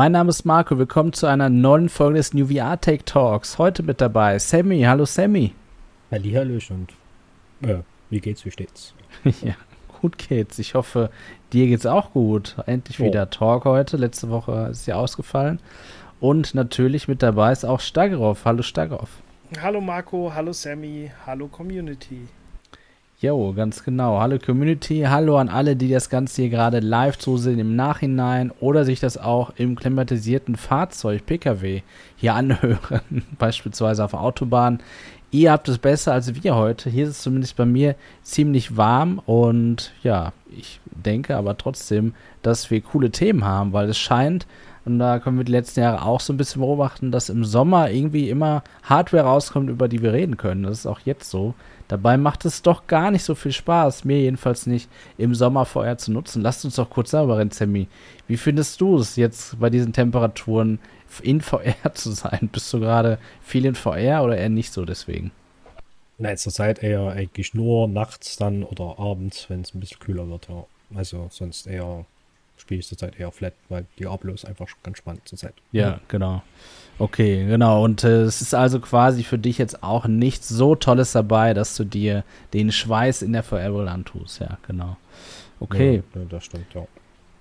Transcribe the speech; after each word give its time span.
Mein 0.00 0.12
Name 0.12 0.30
ist 0.30 0.46
Marco, 0.46 0.78
willkommen 0.78 1.12
zu 1.12 1.26
einer 1.26 1.50
neuen 1.50 1.90
Folge 1.90 2.16
des 2.16 2.32
New 2.32 2.46
VR 2.46 2.80
Take 2.80 3.04
Talks. 3.04 3.58
Heute 3.58 3.82
mit 3.82 4.00
dabei 4.00 4.38
Sammy. 4.38 4.80
Hallo 4.80 5.04
Sammy. 5.04 5.52
Hallihallöchen 6.10 6.88
und 7.60 7.68
äh, 7.68 7.82
wie 8.08 8.20
geht's, 8.20 8.46
wie 8.46 8.50
steht's? 8.50 8.94
ja, 9.42 9.52
gut 10.00 10.16
geht's. 10.16 10.58
Ich 10.58 10.74
hoffe, 10.74 11.10
dir 11.52 11.66
geht's 11.66 11.84
auch 11.84 12.14
gut. 12.14 12.56
Endlich 12.64 12.98
oh. 12.98 13.04
wieder 13.04 13.28
Talk 13.28 13.66
heute. 13.66 13.98
Letzte 13.98 14.30
Woche 14.30 14.68
ist 14.70 14.86
ja 14.86 14.94
ausgefallen. 14.94 15.60
Und 16.18 16.54
natürlich 16.54 17.06
mit 17.06 17.22
dabei 17.22 17.52
ist 17.52 17.66
auch 17.66 17.80
Stagroff. 17.80 18.46
Hallo 18.46 18.62
Stagroff. 18.62 19.10
Hallo 19.60 19.82
Marco, 19.82 20.32
hallo 20.34 20.54
Sammy, 20.54 21.12
hallo 21.26 21.46
Community. 21.46 22.26
Jo, 23.22 23.52
ganz 23.52 23.84
genau. 23.84 24.18
Hallo 24.18 24.38
Community, 24.38 25.04
hallo 25.06 25.36
an 25.36 25.50
alle, 25.50 25.76
die 25.76 25.90
das 25.90 26.08
Ganze 26.08 26.40
hier 26.40 26.50
gerade 26.50 26.80
live 26.80 27.18
zusehen 27.18 27.58
im 27.58 27.76
Nachhinein 27.76 28.50
oder 28.60 28.86
sich 28.86 28.98
das 28.98 29.18
auch 29.18 29.52
im 29.56 29.76
klimatisierten 29.76 30.56
Fahrzeug 30.56 31.26
PKW 31.26 31.82
hier 32.16 32.34
anhören, 32.34 33.26
beispielsweise 33.38 34.02
auf 34.02 34.14
Autobahn. 34.14 34.78
Ihr 35.30 35.52
habt 35.52 35.68
es 35.68 35.76
besser 35.76 36.14
als 36.14 36.42
wir 36.42 36.56
heute. 36.56 36.88
Hier 36.88 37.04
ist 37.04 37.10
es 37.10 37.20
zumindest 37.20 37.56
bei 37.56 37.66
mir 37.66 37.94
ziemlich 38.22 38.78
warm 38.78 39.18
und 39.26 39.92
ja, 40.02 40.32
ich 40.48 40.80
denke 40.86 41.36
aber 41.36 41.58
trotzdem, 41.58 42.14
dass 42.40 42.70
wir 42.70 42.80
coole 42.80 43.10
Themen 43.10 43.44
haben, 43.44 43.74
weil 43.74 43.90
es 43.90 43.98
scheint, 43.98 44.46
und 44.90 44.98
da 44.98 45.18
können 45.18 45.38
wir 45.38 45.44
die 45.44 45.52
letzten 45.52 45.80
Jahre 45.80 46.02
auch 46.02 46.20
so 46.20 46.32
ein 46.32 46.36
bisschen 46.36 46.60
beobachten, 46.60 47.10
dass 47.12 47.28
im 47.28 47.44
Sommer 47.44 47.90
irgendwie 47.90 48.28
immer 48.28 48.62
Hardware 48.82 49.24
rauskommt, 49.24 49.70
über 49.70 49.88
die 49.88 50.02
wir 50.02 50.12
reden 50.12 50.36
können. 50.36 50.64
Das 50.64 50.80
ist 50.80 50.86
auch 50.86 51.00
jetzt 51.00 51.30
so. 51.30 51.54
Dabei 51.88 52.16
macht 52.16 52.44
es 52.44 52.62
doch 52.62 52.86
gar 52.86 53.10
nicht 53.10 53.24
so 53.24 53.34
viel 53.34 53.52
Spaß, 53.52 54.04
mir 54.04 54.20
jedenfalls 54.20 54.66
nicht, 54.66 54.88
im 55.18 55.34
Sommer 55.34 55.64
VR 55.64 55.98
zu 55.98 56.12
nutzen. 56.12 56.42
Lasst 56.42 56.64
uns 56.64 56.76
doch 56.76 56.88
kurz 56.88 57.10
darüber 57.10 57.38
reden, 57.38 57.50
Sammy. 57.50 57.88
Wie 58.28 58.36
findest 58.36 58.80
du 58.80 58.98
es 58.98 59.16
jetzt 59.16 59.58
bei 59.58 59.70
diesen 59.70 59.92
Temperaturen 59.92 60.78
in 61.22 61.40
VR 61.40 61.74
zu 61.94 62.12
sein? 62.12 62.48
Bist 62.52 62.72
du 62.72 62.80
gerade 62.80 63.18
viel 63.42 63.64
in 63.64 63.74
VR 63.74 64.22
oder 64.22 64.36
eher 64.36 64.48
nicht 64.48 64.72
so 64.72 64.84
deswegen? 64.84 65.32
Nein, 66.18 66.36
zurzeit 66.36 66.82
eher 66.82 67.08
eigentlich 67.08 67.54
nur 67.54 67.88
nachts 67.88 68.36
dann 68.36 68.62
oder 68.62 68.98
abends, 68.98 69.48
wenn 69.48 69.62
es 69.62 69.74
ein 69.74 69.80
bisschen 69.80 69.98
kühler 69.98 70.28
wird. 70.28 70.48
Ja. 70.48 70.64
Also 70.94 71.28
sonst 71.30 71.66
eher 71.66 72.04
spiele 72.60 72.80
ich 72.80 72.86
zurzeit 72.86 73.18
eher 73.18 73.32
flat, 73.32 73.54
weil 73.68 73.86
Diablo 73.98 74.32
ist 74.32 74.44
einfach 74.44 74.66
ganz 74.82 74.98
spannend 74.98 75.26
zurzeit. 75.26 75.54
Ja, 75.72 76.00
genau. 76.08 76.42
Okay, 76.98 77.46
genau. 77.46 77.82
Und 77.82 78.04
äh, 78.04 78.22
es 78.22 78.42
ist 78.42 78.54
also 78.54 78.78
quasi 78.78 79.24
für 79.24 79.38
dich 79.38 79.58
jetzt 79.58 79.82
auch 79.82 80.06
nichts 80.06 80.48
so 80.48 80.74
Tolles 80.74 81.12
dabei, 81.12 81.54
dass 81.54 81.74
du 81.76 81.84
dir 81.84 82.24
den 82.52 82.70
Schweiß 82.70 83.22
in 83.22 83.32
der 83.32 83.42
Forever 83.42 83.90
antust. 83.90 84.40
Ja, 84.40 84.58
genau. 84.66 84.96
Okay. 85.60 86.02
Ja, 86.14 86.22
das 86.28 86.44
stimmt, 86.44 86.66
ja. 86.74 86.86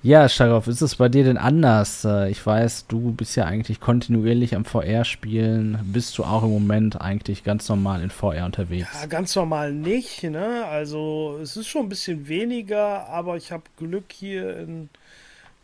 Ja, 0.01 0.29
Scharauf, 0.29 0.67
ist 0.67 0.79
es 0.79 0.95
bei 0.95 1.09
dir 1.09 1.25
denn 1.25 1.37
anders? 1.37 2.05
Äh, 2.05 2.29
ich 2.29 2.45
weiß, 2.45 2.87
du 2.87 3.11
bist 3.11 3.35
ja 3.35 3.43
eigentlich 3.43 3.81
kontinuierlich 3.81 4.55
am 4.55 4.63
VR-Spielen. 4.63 5.77
Bist 5.83 6.17
du 6.17 6.23
auch 6.23 6.43
im 6.43 6.51
Moment 6.51 7.01
eigentlich 7.01 7.43
ganz 7.43 7.67
normal 7.67 8.01
in 8.01 8.09
VR 8.09 8.45
unterwegs? 8.45 8.87
Ja, 8.93 9.07
ganz 9.07 9.35
normal 9.35 9.73
nicht. 9.73 10.23
Ne? 10.23 10.63
Also 10.69 11.37
es 11.41 11.57
ist 11.57 11.67
schon 11.67 11.87
ein 11.87 11.89
bisschen 11.89 12.29
weniger, 12.29 13.09
aber 13.09 13.35
ich 13.35 13.51
habe 13.51 13.63
Glück 13.75 14.05
hier 14.13 14.57
in 14.59 14.89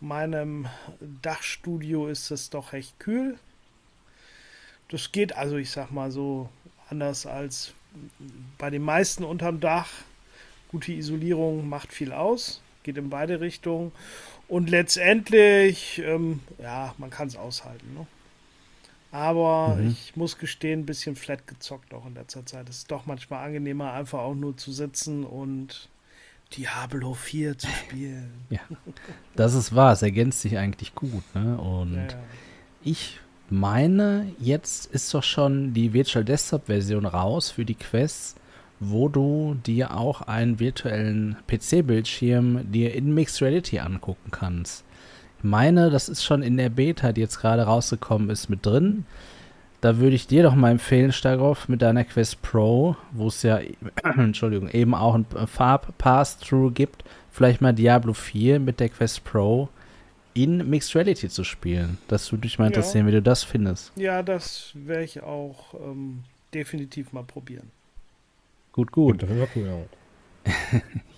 meinem 0.06 0.68
Dachstudio 1.22 2.08
ist 2.08 2.32
es 2.32 2.50
doch 2.50 2.74
recht 2.74 3.00
kühl. 3.00 3.38
Das 4.90 5.12
geht 5.12 5.36
also, 5.36 5.58
ich 5.58 5.72
sag 5.72 5.92
mal 5.92 6.12
so, 6.12 6.50
anders 6.90 7.26
als 7.26 7.74
bei 8.58 8.70
den 8.70 8.84
meisten 8.84 9.24
unterm 9.24 9.60
Dach. 9.60 9.90
Gute 10.70 10.92
Isolierung 10.92 11.68
macht 11.70 11.94
viel 11.94 12.12
aus, 12.12 12.62
geht 12.84 12.98
in 12.98 13.10
beide 13.10 13.40
Richtungen. 13.40 13.92
Und 14.48 14.70
letztendlich, 14.70 16.00
ähm, 16.00 16.42
ja, 16.60 16.94
man 16.98 17.10
kann 17.10 17.28
es 17.28 17.36
aushalten. 17.36 17.94
Ne? 17.94 18.06
Aber 19.12 19.76
mhm. 19.76 19.90
ich 19.90 20.16
muss 20.16 20.38
gestehen, 20.38 20.82
ein 20.82 20.86
bisschen 20.86 21.16
flat 21.16 21.48
gezockt 21.48 21.94
auch 21.94 22.06
in 22.06 22.16
letzter 22.16 22.46
Zeit. 22.46 22.70
Es 22.70 22.80
ist 22.80 22.92
doch 22.92 23.06
manchmal 23.06 23.46
angenehmer, 23.46 23.94
einfach 23.94 24.20
auch 24.20 24.36
nur 24.36 24.58
zu 24.58 24.72
sitzen 24.72 25.24
und 25.24 25.90
Diablo 26.54 27.14
4 27.14 27.58
zu 27.58 27.68
spielen. 27.68 28.32
Ja, 28.50 28.60
das 29.36 29.54
ist 29.54 29.76
wahr. 29.76 29.94
Es 29.94 30.02
ergänzt 30.02 30.42
sich 30.42 30.58
eigentlich 30.58 30.96
gut. 30.96 31.24
Ne? 31.34 31.58
Und 31.58 31.96
ja, 31.96 32.02
ja. 32.04 32.18
ich 32.84 33.20
meine, 33.50 34.32
jetzt 34.40 34.86
ist 34.88 35.14
doch 35.14 35.24
schon 35.24 35.74
die 35.74 35.94
Virtual 35.94 36.24
Desktop 36.24 36.68
Version 36.68 37.06
raus 37.06 37.52
für 37.52 37.66
die 37.66 37.76
Quests, 37.76 38.36
wo 38.80 39.10
du 39.10 39.56
dir 39.66 39.96
auch 39.96 40.22
einen 40.22 40.60
virtuellen 40.60 41.38
PC-Bildschirm 41.48 42.72
dir 42.72 42.94
in 42.94 43.14
Mixed 43.14 43.42
Reality 43.42 43.80
angucken 43.80 44.32
kannst. 44.32 44.84
Ich 45.40 45.44
meine, 45.44 45.90
das 45.90 46.10
ist 46.10 46.24
schon 46.24 46.42
in 46.42 46.58
der 46.58 46.70
Beta, 46.70 47.12
die 47.12 47.22
jetzt 47.22 47.40
gerade 47.40 47.64
rausgekommen 47.64 48.30
ist, 48.30 48.50
mit 48.50 48.66
drin. 48.66 49.06
Da 49.82 49.98
würde 49.98 50.16
ich 50.16 50.28
dir 50.28 50.44
doch 50.44 50.56
mal 50.56 50.72
empfehlen, 50.72 51.12
Stagroff, 51.12 51.68
mit 51.68 51.82
deiner 51.82 52.04
Quest 52.04 52.42
Pro, 52.42 52.96
wo 53.12 53.28
es 53.28 53.44
ja, 53.44 53.60
Entschuldigung, 54.04 54.70
eben 54.70 54.96
auch 54.96 55.16
ein 55.16 55.26
Farb-Pass-Through 55.26 56.72
gibt, 56.72 57.04
vielleicht 57.32 57.62
mal 57.62 57.74
Diablo 57.74 58.14
4 58.14 58.60
mit 58.60 58.80
der 58.80 58.90
Quest 58.90 59.24
Pro 59.24 59.70
in 60.34 60.70
Mixed 60.70 60.96
Reality 60.96 61.30
zu 61.30 61.44
spielen. 61.44 61.98
Das 62.08 62.32
würde 62.32 62.46
mich 62.46 62.60
mal 62.60 62.68
interessieren, 62.68 63.06
ja. 63.06 63.12
wie 63.12 63.16
du 63.16 63.22
das 63.22 63.44
findest. 63.44 63.92
Ja, 63.96 64.22
das 64.22 64.72
werde 64.74 65.04
ich 65.04 65.24
auch 65.24 65.74
ähm, 65.74 66.24
definitiv 66.54 67.14
mal 67.14 67.24
probieren. 67.24 67.72
Gut, 68.74 68.92
gut. 68.92 69.24
Ja. 69.24 69.78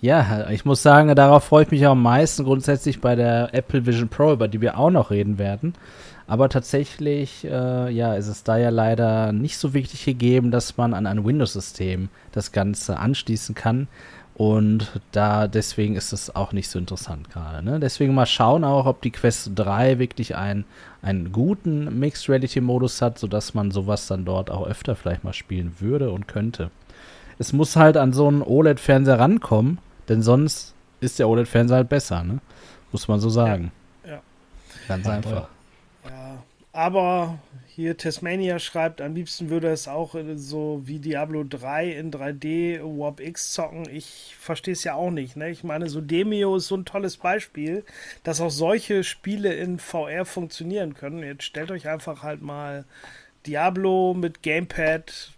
ja, 0.00 0.50
ich 0.50 0.64
muss 0.64 0.82
sagen, 0.82 1.14
darauf 1.16 1.44
freue 1.44 1.64
ich 1.64 1.70
mich 1.70 1.86
auch 1.86 1.92
am 1.92 2.02
meisten 2.02 2.44
grundsätzlich 2.44 3.00
bei 3.00 3.16
der 3.16 3.52
Apple 3.52 3.84
Vision 3.84 4.08
Pro, 4.08 4.32
über 4.32 4.46
die 4.46 4.60
wir 4.60 4.78
auch 4.78 4.90
noch 4.90 5.10
reden 5.10 5.38
werden. 5.38 5.74
Aber 6.28 6.50
tatsächlich, 6.50 7.44
äh, 7.44 7.90
ja, 7.90 8.14
ist 8.14 8.28
es 8.28 8.44
da 8.44 8.58
ja 8.58 8.68
leider 8.68 9.32
nicht 9.32 9.56
so 9.56 9.72
wichtig 9.72 10.04
gegeben, 10.04 10.50
dass 10.50 10.76
man 10.76 10.92
an 10.92 11.06
ein 11.06 11.24
Windows-System 11.24 12.10
das 12.32 12.52
Ganze 12.52 12.98
anschließen 12.98 13.54
kann. 13.54 13.88
Und 14.34 15.00
da 15.10 15.48
deswegen 15.48 15.96
ist 15.96 16.12
es 16.12 16.36
auch 16.36 16.52
nicht 16.52 16.68
so 16.68 16.78
interessant 16.78 17.30
gerade. 17.30 17.64
Ne? 17.64 17.80
Deswegen 17.80 18.14
mal 18.14 18.26
schauen 18.26 18.62
auch, 18.62 18.86
ob 18.86 19.00
die 19.00 19.10
Quest 19.10 19.52
3 19.54 19.98
wirklich 19.98 20.36
ein, 20.36 20.64
einen 21.00 21.32
guten 21.32 21.98
Mixed 21.98 22.28
Reality 22.28 22.60
Modus 22.60 23.00
hat, 23.02 23.18
sodass 23.18 23.54
man 23.54 23.70
sowas 23.70 24.06
dann 24.06 24.26
dort 24.26 24.50
auch 24.50 24.66
öfter 24.66 24.94
vielleicht 24.94 25.24
mal 25.24 25.32
spielen 25.32 25.76
würde 25.80 26.10
und 26.10 26.28
könnte. 26.28 26.70
Es 27.38 27.52
muss 27.54 27.74
halt 27.74 27.96
an 27.96 28.12
so 28.12 28.28
einen 28.28 28.42
OLED-Fernseher 28.42 29.18
rankommen, 29.18 29.78
denn 30.08 30.22
sonst 30.22 30.74
ist 31.00 31.18
der 31.18 31.28
OLED-Fernseher 31.28 31.78
halt 31.78 31.88
besser, 31.88 32.22
ne? 32.22 32.38
Muss 32.92 33.08
man 33.08 33.20
so 33.20 33.30
sagen. 33.30 33.72
Ja. 34.04 34.10
ja. 34.12 34.20
Ganz 34.86 35.08
einfach. 35.08 35.48
Aber 36.78 37.40
hier 37.66 37.96
Tasmania 37.96 38.60
schreibt, 38.60 39.00
am 39.00 39.16
liebsten 39.16 39.50
würde 39.50 39.66
es 39.66 39.88
auch 39.88 40.14
so 40.36 40.82
wie 40.84 41.00
Diablo 41.00 41.42
3 41.42 41.90
in 41.90 42.12
3D 42.12 42.80
Warp 42.84 43.18
X 43.18 43.52
zocken. 43.52 43.88
Ich 43.90 44.36
verstehe 44.38 44.74
es 44.74 44.84
ja 44.84 44.94
auch 44.94 45.10
nicht. 45.10 45.36
Ne? 45.36 45.50
Ich 45.50 45.64
meine, 45.64 45.88
so 45.88 46.00
Demio 46.00 46.54
ist 46.54 46.68
so 46.68 46.76
ein 46.76 46.84
tolles 46.84 47.16
Beispiel, 47.16 47.84
dass 48.22 48.40
auch 48.40 48.52
solche 48.52 49.02
Spiele 49.02 49.54
in 49.54 49.80
VR 49.80 50.24
funktionieren 50.24 50.94
können. 50.94 51.24
Jetzt 51.24 51.42
stellt 51.42 51.72
euch 51.72 51.88
einfach 51.88 52.22
halt 52.22 52.42
mal 52.42 52.84
Diablo 53.44 54.14
mit 54.14 54.44
Gamepad 54.44 55.32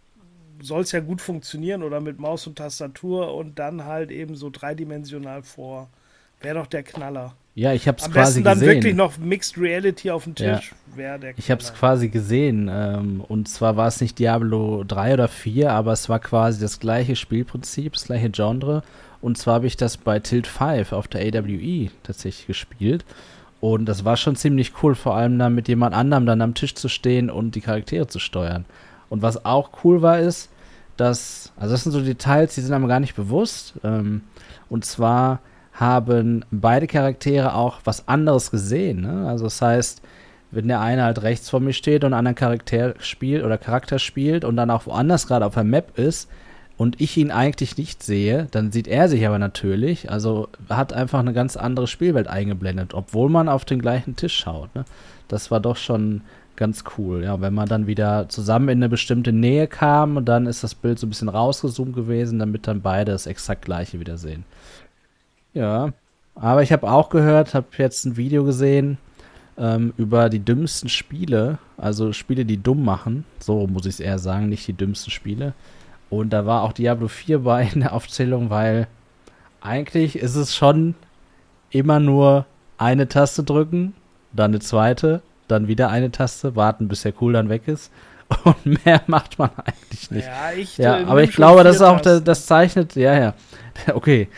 soll 0.61 0.83
es 0.83 0.93
ja 0.93 1.01
gut 1.01 1.23
funktionieren 1.23 1.83
oder 1.83 2.03
mit 2.03 2.19
Maus 2.19 2.47
und 2.47 2.59
Tastatur 2.59 3.35
und 3.35 3.59
dann 3.59 3.87
halt 3.87 4.11
eben 4.11 4.37
so 4.37 4.51
dreidimensional 4.51 5.43
vor. 5.43 5.89
Wäre 6.43 6.57
doch 6.57 6.67
der 6.67 6.83
Knaller. 6.83 7.35
Ja, 7.55 7.73
ich 7.73 7.89
habe 7.89 7.99
es 7.99 8.05
quasi 8.11 8.43
gesehen. 8.43 8.47
Am 8.47 8.55
besten 8.55 8.61
dann 8.61 8.75
wirklich 8.75 8.95
noch 8.95 9.19
Mixed 9.19 9.59
Reality 9.59 10.11
auf 10.11 10.25
dem 10.25 10.35
Tisch. 10.35 10.73
Ja. 10.97 11.19
Ich 11.37 11.51
habe 11.51 11.61
es 11.61 11.73
quasi 11.75 12.09
gesehen. 12.09 12.71
Ähm, 12.73 13.23
und 13.27 13.49
zwar 13.49 13.77
war 13.77 13.89
es 13.89 14.01
nicht 14.01 14.19
Diablo 14.19 14.85
3 14.87 15.15
oder 15.15 15.29
4, 15.29 15.73
aber 15.73 15.93
es 15.93 16.09
war 16.09 16.19
quasi 16.21 16.61
das 16.61 16.81
gleiche 16.81 17.17
Spielprinzip, 17.17 17.95
das 17.95 18.05
gleiche 18.05 18.31
Genre. 18.31 18.83
Und 19.21 19.37
zwar 19.37 19.55
habe 19.55 19.67
ich 19.67 19.77
das 19.77 19.97
bei 19.97 20.19
Tilt 20.21 20.47
5 20.47 20.93
auf 20.93 21.09
der 21.09 21.23
AWE 21.23 21.91
tatsächlich 22.03 22.47
gespielt. 22.47 23.05
Und 23.61 23.87
das 23.87 24.05
war 24.05 24.17
schon 24.17 24.37
ziemlich 24.37 24.73
cool, 24.83 24.95
vor 24.95 25.17
allem 25.17 25.39
dann 25.39 25.55
mit 25.55 25.69
jemand 25.69 25.95
anderem 25.95 26.25
dann 26.25 26.41
am 26.41 26.55
Tisch 26.55 26.75
zu 26.75 26.89
stehen 26.89 27.29
und 27.29 27.55
die 27.55 27.61
Charaktere 27.61 28.07
zu 28.07 28.19
steuern. 28.19 28.65
Und 29.11 29.23
was 29.23 29.45
auch 29.45 29.85
cool 29.85 30.01
war, 30.01 30.19
ist, 30.19 30.49
dass, 30.97 31.53
also 31.57 31.73
das 31.75 31.83
sind 31.83 31.93
so 31.93 32.01
Details, 32.01 32.55
die 32.55 32.63
sind 32.63 32.73
einem 32.73 32.89
gar 32.89 33.01
nicht 33.01 33.17
bewusst. 33.17 33.75
Ähm, 33.85 34.23
und 34.71 34.85
zwar 34.85 35.41
haben 35.81 36.45
beide 36.51 36.87
Charaktere 36.87 37.55
auch 37.55 37.81
was 37.85 38.07
anderes 38.07 38.51
gesehen. 38.51 39.01
Ne? 39.01 39.27
Also 39.27 39.45
das 39.45 39.63
heißt, 39.63 40.03
wenn 40.51 40.69
der 40.69 40.81
eine 40.81 41.05
halt 41.05 41.23
rechts 41.23 41.49
vor 41.49 41.61
mir 41.61 41.73
steht 41.73 42.05
und 42.05 42.13
einen 42.13 42.27
anderen 42.27 42.35
Charakter 42.35 42.95
spielt 42.99 43.45
oder 43.45 43.57
Charakter 43.57 43.99
spielt 43.99 44.45
und 44.45 44.57
dann 44.57 44.71
auch 44.71 44.87
woanders 44.87 45.27
gerade 45.27 45.47
auf 45.47 45.55
der 45.55 45.65
Map 45.65 45.99
ist 45.99 46.29
und 46.77 47.01
ich 47.01 47.17
ihn 47.17 47.31
eigentlich 47.31 47.79
nicht 47.79 48.03
sehe, 48.03 48.47
dann 48.51 48.73
sieht 48.73 48.89
er 48.89 49.09
sich 49.09 49.27
aber 49.27 49.39
natürlich. 49.39 50.11
Also 50.11 50.49
hat 50.69 50.93
einfach 50.93 51.21
eine 51.21 51.33
ganz 51.33 51.57
andere 51.57 51.87
Spielwelt 51.87 52.29
eingeblendet, 52.29 52.93
obwohl 52.93 53.31
man 53.31 53.49
auf 53.49 53.65
den 53.65 53.81
gleichen 53.81 54.17
Tisch 54.17 54.37
schaut. 54.37 54.75
Ne? 54.75 54.85
Das 55.29 55.51
war 55.51 55.61
doch 55.61 55.77
schon 55.77 56.23
ganz 56.57 56.85
cool. 56.99 57.25
Ja, 57.25 57.41
wenn 57.41 57.55
man 57.55 57.69
dann 57.69 57.87
wieder 57.87 58.29
zusammen 58.29 58.69
in 58.69 58.79
eine 58.81 58.91
bestimmte 58.91 59.33
Nähe 59.33 59.67
kam, 59.67 60.27
dann 60.27 60.47
ist 60.47 60.63
das 60.63 60.75
Bild 60.75 60.99
so 60.99 61.07
ein 61.07 61.11
bisschen 61.11 61.31
rausgezoomt 61.31 61.95
gewesen, 61.95 62.39
damit 62.39 62.67
dann 62.67 62.83
beide 62.83 63.13
das 63.13 63.27
exakt 63.27 63.65
gleiche 63.65 63.99
wieder 63.99 64.19
sehen. 64.19 64.45
Ja, 65.53 65.93
aber 66.35 66.63
ich 66.63 66.73
habe 66.73 66.91
auch 66.91 67.11
gehört, 67.11 67.55
habe 67.55 67.67
jetzt 67.79 68.05
ein 68.05 68.17
Video 68.17 68.45
gesehen, 68.45 68.99
ähm, 69.59 69.93
über 69.97 70.31
die 70.31 70.41
dümmsten 70.41 70.89
Spiele, 70.89 71.59
also 71.77 72.13
Spiele, 72.13 72.45
die 72.45 72.63
dumm 72.63 72.85
machen. 72.85 73.25
So 73.39 73.67
muss 73.67 73.87
ich 73.87 73.95
es 73.95 74.01
eher 74.01 74.19
sagen, 74.19 74.49
nicht 74.49 74.67
die 74.67 74.73
dümmsten 74.73 75.11
Spiele. 75.11 75.53
Und 76.09 76.31
da 76.31 76.47
war 76.47 76.63
auch 76.63 76.73
Diablo 76.73 77.09
4 77.09 77.41
bei 77.41 77.63
in 77.75 77.81
der 77.81 77.93
Aufzählung, 77.93 78.51
weil 78.51 78.87
eigentlich 79.61 80.17
ist 80.17 80.35
es 80.35 80.57
schon 80.57 80.95
immer 81.71 82.01
nur 82.01 82.47
eine 82.79 83.09
Taste 83.09 83.45
drücken, 83.45 83.95
dann 84.33 84.53
eine 84.53 84.61
zweite, 84.61 85.21
dann 85.47 85.69
wieder 85.69 85.91
eine 85.91 86.11
Taste, 86.11 86.57
warten, 86.57 86.89
bis 86.89 87.03
der 87.03 87.13
Cooldown 87.13 87.49
weg 87.49 87.69
ist. 87.69 87.93
Und 88.45 88.85
mehr 88.85 89.03
macht 89.09 89.39
man 89.39 89.51
eigentlich 89.57 90.11
nicht. 90.11 90.27
Ja, 90.27 90.53
ich, 90.57 90.79
Ja, 90.79 91.01
äh, 91.01 91.05
aber 91.05 91.23
ich 91.23 91.33
glaube, 91.33 91.65
das 91.65 91.77
ist 91.77 91.83
auch, 91.83 92.01
das, 92.01 92.23
das 92.25 92.47
zeichnet, 92.47 92.95
ja, 92.95 93.19
ja, 93.19 93.35
okay. 93.95 94.29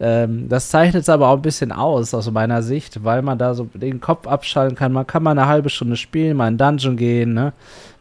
Ähm, 0.00 0.48
das 0.48 0.68
zeichnet 0.68 1.02
es 1.02 1.08
aber 1.08 1.28
auch 1.28 1.36
ein 1.36 1.42
bisschen 1.42 1.72
aus, 1.72 2.14
aus 2.14 2.30
meiner 2.30 2.62
Sicht, 2.62 3.04
weil 3.04 3.22
man 3.22 3.38
da 3.38 3.54
so 3.54 3.64
den 3.74 4.00
Kopf 4.00 4.26
abschalten 4.26 4.76
kann. 4.76 4.92
Man 4.92 5.06
kann 5.06 5.22
mal 5.22 5.32
eine 5.32 5.46
halbe 5.46 5.70
Stunde 5.70 5.96
spielen, 5.96 6.36
mal 6.36 6.48
in 6.48 6.58
Dungeon 6.58 6.96
gehen, 6.96 7.34
ne? 7.34 7.52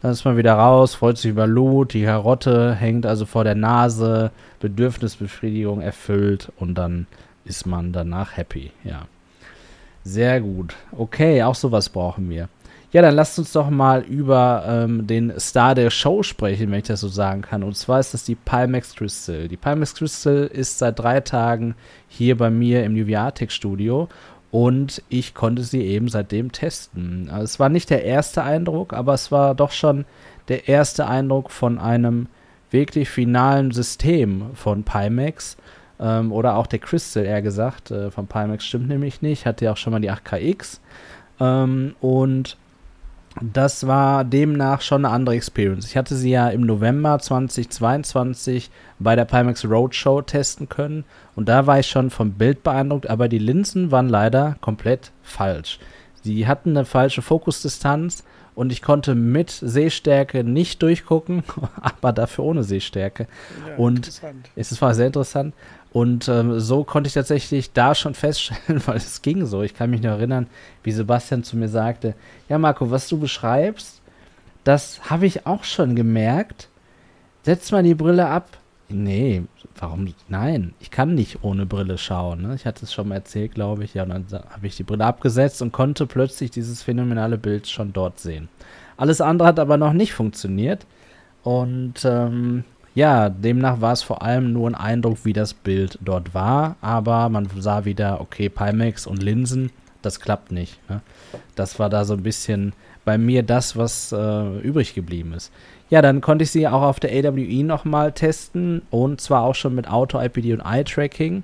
Dann 0.01 0.11
ist 0.11 0.23
man 0.23 0.37
wieder 0.37 0.53
raus, 0.53 0.93
freut 0.93 1.17
sich 1.17 1.31
über 1.31 1.47
Loot, 1.47 1.93
die 1.93 2.03
Karotte 2.03 2.75
hängt 2.75 3.07
also 3.07 3.25
vor 3.25 3.43
der 3.43 3.55
Nase, 3.55 4.31
Bedürfnisbefriedigung 4.59 5.81
erfüllt 5.81 6.51
und 6.57 6.75
dann 6.75 7.07
ist 7.45 7.65
man 7.65 7.93
danach 7.93 8.37
happy, 8.37 8.71
ja. 8.83 9.07
Sehr 10.03 10.39
gut. 10.39 10.75
Okay, 10.91 11.43
auch 11.43 11.55
sowas 11.55 11.89
brauchen 11.89 12.29
wir. 12.29 12.47
Ja, 12.93 13.01
dann 13.01 13.15
lasst 13.15 13.37
uns 13.37 13.51
doch 13.51 13.69
mal 13.69 14.01
über 14.03 14.63
ähm, 14.65 15.07
den 15.07 15.37
Star 15.39 15.75
der 15.75 15.89
Show 15.89 16.23
sprechen, 16.23 16.71
wenn 16.71 16.79
ich 16.79 16.87
das 16.87 17.01
so 17.01 17.09
sagen 17.09 17.41
kann. 17.41 17.63
Und 17.63 17.75
zwar 17.75 17.99
ist 17.99 18.13
das 18.13 18.23
die 18.23 18.35
Pimax 18.35 18.95
Crystal. 18.95 19.49
Die 19.49 19.57
Pimax 19.57 19.93
Crystal 19.93 20.45
ist 20.45 20.79
seit 20.79 20.97
drei 20.97 21.19
Tagen 21.19 21.75
hier 22.07 22.37
bei 22.37 22.49
mir 22.49 22.85
im 22.85 22.93
Nuviatic 22.93 23.51
Studio 23.51 24.07
und 24.51 25.03
ich 25.09 25.33
konnte 25.33 25.63
sie 25.63 25.81
eben 25.81 26.07
seitdem 26.07 26.53
testen. 26.53 27.29
Also 27.29 27.43
es 27.43 27.59
war 27.59 27.67
nicht 27.67 27.89
der 27.89 28.05
erste 28.05 28.43
Eindruck, 28.43 28.93
aber 28.93 29.13
es 29.13 29.33
war 29.33 29.53
doch 29.53 29.71
schon 29.71 30.05
der 30.47 30.69
erste 30.69 31.07
Eindruck 31.07 31.51
von 31.51 31.79
einem 31.79 32.27
wirklich 32.71 33.09
finalen 33.09 33.71
System 33.71 34.51
von 34.53 34.83
Pimax. 34.83 35.57
Ähm, 35.99 36.31
oder 36.31 36.55
auch 36.55 36.67
der 36.67 36.79
Crystal, 36.79 37.25
eher 37.25 37.41
gesagt. 37.41 37.91
Äh, 37.91 38.11
von 38.11 38.27
Pimax 38.27 38.65
stimmt 38.65 38.87
nämlich 38.87 39.21
nicht. 39.21 39.45
Hatte 39.45 39.65
ja 39.65 39.73
auch 39.73 39.77
schon 39.77 39.91
mal 39.91 39.99
die 39.99 40.11
8KX. 40.11 40.79
Ähm, 41.39 41.95
und 41.99 42.55
das 43.41 43.87
war 43.87 44.23
demnach 44.23 44.81
schon 44.81 45.05
eine 45.05 45.13
andere 45.13 45.35
Experience. 45.35 45.85
Ich 45.85 45.97
hatte 45.97 46.15
sie 46.15 46.31
ja 46.31 46.49
im 46.49 46.61
November 46.61 47.19
2022 47.19 48.69
bei 48.99 49.15
der 49.15 49.25
Pimax 49.25 49.65
Roadshow 49.65 50.21
testen 50.21 50.69
können 50.69 51.05
und 51.35 51.49
da 51.49 51.67
war 51.67 51.79
ich 51.79 51.87
schon 51.87 52.09
vom 52.09 52.31
Bild 52.31 52.63
beeindruckt, 52.63 53.09
aber 53.09 53.27
die 53.27 53.39
Linsen 53.39 53.91
waren 53.91 54.09
leider 54.09 54.55
komplett 54.61 55.11
falsch. 55.21 55.79
Sie 56.23 56.47
hatten 56.47 56.71
eine 56.71 56.85
falsche 56.85 57.21
Fokusdistanz 57.21 58.23
und 58.55 58.71
ich 58.71 58.81
konnte 58.81 59.13
mit 59.13 59.51
Sehstärke 59.51 60.43
nicht 60.43 60.81
durchgucken, 60.81 61.43
aber 61.81 62.11
dafür 62.11 62.43
ohne 62.43 62.63
Sehstärke. 62.63 63.27
Ja, 63.67 63.75
und-. 63.75 64.11
Es 64.55 64.81
war 64.81 64.95
sehr 64.95 65.07
interessant. 65.07 65.53
Und 65.97 66.27
ähm, 66.27 66.59
so 66.59 66.83
konnte 66.83 67.07
ich 67.07 67.15
tatsächlich 67.15 67.73
da 67.73 67.95
schon 67.95 68.13
feststellen, 68.13 68.83
weil 68.85 68.97
es 68.97 69.23
ging 69.23 69.47
so. 69.47 69.63
Ich 69.63 69.73
kann 69.73 69.89
mich 69.89 70.03
noch 70.03 70.11
erinnern, 70.11 70.45
wie 70.83 70.91
Sebastian 70.91 71.43
zu 71.43 71.57
mir 71.57 71.69
sagte: 71.69 72.13
Ja, 72.47 72.59
Marco, 72.59 72.91
was 72.91 73.09
du 73.09 73.19
beschreibst, 73.19 74.03
das 74.63 75.09
habe 75.09 75.25
ich 75.25 75.47
auch 75.47 75.63
schon 75.63 75.95
gemerkt. 75.95 76.69
Setz 77.41 77.71
mal 77.71 77.81
die 77.81 77.95
Brille 77.95 78.27
ab. 78.27 78.59
Nee, 78.89 79.45
warum? 79.79 80.13
Nein, 80.27 80.75
ich 80.79 80.91
kann 80.91 81.15
nicht 81.15 81.43
ohne 81.43 81.65
Brille 81.65 81.97
schauen. 81.97 82.43
Ne? 82.43 82.53
Ich 82.53 82.67
hatte 82.67 82.85
es 82.85 82.93
schon 82.93 83.07
mal 83.07 83.15
erzählt, 83.15 83.55
glaube 83.55 83.83
ich. 83.83 83.95
Ja, 83.95 84.03
und 84.03 84.09
dann 84.09 84.43
habe 84.51 84.67
ich 84.67 84.77
die 84.77 84.83
Brille 84.83 85.03
abgesetzt 85.03 85.63
und 85.63 85.71
konnte 85.71 86.05
plötzlich 86.05 86.51
dieses 86.51 86.83
phänomenale 86.83 87.39
Bild 87.39 87.67
schon 87.67 87.91
dort 87.91 88.19
sehen. 88.19 88.49
Alles 88.97 89.19
andere 89.19 89.47
hat 89.47 89.57
aber 89.57 89.77
noch 89.77 89.93
nicht 89.93 90.13
funktioniert. 90.13 90.85
Und 91.41 92.05
ähm, 92.05 92.65
ja, 92.97 93.29
demnach 93.29 93.79
war 93.79 93.93
es 93.93 94.01
vor 94.01 94.23
allem 94.23 94.53
nur 94.53 94.67
ein 94.67 94.73
Eindruck, 94.73 95.19
wie 95.21 95.31
das 95.31 95.53
Bild 95.53 95.99
dort 96.01 96.33
war. 96.33 96.77
Aber 96.81 97.29
man 97.29 97.47
sah 97.59 97.85
wieder, 97.85 98.19
okay, 98.21 98.49
Pimax 98.49 99.05
und 99.05 99.21
Linsen, 99.21 99.69
das 100.01 100.19
klappt 100.19 100.51
nicht. 100.51 100.79
Ne? 100.89 101.01
Das 101.53 101.77
war 101.77 101.91
da 101.91 102.05
so 102.05 102.15
ein 102.15 102.23
bisschen 102.23 102.73
bei 103.05 103.19
mir 103.19 103.43
das, 103.43 103.77
was 103.77 104.11
äh, 104.11 104.59
übrig 104.61 104.95
geblieben 104.95 105.33
ist. 105.33 105.51
Ja, 105.91 106.01
dann 106.01 106.21
konnte 106.21 106.41
ich 106.41 106.49
sie 106.49 106.67
auch 106.67 106.81
auf 106.81 106.99
der 106.99 107.11
AWE 107.11 107.63
nochmal 107.63 108.13
testen 108.13 108.81
und 108.89 109.21
zwar 109.21 109.43
auch 109.43 109.53
schon 109.53 109.75
mit 109.75 109.87
Auto-IPD 109.87 110.53
und 110.53 110.61
Eye-Tracking. 110.61 111.43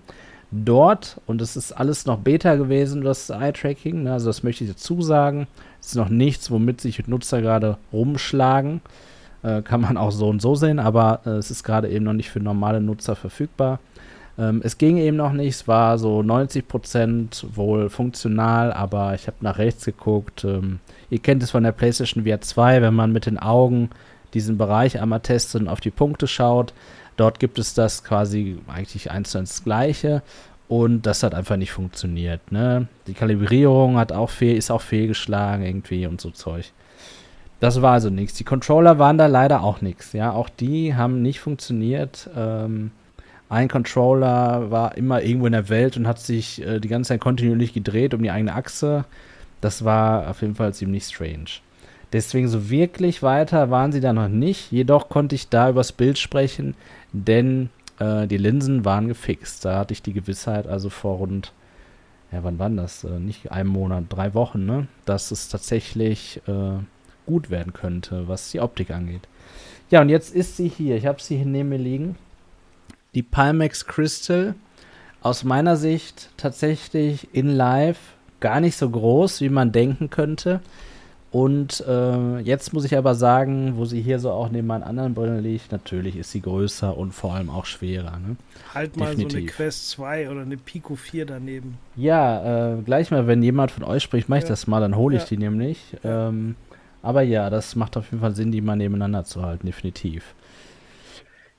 Dort, 0.50 1.22
und 1.28 1.40
es 1.40 1.56
ist 1.56 1.72
alles 1.72 2.08
noch 2.08 2.18
Beta 2.18 2.56
gewesen, 2.56 3.04
das 3.04 3.30
Eye-Tracking, 3.30 4.02
ne, 4.02 4.14
also 4.14 4.26
das 4.26 4.42
möchte 4.42 4.64
ich 4.64 4.72
dazu 4.72 5.04
sagen, 5.04 5.46
ist 5.80 5.96
noch 5.96 6.10
nichts, 6.10 6.50
womit 6.50 6.82
sich 6.82 7.08
Nutzer 7.08 7.44
gerade 7.44 7.78
rumschlagen. 7.92 8.82
Äh, 9.44 9.62
kann 9.62 9.82
man 9.82 9.98
auch 9.98 10.12
so 10.12 10.30
und 10.30 10.42
so 10.42 10.56
sehen, 10.56 10.80
aber 10.80 11.22
äh, 11.26 11.32
es 11.32 11.52
ist 11.52 11.64
gerade 11.64 11.90
eben 11.90 12.06
noch 12.06 12.14
nicht 12.14 12.30
für 12.30 12.40
normale 12.40 12.80
Nutzer 12.80 13.16
verfügbar. 13.16 13.80
Ähm, 14.38 14.62
es 14.64 14.78
ging 14.78 14.98
eben 14.98 15.18
noch 15.18 15.34
nicht, 15.34 15.54
es 15.56 15.68
war 15.68 15.98
so 15.98 16.22
90% 16.22 17.56
wohl 17.56 17.90
funktional, 17.90 18.72
aber 18.72 19.14
ich 19.14 19.28
habe 19.28 19.38
nach 19.42 19.58
rechts 19.58 19.86
geguckt. 19.86 20.44
Ähm, 20.46 20.80
ihr 21.10 21.20
kennt 21.20 21.44
es 21.44 21.52
von 21.52 21.64
der 21.64 21.74
PlayStation 21.74 22.24
VR 22.24 22.42
2, 22.42 22.82
wenn 22.82 22.94
man 22.94 23.12
mit 23.12 23.26
den 23.26 23.38
Augen 23.38 23.90
diesen 24.34 24.58
Bereich 24.58 25.00
einmal 25.00 25.20
testet 25.20 25.62
und 25.62 25.68
auf 25.68 25.82
die 25.82 25.92
Punkte 25.92 26.28
schaut. 26.28 26.74
Dort 27.18 27.40
gibt 27.40 27.60
es 27.60 27.74
das 27.74 28.04
quasi 28.04 28.58
eigentlich 28.68 29.12
eins 29.12 29.32
zu 29.32 29.38
eins 29.38 29.64
gleiche. 29.64 30.24
Und 30.68 31.06
das 31.06 31.22
hat 31.22 31.36
einfach 31.36 31.58
nicht 31.58 31.72
funktioniert. 31.72 32.52
Ne? 32.52 32.88
Die 33.06 33.14
Kalibrierung 33.14 33.98
hat 33.98 34.12
auch 34.12 34.30
fehl, 34.30 34.58
ist 34.58 34.72
auch 34.72 34.82
fehlgeschlagen 34.82 35.64
irgendwie 35.64 36.08
und 36.08 36.20
so 36.20 36.32
Zeug. 36.32 36.72
Das 37.64 37.82
war 37.82 37.94
also 37.94 38.10
nichts. 38.10 38.34
Die 38.34 38.44
Controller 38.44 39.00
waren 39.00 39.18
da 39.18 39.28
leider 39.28 39.64
auch 39.64 39.80
nichts. 39.80 40.12
Ja, 40.12 40.34
auch 40.34 40.50
die 40.50 40.96
haben 40.96 41.22
nicht 41.22 41.40
funktioniert. 41.40 42.30
Ähm, 42.36 42.92
ein 43.48 43.70
Controller 43.70 44.70
war 44.70 44.98
immer 44.98 45.22
irgendwo 45.22 45.46
in 45.46 45.54
der 45.54 45.70
Welt 45.70 45.96
und 45.96 46.06
hat 46.06 46.20
sich 46.20 46.62
äh, 46.62 46.82
die 46.82 46.90
ganze 46.90 47.08
Zeit 47.08 47.22
kontinuierlich 47.22 47.72
gedreht 47.72 48.14
um 48.14 48.22
die 48.22 48.32
eigene 48.32 48.54
Achse. 48.54 49.06
Das 49.62 49.86
war 49.86 50.30
auf 50.30 50.42
jeden 50.42 50.56
Fall 50.56 50.74
ziemlich 50.74 51.06
strange. 51.06 51.62
Deswegen 52.12 52.50
so 52.50 52.70
wirklich 52.70 53.24
weiter 53.24 53.72
waren 53.72 53.94
sie 53.94 54.02
da 54.02 54.12
noch 54.12 54.28
nicht. 54.28 54.74
Jedoch 54.74 55.08
konnte 55.08 55.36
ich 55.36 55.48
da 55.48 55.70
übers 55.70 55.94
Bild 55.94 56.20
sprechen, 56.20 56.76
denn 57.14 57.70
äh, 57.98 58.28
die 58.28 58.36
Linsen 58.36 58.84
waren 58.84 59.08
gefixt. 59.08 59.64
Da 59.64 59.80
hatte 59.80 59.94
ich 59.94 60.02
die 60.02 60.12
Gewissheit, 60.12 60.68
also 60.68 60.90
vor 60.90 61.16
rund, 61.16 61.54
ja, 62.34 62.44
wann 62.44 62.60
waren 62.60 62.76
das? 62.76 63.06
Äh, 63.06 63.20
nicht 63.20 63.54
einem 63.54 63.70
Monat, 63.70 64.04
drei 64.10 64.34
Wochen, 64.34 64.66
ne? 64.66 64.88
Dass 65.06 65.32
es 65.32 65.48
tatsächlich 65.48 66.42
äh, 66.46 66.84
gut 67.26 67.50
werden 67.50 67.74
könnte, 67.74 68.28
was 68.28 68.52
die 68.52 68.60
Optik 68.60 68.92
angeht. 68.92 69.22
Ja, 69.90 70.02
und 70.02 70.10
jetzt 70.10 70.34
ist 70.34 70.58
sie 70.58 70.68
hier. 70.68 70.96
Ich 70.98 71.06
habe 71.06 71.22
sie 71.22 71.38
hier 71.38 71.46
neben 71.46 71.70
mir 71.70 71.78
liegen. 71.78 72.16
Die 73.16 73.24
Pimax 73.24 73.86
Crystal. 73.86 74.56
Aus 75.22 75.44
meiner 75.44 75.78
Sicht 75.78 76.30
tatsächlich 76.36 77.30
in 77.34 77.48
live 77.48 77.98
gar 78.40 78.60
nicht 78.60 78.76
so 78.76 78.90
groß, 78.90 79.40
wie 79.42 79.50
man 79.50 79.72
denken 79.72 80.10
könnte. 80.10 80.60
Und 81.32 81.84
äh, 81.88 82.40
jetzt 82.40 82.74
muss 82.74 82.86
ich 82.86 82.96
aber 82.96 83.16
sagen, 83.16 83.74
wo 83.78 83.86
sie 83.86 84.02
hier 84.02 84.20
so 84.20 84.30
auch 84.32 84.50
neben 84.50 84.68
meinen 84.68 84.84
anderen 84.84 85.16
Brillen 85.16 85.42
liegt, 85.42 85.72
natürlich 85.72 86.16
ist 86.16 86.30
sie 86.32 86.42
größer 86.42 86.96
und 86.96 87.12
vor 87.12 87.34
allem 87.34 87.50
auch 87.50 87.66
schwerer. 87.66 88.20
Ne? 88.20 88.36
Halt 88.74 88.98
mal 88.98 89.06
so 89.08 89.12
eine 89.14 89.24
definitiv. 89.26 89.56
Quest 89.56 89.90
2 89.92 90.30
oder 90.30 90.42
eine 90.42 90.58
Pico 90.58 90.96
4 90.96 91.26
daneben. 91.26 91.78
Ja, 91.96 92.74
äh, 92.74 92.82
gleich 92.84 93.10
mal, 93.10 93.26
wenn 93.26 93.42
jemand 93.42 93.72
von 93.72 93.84
euch 93.84 94.04
spricht, 94.04 94.30
mache 94.30 94.40
ich 94.40 94.44
Ja. 94.44 94.50
das 94.50 94.68
mal, 94.68 94.80
dann 94.82 94.96
hole 94.96 95.16
ich 95.16 95.24
Ja. 95.24 95.28
die 95.30 95.38
nämlich. 95.38 95.80
Ähm, 96.04 96.56
aber 97.04 97.22
ja, 97.22 97.50
das 97.50 97.76
macht 97.76 97.98
auf 97.98 98.06
jeden 98.06 98.22
Fall 98.22 98.34
Sinn, 98.34 98.52
die 98.52 98.62
mal 98.62 98.78
nebeneinander 98.78 99.26
zu 99.26 99.44
halten, 99.44 99.68
definitiv. 99.68 100.34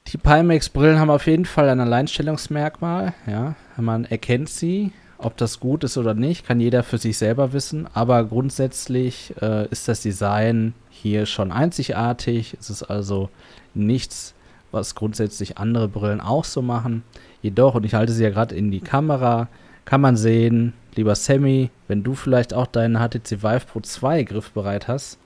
Die 0.09 0.19
Pimax-Brillen 0.19 0.99
haben 0.99 1.11
auf 1.11 1.27
jeden 1.27 1.45
Fall 1.45 1.69
ein 1.69 1.81
Alleinstellungsmerkmal. 1.81 3.15
Ja, 3.27 3.55
man 3.77 4.05
erkennt 4.07 4.49
sie. 4.49 4.93
Ob 5.19 5.37
das 5.37 5.61
gut 5.61 5.85
ist 5.85 5.97
oder 5.97 6.15
nicht, 6.15 6.47
kann 6.47 6.61
jeder 6.61 6.83
für 6.83 6.99
sich 6.99 7.17
selber 7.17 7.53
wissen. 7.53 7.87
Aber 7.95 8.25
grundsätzlich 8.25 9.35
äh, 9.41 9.69
ist 9.69 9.87
das 9.87 10.03
Design 10.03 10.75
hier 10.91 11.25
schon 11.27 11.53
einzigartig. 11.53 12.57
Es 12.59 12.69
ist 12.69 12.83
also 12.83 13.31
nichts, 13.75 14.35
was 14.73 14.95
grundsätzlich 14.95 15.59
andere 15.59 15.89
Brillen 15.89 16.21
auch 16.21 16.45
so 16.45 16.63
machen. 16.63 17.03
Jedoch, 17.43 17.75
und 17.75 17.85
ich 17.85 17.95
halte 17.95 18.13
sie 18.13 18.25
ja 18.25 18.31
gerade 18.31 18.55
in 18.55 18.71
die 18.71 18.81
Kamera, 18.81 19.49
kann 19.85 20.01
man 20.01 20.17
sehen, 20.17 20.73
lieber 20.95 21.15
Sammy, 21.15 21.71
wenn 21.89 22.03
du 22.03 22.15
vielleicht 22.15 22.55
auch 22.55 22.67
deinen 22.67 22.97
HTC 22.97 23.43
Vive 23.43 23.67
Pro 23.67 23.81
2 23.81 24.23
griffbereit 24.25 24.89
hast, 24.89 25.19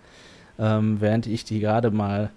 ähm, 0.59 1.01
während 1.01 1.27
ich 1.27 1.45
die 1.45 1.61
gerade 1.61 1.91
mal 1.91 2.31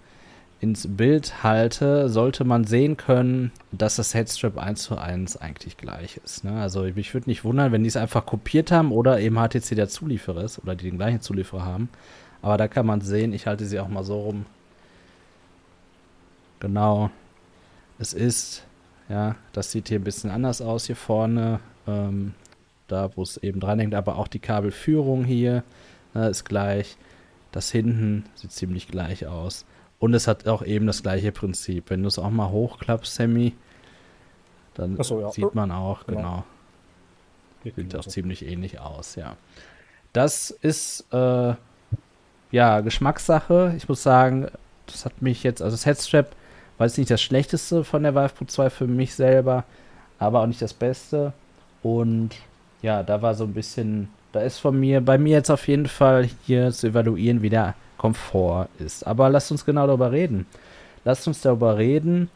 ins 0.59 0.95
Bild 0.95 1.43
halte, 1.43 2.07
sollte 2.07 2.43
man 2.43 2.65
sehen 2.65 2.95
können, 2.95 3.51
dass 3.71 3.95
das 3.95 4.13
Headstrap 4.13 4.59
1 4.59 4.83
zu 4.83 4.97
1 4.97 5.37
eigentlich 5.37 5.75
gleich 5.75 6.19
ist. 6.23 6.43
Ne? 6.43 6.61
Also 6.61 6.83
mich 6.83 7.13
würde 7.15 7.29
nicht 7.29 7.43
wundern, 7.43 7.71
wenn 7.71 7.81
die 7.81 7.89
es 7.89 7.97
einfach 7.97 8.27
kopiert 8.27 8.71
haben 8.71 8.91
oder 8.91 9.19
eben 9.19 9.37
HTC 9.37 9.75
der 9.75 9.89
Zulieferer 9.89 10.43
ist 10.43 10.59
oder 10.59 10.75
die 10.75 10.89
den 10.89 10.97
gleichen 10.97 11.21
Zulieferer 11.21 11.65
haben. 11.65 11.89
Aber 12.43 12.57
da 12.57 12.67
kann 12.67 12.85
man 12.85 13.01
sehen, 13.01 13.33
ich 13.33 13.47
halte 13.47 13.65
sie 13.65 13.79
auch 13.79 13.87
mal 13.87 14.03
so 14.03 14.19
rum. 14.19 14.45
Genau. 16.59 17.09
Es 17.97 18.13
ist, 18.13 18.63
ja, 19.09 19.35
das 19.53 19.71
sieht 19.71 19.89
hier 19.89 19.99
ein 19.99 20.03
bisschen 20.03 20.29
anders 20.29 20.61
aus 20.61 20.85
hier 20.85 20.95
vorne. 20.95 21.59
Ähm, 21.87 22.35
da, 22.87 23.09
wo 23.15 23.23
es 23.23 23.37
eben 23.37 23.59
dran 23.59 23.79
hängt, 23.79 23.95
aber 23.95 24.17
auch 24.17 24.27
die 24.27 24.39
Kabelführung 24.39 25.23
hier. 25.23 25.63
ne, 26.13 26.27
ist 26.27 26.45
gleich. 26.45 26.97
Das 27.51 27.71
hinten 27.71 28.25
sieht 28.35 28.51
ziemlich 28.51 28.87
gleich 28.87 29.27
aus. 29.27 29.65
Und 29.99 30.13
es 30.13 30.27
hat 30.27 30.47
auch 30.47 30.63
eben 30.63 30.87
das 30.87 31.03
gleiche 31.03 31.31
Prinzip. 31.31 31.89
Wenn 31.89 32.01
du 32.01 32.07
es 32.07 32.17
auch 32.17 32.29
mal 32.29 32.49
hochklappst, 32.49 33.13
Sammy, 33.13 33.53
dann 34.73 35.01
so, 35.03 35.21
ja. 35.21 35.31
sieht 35.31 35.53
man 35.53 35.71
auch, 35.71 36.05
genau. 36.07 36.43
genau. 37.63 37.75
Sieht 37.75 37.95
auch 37.95 38.05
ziemlich 38.05 38.45
ähnlich 38.45 38.79
aus, 38.79 39.15
ja. 39.15 39.35
Das 40.13 40.49
ist, 40.49 41.05
äh, 41.13 41.53
ja, 42.51 42.79
Geschmackssache. 42.81 43.73
Ich 43.77 43.87
muss 43.87 44.01
sagen, 44.03 44.47
das 44.87 45.05
hat 45.05 45.21
mich 45.21 45.43
jetzt, 45.43 45.61
also 45.61 45.75
das 45.75 45.85
Headstrap 45.85 46.35
war 46.77 46.87
jetzt 46.87 46.97
nicht 46.97 47.11
das 47.11 47.21
Schlechteste 47.21 47.83
von 47.83 48.03
der 48.03 48.15
Vive 48.15 48.33
Pro 48.33 48.45
2 48.45 48.69
für 48.69 48.87
mich 48.87 49.13
selber, 49.13 49.65
aber 50.19 50.41
auch 50.41 50.47
nicht 50.47 50.61
das 50.61 50.73
Beste. 50.73 51.33
Und 51.83 52.31
ja, 52.81 53.03
da 53.03 53.21
war 53.21 53.35
so 53.35 53.43
ein 53.43 53.53
bisschen, 53.53 54.09
da 54.31 54.41
ist 54.41 54.59
von 54.59 54.79
mir, 54.79 55.01
bei 55.01 55.17
mir 55.17 55.37
jetzt 55.37 55.49
auf 55.49 55.67
jeden 55.67 55.87
Fall 55.87 56.29
hier 56.45 56.71
zu 56.71 56.87
evaluieren, 56.87 57.41
wie 57.41 57.49
der 57.49 57.75
Komfort 57.97 58.67
ist. 58.79 59.05
Aber 59.05 59.29
lasst 59.29 59.51
uns 59.51 59.65
genau 59.65 59.87
darüber 59.87 60.11
reden. 60.11 60.45
Lasst 61.03 61.27
uns 61.27 61.41
darüber 61.41 61.77
reden, 61.77 62.29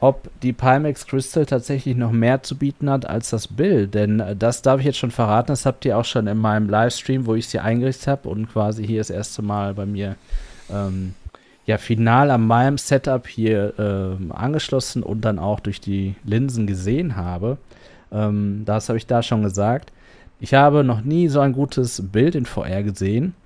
ob 0.00 0.28
die 0.42 0.52
Pimax 0.52 1.06
Crystal 1.06 1.46
tatsächlich 1.46 1.96
noch 1.96 2.10
mehr 2.10 2.42
zu 2.42 2.56
bieten 2.56 2.90
hat 2.90 3.06
als 3.06 3.30
das 3.30 3.46
Bild. 3.46 3.94
Denn 3.94 4.20
äh, 4.20 4.34
das 4.34 4.62
darf 4.62 4.80
ich 4.80 4.86
jetzt 4.86 4.98
schon 4.98 5.10
verraten, 5.10 5.48
das 5.48 5.64
habt 5.66 5.84
ihr 5.84 5.96
auch 5.96 6.04
schon 6.04 6.26
in 6.26 6.38
meinem 6.38 6.68
Livestream, 6.68 7.26
wo 7.26 7.34
ich 7.34 7.48
sie 7.48 7.60
eingerichtet 7.60 8.08
habe 8.08 8.28
und 8.28 8.50
quasi 8.52 8.86
hier 8.86 8.98
das 8.98 9.10
erste 9.10 9.42
Mal 9.42 9.74
bei 9.74 9.86
mir 9.86 10.16
ähm, 10.70 11.14
ja 11.66 11.78
final 11.78 12.30
an 12.30 12.46
meinem 12.46 12.78
Setup 12.78 13.26
hier 13.28 13.74
ähm, 13.78 14.32
angeschlossen 14.32 15.02
und 15.02 15.20
dann 15.20 15.38
auch 15.38 15.60
durch 15.60 15.80
die 15.80 16.16
Linsen 16.24 16.66
gesehen 16.66 17.14
habe. 17.14 17.58
Ähm, 18.10 18.62
das 18.64 18.88
habe 18.88 18.98
ich 18.98 19.06
da 19.06 19.22
schon 19.22 19.42
gesagt. 19.42 19.92
Ich 20.42 20.54
habe 20.54 20.82
noch 20.82 21.02
nie 21.02 21.28
so 21.28 21.38
ein 21.38 21.52
gutes 21.52 22.02
Bild 22.10 22.34
in 22.34 22.46
VR 22.46 22.82
gesehen. 22.82 23.36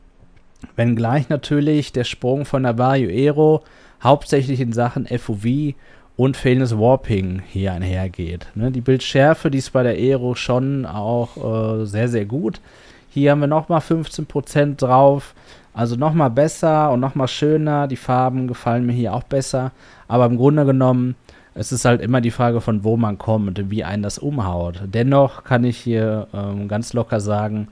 Wenngleich 0.77 1.29
natürlich 1.29 1.93
der 1.93 2.05
Sprung 2.05 2.47
von 2.47 2.63
der 2.63 2.79
Vario 2.79 3.11
Aero 3.11 3.63
hauptsächlich 4.03 4.63
in 4.63 4.73
Sachen 4.73 5.07
FOV 5.07 5.75
und 6.17 6.39
fehlendes 6.39 6.79
Warping 6.79 7.43
hier 7.47 7.75
einhergeht. 7.75 8.47
Ne, 8.55 8.71
die 8.71 8.81
Bildschärfe, 8.81 9.51
die 9.51 9.59
ist 9.59 9.75
bei 9.75 9.83
der 9.83 9.93
Aero 9.93 10.37
schon 10.37 10.87
auch 10.87 11.37
äh, 11.83 11.85
sehr, 11.85 12.09
sehr 12.09 12.25
gut. 12.25 12.63
Hier 13.11 13.33
haben 13.33 13.41
wir 13.41 13.47
nochmal 13.47 13.81
15% 13.81 14.77
drauf. 14.77 15.35
Also 15.75 15.97
nochmal 15.97 16.31
besser 16.31 16.91
und 16.93 17.01
nochmal 17.01 17.29
schöner. 17.29 17.89
Die 17.89 17.97
Farben 17.97 18.49
gefallen 18.49 18.87
mir 18.87 18.95
hier 18.95 19.13
auch 19.13 19.25
besser. 19.25 19.73
Aber 20.09 20.25
im 20.25 20.39
Grunde 20.39 20.65
genommen 20.65 21.15
es 21.59 21.73
ist 21.73 21.85
halt 21.85 22.03
immer 22.03 22.21
die 22.21 22.31
Frage, 22.31 22.61
von 22.61 22.85
wo 22.85 22.97
man 22.97 23.19
kommt 23.19 23.59
und 23.59 23.71
wie 23.71 23.83
einen 23.83 24.03
das 24.03 24.19
umhaut. 24.19 24.83
Dennoch 24.85 25.45
kann 25.45 25.65
ich 25.65 25.79
hier 25.79 26.29
ähm, 26.35 26.69
ganz 26.69 26.93
locker 26.93 27.21
sagen, 27.21 27.69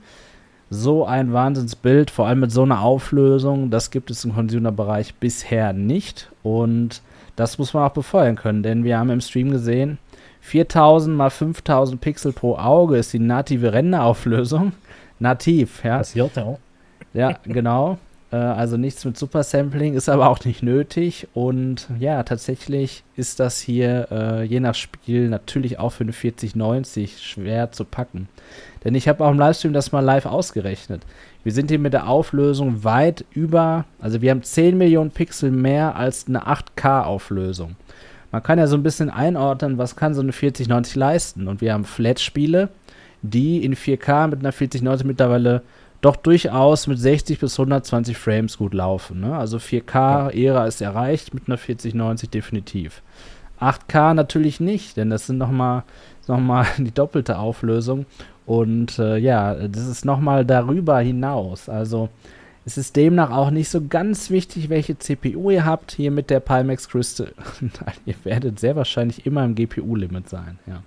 so 0.71 1.05
ein 1.05 1.31
Wahnsinnsbild, 1.31 2.09
vor 2.09 2.27
allem 2.27 2.39
mit 2.39 2.51
so 2.51 2.63
einer 2.63 2.81
Auflösung, 2.81 3.69
das 3.69 3.91
gibt 3.91 4.09
es 4.09 4.25
im 4.25 4.33
Consumer-Bereich 4.33 5.15
bisher 5.15 5.73
nicht. 5.73 6.31
Und 6.41 7.03
das 7.35 7.59
muss 7.59 7.73
man 7.73 7.83
auch 7.83 7.93
befeuern 7.93 8.35
können, 8.35 8.63
denn 8.63 8.83
wir 8.83 8.97
haben 8.97 9.11
im 9.11 9.21
Stream 9.21 9.51
gesehen, 9.51 9.99
4000 10.41 11.15
mal 11.15 11.29
5000 11.29 12.01
Pixel 12.01 12.33
pro 12.33 12.57
Auge 12.57 12.97
ist 12.97 13.13
die 13.13 13.19
native 13.19 13.73
Renderauflösung. 13.73 14.73
Nativ, 15.19 15.83
ja. 15.83 15.97
Passiert 15.97 16.35
ja. 16.35 16.57
Ja, 17.13 17.39
genau. 17.43 17.97
Äh, 18.31 18.35
also 18.35 18.77
nichts 18.77 19.05
mit 19.05 19.17
Super 19.17 19.43
Sampling, 19.43 19.93
ist 19.93 20.09
aber 20.09 20.29
auch 20.29 20.43
nicht 20.45 20.63
nötig. 20.63 21.27
Und 21.33 21.87
ja, 21.99 22.23
tatsächlich 22.23 23.03
ist 23.15 23.39
das 23.39 23.59
hier 23.59 24.07
äh, 24.11 24.43
je 24.43 24.59
nach 24.59 24.75
Spiel 24.75 25.29
natürlich 25.29 25.79
auch 25.79 25.91
für 25.91 26.03
eine 26.03 26.13
4090 26.13 27.21
schwer 27.21 27.71
zu 27.71 27.85
packen. 27.85 28.27
Denn 28.83 28.95
ich 28.95 29.07
habe 29.07 29.25
auch 29.25 29.31
im 29.31 29.39
Livestream 29.39 29.73
das 29.73 29.91
mal 29.91 30.01
live 30.01 30.25
ausgerechnet. 30.25 31.01
Wir 31.43 31.51
sind 31.51 31.69
hier 31.69 31.79
mit 31.79 31.93
der 31.93 32.07
Auflösung 32.07 32.83
weit 32.83 33.25
über, 33.31 33.85
also 33.99 34.21
wir 34.21 34.31
haben 34.31 34.43
10 34.43 34.77
Millionen 34.77 35.11
Pixel 35.11 35.51
mehr 35.51 35.95
als 35.95 36.25
eine 36.27 36.47
8K-Auflösung. 36.47 37.75
Man 38.31 38.43
kann 38.43 38.59
ja 38.59 38.67
so 38.67 38.75
ein 38.75 38.83
bisschen 38.83 39.09
einordnen, 39.09 39.77
was 39.77 39.95
kann 39.95 40.13
so 40.13 40.21
eine 40.21 40.33
4090 40.33 40.95
leisten. 40.95 41.47
Und 41.47 41.61
wir 41.61 41.73
haben 41.73 41.85
Flat-Spiele, 41.85 42.69
die 43.21 43.63
in 43.63 43.75
4K 43.75 44.27
mit 44.27 44.39
einer 44.39 44.51
4090 44.51 45.07
mittlerweile 45.07 45.61
doch 46.05 46.15
durchaus 46.15 46.85
mit 46.85 46.99
60 46.99 47.39
bis 47.39 47.59
120 47.59 48.15
Frames 48.15 48.57
gut 48.57 48.75
laufen. 48.75 49.21
Ne? 49.21 49.35
Also 49.35 49.57
4K-Ära 49.57 50.67
ist 50.67 50.81
erreicht 50.81 51.33
mit 51.33 51.47
einer 51.47 51.57
4090 51.57 52.29
definitiv. 52.29 53.01
8K 53.59 54.13
natürlich 54.13 54.59
nicht, 54.59 54.97
denn 54.97 55.09
das 55.09 55.25
sind 55.25 55.39
nochmal 55.39 55.83
noch 56.27 56.39
mal 56.39 56.67
die 56.77 56.93
doppelte 56.93 57.39
Auflösung. 57.39 58.05
Und 58.45 58.99
äh, 58.99 59.17
ja, 59.17 59.55
das 59.67 59.87
ist 59.87 60.05
nochmal 60.05 60.45
darüber 60.45 60.99
hinaus. 60.99 61.69
Also 61.69 62.09
es 62.65 62.77
ist 62.77 62.95
demnach 62.95 63.31
auch 63.31 63.49
nicht 63.49 63.69
so 63.69 63.81
ganz 63.87 64.29
wichtig, 64.29 64.69
welche 64.69 64.99
CPU 64.99 65.49
ihr 65.49 65.65
habt. 65.65 65.91
Hier 65.93 66.11
mit 66.11 66.29
der 66.29 66.39
Pimax 66.39 66.87
Crystal. 66.87 67.31
ihr 68.05 68.15
werdet 68.23 68.59
sehr 68.59 68.75
wahrscheinlich 68.75 69.25
immer 69.25 69.43
im 69.43 69.55
GPU-Limit 69.55 70.29
sein. 70.29 70.59
Ja, 70.67 70.83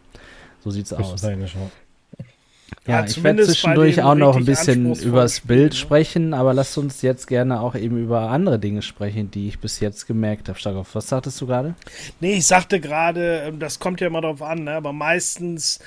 so 0.61 0.71
sieht's 0.71 0.93
aus. 0.93 1.21
Sein, 1.21 1.45
ja, 2.87 3.01
ja 3.01 3.07
ich 3.07 3.23
werde 3.23 3.45
zwischendurch 3.45 4.03
auch 4.03 4.15
noch 4.15 4.37
ein 4.37 4.45
bisschen 4.45 4.95
übers 4.95 5.41
Bild 5.41 5.73
ne? 5.73 5.79
sprechen, 5.79 6.35
aber 6.35 6.55
lasst 6.55 6.79
uns 6.79 7.03
jetzt 7.03 7.27
gerne 7.27 7.61
auch 7.61 7.75
eben 7.75 7.99
über 8.03 8.31
andere 8.31 8.59
Dinge 8.59 8.83
sprechen, 8.83 9.31
die 9.31 9.49
ich 9.49 9.59
bis 9.59 9.81
jetzt 9.81 10.07
gemerkt 10.07 10.49
habe. 10.49 10.59
Starkov, 10.59 10.95
was 10.95 11.09
sagtest 11.09 11.41
du 11.41 11.47
gerade? 11.47 11.75
Nee, 12.21 12.37
ich 12.37 12.47
sagte 12.47 12.81
gerade, 12.81 13.43
ähm, 13.47 13.59
das 13.59 13.79
kommt 13.79 14.01
ja 14.01 14.07
immer 14.07 14.21
darauf 14.21 14.43
an, 14.43 14.65
ne? 14.65 14.73
aber 14.73 14.93
meistens 14.93 15.81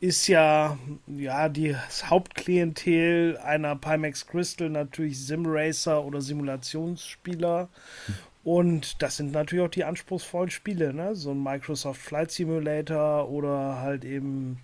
ist 0.00 0.26
ja, 0.26 0.76
ja 1.06 1.48
das 1.48 2.10
Hauptklientel 2.10 3.38
einer 3.38 3.74
Pimax 3.74 4.26
Crystal 4.26 4.68
natürlich 4.68 5.24
Simracer 5.24 6.04
oder 6.04 6.20
Simulationsspieler. 6.20 7.68
Hm. 8.06 8.14
Und 8.44 9.02
das 9.02 9.16
sind 9.16 9.32
natürlich 9.32 9.64
auch 9.64 9.70
die 9.70 9.84
anspruchsvollen 9.84 10.50
Spiele, 10.50 10.92
ne? 10.92 11.14
So 11.14 11.30
ein 11.30 11.42
Microsoft 11.42 12.02
Flight 12.02 12.30
Simulator 12.30 13.30
oder 13.30 13.80
halt 13.80 14.04
eben 14.04 14.58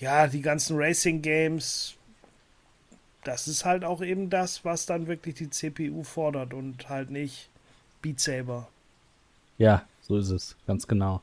ja, 0.00 0.26
die 0.26 0.40
ganzen 0.40 0.76
Racing 0.78 1.22
Games, 1.22 1.94
das 3.22 3.46
ist 3.46 3.64
halt 3.64 3.84
auch 3.84 4.02
eben 4.02 4.30
das, 4.30 4.64
was 4.64 4.86
dann 4.86 5.06
wirklich 5.06 5.36
die 5.36 5.50
CPU 5.50 6.02
fordert 6.02 6.54
und 6.54 6.88
halt 6.88 7.10
nicht 7.10 7.50
Beat 8.02 8.18
Saber. 8.18 8.68
Ja, 9.58 9.82
so 10.00 10.16
ist 10.16 10.30
es, 10.30 10.56
ganz 10.66 10.88
genau. 10.88 11.20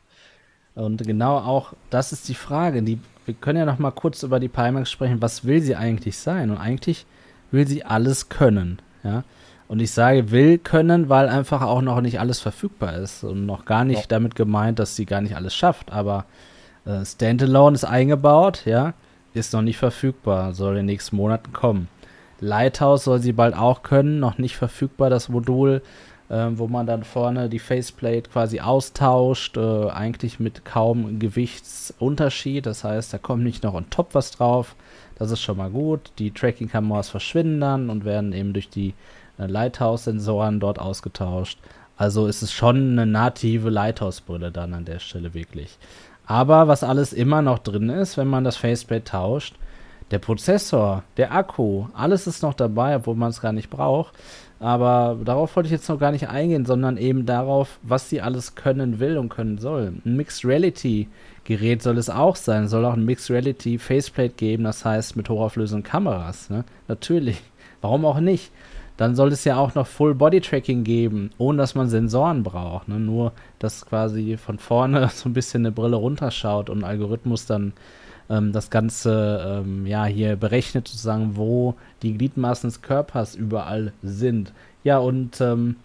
Und 0.75 1.03
genau 1.03 1.37
auch, 1.37 1.73
das 1.89 2.13
ist 2.13 2.29
die 2.29 2.35
Frage. 2.35 2.83
Die, 2.83 2.99
wir 3.25 3.33
können 3.33 3.57
ja 3.57 3.65
noch 3.65 3.79
mal 3.79 3.89
kurz 3.89 4.21
über 4.21 4.39
die 4.39 4.47
Pimax 4.47 4.91
sprechen. 4.91 5.23
Was 5.23 5.43
will 5.43 5.59
sie 5.59 5.75
eigentlich 5.75 6.19
sein? 6.19 6.51
Und 6.51 6.57
eigentlich 6.57 7.07
will 7.49 7.67
sie 7.67 7.83
alles 7.83 8.29
können. 8.29 8.79
Ja. 9.03 9.23
Und 9.67 9.79
ich 9.79 9.89
sage 9.89 10.29
will 10.29 10.59
können, 10.59 11.09
weil 11.09 11.29
einfach 11.29 11.63
auch 11.63 11.81
noch 11.81 11.99
nicht 12.01 12.19
alles 12.19 12.39
verfügbar 12.39 12.95
ist. 12.97 13.23
Und 13.23 13.47
noch 13.47 13.65
gar 13.65 13.85
nicht 13.85 14.01
ja. 14.01 14.07
damit 14.07 14.35
gemeint, 14.35 14.77
dass 14.77 14.95
sie 14.95 15.07
gar 15.07 15.21
nicht 15.21 15.35
alles 15.35 15.55
schafft. 15.55 15.91
Aber 15.91 16.25
äh, 16.87 17.05
Standalone 17.05 17.75
ist 17.75 17.83
eingebaut, 17.83 18.63
ja, 18.65 18.93
ist 19.33 19.53
noch 19.53 19.61
nicht 19.61 19.77
verfügbar, 19.77 20.53
soll 20.53 20.71
in 20.71 20.77
den 20.77 20.85
nächsten 20.87 21.15
Monaten 21.15 21.53
kommen. 21.53 21.89
Lighthouse 22.39 23.03
soll 23.03 23.19
sie 23.19 23.33
bald 23.33 23.55
auch 23.55 23.83
können, 23.83 24.19
noch 24.19 24.37
nicht 24.37 24.55
verfügbar, 24.57 25.09
das 25.09 25.29
Modul, 25.29 25.81
äh, 26.29 26.47
wo 26.51 26.67
man 26.67 26.85
dann 26.85 27.03
vorne 27.03 27.49
die 27.49 27.59
Faceplate 27.59 28.29
quasi 28.29 28.59
austauscht, 28.59 29.57
äh, 29.57 29.89
eigentlich 29.89 30.39
mit 30.39 30.65
kaum 30.65 31.19
Gewichtsunterschied. 31.19 32.65
Das 32.65 32.83
heißt, 32.83 33.13
da 33.13 33.17
kommt 33.17 33.43
nicht 33.43 33.63
noch 33.63 33.73
on 33.73 33.89
top 33.89 34.13
was 34.13 34.31
drauf. 34.31 34.75
Das 35.15 35.31
ist 35.31 35.41
schon 35.41 35.57
mal 35.57 35.71
gut. 35.71 36.11
Die 36.19 36.31
Tracking-Kameras 36.31 37.09
verschwinden 37.09 37.61
dann 37.61 37.89
und 37.89 38.05
werden 38.05 38.33
eben 38.33 38.53
durch 38.53 38.69
die 38.69 38.93
äh, 39.39 39.47
Lighthouse-Sensoren 39.47 40.59
dort 40.59 40.79
ausgetauscht. 40.79 41.59
Also 41.97 42.27
ist 42.27 42.43
es 42.43 42.53
schon 42.53 42.91
eine 42.91 43.07
native 43.07 43.71
Lighthouse-Brille 43.71 44.51
dann 44.51 44.75
an 44.75 44.85
der 44.85 44.99
Stelle 44.99 45.33
wirklich. 45.33 45.79
Aber 46.27 46.67
was 46.67 46.83
alles 46.83 47.13
immer 47.13 47.41
noch 47.41 47.59
drin 47.59 47.89
ist, 47.89 48.17
wenn 48.17 48.27
man 48.27 48.43
das 48.43 48.57
Faceplate 48.57 49.05
tauscht, 49.05 49.55
der 50.11 50.19
Prozessor, 50.19 51.03
der 51.17 51.33
Akku, 51.33 51.87
alles 51.93 52.27
ist 52.27 52.43
noch 52.43 52.53
dabei, 52.53 52.95
obwohl 52.95 53.15
man 53.15 53.29
es 53.29 53.41
gar 53.41 53.53
nicht 53.53 53.69
braucht. 53.69 54.13
Aber 54.59 55.17
darauf 55.23 55.55
wollte 55.55 55.67
ich 55.67 55.71
jetzt 55.71 55.89
noch 55.89 55.99
gar 55.99 56.11
nicht 56.11 56.29
eingehen, 56.29 56.65
sondern 56.65 56.97
eben 56.97 57.25
darauf, 57.25 57.79
was 57.83 58.09
sie 58.09 58.21
alles 58.21 58.55
können 58.55 58.99
will 58.99 59.17
und 59.17 59.29
können 59.29 59.57
soll. 59.57 59.93
Ein 60.05 60.15
Mixed 60.15 60.45
Reality 60.45 61.07
Gerät 61.43 61.81
soll 61.81 61.97
es 61.97 62.09
auch 62.09 62.35
sein. 62.35 62.67
Soll 62.67 62.83
auch 62.83 62.93
ein 62.93 63.05
Mixed 63.05 63.29
Reality 63.29 63.77
Faceplate 63.77 64.33
geben, 64.35 64.65
das 64.65 64.83
heißt 64.83 65.15
mit 65.15 65.29
hochauflösenden 65.29 65.83
Kameras. 65.83 66.49
Ne? 66.49 66.65
Natürlich. 66.87 67.41
Warum 67.81 68.05
auch 68.05 68.19
nicht? 68.19 68.51
Dann 68.97 69.15
soll 69.15 69.31
es 69.31 69.43
ja 69.43 69.57
auch 69.57 69.75
noch 69.75 69.87
Full 69.87 70.15
Body 70.15 70.41
Tracking 70.41 70.83
geben, 70.83 71.29
ohne 71.37 71.59
dass 71.59 71.75
man 71.75 71.87
Sensoren 71.87 72.43
braucht. 72.43 72.87
Ne? 72.87 72.99
Nur, 72.99 73.31
dass 73.59 73.85
quasi 73.85 74.37
von 74.37 74.57
vorne 74.57 75.09
so 75.13 75.29
ein 75.29 75.33
bisschen 75.33 75.61
eine 75.61 75.71
Brille 75.71 75.97
runterschaut 75.97 76.69
und 76.69 76.79
ein 76.79 76.83
Algorithmus 76.83 77.45
dann 77.45 77.73
ähm, 78.29 78.51
das 78.51 78.69
Ganze 78.69 79.63
ähm, 79.63 79.85
ja 79.85 80.05
hier 80.05 80.35
berechnet, 80.35 80.87
sozusagen, 80.87 81.35
wo 81.35 81.75
die 82.01 82.17
Gliedmaßen 82.17 82.67
des 82.69 82.81
Körpers 82.81 83.35
überall 83.35 83.93
sind. 84.01 84.51
Ja, 84.83 84.97
und 84.97 85.39
ähm, 85.41 85.75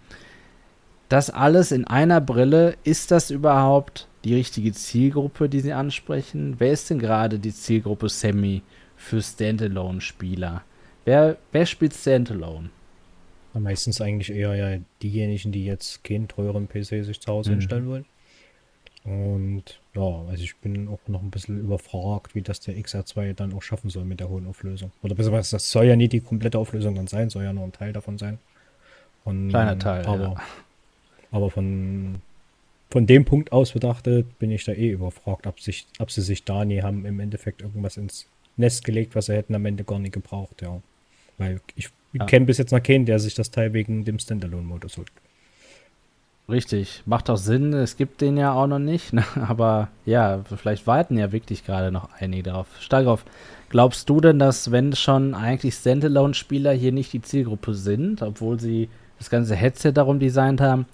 das 1.09 1.29
alles 1.29 1.71
in 1.71 1.85
einer 1.85 2.21
Brille, 2.21 2.75
ist 2.83 3.11
das 3.11 3.29
überhaupt 3.29 4.07
die 4.23 4.33
richtige 4.33 4.71
Zielgruppe, 4.71 5.49
die 5.49 5.59
Sie 5.59 5.73
ansprechen? 5.73 6.55
Wer 6.57 6.71
ist 6.71 6.89
denn 6.89 6.99
gerade 6.99 7.37
die 7.37 7.53
Zielgruppe 7.53 8.09
Semi 8.09 8.63
für 8.95 9.21
Standalone-Spieler? 9.21 10.63
Wer, 11.05 11.37
wer 11.51 11.65
spielt 11.65 11.93
Standalone? 11.93 12.69
Meistens 13.53 14.01
eigentlich 14.01 14.31
eher 14.31 14.55
ja 14.55 14.79
diejenigen, 15.01 15.51
die 15.51 15.65
jetzt 15.65 16.03
keinen 16.03 16.27
teuren 16.27 16.67
PC 16.67 17.05
sich 17.05 17.19
zu 17.19 17.31
Hause 17.31 17.51
mhm. 17.51 17.55
hinstellen 17.55 17.87
wollen. 17.87 18.05
Und 19.03 19.79
ja, 19.95 20.23
also 20.29 20.43
ich 20.43 20.55
bin 20.57 20.87
auch 20.87 20.99
noch 21.07 21.21
ein 21.21 21.29
bisschen 21.29 21.59
überfragt, 21.59 22.35
wie 22.35 22.41
das 22.41 22.61
der 22.61 22.75
XR2 22.75 23.33
dann 23.33 23.53
auch 23.53 23.61
schaffen 23.61 23.89
soll 23.89 24.05
mit 24.05 24.21
der 24.21 24.29
hohen 24.29 24.47
Auflösung. 24.47 24.91
Oder 25.01 25.13
besser 25.13 25.31
gesagt, 25.31 25.53
das 25.53 25.69
soll 25.69 25.85
ja 25.85 25.95
nie 25.95 26.07
die 26.07 26.21
komplette 26.21 26.57
Auflösung 26.57 26.95
dann 26.95 27.07
sein, 27.07 27.29
soll 27.29 27.43
ja 27.43 27.51
nur 27.51 27.65
ein 27.65 27.73
Teil 27.73 27.91
davon 27.91 28.17
sein. 28.17 28.39
Und, 29.25 29.49
Kleiner 29.49 29.77
Teil, 29.77 30.05
aber, 30.05 30.23
ja. 30.23 30.35
aber 31.31 31.49
von, 31.49 32.21
von 32.89 33.05
dem 33.05 33.25
Punkt 33.25 33.51
aus 33.51 33.73
betrachtet 33.73 34.39
bin 34.39 34.51
ich 34.51 34.63
da 34.63 34.71
eh 34.71 34.91
überfragt, 34.91 35.47
ob, 35.47 35.59
sich, 35.59 35.85
ob 35.99 36.09
sie 36.09 36.21
sich 36.21 36.45
da 36.45 36.63
nie 36.63 36.81
haben 36.81 37.05
im 37.05 37.19
Endeffekt 37.19 37.61
irgendwas 37.61 37.97
ins 37.97 38.27
Nest 38.55 38.85
gelegt, 38.85 39.15
was 39.15 39.25
sie 39.25 39.33
hätten 39.33 39.55
am 39.55 39.65
Ende 39.65 39.83
gar 39.83 39.99
nicht 39.99 40.13
gebraucht, 40.13 40.61
ja. 40.61 40.81
Weil 41.37 41.59
ich 41.75 41.89
ja. 42.13 42.25
kenne 42.25 42.45
bis 42.45 42.57
jetzt 42.57 42.71
noch 42.71 42.81
keinen, 42.81 43.05
der 43.05 43.19
sich 43.19 43.35
das 43.35 43.51
Teil 43.51 43.73
wegen 43.73 44.05
dem 44.05 44.19
Standalone-Modus 44.19 44.97
holt. 44.97 45.11
Richtig, 46.49 47.03
macht 47.05 47.29
auch 47.29 47.37
Sinn. 47.37 47.71
Es 47.73 47.95
gibt 47.95 48.19
den 48.19 48.35
ja 48.35 48.51
auch 48.53 48.67
noch 48.67 48.79
nicht, 48.79 49.13
ne? 49.13 49.23
aber 49.47 49.87
ja, 50.05 50.41
vielleicht 50.57 50.87
warten 50.87 51.17
ja 51.17 51.31
wirklich 51.31 51.65
gerade 51.65 51.91
noch 51.91 52.09
einige 52.19 52.43
darauf. 52.43 52.67
Stark 52.79 53.07
Glaubst 53.69 54.07
du 54.09 54.21
denn, 54.21 54.37
dass 54.37 54.71
wenn 54.71 54.93
schon 54.93 55.33
eigentlich 55.33 55.73
Standalone-Spieler 55.73 56.73
hier 56.73 56.91
nicht 56.91 57.11
die 57.11 57.21
Zielgruppe 57.21 57.73
sind, 57.73 58.21
obwohl 58.21 58.59
sie 58.59 58.89
das 59.17 59.31
ganze 59.31 59.55
Headset 59.55 59.93
darum 59.93 60.19
designt 60.19 60.61
haben, 60.61 60.85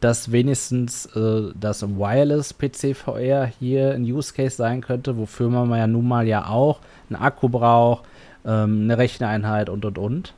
dass 0.00 0.32
wenigstens 0.32 1.06
äh, 1.14 1.52
das 1.58 1.82
Wireless 1.82 2.54
PC 2.54 2.96
VR 2.96 3.46
hier 3.46 3.92
ein 3.92 4.04
Use 4.04 4.32
Case 4.32 4.56
sein 4.56 4.80
könnte, 4.80 5.18
wofür 5.18 5.48
man 5.48 5.70
ja 5.78 5.86
nun 5.86 6.08
mal 6.08 6.26
ja 6.26 6.46
auch 6.48 6.80
einen 7.10 7.20
Akku 7.20 7.48
braucht, 7.48 8.04
ähm, 8.46 8.84
eine 8.84 8.98
Recheneinheit 8.98 9.68
und 9.68 9.84
und 9.84 9.98
und? 9.98 10.34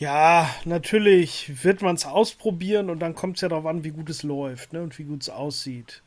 Ja, 0.00 0.48
natürlich 0.64 1.62
wird 1.62 1.82
man 1.82 1.94
es 1.94 2.06
ausprobieren 2.06 2.88
und 2.88 3.00
dann 3.00 3.14
kommt 3.14 3.36
es 3.36 3.42
ja 3.42 3.50
darauf 3.50 3.66
an, 3.66 3.84
wie 3.84 3.90
gut 3.90 4.08
es 4.08 4.22
läuft 4.22 4.72
ne, 4.72 4.82
und 4.82 4.98
wie 4.98 5.04
gut 5.04 5.20
es 5.20 5.28
aussieht. 5.28 6.00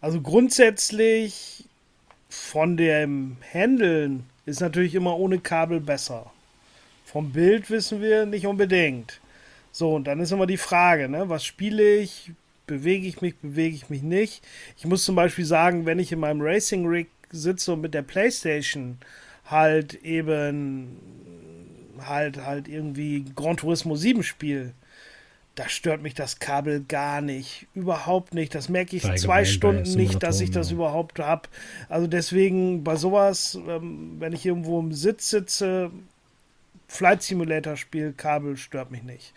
Also 0.00 0.22
grundsätzlich 0.22 1.64
von 2.30 2.78
dem 2.78 3.36
Handeln 3.52 4.24
ist 4.46 4.60
natürlich 4.60 4.94
immer 4.94 5.18
ohne 5.18 5.38
Kabel 5.38 5.80
besser. 5.80 6.32
Vom 7.04 7.32
Bild 7.32 7.68
wissen 7.68 8.00
wir 8.00 8.24
nicht 8.24 8.46
unbedingt. 8.46 9.20
So, 9.70 9.94
und 9.94 10.04
dann 10.06 10.20
ist 10.20 10.32
immer 10.32 10.46
die 10.46 10.56
Frage, 10.56 11.06
ne, 11.06 11.28
was 11.28 11.44
spiele 11.44 11.96
ich? 11.96 12.30
Bewege 12.66 13.06
ich 13.06 13.20
mich, 13.20 13.36
bewege 13.36 13.76
ich 13.76 13.90
mich 13.90 14.02
nicht? 14.02 14.42
Ich 14.78 14.86
muss 14.86 15.04
zum 15.04 15.14
Beispiel 15.14 15.44
sagen, 15.44 15.84
wenn 15.84 15.98
ich 15.98 16.10
in 16.10 16.20
meinem 16.20 16.40
Racing 16.40 16.86
Rig 16.86 17.08
sitze 17.30 17.74
und 17.74 17.82
mit 17.82 17.92
der 17.92 18.00
Playstation 18.00 18.96
halt 19.44 19.92
eben 19.92 20.96
halt, 22.04 22.44
halt 22.44 22.68
irgendwie 22.68 23.24
Gran 23.34 23.56
Turismo 23.56 23.96
7 23.96 24.22
spiele, 24.22 24.72
da 25.56 25.70
stört 25.70 26.02
mich 26.02 26.14
das 26.14 26.38
Kabel 26.38 26.84
gar 26.86 27.22
nicht. 27.22 27.66
Überhaupt 27.74 28.34
nicht. 28.34 28.54
Das 28.54 28.68
merke 28.68 28.94
ich 28.94 29.04
Allgemein 29.04 29.18
zwei 29.18 29.44
Stunden 29.46 29.94
nicht, 29.94 30.22
dass 30.22 30.40
ich 30.40 30.50
das 30.50 30.68
ja. 30.68 30.76
überhaupt 30.76 31.18
habe. 31.18 31.48
Also 31.88 32.06
deswegen 32.06 32.84
bei 32.84 32.96
sowas, 32.96 33.58
ähm, 33.66 34.16
wenn 34.18 34.34
ich 34.34 34.44
irgendwo 34.44 34.78
im 34.78 34.92
Sitz 34.92 35.30
sitze, 35.30 35.90
Flight 36.88 37.22
Simulator 37.22 37.76
spiele, 37.76 38.12
Kabel 38.12 38.56
stört 38.56 38.90
mich 38.90 39.02
nicht. 39.02 39.32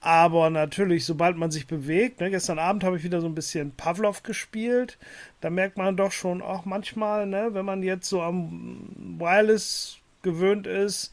Aber 0.00 0.48
natürlich, 0.48 1.04
sobald 1.04 1.36
man 1.36 1.50
sich 1.50 1.66
bewegt, 1.66 2.20
ne, 2.20 2.30
gestern 2.30 2.58
Abend 2.58 2.84
habe 2.84 2.96
ich 2.96 3.04
wieder 3.04 3.20
so 3.20 3.26
ein 3.26 3.34
bisschen 3.34 3.72
Pavlov 3.72 4.22
gespielt, 4.22 4.96
da 5.40 5.50
merkt 5.50 5.76
man 5.76 5.96
doch 5.96 6.12
schon 6.12 6.40
auch 6.40 6.64
manchmal, 6.64 7.26
ne, 7.26 7.50
wenn 7.52 7.64
man 7.64 7.82
jetzt 7.82 8.08
so 8.08 8.22
am 8.22 8.88
Wireless 9.18 9.98
gewöhnt 10.22 10.66
ist, 10.66 11.12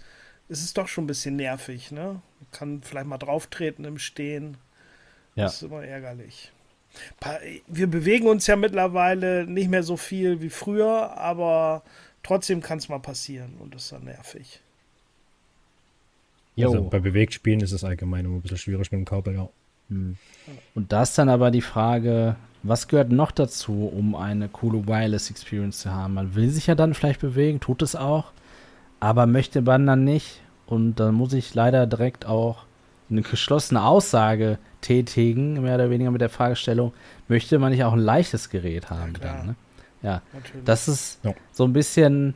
ist 0.51 0.65
es 0.65 0.73
doch 0.73 0.89
schon 0.89 1.05
ein 1.05 1.07
bisschen 1.07 1.37
nervig, 1.37 1.91
ne? 1.91 2.21
Man 2.39 2.51
kann 2.51 2.81
vielleicht 2.83 3.07
mal 3.07 3.17
drauftreten 3.17 3.85
im 3.85 3.97
Stehen. 3.97 4.57
Ja. 5.35 5.45
Das 5.45 5.55
ist 5.55 5.63
immer 5.63 5.83
ärgerlich. 5.83 6.51
Wir 7.67 7.87
bewegen 7.87 8.27
uns 8.27 8.47
ja 8.47 8.57
mittlerweile 8.57 9.47
nicht 9.47 9.69
mehr 9.69 9.81
so 9.81 9.95
viel 9.95 10.41
wie 10.41 10.49
früher, 10.49 11.17
aber 11.17 11.83
trotzdem 12.21 12.61
kann 12.61 12.79
es 12.79 12.89
mal 12.89 12.99
passieren 12.99 13.53
und 13.59 13.73
das 13.73 13.83
ist 13.83 13.91
dann 13.93 14.03
nervig. 14.03 14.59
Also 16.59 16.83
bei 16.83 16.99
Bewegtspielen 16.99 17.61
ist 17.61 17.71
es 17.71 17.85
allgemein 17.85 18.25
immer 18.25 18.35
ein 18.35 18.41
bisschen 18.41 18.57
schwierig 18.57 18.91
mit 18.91 18.99
dem 18.99 19.05
Kabel, 19.05 19.33
ja. 19.35 19.49
Hm. 19.87 20.17
Und 20.75 20.91
das 20.91 21.11
ist 21.11 21.17
dann 21.17 21.29
aber 21.29 21.49
die 21.49 21.61
Frage, 21.61 22.35
was 22.61 22.89
gehört 22.89 23.09
noch 23.09 23.31
dazu, 23.31 23.89
um 23.91 24.15
eine 24.15 24.49
coole 24.49 24.85
Wireless 24.85 25.31
Experience 25.31 25.79
zu 25.79 25.91
haben? 25.91 26.13
Man 26.15 26.35
will 26.35 26.49
sich 26.49 26.67
ja 26.67 26.75
dann 26.75 26.93
vielleicht 26.93 27.21
bewegen, 27.21 27.61
tut 27.61 27.81
es 27.81 27.95
auch, 27.95 28.33
aber 29.01 29.25
möchte 29.25 29.61
man 29.61 29.85
dann 29.85 30.05
nicht. 30.05 30.41
Und 30.65 31.01
dann 31.01 31.15
muss 31.15 31.33
ich 31.33 31.53
leider 31.53 31.85
direkt 31.85 32.25
auch 32.25 32.63
eine 33.09 33.23
geschlossene 33.23 33.83
Aussage 33.83 34.57
tätigen, 34.79 35.61
mehr 35.61 35.75
oder 35.75 35.89
weniger 35.89 36.11
mit 36.11 36.21
der 36.21 36.29
Fragestellung, 36.29 36.93
möchte 37.27 37.59
man 37.59 37.71
nicht 37.71 37.83
auch 37.83 37.91
ein 37.91 37.99
leichtes 37.99 38.49
Gerät 38.49 38.89
haben? 38.89 39.13
Ja, 39.15 39.19
dann, 39.19 39.45
ne? 39.47 39.55
ja. 40.01 40.21
das 40.63 40.87
ist 40.87 41.19
ja. 41.23 41.33
so 41.51 41.65
ein 41.65 41.73
bisschen, 41.73 42.35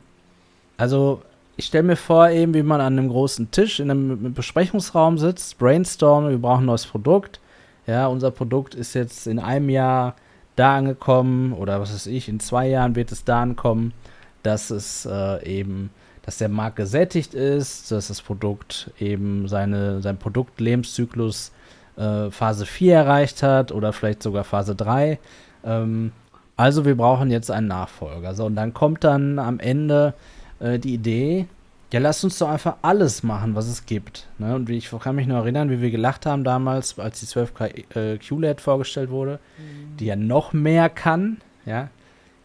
also 0.76 1.22
ich 1.56 1.64
stelle 1.64 1.84
mir 1.84 1.96
vor, 1.96 2.28
eben 2.28 2.52
wie 2.52 2.62
man 2.62 2.82
an 2.82 2.98
einem 2.98 3.08
großen 3.08 3.50
Tisch 3.50 3.80
in 3.80 3.90
einem 3.90 4.34
Besprechungsraum 4.34 5.16
sitzt, 5.16 5.56
brainstormen, 5.56 6.30
wir 6.30 6.38
brauchen 6.38 6.64
ein 6.64 6.66
neues 6.66 6.86
Produkt. 6.86 7.40
Ja, 7.86 8.08
unser 8.08 8.30
Produkt 8.30 8.74
ist 8.74 8.94
jetzt 8.94 9.26
in 9.26 9.38
einem 9.38 9.70
Jahr 9.70 10.16
da 10.56 10.76
angekommen 10.76 11.52
oder 11.52 11.80
was 11.80 11.94
weiß 11.94 12.06
ich, 12.08 12.28
in 12.28 12.40
zwei 12.40 12.68
Jahren 12.68 12.96
wird 12.96 13.12
es 13.12 13.24
da 13.24 13.40
ankommen, 13.40 13.94
dass 14.42 14.70
es 14.70 15.06
äh, 15.06 15.44
eben 15.46 15.90
dass 16.26 16.38
der 16.38 16.48
Markt 16.48 16.76
gesättigt 16.76 17.34
ist, 17.34 17.92
dass 17.92 18.08
das 18.08 18.20
Produkt 18.20 18.90
eben 18.98 19.46
seine, 19.46 20.02
sein 20.02 20.18
Produktlebenszyklus 20.18 21.52
äh, 21.96 22.30
Phase 22.30 22.66
4 22.66 22.94
erreicht 22.94 23.44
hat 23.44 23.70
oder 23.70 23.92
vielleicht 23.92 24.24
sogar 24.24 24.42
Phase 24.42 24.74
3. 24.74 25.20
Ähm, 25.64 26.10
also 26.56 26.84
wir 26.84 26.96
brauchen 26.96 27.30
jetzt 27.30 27.50
einen 27.50 27.68
Nachfolger. 27.68 28.34
So, 28.34 28.44
und 28.46 28.56
dann 28.56 28.74
kommt 28.74 29.04
dann 29.04 29.38
am 29.38 29.60
Ende 29.60 30.14
äh, 30.58 30.80
die 30.80 30.94
Idee, 30.94 31.46
ja, 31.92 32.00
lass 32.00 32.24
uns 32.24 32.38
doch 32.38 32.48
einfach 32.48 32.78
alles 32.82 33.22
machen, 33.22 33.54
was 33.54 33.68
es 33.68 33.86
gibt. 33.86 34.26
Ne? 34.38 34.56
Und 34.56 34.68
ich 34.68 34.90
kann 34.90 35.14
mich 35.14 35.28
noch 35.28 35.36
erinnern, 35.36 35.70
wie 35.70 35.80
wir 35.80 35.92
gelacht 35.92 36.26
haben 36.26 36.42
damals, 36.42 36.98
als 36.98 37.20
die 37.20 37.26
12K 37.26 37.96
äh, 37.96 38.18
QLED 38.18 38.60
vorgestellt 38.60 39.10
wurde, 39.10 39.38
mhm. 39.58 39.96
die 39.96 40.06
ja 40.06 40.16
noch 40.16 40.52
mehr 40.52 40.88
kann, 40.88 41.38
ja. 41.64 41.88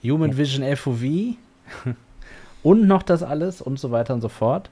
Human 0.04 0.38
Vision 0.38 0.64
FOV. 0.76 1.02
und 2.64 2.88
noch 2.88 3.04
das 3.04 3.24
alles 3.24 3.62
und 3.62 3.80
so 3.80 3.92
weiter 3.92 4.14
und 4.14 4.22
so 4.22 4.30
fort. 4.30 4.70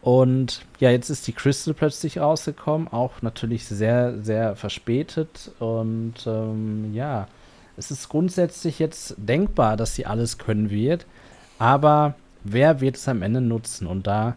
Und 0.00 0.62
ja, 0.78 0.90
jetzt 0.90 1.10
ist 1.10 1.26
die 1.26 1.32
Crystal 1.32 1.74
plötzlich 1.74 2.18
rausgekommen, 2.18 2.88
auch 2.88 3.20
natürlich 3.22 3.66
sehr, 3.66 4.22
sehr 4.22 4.56
verspätet. 4.56 5.50
Und 5.58 6.14
ähm, 6.26 6.94
ja, 6.94 7.26
es 7.76 7.90
ist 7.90 8.08
grundsätzlich 8.08 8.78
jetzt 8.78 9.14
denkbar, 9.18 9.76
dass 9.76 9.94
sie 9.94 10.06
alles 10.06 10.38
können 10.38 10.70
wird. 10.70 11.06
Aber 11.58 12.14
wer 12.44 12.80
wird 12.80 12.96
es 12.96 13.08
am 13.08 13.22
Ende 13.22 13.40
nutzen? 13.40 13.86
Und 13.86 14.06
da 14.06 14.36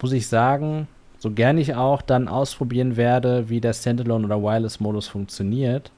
muss 0.00 0.12
ich 0.12 0.28
sagen, 0.28 0.88
so 1.18 1.30
gern 1.30 1.58
ich 1.58 1.74
auch 1.74 2.02
dann 2.02 2.28
ausprobieren 2.28 2.96
werde, 2.96 3.48
wie 3.48 3.60
der 3.60 3.74
Standalone 3.74 4.26
oder 4.26 4.42
Wireless-Modus 4.42 5.08
funktioniert, 5.08 5.90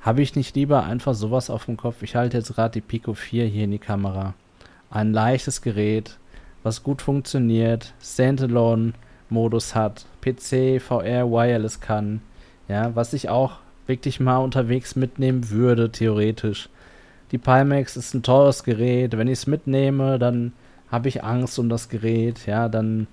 habe 0.00 0.22
ich 0.22 0.36
nicht 0.36 0.54
lieber 0.54 0.84
einfach 0.84 1.14
sowas 1.14 1.50
auf 1.50 1.64
dem 1.64 1.76
Kopf. 1.76 2.02
Ich 2.02 2.14
halte 2.14 2.36
jetzt 2.36 2.54
gerade 2.54 2.72
die 2.72 2.80
Pico 2.80 3.14
4 3.14 3.46
hier 3.46 3.64
in 3.64 3.70
die 3.70 3.78
Kamera 3.78 4.34
ein 4.94 5.12
leichtes 5.12 5.60
Gerät, 5.60 6.18
was 6.62 6.82
gut 6.82 7.02
funktioniert, 7.02 7.92
Standalone-Modus 8.00 9.74
hat, 9.74 10.06
PC, 10.22 10.80
VR, 10.80 11.30
Wireless 11.30 11.80
kann, 11.80 12.22
ja, 12.68 12.94
was 12.94 13.12
ich 13.12 13.28
auch 13.28 13.58
wirklich 13.86 14.20
mal 14.20 14.38
unterwegs 14.38 14.96
mitnehmen 14.96 15.50
würde, 15.50 15.90
theoretisch. 15.90 16.70
Die 17.32 17.38
Pimax 17.38 17.96
ist 17.96 18.14
ein 18.14 18.22
teures 18.22 18.64
Gerät. 18.64 19.18
Wenn 19.18 19.26
ich 19.26 19.40
es 19.40 19.46
mitnehme, 19.46 20.18
dann 20.18 20.52
habe 20.90 21.08
ich 21.08 21.24
Angst 21.24 21.58
um 21.58 21.68
das 21.68 21.88
Gerät. 21.88 22.46
Ja, 22.46 22.68
dann 22.68 23.08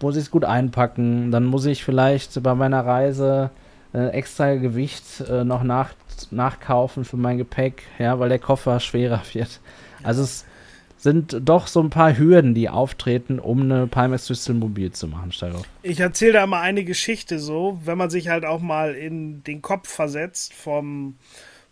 muss 0.00 0.16
ich 0.16 0.24
es 0.24 0.30
gut 0.30 0.44
einpacken. 0.44 1.30
Dann 1.30 1.44
muss 1.44 1.64
ich 1.64 1.82
vielleicht 1.82 2.40
bei 2.42 2.54
meiner 2.54 2.84
Reise 2.84 3.50
äh, 3.94 4.08
extra 4.08 4.54
Gewicht 4.54 5.22
äh, 5.28 5.42
noch 5.44 5.62
nach, 5.62 5.94
nachkaufen 6.30 7.04
für 7.04 7.16
mein 7.16 7.38
Gepäck, 7.38 7.84
ja, 7.98 8.18
weil 8.18 8.28
der 8.28 8.38
Koffer 8.38 8.78
schwerer 8.80 9.22
wird. 9.32 9.60
Also 10.02 10.22
es 10.22 10.44
sind 10.96 11.36
doch 11.42 11.66
so 11.66 11.80
ein 11.80 11.90
paar 11.90 12.16
Hürden, 12.16 12.54
die 12.54 12.68
auftreten, 12.68 13.38
um 13.38 13.62
eine 13.62 13.86
Pimax 13.86 14.26
Crystal 14.26 14.54
mobil 14.54 14.92
zu 14.92 15.08
machen, 15.08 15.32
Steiger. 15.32 15.62
Ich 15.82 16.00
erzähle 16.00 16.34
da 16.34 16.46
mal 16.46 16.62
eine 16.62 16.84
Geschichte 16.84 17.38
so, 17.38 17.78
wenn 17.84 17.98
man 17.98 18.10
sich 18.10 18.28
halt 18.28 18.44
auch 18.44 18.60
mal 18.60 18.94
in 18.94 19.44
den 19.44 19.62
Kopf 19.62 19.88
versetzt 19.88 20.54
vom, 20.54 21.16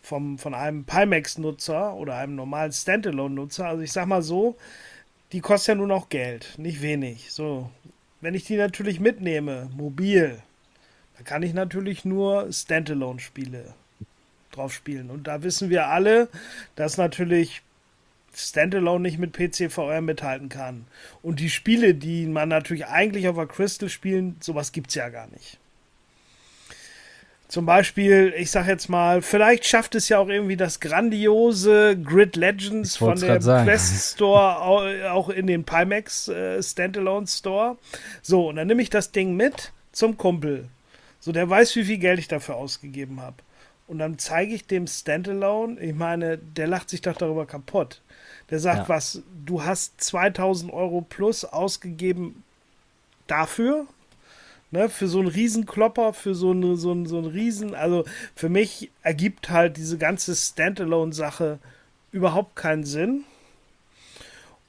vom, 0.02 0.38
von 0.38 0.54
einem 0.54 0.84
Pimax-Nutzer 0.84 1.94
oder 1.94 2.16
einem 2.16 2.34
normalen 2.36 2.72
Standalone-Nutzer. 2.72 3.66
Also 3.66 3.82
ich 3.82 3.92
sag 3.92 4.06
mal 4.06 4.22
so, 4.22 4.56
die 5.32 5.40
kostet 5.40 5.68
ja 5.68 5.74
nur 5.76 5.88
noch 5.88 6.10
Geld, 6.10 6.54
nicht 6.58 6.82
wenig. 6.82 7.32
So, 7.32 7.70
wenn 8.20 8.34
ich 8.34 8.44
die 8.44 8.56
natürlich 8.56 9.00
mitnehme, 9.00 9.70
mobil, 9.76 10.38
dann 11.16 11.24
kann 11.24 11.42
ich 11.42 11.54
natürlich 11.54 12.04
nur 12.04 12.52
Standalone-Spiele 12.52 13.74
drauf 14.52 14.72
spielen. 14.72 15.10
Und 15.10 15.26
da 15.26 15.42
wissen 15.42 15.70
wir 15.70 15.88
alle, 15.88 16.28
dass 16.76 16.98
natürlich 16.98 17.62
Standalone 18.36 19.02
nicht 19.02 19.18
mit 19.18 19.32
PC 19.32 19.70
VR 19.70 20.00
mithalten 20.00 20.48
kann. 20.48 20.86
Und 21.22 21.40
die 21.40 21.50
Spiele, 21.50 21.94
die 21.94 22.26
man 22.26 22.48
natürlich 22.48 22.86
eigentlich 22.86 23.28
auf 23.28 23.36
der 23.36 23.46
Crystal 23.46 23.88
spielen, 23.88 24.36
sowas 24.40 24.72
gibt 24.72 24.88
es 24.90 24.94
ja 24.94 25.08
gar 25.08 25.28
nicht. 25.28 25.58
Zum 27.48 27.66
Beispiel, 27.66 28.34
ich 28.36 28.50
sag 28.50 28.66
jetzt 28.66 28.88
mal, 28.88 29.22
vielleicht 29.22 29.66
schafft 29.66 29.94
es 29.94 30.08
ja 30.08 30.18
auch 30.18 30.28
irgendwie 30.28 30.56
das 30.56 30.80
grandiose 30.80 31.96
Grid 31.96 32.36
Legends 32.36 32.96
von 32.96 33.18
dem 33.20 33.38
Quest 33.38 34.14
Store 34.14 34.60
auch 35.12 35.28
in 35.28 35.46
den 35.46 35.62
Pimax 35.64 36.28
äh, 36.28 36.62
Standalone 36.62 37.26
Store. 37.26 37.76
So, 38.22 38.48
und 38.48 38.56
dann 38.56 38.66
nehme 38.66 38.82
ich 38.82 38.90
das 38.90 39.12
Ding 39.12 39.36
mit 39.36 39.72
zum 39.92 40.16
Kumpel. 40.16 40.68
So, 41.20 41.32
der 41.32 41.48
weiß, 41.48 41.76
wie 41.76 41.84
viel 41.84 41.98
Geld 41.98 42.18
ich 42.18 42.28
dafür 42.28 42.56
ausgegeben 42.56 43.20
habe. 43.20 43.36
Und 43.86 43.98
dann 43.98 44.18
zeige 44.18 44.54
ich 44.54 44.66
dem 44.66 44.86
Standalone, 44.86 45.78
ich 45.80 45.94
meine, 45.94 46.38
der 46.38 46.66
lacht 46.66 46.88
sich 46.88 47.02
doch 47.02 47.16
darüber 47.16 47.46
kaputt. 47.46 48.00
Der 48.50 48.60
sagt, 48.60 48.80
ja. 48.80 48.88
was, 48.88 49.22
du 49.44 49.64
hast 49.64 50.00
2000 50.00 50.72
Euro 50.72 51.00
plus 51.00 51.44
ausgegeben 51.44 52.42
dafür, 53.26 53.86
ne, 54.70 54.88
für 54.88 55.08
so 55.08 55.20
einen 55.20 55.28
Riesenklopper, 55.28 56.12
für 56.12 56.34
so, 56.34 56.50
eine, 56.50 56.76
so, 56.76 56.92
ein, 56.92 57.06
so 57.06 57.18
einen 57.18 57.28
Riesen, 57.28 57.74
also 57.74 58.04
für 58.34 58.48
mich 58.48 58.90
ergibt 59.02 59.50
halt 59.50 59.76
diese 59.76 59.96
ganze 59.96 60.34
Standalone-Sache 60.34 61.58
überhaupt 62.12 62.56
keinen 62.56 62.84
Sinn. 62.84 63.24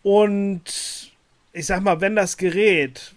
Und 0.04 1.12
ich 1.52 1.66
sag 1.66 1.82
mal, 1.82 2.00
wenn 2.00 2.16
das 2.16 2.38
Gerät 2.38 3.15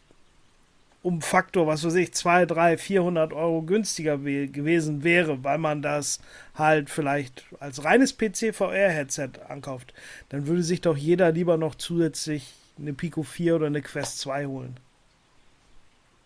um 1.09 1.23
Faktor, 1.23 1.67
was 1.67 1.85
weiß 1.85 1.95
ich, 1.95 2.13
2, 2.13 2.45
3, 2.45 2.77
400 2.77 3.33
Euro 3.33 3.63
günstiger 3.63 4.19
gewesen 4.19 5.03
wäre, 5.03 5.43
weil 5.43 5.57
man 5.57 5.81
das 5.81 6.21
halt 6.55 6.91
vielleicht 6.91 7.45
als 7.61 7.83
reines 7.83 8.19
PC-VR-Headset 8.19 9.31
ankauft, 9.49 9.95
dann 10.29 10.47
würde 10.47 10.63
sich 10.63 10.83
doch 10.83 10.99
jeder 10.99 11.33
lieber 11.33 11.57
noch 11.57 11.77
zusätzlich 11.77 12.53
eine 12.79 12.93
Pico 12.93 13.23
4 13.23 13.57
oder 13.57 13.67
eine 13.69 13.81
Quest 13.81 14.21
2 14.21 14.47
holen. 14.47 14.77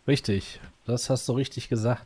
Richtig, 0.08 0.58
das 0.84 1.08
hast 1.08 1.28
du 1.28 1.32
richtig 1.34 1.68
gesagt. 1.68 2.04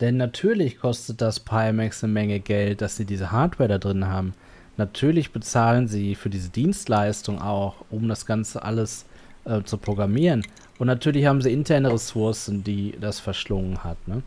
Denn 0.00 0.16
natürlich 0.16 0.78
kostet 0.78 1.20
das 1.20 1.40
Pimax 1.40 2.02
eine 2.02 2.14
Menge 2.14 2.40
Geld, 2.40 2.80
dass 2.80 2.96
sie 2.96 3.04
diese 3.04 3.30
Hardware 3.30 3.68
da 3.68 3.78
drin 3.78 4.06
haben. 4.06 4.32
Natürlich 4.78 5.32
bezahlen 5.32 5.86
sie 5.86 6.14
für 6.14 6.30
diese 6.30 6.48
Dienstleistung 6.48 7.42
auch, 7.42 7.84
um 7.90 8.08
das 8.08 8.24
Ganze 8.24 8.62
alles 8.62 9.04
äh, 9.46 9.62
zu 9.62 9.78
programmieren. 9.78 10.42
Und 10.78 10.88
natürlich 10.88 11.26
haben 11.26 11.40
sie 11.40 11.52
interne 11.52 11.92
Ressourcen, 11.92 12.62
die 12.64 12.94
das 13.00 13.20
verschlungen 13.20 13.82
hat. 13.82 13.96
Ne? 14.06 14.22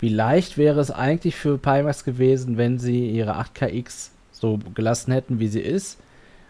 Wie 0.00 0.08
leicht 0.08 0.58
wäre 0.58 0.80
es 0.80 0.90
eigentlich 0.90 1.36
für 1.36 1.56
Pimax 1.56 2.04
gewesen, 2.04 2.56
wenn 2.56 2.78
sie 2.78 3.10
ihre 3.10 3.38
8KX 3.38 4.10
so 4.32 4.58
gelassen 4.74 5.12
hätten, 5.12 5.38
wie 5.38 5.48
sie 5.48 5.60
ist, 5.60 5.98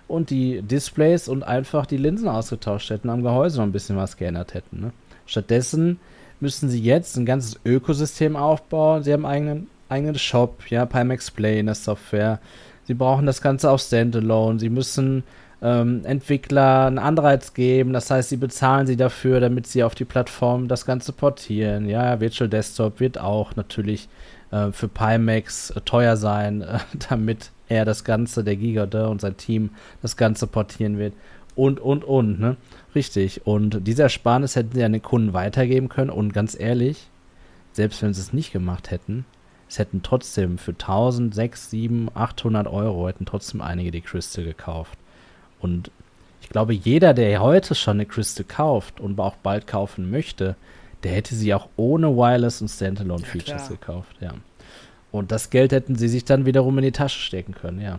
und 0.08 0.30
die 0.30 0.62
Displays 0.62 1.28
und 1.28 1.42
einfach 1.42 1.86
die 1.86 1.96
Linsen 1.96 2.28
ausgetauscht 2.28 2.90
hätten, 2.90 3.10
am 3.10 3.22
Gehäuse 3.22 3.58
noch 3.58 3.64
ein 3.64 3.72
bisschen 3.72 3.96
was 3.96 4.16
geändert 4.16 4.54
hätten. 4.54 4.80
Ne? 4.80 4.92
Stattdessen 5.26 5.98
müssen 6.40 6.68
sie 6.68 6.80
jetzt 6.80 7.16
ein 7.16 7.26
ganzes 7.26 7.58
Ökosystem 7.64 8.36
aufbauen. 8.36 9.02
Sie 9.02 9.12
haben 9.12 9.24
einen 9.24 9.68
eigenen, 9.88 10.18
Shop, 10.18 10.70
ja, 10.70 10.84
Pimax 10.86 11.30
Play 11.30 11.58
in 11.58 11.66
der 11.66 11.74
Software. 11.74 12.40
Sie 12.86 12.94
brauchen 12.94 13.26
das 13.26 13.40
Ganze 13.40 13.70
auf 13.70 13.80
Standalone. 13.80 14.58
Sie 14.58 14.68
müssen 14.68 15.24
ähm, 15.62 16.04
Entwickler 16.04 16.86
einen 16.86 16.98
Anreiz 16.98 17.54
geben. 17.54 17.92
Das 17.92 18.10
heißt, 18.10 18.28
sie 18.28 18.36
bezahlen 18.36 18.86
sie 18.86 18.96
dafür, 18.96 19.40
damit 19.40 19.66
sie 19.66 19.84
auf 19.84 19.94
die 19.94 20.04
Plattform 20.04 20.68
das 20.68 20.86
Ganze 20.86 21.12
portieren. 21.12 21.88
Ja, 21.88 22.20
Virtual 22.20 22.48
Desktop 22.48 23.00
wird 23.00 23.18
auch 23.18 23.56
natürlich 23.56 24.08
äh, 24.50 24.72
für 24.72 24.88
Pimax 24.88 25.70
äh, 25.70 25.80
teuer 25.80 26.16
sein, 26.16 26.62
äh, 26.62 26.78
damit 27.08 27.50
er 27.68 27.84
das 27.84 28.04
Ganze, 28.04 28.44
der 28.44 28.56
Giga 28.56 28.84
und 29.06 29.20
sein 29.20 29.36
Team 29.36 29.70
das 30.02 30.16
Ganze 30.16 30.46
portieren 30.46 30.98
wird. 30.98 31.14
Und, 31.56 31.80
und, 31.80 32.04
und, 32.04 32.40
ne? 32.40 32.56
Richtig. 32.94 33.46
Und 33.46 33.86
diese 33.86 34.02
Ersparnis 34.02 34.56
hätten 34.56 34.74
sie 34.74 34.84
an 34.84 34.92
den 34.92 35.02
Kunden 35.02 35.32
weitergeben 35.32 35.88
können. 35.88 36.10
Und 36.10 36.32
ganz 36.32 36.58
ehrlich, 36.58 37.08
selbst 37.72 38.02
wenn 38.02 38.12
sie 38.12 38.20
es 38.20 38.32
nicht 38.32 38.52
gemacht 38.52 38.90
hätten, 38.90 39.24
es 39.68 39.78
hätten 39.78 40.02
trotzdem 40.02 40.58
für 40.58 40.72
1000, 40.72 41.34
6, 41.34 41.70
7, 41.70 42.08
800 42.14 42.66
Euro 42.66 43.08
hätten 43.08 43.24
trotzdem 43.24 43.60
einige 43.60 43.90
die 43.90 44.02
Crystal 44.02 44.44
gekauft. 44.44 44.98
Und 45.64 45.90
ich 46.42 46.50
glaube, 46.50 46.74
jeder, 46.74 47.14
der 47.14 47.40
heute 47.40 47.74
schon 47.74 47.96
eine 47.96 48.04
Crystal 48.04 48.44
kauft 48.44 49.00
und 49.00 49.18
auch 49.18 49.36
bald 49.36 49.66
kaufen 49.66 50.10
möchte, 50.10 50.56
der 51.02 51.12
hätte 51.12 51.34
sie 51.34 51.54
auch 51.54 51.70
ohne 51.76 52.14
Wireless 52.14 52.60
und 52.60 52.68
Standalone 52.68 53.24
Features 53.24 53.70
ja, 53.70 53.74
gekauft, 53.74 54.14
ja. 54.20 54.34
Und 55.10 55.32
das 55.32 55.48
Geld 55.48 55.72
hätten 55.72 55.96
sie 55.96 56.08
sich 56.08 56.26
dann 56.26 56.44
wiederum 56.44 56.76
in 56.76 56.84
die 56.84 56.92
Tasche 56.92 57.18
stecken 57.18 57.54
können, 57.54 57.80
ja. 57.80 57.98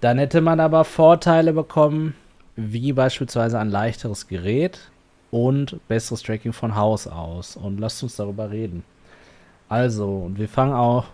Dann 0.00 0.16
hätte 0.16 0.40
man 0.40 0.58
aber 0.58 0.86
Vorteile 0.86 1.52
bekommen, 1.52 2.14
wie 2.56 2.94
beispielsweise 2.94 3.58
ein 3.58 3.68
leichteres 3.68 4.26
Gerät 4.26 4.90
und 5.30 5.86
besseres 5.86 6.22
Tracking 6.22 6.54
von 6.54 6.76
Haus 6.76 7.06
aus. 7.06 7.56
Und 7.56 7.78
lasst 7.78 8.02
uns 8.02 8.16
darüber 8.16 8.50
reden. 8.50 8.84
Also, 9.68 10.08
und 10.08 10.38
wir 10.38 10.48
fangen 10.48 10.72
auch 10.72 11.08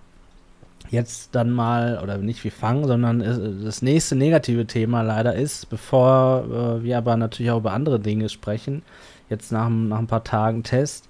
jetzt 0.88 1.34
dann 1.34 1.50
mal, 1.50 2.00
oder 2.02 2.18
nicht 2.18 2.42
wir 2.44 2.52
fangen, 2.52 2.86
sondern 2.86 3.20
das 3.64 3.82
nächste 3.82 4.16
negative 4.16 4.66
Thema 4.66 5.02
leider 5.02 5.34
ist, 5.34 5.68
bevor 5.68 6.44
äh, 6.44 6.82
wir 6.82 6.98
aber 6.98 7.16
natürlich 7.16 7.52
auch 7.52 7.58
über 7.58 7.72
andere 7.72 8.00
Dinge 8.00 8.28
sprechen, 8.28 8.82
jetzt 9.28 9.52
nach, 9.52 9.68
nach 9.68 9.98
ein 9.98 10.06
paar 10.06 10.24
Tagen 10.24 10.62
Test, 10.62 11.08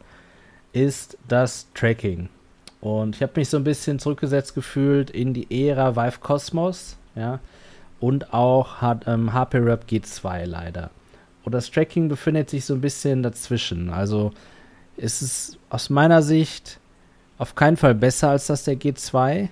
ist 0.73 1.17
das 1.29 1.69
Tracking. 1.75 2.29
Und 2.81 3.17
ich 3.17 3.23
habe 3.23 3.33
mich 3.37 3.49
so 3.49 3.57
ein 3.57 3.65
bisschen 3.65 3.99
zurückgesetzt 3.99 4.55
gefühlt 4.55 5.11
in 5.11 5.35
die 5.35 5.69
Ära 5.69 5.97
Vive 5.97 6.21
Cosmos, 6.21 6.97
ja, 7.15 7.41
und 8.01 8.33
auch 8.33 8.81
hat, 8.81 9.07
ähm, 9.07 9.33
HP 9.33 9.59
Rap 9.59 9.85
G2 9.89 10.47
leider. 10.47 10.91
Und 11.45 11.55
das 11.55 11.71
Tracking 11.71 12.09
befindet 12.09 12.51
sich 12.51 12.65
so 12.65 12.75
ein 12.75 12.81
bisschen 12.81 13.23
dazwischen. 13.23 13.91
Also 13.91 14.33
ist 14.97 15.23
es 15.23 15.59
aus 15.69 15.91
meiner 15.91 16.23
Sicht 16.23 16.79
auf 17.39 17.55
keinen 17.55 17.77
Fall 17.77 17.95
besser 17.95 18.31
als 18.31 18.47
das 18.47 18.65
der 18.65 18.79
G2, 18.79 19.49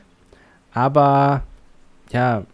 aber 0.78 1.42
ja, 2.12 2.44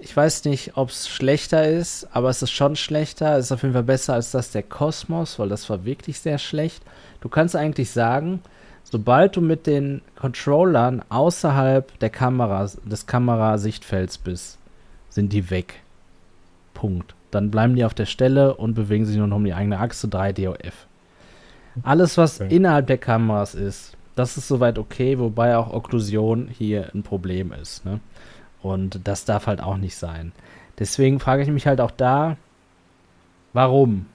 ich 0.00 0.16
weiß 0.16 0.44
nicht, 0.46 0.76
ob 0.76 0.90
es 0.90 1.08
schlechter 1.08 1.68
ist, 1.68 2.08
aber 2.12 2.30
es 2.30 2.42
ist 2.42 2.50
schon 2.50 2.74
schlechter. 2.74 3.38
Es 3.38 3.46
ist 3.46 3.52
auf 3.52 3.62
jeden 3.62 3.74
Fall 3.74 3.84
besser 3.84 4.14
als 4.14 4.32
das 4.32 4.50
der 4.50 4.64
Kosmos, 4.64 5.38
weil 5.38 5.48
das 5.48 5.70
war 5.70 5.84
wirklich 5.84 6.18
sehr 6.18 6.38
schlecht. 6.38 6.82
Du 7.20 7.28
kannst 7.28 7.54
eigentlich 7.54 7.92
sagen, 7.92 8.40
sobald 8.82 9.36
du 9.36 9.40
mit 9.40 9.68
den 9.68 10.02
Controllern 10.16 11.04
außerhalb 11.10 11.96
der 12.00 12.10
Kamera, 12.10 12.68
des 12.84 13.06
Kamerasichtfelds 13.06 14.18
bist, 14.18 14.58
sind 15.10 15.32
die 15.32 15.48
weg. 15.48 15.74
Punkt. 16.74 17.14
Dann 17.30 17.52
bleiben 17.52 17.76
die 17.76 17.84
auf 17.84 17.94
der 17.94 18.06
Stelle 18.06 18.56
und 18.56 18.74
bewegen 18.74 19.06
sich 19.06 19.16
nur 19.16 19.28
noch 19.28 19.36
um 19.36 19.44
die 19.44 19.54
eigene 19.54 19.78
Achse 19.78 20.08
3 20.08 20.32
DOF. 20.32 20.88
Alles, 21.84 22.18
was 22.18 22.40
okay. 22.40 22.54
innerhalb 22.54 22.88
der 22.88 22.98
Kameras 22.98 23.54
ist, 23.54 23.96
das 24.14 24.36
ist 24.36 24.48
soweit 24.48 24.78
okay, 24.78 25.18
wobei 25.18 25.56
auch 25.56 25.72
Okklusion 25.72 26.48
hier 26.48 26.90
ein 26.94 27.02
Problem 27.02 27.52
ist. 27.52 27.84
Ne? 27.84 28.00
Und 28.62 29.00
das 29.04 29.24
darf 29.24 29.46
halt 29.46 29.60
auch 29.60 29.76
nicht 29.76 29.96
sein. 29.96 30.32
Deswegen 30.78 31.20
frage 31.20 31.42
ich 31.42 31.48
mich 31.48 31.66
halt 31.66 31.80
auch 31.80 31.90
da, 31.90 32.36
warum? 33.52 34.06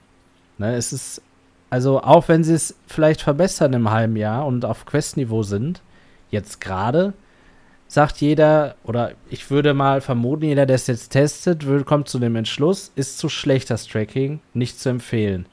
Ne, 0.58 0.76
es 0.76 0.92
ist, 0.94 1.22
also 1.70 2.02
auch 2.02 2.28
wenn 2.28 2.44
sie 2.44 2.54
es 2.54 2.76
vielleicht 2.88 3.22
verbessern 3.22 3.74
im 3.74 3.92
halben 3.92 4.16
Jahr 4.16 4.46
und 4.46 4.66
auf 4.66 4.86
Quest-Niveau 4.86 5.44
sind, 5.44 5.82
jetzt 6.32 6.60
gerade, 6.62 7.14
sagt 7.88 8.18
jeder, 8.18 8.76
oder 8.84 9.12
ich 9.30 9.50
würde 9.50 9.74
mal 9.74 10.02
vermuten, 10.02 10.46
jeder, 10.46 10.66
der 10.66 10.76
es 10.76 10.88
jetzt 10.88 11.10
testet, 11.10 11.66
kommt 11.86 12.10
zu 12.10 12.20
dem 12.20 12.36
Entschluss, 12.36 12.92
ist 12.96 13.18
zu 13.18 13.30
schlecht 13.30 13.70
das 13.70 13.88
Tracking, 13.88 14.40
nicht 14.54 14.80
zu 14.80 14.90
empfehlen. 14.90 15.46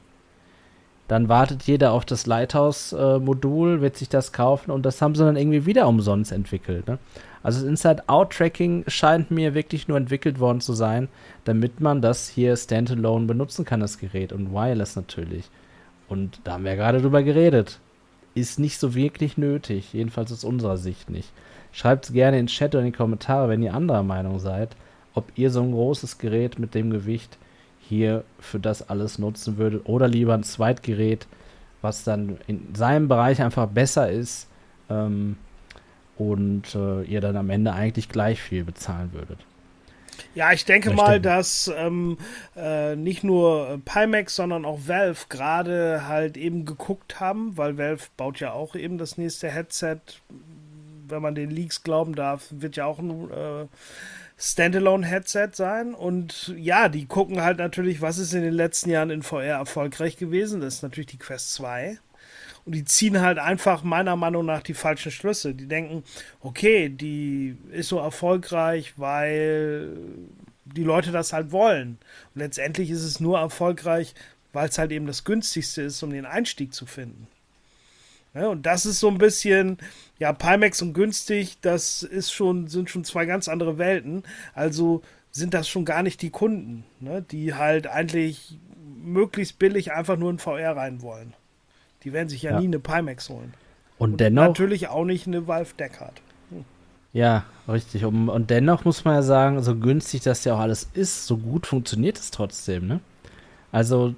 Dann 1.07 1.29
wartet 1.29 1.63
jeder 1.63 1.91
auf 1.91 2.03
das 2.05 2.25
Lighthouse-Modul, 2.25 3.81
wird 3.81 3.95
sich 3.95 4.09
das 4.09 4.33
kaufen 4.33 4.71
und 4.71 4.85
das 4.85 5.01
haben 5.01 5.13
sie 5.13 5.23
dann 5.23 5.37
irgendwie 5.37 5.65
wieder 5.65 5.87
umsonst 5.87 6.31
entwickelt. 6.31 6.87
Ne? 6.87 6.97
Also 7.43 7.59
das 7.59 7.69
Inside-Out-Tracking 7.69 8.85
scheint 8.87 9.29
mir 9.29 9.53
wirklich 9.53 9.87
nur 9.87 9.97
entwickelt 9.97 10.39
worden 10.39 10.61
zu 10.61 10.73
sein, 10.73 11.09
damit 11.43 11.79
man 11.79 12.01
das 12.01 12.27
hier 12.27 12.57
standalone 12.57 13.27
benutzen 13.27 13.65
kann, 13.65 13.81
das 13.81 13.99
Gerät 13.99 14.33
und 14.33 14.51
wireless 14.51 14.95
natürlich. 14.95 15.51
Und 16.09 16.39
da 16.43 16.53
haben 16.53 16.65
wir 16.65 16.75
gerade 16.75 17.01
drüber 17.01 17.21
geredet. 17.21 17.79
Ist 18.33 18.59
nicht 18.59 18.79
so 18.79 18.95
wirklich 18.95 19.37
nötig, 19.37 19.93
jedenfalls 19.93 20.31
aus 20.31 20.43
unserer 20.43 20.77
Sicht 20.77 21.11
nicht. 21.11 21.31
Schreibt 21.71 22.05
es 22.05 22.13
gerne 22.13 22.39
in 22.39 22.47
den 22.47 22.51
Chat 22.51 22.73
oder 22.73 22.83
in 22.83 22.91
die 22.91 22.97
Kommentare, 22.97 23.47
wenn 23.47 23.61
ihr 23.61 23.75
anderer 23.75 24.03
Meinung 24.03 24.39
seid, 24.39 24.75
ob 25.13 25.25
ihr 25.35 25.51
so 25.51 25.61
ein 25.61 25.71
großes 25.71 26.17
Gerät 26.17 26.57
mit 26.57 26.73
dem 26.73 26.89
Gewicht 26.89 27.37
hier 27.87 28.23
für 28.39 28.59
das 28.59 28.89
alles 28.89 29.19
nutzen 29.19 29.57
würdet 29.57 29.87
oder 29.87 30.07
lieber 30.07 30.33
ein 30.33 30.43
Zweitgerät, 30.43 31.27
was 31.81 32.03
dann 32.03 32.37
in 32.47 32.73
seinem 32.75 33.07
Bereich 33.07 33.41
einfach 33.41 33.67
besser 33.67 34.09
ist 34.09 34.47
ähm, 34.89 35.37
und 36.17 36.73
äh, 36.75 37.03
ihr 37.03 37.21
dann 37.21 37.37
am 37.37 37.49
Ende 37.49 37.73
eigentlich 37.73 38.09
gleich 38.09 38.41
viel 38.41 38.63
bezahlen 38.63 39.11
würdet. 39.13 39.39
Ja, 40.33 40.51
ich 40.51 40.65
denke 40.65 40.89
ja, 40.89 40.95
mal, 40.95 41.21
dass 41.21 41.71
ähm, 41.75 42.17
äh, 42.55 42.95
nicht 42.95 43.23
nur 43.23 43.81
Pimax, 43.85 44.35
sondern 44.35 44.65
auch 44.65 44.79
Valve 44.87 45.25
gerade 45.29 46.07
halt 46.07 46.37
eben 46.37 46.65
geguckt 46.65 47.19
haben, 47.19 47.57
weil 47.57 47.77
Valve 47.77 48.03
baut 48.17 48.39
ja 48.39 48.53
auch 48.53 48.75
eben 48.75 48.97
das 48.97 49.17
nächste 49.17 49.49
Headset. 49.49 49.99
Wenn 51.07 51.21
man 51.21 51.35
den 51.35 51.51
Leaks 51.51 51.83
glauben 51.83 52.15
darf, 52.15 52.47
wird 52.49 52.77
ja 52.77 52.85
auch 52.85 52.99
ein 52.99 53.29
äh, 53.29 53.67
Standalone-Headset 54.37 55.49
sein. 55.53 55.93
Und 55.93 56.53
ja, 56.57 56.89
die 56.89 57.05
gucken 57.05 57.41
halt 57.41 57.57
natürlich, 57.57 58.01
was 58.01 58.17
ist 58.17 58.33
in 58.33 58.43
den 58.43 58.53
letzten 58.53 58.89
Jahren 58.89 59.09
in 59.09 59.23
VR 59.23 59.57
erfolgreich 59.57 60.17
gewesen. 60.17 60.61
Das 60.61 60.75
ist 60.75 60.83
natürlich 60.83 61.07
die 61.07 61.17
Quest 61.17 61.53
2. 61.53 61.97
Und 62.65 62.73
die 62.73 62.83
ziehen 62.83 63.21
halt 63.21 63.37
einfach 63.37 63.83
meiner 63.83 64.15
Meinung 64.15 64.45
nach 64.45 64.63
die 64.63 64.73
falschen 64.73 65.11
Schlüsse. 65.11 65.53
Die 65.53 65.67
denken, 65.67 66.03
okay, 66.41 66.89
die 66.89 67.55
ist 67.71 67.89
so 67.89 67.99
erfolgreich, 67.99 68.93
weil 68.97 69.95
die 70.65 70.83
Leute 70.83 71.11
das 71.11 71.31
halt 71.31 71.51
wollen. 71.51 71.99
Und 72.33 72.41
letztendlich 72.41 72.89
ist 72.89 73.03
es 73.03 73.19
nur 73.19 73.37
erfolgreich, 73.37 74.15
weil 74.51 74.67
es 74.67 74.77
halt 74.77 74.91
eben 74.91 75.05
das 75.05 75.23
günstigste 75.23 75.83
ist, 75.83 76.01
um 76.01 76.09
den 76.09 76.25
Einstieg 76.25 76.73
zu 76.73 76.85
finden. 76.85 77.27
Ja, 78.33 78.47
und 78.47 78.65
das 78.65 78.85
ist 78.85 78.99
so 78.99 79.09
ein 79.09 79.17
bisschen, 79.17 79.77
ja, 80.17 80.31
Pimax 80.33 80.81
und 80.81 80.93
günstig, 80.93 81.57
das 81.61 82.03
ist 82.03 82.31
schon, 82.31 82.67
sind 82.67 82.89
schon 82.89 83.03
zwei 83.03 83.25
ganz 83.25 83.47
andere 83.47 83.77
Welten. 83.77 84.23
Also 84.53 85.01
sind 85.31 85.53
das 85.53 85.67
schon 85.67 85.83
gar 85.83 86.03
nicht 86.03 86.21
die 86.21 86.29
Kunden, 86.29 86.85
ne, 86.99 87.21
die 87.21 87.53
halt 87.53 87.87
eigentlich 87.87 88.57
möglichst 89.03 89.59
billig 89.59 89.91
einfach 89.91 90.17
nur 90.17 90.29
in 90.29 90.39
VR 90.39 90.77
rein 90.77 91.01
wollen. 91.01 91.33
Die 92.03 92.13
werden 92.13 92.29
sich 92.29 92.43
ja, 92.43 92.51
ja. 92.51 92.59
nie 92.59 92.67
eine 92.67 92.79
Pimax 92.79 93.29
holen. 93.29 93.53
Und, 93.97 94.13
und, 94.13 94.21
dennoch. 94.21 94.43
Natürlich 94.43 94.87
auch 94.87 95.05
nicht 95.05 95.27
eine 95.27 95.47
Valve 95.47 95.73
Deckard. 95.77 96.21
Hm. 96.49 96.63
Ja, 97.11 97.45
richtig. 97.67 98.05
Und, 98.05 98.29
und 98.29 98.49
dennoch 98.49 98.85
muss 98.85 99.03
man 99.03 99.15
ja 99.15 99.21
sagen, 99.21 99.61
so 99.63 99.75
günstig 99.75 100.21
das 100.21 100.45
ja 100.45 100.55
auch 100.55 100.59
alles 100.59 100.89
ist, 100.93 101.27
so 101.27 101.37
gut 101.37 101.67
funktioniert 101.67 102.17
es 102.17 102.31
trotzdem, 102.31 102.87
ne? 102.87 102.99
Also, 103.71 104.15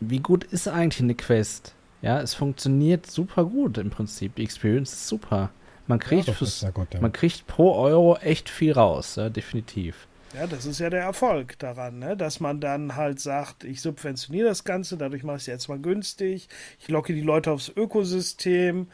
wie 0.00 0.18
gut 0.18 0.44
ist 0.44 0.68
eigentlich 0.68 1.02
eine 1.02 1.14
Quest? 1.14 1.74
Ja, 2.02 2.20
es 2.20 2.34
funktioniert 2.34 3.06
super 3.06 3.44
gut 3.44 3.78
im 3.78 3.90
Prinzip. 3.90 4.34
Die 4.36 4.44
Experience 4.44 4.92
ist 4.92 5.08
super. 5.08 5.50
Man 5.86 5.98
kriegt, 5.98 6.28
ja, 6.28 6.34
fürs, 6.34 6.64
gut, 6.72 6.94
ja. 6.94 7.00
man 7.00 7.12
kriegt 7.12 7.46
pro 7.46 7.74
Euro 7.74 8.16
echt 8.18 8.48
viel 8.48 8.72
raus, 8.72 9.16
ja, 9.16 9.28
definitiv. 9.28 10.06
Ja, 10.34 10.46
das 10.46 10.64
ist 10.64 10.78
ja 10.78 10.88
der 10.88 11.02
Erfolg 11.02 11.58
daran, 11.58 11.98
ne? 11.98 12.16
dass 12.16 12.38
man 12.38 12.60
dann 12.60 12.94
halt 12.94 13.18
sagt, 13.18 13.64
ich 13.64 13.80
subventioniere 13.80 14.46
das 14.46 14.62
Ganze, 14.62 14.96
dadurch 14.96 15.24
mache 15.24 15.38
ich 15.38 15.42
es 15.42 15.46
jetzt 15.46 15.68
mal 15.68 15.80
günstig, 15.80 16.48
ich 16.78 16.86
locke 16.86 17.12
die 17.12 17.22
Leute 17.22 17.50
aufs 17.50 17.68
Ökosystem 17.68 18.86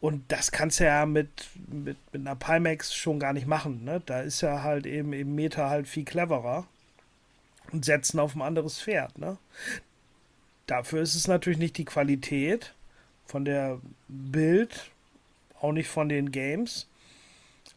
und 0.00 0.24
das 0.32 0.50
kannst 0.50 0.80
du 0.80 0.84
ja 0.84 1.06
mit, 1.06 1.30
mit, 1.68 1.96
mit 2.12 2.26
einer 2.26 2.34
Pimax 2.34 2.92
schon 2.92 3.20
gar 3.20 3.32
nicht 3.32 3.46
machen. 3.46 3.84
Ne? 3.84 4.02
Da 4.04 4.22
ist 4.22 4.40
ja 4.40 4.64
halt 4.64 4.84
eben 4.84 5.12
im 5.12 5.36
Meta 5.36 5.70
halt 5.70 5.86
viel 5.86 6.04
cleverer 6.04 6.66
und 7.70 7.84
setzen 7.84 8.18
auf 8.18 8.34
ein 8.34 8.42
anderes 8.42 8.82
Pferd. 8.82 9.16
Ne? 9.16 9.38
Dafür 10.72 11.02
ist 11.02 11.14
es 11.14 11.28
natürlich 11.28 11.58
nicht 11.58 11.76
die 11.76 11.84
Qualität 11.84 12.72
von 13.26 13.44
der 13.44 13.78
Bild, 14.08 14.90
auch 15.60 15.72
nicht 15.72 15.88
von 15.88 16.08
den 16.08 16.32
Games. 16.32 16.88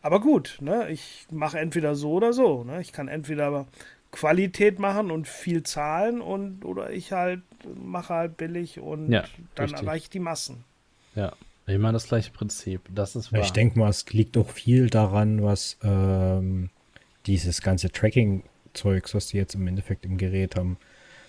Aber 0.02 0.22
gut, 0.22 0.60
ne? 0.62 0.90
ich 0.90 1.28
mache 1.30 1.60
entweder 1.60 1.96
so 1.96 2.14
oder 2.14 2.32
so. 2.32 2.64
Ne? 2.64 2.80
Ich 2.80 2.94
kann 2.94 3.10
entweder 3.10 3.66
Qualität 4.12 4.80
machen 4.80 5.12
und 5.12 5.28
viel 5.28 5.64
zahlen 5.64 6.22
und 6.22 6.64
oder 6.64 6.92
ich 6.92 7.12
halt 7.12 7.42
mache 7.84 8.14
halt 8.14 8.38
billig 8.38 8.80
und 8.80 9.12
ja, 9.12 9.26
dann 9.56 9.66
richtig. 9.66 9.86
erreiche 9.86 10.04
ich 10.04 10.10
die 10.10 10.20
Massen. 10.20 10.64
Ja, 11.16 11.34
immer 11.68 11.92
das 11.92 12.08
gleiche 12.08 12.32
Prinzip. 12.32 12.80
Das 12.96 13.18
ist 13.18 13.34
wahr. 13.34 13.42
Ich 13.42 13.52
denke 13.52 13.78
mal, 13.78 13.90
es 13.90 14.10
liegt 14.14 14.38
auch 14.38 14.50
viel 14.50 14.90
daran, 14.90 15.44
was 15.44 15.78
ähm, 15.84 16.70
dieses 17.26 17.62
ganze 17.62 17.92
Tracking-Zeugs, 17.92 19.14
was 19.14 19.28
die 19.28 19.38
jetzt 19.38 19.56
im 19.56 19.68
Endeffekt 19.68 20.06
im 20.06 20.18
Gerät 20.18 20.56
haben, 20.56 20.78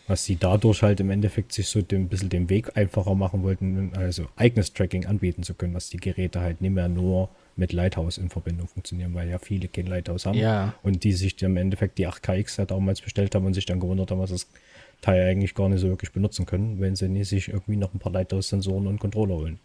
was 0.09 0.25
sie 0.25 0.37
dadurch 0.37 0.83
halt 0.83 1.01
im 1.01 1.11
Endeffekt 1.11 1.53
sich 1.53 1.69
so 1.69 1.81
ein 1.91 2.09
bisschen 2.09 2.29
den 2.29 2.49
Weg 2.49 2.77
einfacher 2.77 3.15
machen 3.15 3.43
wollten, 3.43 3.93
also 3.97 4.27
eigenes 4.37 4.73
Tracking 4.73 5.07
anbieten 5.07 5.43
zu 5.43 5.55
können, 5.55 5.75
was 5.75 5.91
die 5.91 5.97
Geräte 5.97 6.41
halt 6.41 6.61
nicht 6.61 6.73
mehr 6.73 6.89
nur 6.89 7.29
mit 7.57 7.73
Lighthouse 7.73 8.19
in 8.19 8.29
Verbindung 8.29 8.69
funktionieren, 8.69 9.15
weil 9.15 9.29
ja 9.29 9.39
viele 9.39 9.69
kein 9.69 9.87
Lighthouse 9.87 10.27
haben 10.27 10.39
ja. 10.39 10.75
und 10.83 11.05
die 11.05 11.13
sich 11.13 11.43
im 11.43 11.57
Endeffekt 11.57 11.99
die 11.99 12.07
8KX 12.07 12.59
ja 12.59 12.65
damals 12.67 13.01
bestellt 13.01 13.35
haben 13.35 13.47
und 13.47 13.55
sich 13.55 13.67
dann 13.67 13.81
gewundert 13.81 14.11
haben, 14.11 14.21
was 14.21 14.31
das 14.31 14.47
Teil 15.01 15.29
eigentlich 15.29 15.55
gar 15.55 15.69
nicht 15.69 15.81
so 15.81 15.89
wirklich 15.89 16.13
benutzen 16.13 16.47
können, 16.47 16.81
wenn 16.81 16.97
sie 16.97 17.09
nicht 17.09 17.29
sich 17.29 17.49
irgendwie 17.49 17.77
noch 17.77 17.93
ein 17.95 17.99
paar 17.99 18.13
Lighthouse-Sensoren 18.13 18.87
und 18.87 18.99
Controller 18.99 19.35
holen. 19.35 19.59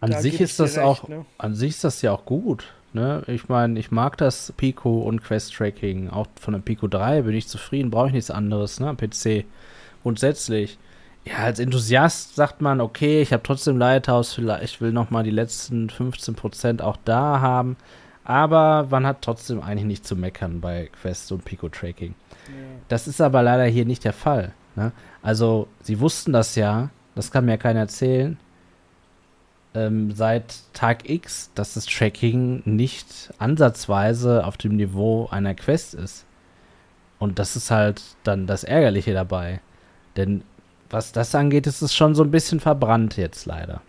An 0.00 0.10
da 0.10 0.20
sich 0.20 0.40
ist 0.40 0.58
das 0.58 0.76
recht, 0.76 0.84
auch, 0.84 1.08
ne? 1.08 1.24
an 1.38 1.54
sich 1.54 1.70
ist 1.70 1.84
das 1.84 2.02
ja 2.02 2.12
auch 2.12 2.24
gut. 2.24 2.72
Ne? 2.92 3.22
Ich 3.28 3.48
meine, 3.48 3.78
ich 3.78 3.90
mag 3.90 4.16
das 4.16 4.52
Pico 4.56 5.00
und 5.02 5.22
Quest 5.22 5.54
Tracking. 5.54 6.10
Auch 6.10 6.26
von 6.40 6.54
der 6.54 6.60
Pico 6.60 6.88
3 6.88 7.22
bin 7.22 7.34
ich 7.34 7.46
zufrieden, 7.46 7.90
brauche 7.90 8.08
ich 8.08 8.12
nichts 8.12 8.30
anderes, 8.30 8.80
ne? 8.80 8.94
PC. 8.94 9.44
Grundsätzlich. 10.02 10.78
Ja, 11.24 11.38
als 11.38 11.58
Enthusiast 11.58 12.34
sagt 12.34 12.62
man, 12.62 12.80
okay, 12.80 13.20
ich 13.20 13.32
habe 13.32 13.42
trotzdem 13.42 13.76
Lighthouse, 13.76 14.32
vielleicht 14.34 14.80
will 14.80 14.92
noch 14.92 15.10
mal 15.10 15.22
die 15.22 15.30
letzten 15.30 15.88
15% 15.88 16.80
auch 16.80 16.96
da 17.04 17.40
haben. 17.40 17.76
Aber 18.24 18.86
man 18.90 19.06
hat 19.06 19.22
trotzdem 19.22 19.60
eigentlich 19.60 19.86
nicht 19.86 20.06
zu 20.06 20.16
meckern 20.16 20.60
bei 20.60 20.88
Quest 21.00 21.30
und 21.32 21.44
Pico 21.44 21.68
Tracking. 21.68 22.14
Ja. 22.48 22.54
Das 22.88 23.06
ist 23.06 23.20
aber 23.20 23.42
leider 23.42 23.64
hier 23.64 23.84
nicht 23.84 24.04
der 24.04 24.12
Fall. 24.12 24.52
Ne? 24.76 24.92
Also, 25.22 25.68
sie 25.82 26.00
wussten 26.00 26.32
das 26.32 26.54
ja, 26.54 26.90
das 27.14 27.30
kann 27.30 27.44
mir 27.44 27.58
keiner 27.58 27.80
erzählen 27.80 28.38
ähm, 29.74 30.12
seit 30.12 30.54
Tag 30.72 31.08
X, 31.08 31.50
dass 31.54 31.74
das 31.74 31.86
Tracking 31.86 32.62
nicht 32.64 33.32
ansatzweise 33.38 34.44
auf 34.44 34.56
dem 34.56 34.76
Niveau 34.76 35.28
einer 35.30 35.54
Quest 35.54 35.94
ist. 35.94 36.24
Und 37.18 37.38
das 37.38 37.56
ist 37.56 37.70
halt 37.70 38.02
dann 38.24 38.46
das 38.46 38.64
Ärgerliche 38.64 39.12
dabei. 39.12 39.60
Denn 40.16 40.42
was 40.88 41.12
das 41.12 41.34
angeht, 41.34 41.66
ist 41.66 41.82
es 41.82 41.94
schon 41.94 42.14
so 42.14 42.24
ein 42.24 42.30
bisschen 42.30 42.60
verbrannt 42.60 43.16
jetzt 43.16 43.46
leider. 43.46 43.80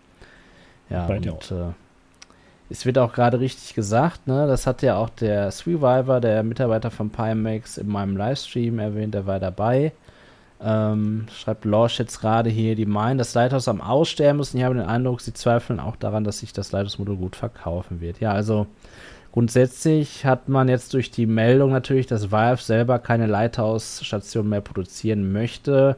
Ja, 0.88 1.06
Bei 1.06 1.16
und 1.16 1.50
äh, 1.50 1.72
es 2.70 2.86
wird 2.86 2.98
auch 2.98 3.12
gerade 3.12 3.40
richtig 3.40 3.74
gesagt, 3.74 4.26
ne? 4.26 4.46
Das 4.46 4.66
hat 4.66 4.82
ja 4.82 4.96
auch 4.96 5.08
der 5.08 5.50
Survivor, 5.50 6.20
der 6.20 6.42
Mitarbeiter 6.42 6.90
von 6.90 7.10
Pimax, 7.10 7.76
in 7.78 7.88
meinem 7.88 8.16
Livestream 8.16 8.78
erwähnt, 8.78 9.14
der 9.14 9.26
war 9.26 9.40
dabei. 9.40 9.92
Ähm, 10.64 11.26
schreibt 11.34 11.64
Lorsch 11.64 11.98
jetzt 11.98 12.20
gerade 12.20 12.48
hier, 12.48 12.76
die 12.76 12.86
meinen, 12.86 13.18
dass 13.18 13.34
Lighthouse 13.34 13.66
am 13.66 13.80
Aussterben 13.80 14.40
ist. 14.40 14.54
Und 14.54 14.60
ich 14.60 14.64
habe 14.64 14.76
den 14.76 14.86
Eindruck, 14.86 15.20
sie 15.20 15.32
zweifeln 15.32 15.80
auch 15.80 15.96
daran, 15.96 16.22
dass 16.22 16.38
sich 16.38 16.52
das 16.52 16.70
Lighthouse-Modul 16.70 17.16
gut 17.16 17.34
verkaufen 17.34 18.00
wird. 18.00 18.20
Ja, 18.20 18.32
also 18.32 18.68
grundsätzlich 19.32 20.24
hat 20.24 20.48
man 20.48 20.68
jetzt 20.68 20.94
durch 20.94 21.10
die 21.10 21.26
Meldung 21.26 21.72
natürlich, 21.72 22.06
dass 22.06 22.30
Valve 22.30 22.62
selber 22.62 23.00
keine 23.00 23.26
Lighthouse-Station 23.26 24.48
mehr 24.48 24.60
produzieren 24.60 25.32
möchte, 25.32 25.96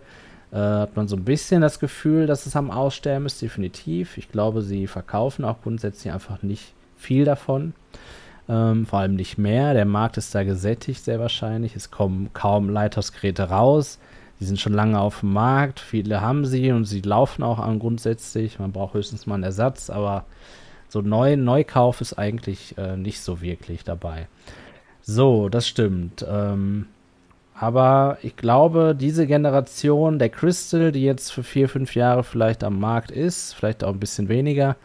äh, 0.50 0.57
hat 0.57 0.96
man 0.96 1.09
so 1.09 1.16
ein 1.16 1.24
bisschen 1.24 1.61
das 1.61 1.79
Gefühl, 1.79 2.27
dass 2.27 2.46
es 2.46 2.57
am 2.57 2.70
Aussterben 2.70 3.27
ist, 3.27 3.42
definitiv. 3.42 4.16
Ich 4.16 4.31
glaube, 4.31 4.62
sie 4.62 4.87
verkaufen 4.87 5.44
auch 5.44 5.61
grundsätzlich 5.62 6.11
einfach 6.11 6.42
nicht 6.42 6.72
viel 6.96 7.27
davon. 7.27 7.74
Ähm, 8.48 8.87
vor 8.87 9.00
allem 9.00 9.16
nicht 9.16 9.37
mehr. 9.37 9.74
Der 9.74 9.85
Markt 9.85 10.16
ist 10.16 10.35
da 10.35 10.42
gesättigt, 10.42 11.05
sehr 11.05 11.18
wahrscheinlich. 11.18 11.77
Es 11.77 11.90
kommen 11.90 12.31
kaum 12.33 12.70
Lighthouse-Geräte 12.70 13.50
raus. 13.50 13.98
Die 14.40 14.44
sind 14.44 14.61
schon 14.61 14.73
lange 14.73 15.01
auf 15.01 15.20
dem 15.20 15.33
Markt, 15.33 15.81
viele 15.81 16.20
haben 16.20 16.44
sie 16.44 16.73
und 16.73 16.85
sie 16.85 17.01
laufen 17.01 17.42
auch 17.42 17.59
an 17.59 17.79
grundsätzlich. 17.79 18.59
Man 18.59 18.73
braucht 18.73 18.94
höchstens 18.94 19.27
mal 19.27 19.35
einen 19.37 19.44
Ersatz, 19.44 19.90
aber 19.90 20.25
so 20.88 21.01
neu, 21.01 21.37
Neukauf 21.37 22.01
ist 22.01 22.14
eigentlich 22.14 22.77
äh, 22.79 22.97
nicht 22.97 23.20
so 23.20 23.40
wirklich 23.40 23.85
dabei. 23.85 24.29
So, 25.03 25.49
das 25.49 25.68
stimmt. 25.68 26.25
Ähm, 26.29 26.87
aber 27.55 28.18
ich 28.23 28.37
glaube, 28.37 28.97
diese 28.99 29.27
Generation 29.27 30.18
der 30.18 30.29
Crystal, 30.29 30.90
die 30.90 31.05
jetzt 31.05 31.33
für 31.33 31.44
vier, 31.44 31.68
fünf 31.68 31.94
Jahre 31.94 32.25
vielleicht 32.25 32.64
am 32.64 32.81
Markt 32.81 33.11
ist, 33.11 33.55
vielleicht 33.55 33.85
auch 33.85 33.92
ein 33.92 34.01
bisschen 34.01 34.29
weniger, 34.29 34.77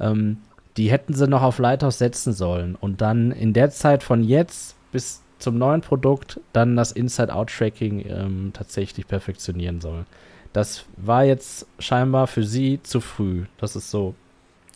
ähm, 0.00 0.38
die 0.76 0.90
hätten 0.90 1.14
sie 1.14 1.28
noch 1.28 1.42
auf 1.42 1.58
Lighthouse 1.58 1.98
setzen 1.98 2.32
sollen. 2.32 2.74
Und 2.74 3.00
dann 3.00 3.30
in 3.30 3.52
der 3.52 3.70
Zeit 3.70 4.02
von 4.02 4.24
jetzt 4.24 4.76
bis 4.90 5.22
zum 5.38 5.58
neuen 5.58 5.80
Produkt 5.80 6.40
dann 6.52 6.76
das 6.76 6.92
Inside-Out-Tracking 6.92 8.04
ähm, 8.08 8.50
tatsächlich 8.52 9.06
perfektionieren 9.06 9.80
soll. 9.80 10.04
Das 10.52 10.84
war 10.96 11.24
jetzt 11.24 11.66
scheinbar 11.78 12.26
für 12.26 12.44
sie 12.44 12.82
zu 12.82 13.00
früh. 13.00 13.44
Das 13.58 13.76
ist 13.76 13.90
so. 13.90 14.14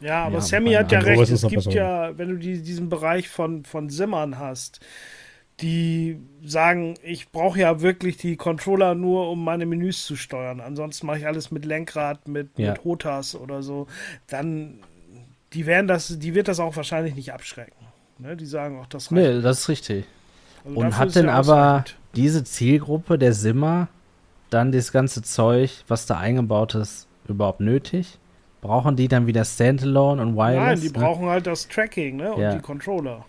Ja, 0.01 0.25
aber 0.25 0.37
ja, 0.37 0.41
Sammy 0.41 0.73
hat 0.73 0.93
ja 0.93 1.01
recht. 1.01 1.31
Es 1.31 1.47
gibt 1.47 1.73
ja, 1.73 2.17
wenn 2.19 2.29
du 2.29 2.37
die, 2.37 2.63
diesen 2.63 2.89
Bereich 2.89 3.29
von, 3.29 3.65
von 3.65 3.89
Simmern 3.89 4.39
hast, 4.39 4.81
die 5.61 6.19
sagen, 6.45 6.95
ich 7.03 7.31
brauche 7.31 7.59
ja 7.61 7.81
wirklich 7.81 8.17
die 8.17 8.37
Controller 8.37 8.95
nur, 8.95 9.31
um 9.31 9.45
meine 9.45 9.65
Menüs 9.65 10.05
zu 10.05 10.17
steuern. 10.17 10.61
Ansonsten 10.61 11.07
mache 11.07 11.19
ich 11.19 11.27
alles 11.27 11.51
mit 11.51 11.65
Lenkrad, 11.65 12.27
mit, 12.27 12.59
ja. 12.59 12.71
mit 12.71 12.85
Hotas 12.85 13.35
oder 13.35 13.63
so. 13.63 13.87
Dann, 14.27 14.81
die 15.53 15.67
werden 15.67 15.87
das, 15.87 16.19
die 16.19 16.35
wird 16.35 16.49
das 16.49 16.59
auch 16.59 16.77
wahrscheinlich 16.77 17.15
nicht 17.15 17.33
abschrecken. 17.33 17.87
Ne? 18.19 18.37
Die 18.37 18.47
sagen 18.47 18.79
auch, 18.81 18.87
das 18.87 19.13
reicht. 19.13 19.23
Nee, 19.23 19.41
das 19.41 19.61
ist 19.61 19.69
richtig. 19.69 20.05
Also 20.65 20.79
und 20.79 20.99
hat 20.99 21.15
denn 21.15 21.29
aber 21.29 21.85
diese 22.15 22.45
Zielgruppe 22.45 23.19
der 23.19 23.33
Simmer 23.33 23.89
dann 24.51 24.73
das 24.73 24.93
ganze 24.93 25.23
Zeug, 25.23 25.85
was 25.89 26.07
da 26.07 26.19
eingebaut 26.19 26.75
ist, 26.75 27.09
überhaupt 27.27 27.61
nötig? 27.61 28.19
Brauchen 28.61 28.95
die 28.95 29.09
dann 29.09 29.27
wieder 29.27 29.45
Standalone 29.45 30.23
und 30.23 30.37
Wireless? 30.37 30.57
Nein, 30.57 30.81
die 30.81 30.87
ne? 30.87 30.93
brauchen 30.93 31.27
halt 31.27 31.47
das 31.47 31.67
Tracking 31.69 32.17
ne? 32.17 32.33
und 32.33 32.41
ja. 32.41 32.55
die 32.55 32.61
Controller. 32.61 33.25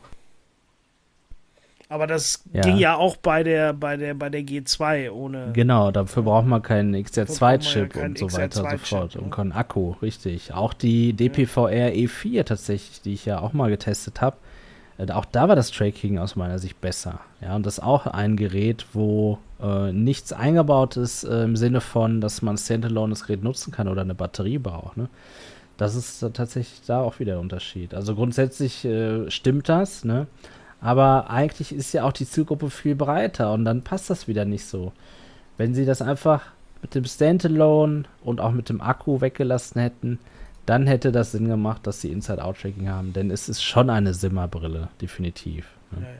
Aber 1.90 2.08
das 2.08 2.44
ja. 2.52 2.62
ging 2.62 2.78
ja 2.78 2.96
auch 2.96 3.18
bei 3.18 3.44
der, 3.44 3.74
bei 3.74 3.98
der, 3.98 4.16
bei 4.16 4.30
der 4.30 4.42
G2 4.42 5.12
ohne. 5.12 5.52
Genau, 5.54 5.92
dafür 5.92 6.24
braucht 6.24 6.48
man 6.48 6.62
keinen 6.62 6.96
XR2-Chip 6.96 7.96
ja 7.96 8.06
und 8.06 8.18
so 8.18 8.34
weiter 8.34 8.64
und 8.64 8.72
so 8.72 8.78
fort. 8.78 9.16
Ne? 9.16 9.22
Und 9.22 9.30
keinen 9.30 9.52
Akku, 9.52 9.92
richtig. 10.02 10.54
Auch 10.54 10.74
die 10.74 11.14
DPVR 11.14 11.92
E4 11.94 12.46
tatsächlich, 12.46 13.02
die 13.02 13.14
ich 13.14 13.26
ja 13.26 13.40
auch 13.40 13.54
mal 13.54 13.70
getestet 13.70 14.22
habe, 14.22 14.38
auch 15.12 15.26
da 15.26 15.48
war 15.48 15.56
das 15.56 15.72
Tracking 15.72 16.20
aus 16.20 16.36
meiner 16.36 16.60
Sicht 16.60 16.80
besser. 16.80 17.20
Ja, 17.42 17.56
und 17.56 17.66
das 17.66 17.80
ist 17.80 17.84
auch 17.84 18.06
ein 18.08 18.38
Gerät, 18.38 18.86
wo 18.94 19.40
äh, 19.62 19.92
nichts 19.92 20.34
eingebaut 20.34 20.98
ist 20.98 21.24
äh, 21.24 21.44
im 21.44 21.56
Sinne 21.56 21.82
von, 21.82 22.22
dass 22.22 22.42
man 22.42 22.58
Standalone 22.58 23.12
das 23.12 23.26
Gerät 23.26 23.44
nutzen 23.44 23.72
kann 23.72 23.88
oder 23.88 24.02
eine 24.02 24.16
Batterie 24.16 24.60
braucht. 24.60 24.98
Ne? 24.98 25.10
Das 25.78 25.96
ist 25.96 26.20
tatsächlich 26.34 26.82
da 26.86 27.02
auch 27.02 27.20
wieder 27.20 27.34
der 27.34 27.42
Unterschied. 27.42 27.94
Also 27.94 28.16
grundsätzlich 28.16 28.86
äh, 28.86 29.30
stimmt 29.32 29.70
das, 29.70 30.06
ne? 30.06 30.28
Aber 30.80 31.30
eigentlich 31.30 31.74
ist 31.74 31.94
ja 31.94 32.04
auch 32.04 32.12
die 32.12 32.28
Zielgruppe 32.28 32.70
viel 32.70 32.94
breiter 32.94 33.54
und 33.54 33.64
dann 33.64 33.84
passt 33.84 34.10
das 34.10 34.28
wieder 34.28 34.44
nicht 34.44 34.66
so. 34.66 34.92
Wenn 35.58 35.74
sie 35.74 35.86
das 35.86 36.02
einfach 36.02 36.42
mit 36.82 36.94
dem 36.94 37.06
Standalone 37.06 38.04
und 38.22 38.42
auch 38.42 38.52
mit 38.52 38.68
dem 38.68 38.82
Akku 38.82 39.22
weggelassen 39.22 39.80
hätten, 39.80 40.20
dann 40.66 40.88
hätte 40.88 41.12
das 41.12 41.32
Sinn 41.32 41.48
gemacht, 41.48 41.86
dass 41.88 42.02
sie 42.02 42.12
Inside-Out-Tracking 42.12 42.90
haben, 42.90 43.14
denn 43.14 43.32
es 43.32 43.50
ist 43.50 43.64
schon 43.64 43.90
eine 43.90 44.14
Simmerbrille, 44.14 44.90
definitiv. 45.02 45.68
Ne? 45.92 46.02
Ja, 46.02 46.08
ja. 46.08 46.16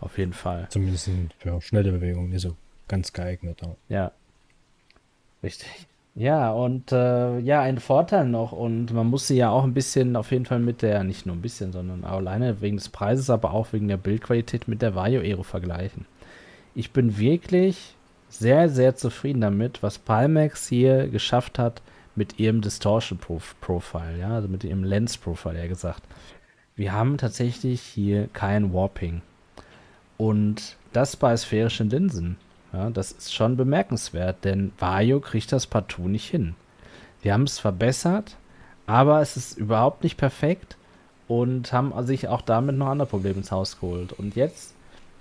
Auf 0.00 0.18
jeden 0.18 0.32
Fall. 0.32 0.66
Zumindest 0.70 1.08
für 1.38 1.60
schnelle 1.60 1.92
Bewegungen 1.92 2.30
nicht 2.30 2.42
so 2.42 2.56
ganz 2.88 3.12
geeignet. 3.12 3.62
Auch. 3.62 3.76
Ja. 3.88 4.10
Richtig. 5.42 5.86
Ja, 6.14 6.50
und 6.50 6.92
äh, 6.92 7.38
ja, 7.38 7.62
ein 7.62 7.78
Vorteil 7.78 8.26
noch, 8.26 8.52
und 8.52 8.92
man 8.92 9.06
muss 9.06 9.28
sie 9.28 9.36
ja 9.36 9.48
auch 9.50 9.64
ein 9.64 9.72
bisschen 9.72 10.14
auf 10.14 10.30
jeden 10.30 10.44
Fall 10.44 10.58
mit 10.58 10.82
der, 10.82 11.04
nicht 11.04 11.24
nur 11.24 11.34
ein 11.34 11.40
bisschen, 11.40 11.72
sondern 11.72 12.04
alleine 12.04 12.60
wegen 12.60 12.76
des 12.76 12.90
Preises, 12.90 13.30
aber 13.30 13.52
auch 13.52 13.72
wegen 13.72 13.88
der 13.88 13.96
Bildqualität 13.96 14.68
mit 14.68 14.82
der 14.82 14.94
Vario 14.94 15.22
Aero 15.22 15.42
vergleichen. 15.42 16.04
Ich 16.74 16.90
bin 16.90 17.16
wirklich 17.16 17.94
sehr, 18.28 18.68
sehr 18.68 18.94
zufrieden 18.94 19.40
damit, 19.40 19.82
was 19.82 19.98
Pimax 19.98 20.68
hier 20.68 21.08
geschafft 21.08 21.58
hat, 21.58 21.80
mit 22.14 22.38
ihrem 22.38 22.60
Distortion 22.60 23.18
Profile, 23.18 24.18
ja, 24.18 24.34
also 24.34 24.48
mit 24.48 24.64
ihrem 24.64 24.84
Lens 24.84 25.16
Profile, 25.16 25.58
ja 25.58 25.66
gesagt. 25.66 26.02
Wir 26.76 26.92
haben 26.92 27.18
tatsächlich 27.18 27.80
hier 27.80 28.28
kein 28.32 28.72
Warping. 28.72 29.22
Und 30.18 30.76
das 30.92 31.16
bei 31.16 31.36
sphärischen 31.36 31.90
Linsen, 31.90 32.36
ja, 32.72 32.90
das 32.90 33.12
ist 33.12 33.34
schon 33.34 33.56
bemerkenswert, 33.56 34.44
denn 34.44 34.72
Vario 34.78 35.20
kriegt 35.20 35.52
das 35.52 35.66
partout 35.66 36.08
nicht 36.08 36.28
hin. 36.28 36.54
Wir 37.22 37.34
haben 37.34 37.44
es 37.44 37.58
verbessert, 37.58 38.36
aber 38.86 39.20
es 39.20 39.36
ist 39.36 39.58
überhaupt 39.58 40.02
nicht 40.02 40.16
perfekt 40.16 40.76
und 41.28 41.72
haben 41.72 41.92
sich 42.06 42.28
auch 42.28 42.42
damit 42.42 42.76
noch 42.76 42.88
andere 42.88 43.08
Probleme 43.08 43.38
ins 43.38 43.52
Haus 43.52 43.80
geholt. 43.80 44.12
Und 44.12 44.36
jetzt 44.36 44.74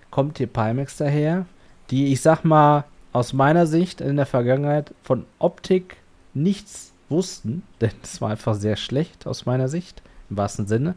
kommt 0.10 0.38
hier 0.38 0.48
Pimax 0.48 0.98
daher, 0.98 1.46
die, 1.90 2.12
ich 2.12 2.22
sag 2.22 2.44
mal, 2.44 2.86
aus 3.14 3.34
meiner 3.34 3.68
Sicht 3.68 4.02
in 4.02 4.16
der 4.16 4.26
Vergangenheit 4.26 4.94
von 5.04 5.26
Optik 5.40 5.98
nichts 6.34 6.94
wussten, 7.10 7.64
denn 7.82 7.92
es 8.04 8.22
war 8.22 8.32
einfach 8.32 8.56
sehr 8.56 8.76
schlecht 8.76 9.28
aus 9.28 9.46
meiner 9.46 9.68
Sicht, 9.68 10.02
im 10.30 10.38
wahrsten 10.38 10.68
Sinne. 10.68 10.96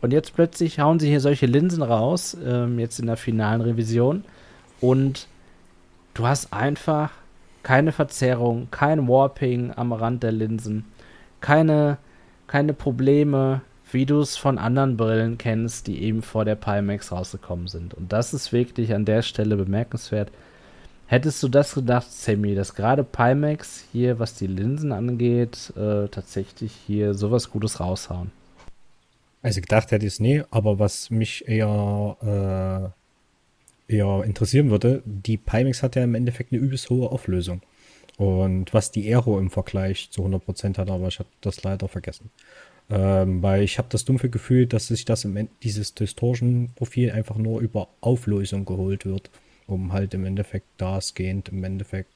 Und 0.00 0.12
jetzt 0.12 0.34
plötzlich 0.34 0.78
hauen 0.78 1.00
sie 1.00 1.08
hier 1.08 1.20
solche 1.20 1.46
Linsen 1.46 1.82
raus, 1.82 2.36
ähm, 2.44 2.78
jetzt 2.78 3.00
in 3.00 3.06
der 3.06 3.16
finalen 3.16 3.60
Revision. 3.60 4.24
Und 4.80 5.26
du 6.14 6.26
hast 6.26 6.52
einfach 6.52 7.10
keine 7.64 7.90
Verzerrung, 7.90 8.68
kein 8.70 9.08
Warping 9.08 9.72
am 9.74 9.92
Rand 9.92 10.22
der 10.22 10.32
Linsen, 10.32 10.84
keine, 11.40 11.98
keine 12.46 12.74
Probleme, 12.74 13.60
wie 13.90 14.06
du 14.06 14.20
es 14.20 14.36
von 14.36 14.58
anderen 14.58 14.96
Brillen 14.96 15.38
kennst, 15.38 15.86
die 15.86 16.02
eben 16.02 16.22
vor 16.22 16.44
der 16.44 16.54
Pimax 16.54 17.10
rausgekommen 17.10 17.68
sind. 17.68 17.94
Und 17.94 18.12
das 18.12 18.34
ist 18.34 18.52
wirklich 18.52 18.94
an 18.94 19.04
der 19.04 19.22
Stelle 19.22 19.56
bemerkenswert. 19.56 20.30
Hättest 21.10 21.42
du 21.42 21.48
das 21.48 21.74
gedacht, 21.74 22.12
Sammy, 22.12 22.54
dass 22.54 22.74
gerade 22.74 23.02
Pimax 23.02 23.82
hier, 23.92 24.18
was 24.18 24.34
die 24.34 24.46
Linsen 24.46 24.92
angeht, 24.92 25.72
äh, 25.74 26.06
tatsächlich 26.08 26.72
hier 26.86 27.14
sowas 27.14 27.48
Gutes 27.48 27.80
raushauen? 27.80 28.30
Also 29.40 29.62
gedacht 29.62 29.90
hätte 29.90 30.04
ich 30.04 30.12
es 30.12 30.20
nie, 30.20 30.42
aber 30.50 30.78
was 30.78 31.08
mich 31.08 31.48
eher, 31.48 32.92
äh, 33.88 33.94
eher 33.96 34.22
interessieren 34.22 34.68
würde, 34.68 35.02
die 35.06 35.38
Pimax 35.38 35.82
hat 35.82 35.96
ja 35.96 36.04
im 36.04 36.14
Endeffekt 36.14 36.52
eine 36.52 36.60
übelst 36.60 36.90
hohe 36.90 37.10
Auflösung. 37.10 37.62
Und 38.18 38.74
was 38.74 38.90
die 38.90 39.08
Aero 39.08 39.38
im 39.38 39.48
Vergleich 39.48 40.10
zu 40.10 40.22
100% 40.22 40.76
hat, 40.76 40.90
aber 40.90 41.08
ich 41.08 41.20
habe 41.20 41.30
das 41.40 41.62
leider 41.62 41.88
vergessen. 41.88 42.28
Ähm, 42.90 43.42
weil 43.42 43.62
ich 43.62 43.78
habe 43.78 43.88
das 43.90 44.04
dumpfe 44.04 44.28
Gefühl, 44.28 44.66
dass 44.66 44.88
sich 44.88 45.06
das 45.06 45.24
im 45.24 45.48
dieses 45.62 45.94
Distortion-Profil 45.94 47.12
einfach 47.12 47.36
nur 47.36 47.60
über 47.60 47.88
Auflösung 48.02 48.66
geholt 48.66 49.06
wird 49.06 49.30
um 49.68 49.92
halt 49.92 50.14
im 50.14 50.24
Endeffekt 50.24 50.66
dasgehend 50.78 51.50
im 51.50 51.62
Endeffekt 51.62 52.10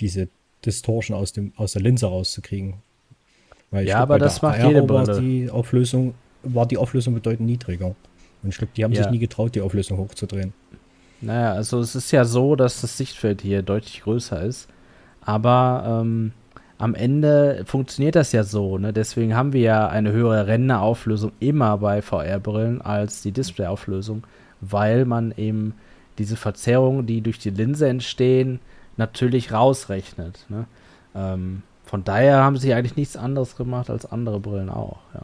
diese 0.00 0.28
Distortion 0.64 1.16
aus, 1.16 1.32
dem, 1.32 1.52
aus 1.56 1.72
der 1.72 1.82
Linse 1.82 2.06
rauszukriegen. 2.06 2.74
Weil 3.70 3.86
ja, 3.86 3.98
aber 3.98 4.18
das 4.18 4.42
macht 4.42 4.62
jede 4.62 4.82
Brille. 4.82 5.20
Die 5.20 5.48
Auflösung, 5.50 6.14
war 6.42 6.66
die 6.66 6.76
Auflösung 6.76 7.14
bedeutend 7.14 7.46
niedriger. 7.46 7.94
Und 8.42 8.50
ich 8.50 8.58
glaube, 8.58 8.72
die 8.76 8.84
haben 8.84 8.92
ja. 8.92 9.02
sich 9.02 9.10
nie 9.10 9.18
getraut, 9.18 9.54
die 9.54 9.60
Auflösung 9.60 9.98
hochzudrehen. 9.98 10.52
Naja, 11.20 11.52
also 11.52 11.80
es 11.80 11.94
ist 11.94 12.10
ja 12.10 12.24
so, 12.24 12.56
dass 12.56 12.82
das 12.82 12.98
Sichtfeld 12.98 13.40
hier 13.40 13.62
deutlich 13.62 14.02
größer 14.02 14.42
ist. 14.42 14.68
Aber 15.22 16.02
ähm, 16.02 16.32
am 16.78 16.94
Ende 16.94 17.64
funktioniert 17.64 18.16
das 18.16 18.32
ja 18.32 18.44
so. 18.44 18.78
Ne? 18.78 18.92
Deswegen 18.92 19.34
haben 19.34 19.52
wir 19.52 19.62
ja 19.62 19.88
eine 19.88 20.12
höhere 20.12 20.46
Rennerauflösung 20.46 21.32
immer 21.40 21.78
bei 21.78 22.02
VR-Brillen 22.02 22.82
als 22.82 23.22
die 23.22 23.32
Display-Auflösung, 23.32 24.24
weil 24.60 25.04
man 25.04 25.32
eben 25.36 25.74
diese 26.18 26.36
Verzerrungen, 26.36 27.06
die 27.06 27.20
durch 27.20 27.38
die 27.38 27.50
Linse 27.50 27.88
entstehen, 27.88 28.60
natürlich 28.96 29.52
rausrechnet. 29.52 30.44
Ne? 30.48 30.66
Ähm, 31.14 31.62
von 31.84 32.04
daher 32.04 32.42
haben 32.42 32.56
sie 32.56 32.74
eigentlich 32.74 32.96
nichts 32.96 33.16
anderes 33.16 33.56
gemacht 33.56 33.90
als 33.90 34.10
andere 34.10 34.40
Brillen 34.40 34.70
auch. 34.70 34.98
Ja. 35.14 35.22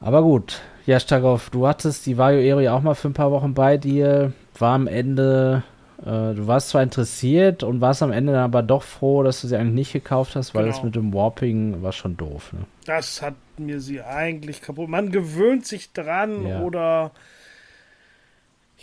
Aber 0.00 0.22
gut, 0.22 0.60
ja, 0.84 1.00
Stagoff, 1.00 1.48
du 1.50 1.66
hattest 1.66 2.04
die 2.06 2.18
Vario 2.18 2.40
Aero 2.40 2.60
ja 2.60 2.76
auch 2.76 2.82
mal 2.82 2.94
für 2.94 3.08
ein 3.08 3.14
paar 3.14 3.30
Wochen 3.30 3.54
bei 3.54 3.78
dir, 3.78 4.32
war 4.58 4.74
am 4.74 4.86
Ende, 4.86 5.62
äh, 6.02 6.34
du 6.34 6.46
warst 6.46 6.70
zwar 6.70 6.82
interessiert 6.82 7.62
und 7.62 7.80
warst 7.80 8.02
am 8.02 8.12
Ende 8.12 8.32
dann 8.32 8.42
aber 8.42 8.62
doch 8.62 8.82
froh, 8.82 9.22
dass 9.22 9.40
du 9.40 9.46
sie 9.46 9.56
eigentlich 9.56 9.74
nicht 9.74 9.92
gekauft 9.94 10.36
hast, 10.36 10.54
weil 10.54 10.64
genau. 10.64 10.76
das 10.76 10.84
mit 10.84 10.94
dem 10.94 11.14
Warping 11.14 11.82
war 11.82 11.92
schon 11.92 12.16
doof. 12.16 12.52
Ne? 12.52 12.66
Das 12.84 13.22
hat 13.22 13.34
mir 13.56 13.80
sie 13.80 14.02
eigentlich 14.02 14.60
kaputt. 14.60 14.88
Man 14.88 15.10
gewöhnt 15.10 15.64
sich 15.66 15.92
dran 15.92 16.46
ja. 16.46 16.60
oder 16.60 17.12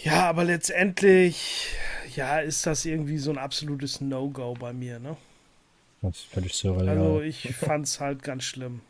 ja, 0.03 0.29
aber 0.29 0.43
letztendlich, 0.43 1.75
ja, 2.15 2.39
ist 2.39 2.65
das 2.65 2.85
irgendwie 2.85 3.17
so 3.17 3.31
ein 3.31 3.37
absolutes 3.37 4.01
No-Go 4.01 4.53
bei 4.59 4.73
mir, 4.73 4.99
ne? 4.99 5.17
Das 6.01 6.17
ist 6.17 6.25
völlig 6.25 6.53
surreal. 6.55 6.89
Also 6.89 7.21
ich 7.21 7.55
fand's 7.55 7.99
halt 7.99 8.23
ganz 8.23 8.43
schlimm. 8.43 8.81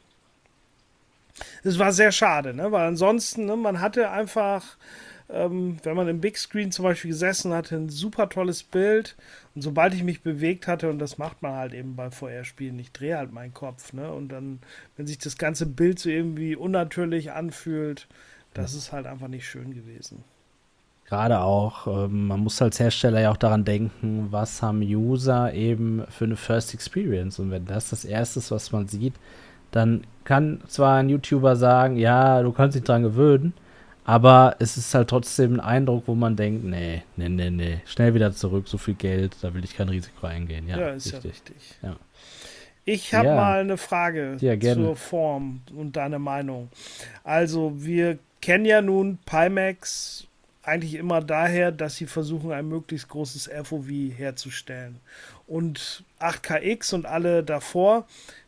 Es 1.64 1.80
war 1.80 1.92
sehr 1.92 2.12
schade, 2.12 2.54
ne? 2.54 2.72
Weil 2.72 2.88
ansonsten, 2.88 3.46
ne, 3.46 3.56
man 3.56 3.82
hatte 3.82 4.10
einfach, 4.10 4.78
ähm, 5.30 5.78
wenn 5.84 5.96
man 5.96 6.08
im 6.08 6.22
Big 6.22 6.38
Screen 6.38 6.72
zum 6.72 6.84
Beispiel 6.84 7.12
gesessen 7.12 7.54
hatte, 7.54 7.76
ein 7.76 7.90
super 7.90 8.30
tolles 8.30 8.64
Bild. 8.64 9.16
Und 9.56 9.62
sobald 9.62 9.94
ich 9.94 10.04
mich 10.04 10.22
bewegt 10.22 10.68
hatte, 10.68 10.90
und 10.90 11.00
das 11.00 11.18
macht 11.18 11.42
man 11.42 11.54
halt 11.54 11.74
eben 11.74 11.96
bei 11.96 12.12
VR-Spielen, 12.12 12.80
ich 12.80 12.92
drehe 12.92 13.18
halt 13.18 13.34
meinen 13.34 13.54
Kopf, 13.54 13.92
ne? 13.94 14.12
Und 14.12 14.30
dann, 14.30 14.60
wenn 14.96 15.08
sich 15.08 15.18
das 15.18 15.38
ganze 15.38 15.66
Bild 15.66 16.00
so 16.00 16.10
irgendwie 16.10 16.56
unnatürlich 16.56 17.32
anfühlt, 17.32 18.08
das 18.54 18.74
ja. 18.74 18.80
ist 18.80 18.92
halt 18.92 19.06
einfach 19.06 19.28
nicht 19.28 19.48
schön 19.48 19.74
gewesen. 19.74 20.24
Gerade 21.12 21.42
auch, 21.42 21.88
ähm, 21.88 22.28
man 22.28 22.40
muss 22.40 22.62
als 22.62 22.80
Hersteller 22.80 23.20
ja 23.20 23.32
auch 23.32 23.38
daran 23.38 23.66
denken, 23.66 24.28
was 24.30 24.62
haben 24.62 24.82
User 24.82 25.54
eben 25.54 26.06
für 26.08 26.24
eine 26.24 26.38
First 26.38 26.74
Experience. 26.74 27.38
Und 27.38 27.52
wenn 27.52 27.66
das 27.66 27.90
das 27.90 28.06
Erste 28.06 28.40
ist, 28.40 28.50
was 28.50 28.72
man 28.72 28.88
sieht, 28.88 29.16
dann 29.72 30.06
kann 30.24 30.62
zwar 30.68 31.00
ein 31.00 31.10
YouTuber 31.10 31.58
sagen, 31.58 31.98
ja, 31.98 32.42
du 32.42 32.54
kannst 32.54 32.78
dich 32.78 32.86
dran 32.86 33.04
gewöhnen, 33.04 33.52
aber 34.06 34.56
es 34.60 34.78
ist 34.78 34.96
halt 34.96 35.10
trotzdem 35.10 35.56
ein 35.56 35.60
Eindruck, 35.60 36.04
wo 36.06 36.16
man 36.16 36.38
denkt, 36.38 36.64
nee, 36.64 37.04
nee, 37.18 37.28
nee, 37.28 37.50
nee, 37.50 37.82
schnell 37.84 38.14
wieder 38.14 38.32
zurück, 38.32 38.70
so 38.70 38.78
viel 38.78 38.94
Geld, 38.94 39.36
da 39.42 39.54
will 39.54 39.66
ich 39.66 39.76
kein 39.76 39.90
Risiko 39.90 40.28
eingehen. 40.28 40.70
Ja, 40.70 40.80
ja 40.80 40.90
ist 40.92 41.08
richtig. 41.08 41.24
ja 41.24 41.30
richtig. 41.30 41.76
Ja. 41.84 41.96
Ich 42.86 43.14
habe 43.14 43.28
ja. 43.28 43.36
mal 43.36 43.60
eine 43.60 43.76
Frage 43.76 44.38
ja, 44.40 44.58
zur 44.58 44.96
Form 44.96 45.60
und 45.76 45.98
deine 45.98 46.20
Meinung. 46.20 46.70
Also, 47.26 47.74
wir 47.76 48.18
kennen 48.40 48.64
ja 48.64 48.82
nun 48.82 49.20
Pimax 49.26 50.30
eigentlich 50.64 50.96
immer 50.96 51.22
daher, 51.22 51.72
dass 51.72 51.96
sie 51.96 52.06
versuchen, 52.06 52.52
ein 52.52 52.68
möglichst 52.68 53.10
großes 53.10 53.50
FOV 53.64 53.88
herzustellen. 54.16 55.00
Und 55.48 56.04
8KX 56.20 56.94
und 56.94 57.06
alle 57.06 57.44
davor, 57.44 58.08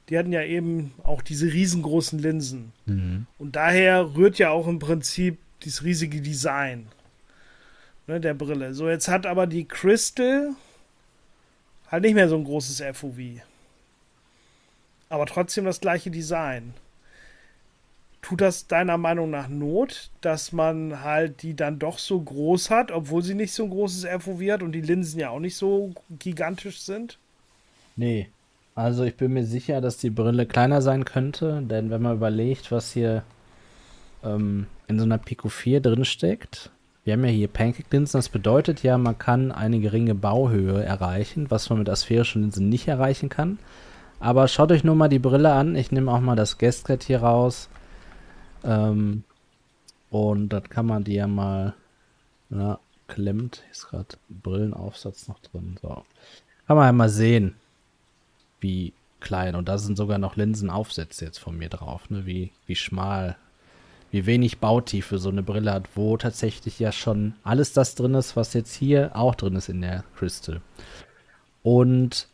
die 0.10 0.18
hatten 0.18 0.32
ja 0.32 0.44
eben 0.44 0.94
auch 1.04 1.22
diese 1.22 1.52
riesengroßen 1.52 2.20
Linsen. 2.20 2.72
Mhm. 2.86 3.26
Und 3.40 3.56
daher 3.56 4.16
rührt 4.16 4.38
ja 4.38 4.52
auch 4.52 4.68
im 4.68 4.80
Prinzip 4.80 5.38
dieses 5.64 5.84
riesige 5.84 6.22
Design 6.22 6.88
ne, 8.08 8.20
der 8.20 8.34
Brille. 8.34 8.74
So, 8.74 8.90
jetzt 8.90 9.08
hat 9.08 9.26
aber 9.26 9.48
die 9.48 9.66
Crystal 9.66 10.52
halt 11.90 12.04
nicht 12.04 12.16
mehr 12.16 12.30
so 12.30 12.36
ein 12.36 12.44
großes 12.44 12.84
FOV. 12.98 13.42
Aber 15.10 15.26
trotzdem 15.26 15.66
das 15.66 15.80
gleiche 15.80 16.12
Design 16.12 16.74
tut 18.24 18.42
das 18.42 18.68
deiner 18.68 18.98
Meinung 18.98 19.30
nach 19.30 19.48
Not, 19.48 20.10
dass 20.22 20.52
man 20.52 21.04
halt 21.04 21.44
die 21.44 21.56
dann 21.56 21.78
doch 21.78 22.00
so 22.00 22.20
groß 22.20 22.72
hat, 22.72 22.92
obwohl 22.92 23.22
sie 23.22 23.36
nicht 23.36 23.54
so 23.54 23.66
ein 23.66 23.70
großes 23.70 24.06
FOV 24.06 24.42
hat 24.50 24.64
und 24.64 24.72
die 24.72 24.82
Linsen 24.82 25.20
ja 25.20 25.30
auch 25.30 25.40
nicht 25.40 25.58
so 25.58 25.94
gigantisch 26.18 26.82
sind? 26.82 27.20
Nee. 27.96 28.30
Also 28.76 29.04
ich 29.04 29.16
bin 29.16 29.34
mir 29.34 29.46
sicher, 29.46 29.82
dass 29.82 29.98
die 29.98 30.10
Brille 30.10 30.48
kleiner 30.48 30.82
sein 30.82 31.06
könnte, 31.06 31.62
denn 31.62 31.92
wenn 31.92 32.02
man 32.02 32.16
überlegt, 32.16 32.72
was 32.72 32.92
hier 32.92 33.24
ähm, 34.24 34.66
in 34.88 34.98
so 34.98 35.06
einer 35.06 35.20
Pico 35.20 35.50
4 35.50 35.80
drinsteckt. 35.82 36.72
Wir 37.04 37.14
haben 37.14 37.26
ja 37.26 37.30
hier 37.30 37.50
Pancake-Linsen, 37.50 38.18
das 38.18 38.30
bedeutet 38.30 38.82
ja, 38.82 38.98
man 38.98 39.18
kann 39.18 39.52
eine 39.52 39.80
geringe 39.80 40.16
Bauhöhe 40.16 40.82
erreichen, 40.84 41.52
was 41.52 41.70
man 41.70 41.80
mit 41.80 41.90
asphärischen 41.90 42.42
Linsen 42.42 42.70
nicht 42.70 42.88
erreichen 42.88 43.30
kann. 43.30 43.60
Aber 44.20 44.48
schaut 44.48 44.72
euch 44.72 44.86
nur 44.86 44.96
mal 44.96 45.10
die 45.10 45.20
Brille 45.20 45.52
an. 45.52 45.76
Ich 45.76 45.92
nehme 45.92 46.10
auch 46.10 46.22
mal 46.22 46.38
das 46.38 46.58
Guestcat 46.58 47.04
hier 47.04 47.22
raus. 47.22 47.68
Ähm, 48.64 49.24
und 50.10 50.50
dann 50.50 50.70
kann 50.70 50.86
man 50.86 51.04
die 51.04 51.16
ja 51.16 51.28
mal, 51.28 51.74
na, 52.50 52.80
klemmt. 53.08 53.64
Ist 53.72 53.90
gerade 53.90 54.16
Brillenaufsatz 54.30 55.28
noch 55.28 55.40
drin. 55.40 55.78
So. 55.82 56.04
Kann 56.68 56.78
man 56.78 56.86
ja 56.86 56.92
mal 56.92 57.10
sehen, 57.10 57.56
wie 58.60 58.94
klein. 59.20 59.56
Und 59.56 59.68
da 59.68 59.78
sind 59.78 59.98
sogar 59.98 60.18
noch 60.18 60.36
Linsenaufsätze 60.36 61.26
jetzt 61.26 61.40
von 61.40 61.58
mir 61.58 61.70
drauf, 61.70 62.10
ne? 62.10 62.26
Wie, 62.26 62.52
wie 62.68 62.76
schmal, 62.76 63.38
wie 64.12 64.26
wenig 64.26 64.60
Bautiefe 64.60 65.18
so 65.18 65.30
eine 65.30 65.44
Brille 65.44 65.74
hat, 65.74 65.90
wo 65.96 66.18
tatsächlich 66.18 66.80
ja 66.80 66.92
schon 66.92 67.34
alles 67.44 67.74
das 67.74 67.96
drin 67.96 68.14
ist, 68.14 68.36
was 68.36 68.54
jetzt 68.54 68.74
hier 68.74 69.16
auch 69.16 69.36
drin 69.36 69.56
ist 69.56 69.70
in 69.70 69.82
der 69.82 70.04
Crystal. 70.16 70.62
Und 71.64 72.28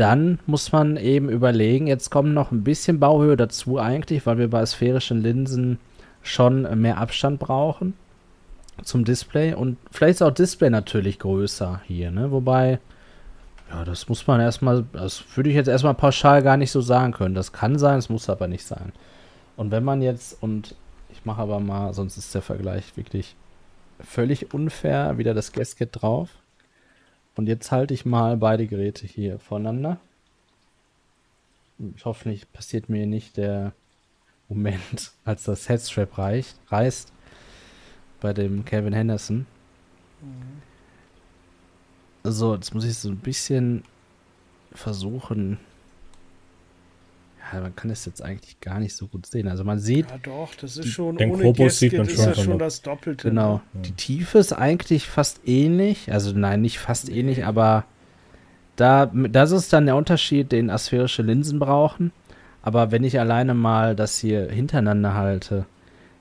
dann 0.00 0.38
muss 0.46 0.72
man 0.72 0.96
eben 0.96 1.28
überlegen, 1.28 1.86
jetzt 1.86 2.10
kommt 2.10 2.32
noch 2.32 2.50
ein 2.50 2.64
bisschen 2.64 2.98
Bauhöhe 2.98 3.36
dazu 3.36 3.78
eigentlich, 3.78 4.24
weil 4.24 4.38
wir 4.38 4.48
bei 4.48 4.64
sphärischen 4.64 5.22
Linsen 5.22 5.78
schon 6.22 6.80
mehr 6.80 6.98
Abstand 6.98 7.38
brauchen 7.38 7.94
zum 8.82 9.04
Display 9.04 9.52
und 9.52 9.76
vielleicht 9.90 10.16
ist 10.16 10.22
auch 10.22 10.30
Display 10.30 10.70
natürlich 10.70 11.18
größer 11.18 11.82
hier, 11.86 12.10
ne? 12.10 12.30
Wobei, 12.30 12.78
ja, 13.70 13.84
das 13.84 14.08
muss 14.08 14.26
man 14.26 14.40
erstmal, 14.40 14.84
das 14.94 15.22
würde 15.34 15.50
ich 15.50 15.56
jetzt 15.56 15.68
erstmal 15.68 15.94
pauschal 15.94 16.42
gar 16.42 16.56
nicht 16.56 16.70
so 16.70 16.80
sagen 16.80 17.12
können. 17.12 17.34
Das 17.34 17.52
kann 17.52 17.78
sein, 17.78 17.98
es 17.98 18.08
muss 18.08 18.30
aber 18.30 18.48
nicht 18.48 18.64
sein. 18.64 18.92
Und 19.56 19.70
wenn 19.70 19.84
man 19.84 20.00
jetzt, 20.00 20.42
und 20.42 20.74
ich 21.10 21.26
mache 21.26 21.42
aber 21.42 21.60
mal, 21.60 21.92
sonst 21.92 22.16
ist 22.16 22.34
der 22.34 22.42
Vergleich 22.42 22.96
wirklich 22.96 23.36
völlig 24.00 24.54
unfair, 24.54 25.18
wieder 25.18 25.34
das 25.34 25.52
Gasket 25.52 25.90
drauf. 25.92 26.30
Und 27.40 27.46
jetzt 27.46 27.72
halte 27.72 27.94
ich 27.94 28.04
mal 28.04 28.36
beide 28.36 28.66
Geräte 28.66 29.06
hier 29.06 29.38
voneinander. 29.38 29.98
Hoffentlich 32.04 32.52
passiert 32.52 32.90
mir 32.90 33.06
nicht 33.06 33.38
der 33.38 33.72
Moment, 34.50 35.12
als 35.24 35.44
das 35.44 35.66
Headstrap 35.70 36.18
reicht, 36.18 36.58
reißt 36.66 37.14
bei 38.20 38.34
dem 38.34 38.66
Kevin 38.66 38.92
Henderson. 38.92 39.46
Mhm. 40.20 40.60
So, 42.30 42.54
jetzt 42.54 42.74
muss 42.74 42.84
ich 42.84 42.98
so 42.98 43.08
ein 43.08 43.16
bisschen 43.16 43.84
versuchen. 44.72 45.58
Ja, 47.52 47.60
man 47.60 47.74
kann 47.74 47.90
es 47.90 48.04
jetzt 48.04 48.22
eigentlich 48.22 48.60
gar 48.60 48.78
nicht 48.78 48.94
so 48.94 49.06
gut 49.06 49.26
sehen. 49.26 49.48
Also 49.48 49.64
man 49.64 49.78
sieht. 49.78 50.10
Ja, 50.10 50.18
doch, 50.18 50.54
das 50.54 50.76
ist 50.76 50.88
schon 50.88 51.16
den 51.16 51.32
ohne 51.32 51.42
Globus 51.42 51.78
sieht 51.78 51.92
man 51.94 52.06
ist 52.06 52.16
schon, 52.16 52.26
das 52.26 52.42
schon 52.42 52.58
das 52.58 52.82
Doppelte. 52.82 53.28
Genau. 53.28 53.60
Ne? 53.72 53.82
Die 53.82 53.92
Tiefe 53.92 54.38
ist 54.38 54.52
eigentlich 54.52 55.08
fast 55.08 55.40
ähnlich. 55.46 56.12
Also 56.12 56.32
nein, 56.32 56.60
nicht 56.60 56.78
fast 56.78 57.08
nee. 57.08 57.18
ähnlich, 57.18 57.44
aber 57.44 57.84
da, 58.76 59.06
das 59.06 59.50
ist 59.50 59.72
dann 59.72 59.86
der 59.86 59.96
Unterschied, 59.96 60.52
den 60.52 60.70
asphärische 60.70 61.22
Linsen 61.22 61.58
brauchen. 61.58 62.12
Aber 62.62 62.92
wenn 62.92 63.04
ich 63.04 63.18
alleine 63.18 63.54
mal 63.54 63.96
das 63.96 64.18
hier 64.18 64.50
hintereinander 64.50 65.14
halte, 65.14 65.66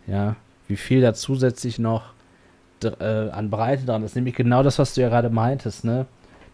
ja, 0.07 0.36
wie 0.67 0.77
viel 0.77 1.01
da 1.01 1.13
zusätzlich 1.13 1.80
noch 1.80 2.13
äh, 2.84 3.30
an 3.30 3.49
Breite 3.49 3.86
dran 3.86 4.03
ist. 4.03 4.15
Nämlich 4.15 4.36
genau 4.36 4.63
das, 4.63 4.80
was 4.80 4.93
du 4.93 5.01
ja 5.01 5.09
gerade 5.09 5.30
meintest, 5.30 5.84
ne? 5.84 6.05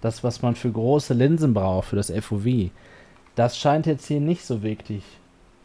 Das, 0.01 0.23
was 0.23 0.41
man 0.41 0.55
für 0.55 0.71
große 0.71 1.13
Linsen 1.13 1.53
braucht, 1.53 1.89
für 1.89 1.95
das 1.95 2.11
FOV. 2.11 2.45
Das 3.35 3.57
scheint 3.57 3.85
jetzt 3.85 4.07
hier 4.07 4.21
nicht 4.21 4.45
so 4.45 4.63
wirklich 4.63 5.03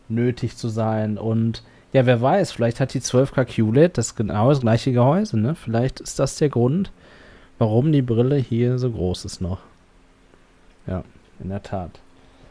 nötig 0.08 0.56
zu 0.56 0.68
sein. 0.68 1.18
Und 1.18 1.62
ja, 1.92 2.06
wer 2.06 2.20
weiß, 2.20 2.52
vielleicht 2.52 2.80
hat 2.80 2.94
die 2.94 3.00
12K 3.00 3.44
QLED 3.44 3.98
das 3.98 4.14
genau 4.14 4.48
das 4.50 4.60
gleiche 4.60 4.92
Gehäuse, 4.92 5.38
ne? 5.38 5.54
Vielleicht 5.54 6.00
ist 6.00 6.18
das 6.18 6.36
der 6.36 6.48
Grund, 6.48 6.92
warum 7.58 7.92
die 7.92 8.02
Brille 8.02 8.36
hier 8.36 8.78
so 8.78 8.90
groß 8.90 9.24
ist 9.24 9.40
noch. 9.40 9.60
Ja, 10.86 11.04
in 11.40 11.48
der 11.48 11.62
Tat. 11.62 12.00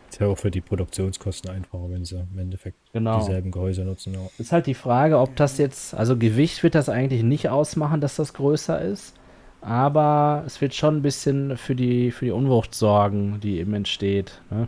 Ist 0.10 0.20
ja 0.20 0.28
auch 0.28 0.38
für 0.38 0.50
die 0.50 0.62
Produktionskosten 0.62 1.52
einfacher, 1.52 1.90
wenn 1.90 2.04
sie 2.04 2.26
im 2.34 2.40
Endeffekt 2.40 2.78
genau. 2.94 3.20
dieselben 3.20 3.52
Gehäuse 3.52 3.84
nutzen. 3.84 4.14
Ja. 4.14 4.22
Ist 4.40 4.52
halt 4.52 4.66
die 4.66 4.74
Frage, 4.74 5.20
ob 5.20 5.36
das 5.36 5.58
jetzt, 5.58 5.94
also 5.94 6.18
Gewicht 6.18 6.64
wird 6.64 6.74
das 6.74 6.90
eigentlich 6.90 7.24
nicht 7.24 7.50
ausmachen, 7.50 8.02
dass 8.02 8.16
das 8.16 8.34
größer 8.34 8.82
ist. 8.82 9.14
Aber 9.62 10.44
es 10.48 10.62
wird 10.62 10.74
schon 10.74 10.98
ein 10.98 11.02
bisschen 11.02 11.58
für 11.58 11.76
die, 11.76 12.12
für 12.12 12.26
die 12.26 12.32
Unwucht 12.32 12.74
sorgen, 12.74 13.40
die 13.42 13.60
eben 13.60 13.74
entsteht. 13.74 14.42
Ne? 14.50 14.68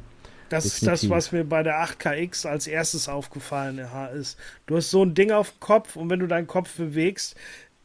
Das 0.52 0.66
ist 0.66 0.86
das, 0.86 1.10
was 1.10 1.32
mir 1.32 1.46
bei 1.46 1.64
der 1.64 1.82
8KX 1.82 2.46
als 2.46 2.68
erstes 2.68 3.08
aufgefallen 3.08 3.80
ist. 4.14 4.38
Du 4.66 4.76
hast 4.76 4.92
so 4.92 5.04
ein 5.04 5.14
Ding 5.14 5.32
auf 5.32 5.52
dem 5.52 5.60
Kopf 5.62 5.96
und 5.96 6.10
wenn 6.10 6.20
du 6.20 6.28
deinen 6.28 6.48
Kopf 6.48 6.76
bewegst, 6.76 7.36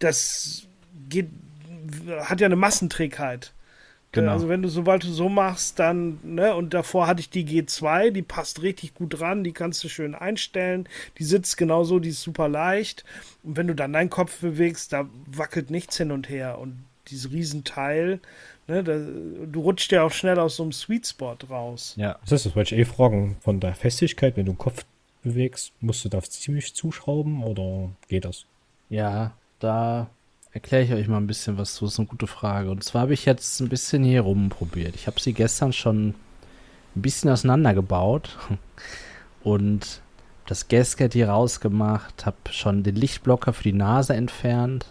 das 0.01 0.67
geht, 1.09 1.29
hat 2.19 2.41
ja 2.41 2.47
eine 2.47 2.57
Massenträgheit. 2.57 3.53
Genau. 4.11 4.33
Also 4.33 4.49
wenn 4.49 4.63
du, 4.63 4.69
sobald 4.69 5.05
du 5.05 5.13
so 5.13 5.29
machst, 5.29 5.79
dann, 5.79 6.19
ne, 6.25 6.57
und 6.57 6.75
davor 6.75 7.07
hatte 7.07 7.21
ich 7.21 7.31
die 7.31 7.45
G2, 7.45 8.11
die 8.11 8.23
passt 8.23 8.63
richtig 8.63 8.95
gut 8.95 9.21
dran, 9.21 9.45
die 9.45 9.53
kannst 9.53 9.85
du 9.85 9.89
schön 9.89 10.17
einstellen, 10.17 10.89
die 11.19 11.25
sitzt 11.25 11.57
genauso, 11.59 12.01
die 12.01 12.09
ist 12.09 12.23
super 12.23 12.49
leicht. 12.49 13.05
Und 13.45 13.57
wenn 13.57 13.69
du 13.69 13.75
dann 13.75 13.93
deinen 13.93 14.11
Kopf 14.11 14.41
bewegst, 14.41 14.93
da 14.93 15.09
wackelt 15.27 15.71
nichts 15.71 15.99
hin 15.99 16.11
und 16.11 16.29
her. 16.29 16.59
Und 16.59 16.85
dieses 17.09 17.31
Riesenteil, 17.31 18.19
ne, 18.67 18.85
da, 18.85 18.99
du 19.47 19.61
rutscht 19.61 19.93
ja 19.93 20.03
auch 20.03 20.13
schnell 20.13 20.39
aus 20.39 20.57
so 20.57 20.63
einem 20.63 20.73
Sweet 20.73 21.07
Spot 21.07 21.37
raus. 21.49 21.95
Ja. 21.97 22.19
Das 22.23 22.33
ist 22.33 22.47
das, 22.47 22.57
wollte 22.57 22.75
ich 22.75 22.81
eh 22.81 22.85
fragen. 22.85 23.37
Von 23.41 23.61
der 23.61 23.75
Festigkeit, 23.75 24.37
wenn 24.37 24.47
du 24.47 24.53
den 24.53 24.59
Kopf 24.59 24.85
bewegst, 25.23 25.73
musst 25.81 26.05
du 26.05 26.09
da 26.09 26.23
ziemlich 26.23 26.75
zuschrauben 26.75 27.43
oder 27.43 27.91
geht 28.09 28.25
das? 28.25 28.47
Ja, 28.89 29.33
da 29.59 30.09
erkläre 30.53 30.85
ich 30.85 30.93
euch 30.93 31.09
mal 31.09 31.19
ein 31.19 31.27
bisschen 31.27 31.59
was 31.59 31.75
zu. 31.75 31.85
Das 31.85 31.95
ist 31.95 31.99
eine 31.99 32.09
gute 32.09 32.27
Frage. 32.27 32.71
Und 32.71 32.83
zwar 32.83 33.03
habe 33.03 33.15
ich 33.15 33.25
jetzt 33.25 33.61
ein 33.61 33.69
bisschen 33.69 34.05
hier 34.05 34.23
rumprobiert. 34.23 34.95
Ich 34.95 35.07
habe 35.07 35.21
sie 35.21 35.33
gestern 35.33 35.73
schon 35.73 36.15
ein 36.95 37.03
bisschen 37.03 37.31
auseinandergebaut 37.31 38.39
und 39.43 40.01
das 40.47 40.69
Gasket 40.69 41.13
hier 41.13 41.29
rausgemacht, 41.29 42.25
habe 42.25 42.37
schon 42.51 42.85
den 42.85 42.95
Lichtblocker 42.95 43.53
für 43.53 43.65
die 43.65 43.73
Nase 43.73 44.15
entfernt. 44.15 44.87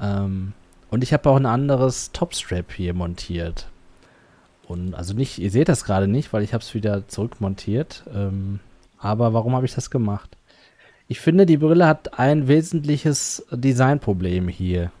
Ähm, 0.00 0.54
und 0.94 1.02
ich 1.02 1.12
habe 1.12 1.28
auch 1.28 1.34
ein 1.34 1.44
anderes 1.44 2.12
Topstrap 2.12 2.70
hier 2.70 2.94
montiert. 2.94 3.66
Und 4.68 4.94
also 4.94 5.12
nicht, 5.12 5.40
ihr 5.40 5.50
seht 5.50 5.68
das 5.68 5.84
gerade 5.84 6.06
nicht, 6.06 6.32
weil 6.32 6.44
ich 6.44 6.54
habe 6.54 6.62
es 6.62 6.72
wieder 6.72 7.08
zurückmontiert. 7.08 8.04
Ähm, 8.14 8.60
aber 8.98 9.34
warum 9.34 9.56
habe 9.56 9.66
ich 9.66 9.74
das 9.74 9.90
gemacht? 9.90 10.36
Ich 11.08 11.18
finde, 11.18 11.46
die 11.46 11.56
Brille 11.56 11.88
hat 11.88 12.20
ein 12.20 12.46
wesentliches 12.46 13.44
Designproblem 13.50 14.46
hier. 14.46 14.92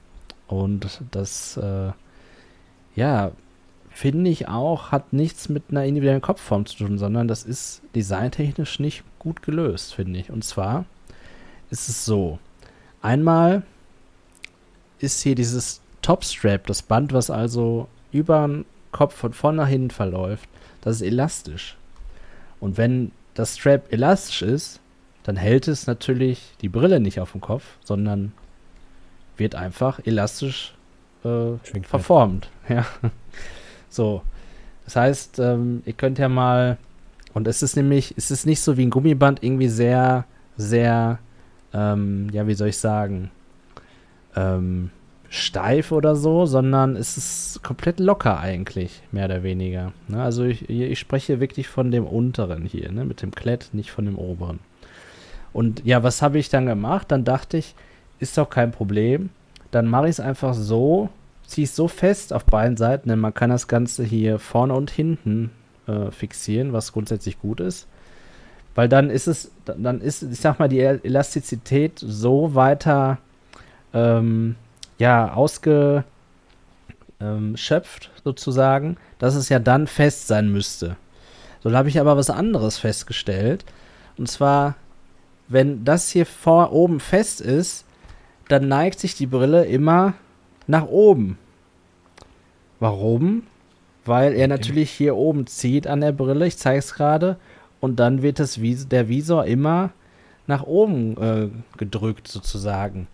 Und 0.48 1.00
das, 1.12 1.58
äh, 1.58 1.92
ja, 2.96 3.30
finde 3.88 4.30
ich 4.30 4.48
auch, 4.48 4.90
hat 4.90 5.12
nichts 5.12 5.48
mit 5.48 5.62
einer 5.70 5.84
individuellen 5.84 6.20
Kopfform 6.20 6.66
zu 6.66 6.78
tun, 6.78 6.98
sondern 6.98 7.28
das 7.28 7.44
ist 7.44 7.82
designtechnisch 7.94 8.80
nicht 8.80 9.04
gut 9.20 9.42
gelöst, 9.42 9.94
finde 9.94 10.18
ich. 10.18 10.32
Und 10.32 10.42
zwar 10.42 10.86
ist 11.70 11.88
es 11.88 12.04
so: 12.04 12.40
einmal 13.00 13.62
ist 14.98 15.22
hier 15.22 15.36
dieses 15.36 15.83
Topstrap, 16.04 16.66
das 16.66 16.82
Band, 16.82 17.14
was 17.14 17.30
also 17.30 17.88
über 18.12 18.46
den 18.46 18.66
Kopf 18.92 19.14
von 19.14 19.32
vorne 19.32 19.62
nach 19.62 19.68
hinten 19.68 19.90
verläuft, 19.90 20.48
das 20.82 20.96
ist 20.96 21.02
elastisch. 21.02 21.78
Und 22.60 22.76
wenn 22.76 23.10
das 23.32 23.56
Strap 23.56 23.90
elastisch 23.90 24.42
ist, 24.42 24.80
dann 25.22 25.36
hält 25.36 25.66
es 25.66 25.86
natürlich 25.86 26.52
die 26.60 26.68
Brille 26.68 27.00
nicht 27.00 27.20
auf 27.20 27.32
dem 27.32 27.40
Kopf, 27.40 27.64
sondern 27.82 28.32
wird 29.38 29.54
einfach 29.54 29.98
elastisch 30.04 30.74
äh, 31.24 31.56
verformt. 31.82 32.50
Ja. 32.68 32.86
So. 33.88 34.22
Das 34.84 34.96
heißt, 34.96 35.38
ähm, 35.38 35.82
ihr 35.86 35.94
könnt 35.94 36.18
ja 36.18 36.28
mal, 36.28 36.76
und 37.32 37.48
es 37.48 37.62
ist 37.62 37.76
nämlich, 37.76 38.14
es 38.18 38.30
ist 38.30 38.44
nicht 38.44 38.60
so 38.60 38.76
wie 38.76 38.84
ein 38.84 38.90
Gummiband 38.90 39.42
irgendwie 39.42 39.68
sehr, 39.68 40.26
sehr, 40.58 41.18
ähm, 41.72 42.28
ja, 42.30 42.46
wie 42.46 42.54
soll 42.54 42.68
ich 42.68 42.76
sagen, 42.76 43.30
ähm, 44.36 44.90
steif 45.34 45.90
oder 45.90 46.14
so, 46.14 46.46
sondern 46.46 46.94
es 46.94 47.16
ist 47.16 47.62
komplett 47.62 47.98
locker 47.98 48.38
eigentlich, 48.38 49.02
mehr 49.10 49.24
oder 49.24 49.42
weniger. 49.42 49.92
Ne? 50.06 50.22
Also 50.22 50.44
ich, 50.44 50.68
ich 50.70 50.98
spreche 50.98 51.40
wirklich 51.40 51.66
von 51.66 51.90
dem 51.90 52.06
unteren 52.06 52.64
hier, 52.64 52.92
ne? 52.92 53.04
mit 53.04 53.20
dem 53.20 53.32
Klett, 53.32 53.70
nicht 53.72 53.90
von 53.90 54.04
dem 54.04 54.16
oberen. 54.16 54.60
Und 55.52 55.84
ja, 55.84 56.02
was 56.04 56.22
habe 56.22 56.38
ich 56.38 56.50
dann 56.50 56.66
gemacht? 56.66 57.10
Dann 57.10 57.24
dachte 57.24 57.56
ich, 57.56 57.74
ist 58.20 58.38
doch 58.38 58.48
kein 58.48 58.70
Problem. 58.70 59.30
Dann 59.72 59.88
mache 59.88 60.04
ich 60.04 60.12
es 60.12 60.20
einfach 60.20 60.54
so, 60.54 61.08
ziehe 61.46 61.64
es 61.64 61.74
so 61.74 61.88
fest 61.88 62.32
auf 62.32 62.44
beiden 62.44 62.76
Seiten, 62.76 63.08
denn 63.08 63.18
man 63.18 63.34
kann 63.34 63.50
das 63.50 63.66
Ganze 63.66 64.04
hier 64.04 64.38
vorne 64.38 64.74
und 64.74 64.90
hinten 64.90 65.50
äh, 65.88 66.12
fixieren, 66.12 66.72
was 66.72 66.92
grundsätzlich 66.92 67.40
gut 67.40 67.58
ist. 67.58 67.88
Weil 68.76 68.88
dann 68.88 69.10
ist 69.10 69.26
es, 69.26 69.50
dann 69.64 70.00
ist, 70.00 70.22
ich 70.22 70.40
sag 70.40 70.60
mal, 70.60 70.68
die 70.68 70.80
Elastizität 70.80 71.98
so 71.98 72.54
weiter 72.54 73.18
ähm, 73.92 74.56
ja, 74.98 75.32
ausgeschöpft 75.34 76.04
sozusagen, 78.22 78.96
dass 79.18 79.34
es 79.34 79.48
ja 79.48 79.58
dann 79.58 79.86
fest 79.86 80.26
sein 80.26 80.50
müsste. 80.50 80.96
So, 81.62 81.70
da 81.70 81.78
habe 81.78 81.88
ich 81.88 82.00
aber 82.00 82.16
was 82.16 82.30
anderes 82.30 82.78
festgestellt. 82.78 83.64
Und 84.16 84.28
zwar 84.28 84.76
wenn 85.48 85.84
das 85.84 86.10
hier 86.10 86.26
vor 86.26 86.72
oben 86.72 87.00
fest 87.00 87.40
ist, 87.40 87.84
dann 88.48 88.68
neigt 88.68 88.98
sich 89.00 89.14
die 89.14 89.26
Brille 89.26 89.64
immer 89.64 90.14
nach 90.66 90.86
oben. 90.86 91.38
Warum? 92.80 93.44
Weil 94.04 94.34
er 94.34 94.48
natürlich 94.48 94.90
hier 94.90 95.16
oben 95.16 95.46
zieht 95.46 95.86
an 95.86 96.00
der 96.00 96.12
Brille, 96.12 96.46
ich 96.46 96.58
zeige 96.58 96.78
es 96.78 96.94
gerade, 96.94 97.36
und 97.80 97.96
dann 98.00 98.22
wird 98.22 98.38
das 98.38 98.60
Vis 98.60 98.88
der 98.88 99.08
Visor 99.08 99.44
immer 99.44 99.90
nach 100.46 100.62
oben 100.62 101.16
äh, 101.16 101.48
gedrückt 101.78 102.28
sozusagen. 102.28 103.06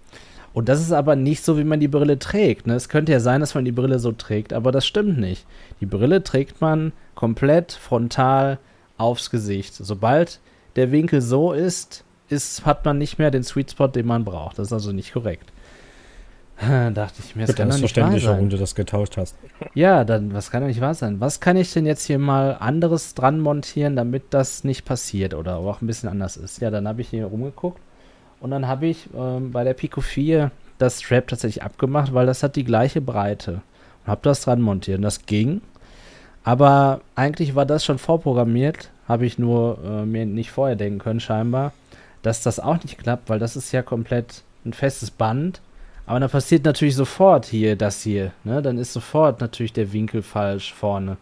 Und 0.52 0.68
das 0.68 0.80
ist 0.80 0.92
aber 0.92 1.14
nicht 1.14 1.44
so, 1.44 1.58
wie 1.58 1.64
man 1.64 1.80
die 1.80 1.88
Brille 1.88 2.18
trägt. 2.18 2.66
Ne? 2.66 2.74
Es 2.74 2.88
könnte 2.88 3.12
ja 3.12 3.20
sein, 3.20 3.40
dass 3.40 3.54
man 3.54 3.64
die 3.64 3.72
Brille 3.72 3.98
so 3.98 4.12
trägt, 4.12 4.52
aber 4.52 4.72
das 4.72 4.86
stimmt 4.86 5.18
nicht. 5.18 5.46
Die 5.80 5.86
Brille 5.86 6.24
trägt 6.24 6.60
man 6.60 6.92
komplett 7.14 7.72
frontal 7.72 8.58
aufs 8.98 9.30
Gesicht. 9.30 9.74
Sobald 9.74 10.40
der 10.76 10.90
Winkel 10.90 11.20
so 11.20 11.52
ist, 11.52 12.04
ist, 12.28 12.66
hat 12.66 12.84
man 12.84 12.98
nicht 12.98 13.18
mehr 13.18 13.30
den 13.30 13.44
Sweet 13.44 13.72
Spot, 13.72 13.88
den 13.88 14.06
man 14.06 14.24
braucht. 14.24 14.58
Das 14.58 14.68
ist 14.68 14.72
also 14.72 14.92
nicht 14.92 15.12
korrekt. 15.12 15.52
Dachte 16.60 17.22
ich 17.24 17.36
mir, 17.36 17.46
das 17.46 17.56
kann 17.56 17.70
doch 17.70 17.78
nicht 17.78 17.96
wahr 17.96 18.10
sein. 18.10 18.22
warum 18.24 18.50
du 18.50 18.58
das 18.58 18.74
getauscht 18.74 19.16
hast. 19.16 19.36
Ja, 19.72 20.04
dann, 20.04 20.34
was 20.34 20.50
kann 20.50 20.60
doch 20.60 20.68
nicht 20.68 20.80
wahr 20.80 20.94
sein? 20.94 21.18
Was 21.20 21.40
kann 21.40 21.56
ich 21.56 21.72
denn 21.72 21.86
jetzt 21.86 22.04
hier 22.04 22.18
mal 22.18 22.56
anderes 22.58 23.14
dran 23.14 23.40
montieren, 23.40 23.96
damit 23.96 24.24
das 24.30 24.64
nicht 24.64 24.84
passiert 24.84 25.32
oder 25.32 25.56
auch 25.56 25.80
ein 25.80 25.86
bisschen 25.86 26.08
anders 26.08 26.36
ist? 26.36 26.60
Ja, 26.60 26.70
dann 26.70 26.86
habe 26.86 27.00
ich 27.00 27.08
hier 27.08 27.26
rumgeguckt 27.26 27.80
und 28.40 28.50
dann 28.50 28.66
habe 28.66 28.86
ich 28.86 29.08
ähm, 29.14 29.52
bei 29.52 29.64
der 29.64 29.74
Pico 29.74 30.00
4 30.00 30.50
das 30.78 31.02
Strap 31.02 31.28
tatsächlich 31.28 31.62
abgemacht, 31.62 32.14
weil 32.14 32.26
das 32.26 32.42
hat 32.42 32.56
die 32.56 32.64
gleiche 32.64 33.00
Breite. 33.00 33.62
Und 34.04 34.10
habe 34.10 34.20
das 34.22 34.42
dran 34.42 34.62
montiert 34.62 34.98
und 34.98 35.02
das 35.02 35.26
ging. 35.26 35.60
Aber 36.42 37.02
eigentlich 37.14 37.54
war 37.54 37.66
das 37.66 37.84
schon 37.84 37.98
vorprogrammiert, 37.98 38.90
habe 39.06 39.26
ich 39.26 39.38
nur 39.38 39.78
äh, 39.84 40.06
mir 40.06 40.24
nicht 40.24 40.50
vorher 40.50 40.76
denken 40.76 40.98
können 40.98 41.20
scheinbar, 41.20 41.72
dass 42.22 42.42
das 42.42 42.60
auch 42.60 42.82
nicht 42.82 42.98
klappt, 42.98 43.28
weil 43.28 43.38
das 43.38 43.56
ist 43.56 43.72
ja 43.72 43.82
komplett 43.82 44.42
ein 44.64 44.72
festes 44.72 45.10
Band 45.10 45.60
aber 46.10 46.18
dann 46.18 46.30
passiert 46.30 46.64
natürlich 46.64 46.96
sofort 46.96 47.46
hier 47.46 47.76
das 47.76 48.02
hier. 48.02 48.32
Ne? 48.42 48.60
Dann 48.62 48.78
ist 48.78 48.92
sofort 48.92 49.40
natürlich 49.40 49.72
der 49.72 49.92
Winkel 49.92 50.22
falsch 50.22 50.74
vorne. 50.74 51.18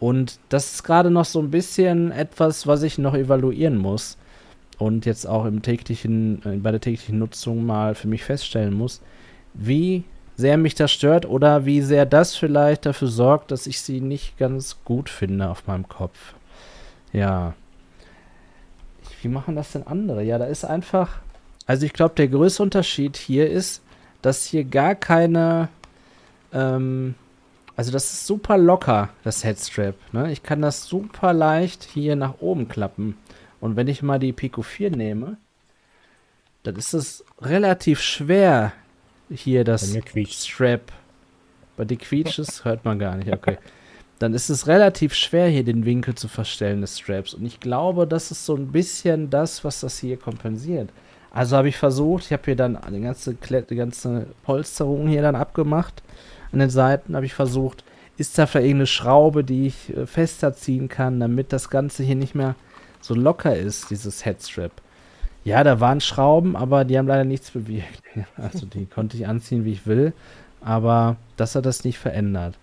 Und 0.00 0.38
das 0.48 0.72
ist 0.72 0.82
gerade 0.82 1.10
noch 1.10 1.26
so 1.26 1.40
ein 1.40 1.50
bisschen 1.50 2.10
etwas, 2.10 2.66
was 2.66 2.82
ich 2.84 2.96
noch 2.96 3.14
evaluieren 3.14 3.76
muss. 3.76 4.16
Und 4.78 5.06
jetzt 5.06 5.26
auch 5.26 5.44
im 5.44 5.62
täglichen, 5.62 6.42
äh, 6.44 6.56
bei 6.56 6.70
der 6.70 6.80
täglichen 6.80 7.18
Nutzung 7.18 7.66
mal 7.66 7.94
für 7.94 8.08
mich 8.08 8.24
feststellen 8.24 8.74
muss, 8.74 9.00
wie 9.54 10.04
sehr 10.36 10.56
mich 10.56 10.76
das 10.76 10.92
stört 10.92 11.26
oder 11.26 11.66
wie 11.66 11.82
sehr 11.82 12.06
das 12.06 12.36
vielleicht 12.36 12.86
dafür 12.86 13.08
sorgt, 13.08 13.50
dass 13.50 13.66
ich 13.66 13.80
sie 13.80 14.00
nicht 14.00 14.38
ganz 14.38 14.76
gut 14.84 15.10
finde 15.10 15.48
auf 15.48 15.66
meinem 15.66 15.88
Kopf. 15.88 16.34
Ja. 17.12 17.54
Wie 19.20 19.28
machen 19.28 19.56
das 19.56 19.72
denn 19.72 19.84
andere? 19.84 20.22
Ja, 20.22 20.38
da 20.38 20.44
ist 20.44 20.64
einfach. 20.64 21.18
Also 21.66 21.84
ich 21.84 21.92
glaube, 21.92 22.14
der 22.14 22.28
größte 22.28 22.62
Unterschied 22.62 23.16
hier 23.16 23.50
ist, 23.50 23.82
dass 24.22 24.44
hier 24.44 24.62
gar 24.62 24.94
keine, 24.94 25.68
ähm, 26.52 27.16
also 27.76 27.90
das 27.90 28.12
ist 28.12 28.26
super 28.26 28.56
locker, 28.58 29.08
das 29.24 29.42
Headstrap. 29.42 29.96
Ne? 30.12 30.30
Ich 30.30 30.44
kann 30.44 30.62
das 30.62 30.84
super 30.84 31.32
leicht 31.32 31.82
hier 31.82 32.14
nach 32.14 32.34
oben 32.40 32.68
klappen. 32.68 33.16
Und 33.60 33.76
wenn 33.76 33.88
ich 33.88 34.02
mal 34.02 34.18
die 34.18 34.32
Pico 34.32 34.62
4 34.62 34.90
nehme, 34.90 35.36
dann 36.62 36.76
ist 36.76 36.94
es 36.94 37.24
relativ 37.40 38.00
schwer, 38.00 38.72
hier 39.30 39.64
das 39.64 39.96
Strap. 40.28 40.92
Bei 41.76 41.84
dir 41.84 41.96
quietscht 41.96 42.64
hört 42.64 42.84
man 42.84 42.98
gar 42.98 43.16
nicht, 43.16 43.32
okay. 43.32 43.58
Dann 44.18 44.34
ist 44.34 44.48
es 44.50 44.66
relativ 44.66 45.14
schwer, 45.14 45.48
hier 45.48 45.62
den 45.62 45.84
Winkel 45.84 46.14
zu 46.14 46.26
verstellen 46.26 46.80
des 46.80 46.98
Straps. 46.98 47.34
Und 47.34 47.46
ich 47.46 47.60
glaube, 47.60 48.06
das 48.06 48.32
ist 48.32 48.44
so 48.44 48.56
ein 48.56 48.72
bisschen 48.72 49.30
das, 49.30 49.62
was 49.62 49.80
das 49.80 49.98
hier 49.98 50.16
kompensiert. 50.16 50.90
Also 51.30 51.56
habe 51.56 51.68
ich 51.68 51.76
versucht, 51.76 52.24
ich 52.24 52.32
habe 52.32 52.42
hier 52.46 52.56
dann 52.56 52.78
die 52.92 53.00
ganze, 53.00 53.34
die 53.34 53.76
ganze 53.76 54.26
Polsterung 54.42 55.08
hier 55.08 55.22
dann 55.22 55.36
abgemacht. 55.36 56.02
An 56.50 56.58
den 56.58 56.70
Seiten 56.70 57.14
habe 57.14 57.26
ich 57.26 57.34
versucht, 57.34 57.84
ist 58.16 58.36
da 58.38 58.46
vielleicht 58.46 58.66
irgendeine 58.66 58.86
Schraube, 58.86 59.44
die 59.44 59.68
ich 59.68 59.96
äh, 59.96 60.06
fester 60.06 60.52
ziehen 60.54 60.88
kann, 60.88 61.20
damit 61.20 61.52
das 61.52 61.70
Ganze 61.70 62.02
hier 62.02 62.16
nicht 62.16 62.34
mehr 62.34 62.56
so 63.00 63.14
locker 63.14 63.56
ist, 63.56 63.90
dieses 63.90 64.24
Headstrap. 64.24 64.72
Ja, 65.44 65.64
da 65.64 65.80
waren 65.80 66.00
Schrauben, 66.00 66.56
aber 66.56 66.84
die 66.84 66.98
haben 66.98 67.06
leider 67.06 67.24
nichts 67.24 67.50
bewirkt. 67.50 68.02
Also 68.36 68.66
die 68.66 68.86
konnte 68.86 69.16
ich 69.16 69.26
anziehen, 69.26 69.64
wie 69.64 69.72
ich 69.72 69.86
will, 69.86 70.12
aber 70.60 71.16
das 71.36 71.54
hat 71.54 71.66
das 71.66 71.84
nicht 71.84 71.98
verändert. 71.98 72.58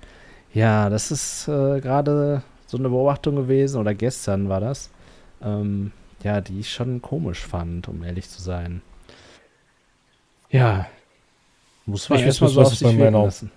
Ja, 0.54 0.90
das 0.90 1.12
ist 1.12 1.48
äh, 1.48 1.80
gerade 1.80 2.44
so 2.68 2.78
eine 2.78 2.90
Beobachtung 2.90 3.36
gewesen, 3.36 3.80
oder 3.80 3.94
gestern 3.94 4.50
war 4.50 4.60
das. 4.60 4.90
Ähm, 5.42 5.92
ja, 6.24 6.42
die 6.42 6.60
ich 6.60 6.72
schon 6.72 7.02
komisch 7.02 7.40
fand, 7.40 7.88
um 7.88 8.04
ehrlich 8.04 8.30
zu 8.30 8.42
sein. 8.42 8.82
Ja. 10.50 10.88
Muss 11.86 12.10
man 12.10 12.20
erstmal 12.20 12.50
so 12.50 12.62
auf 12.62 12.76
sich 12.76 12.98
bei 12.98 13.10
lassen. 13.10 13.52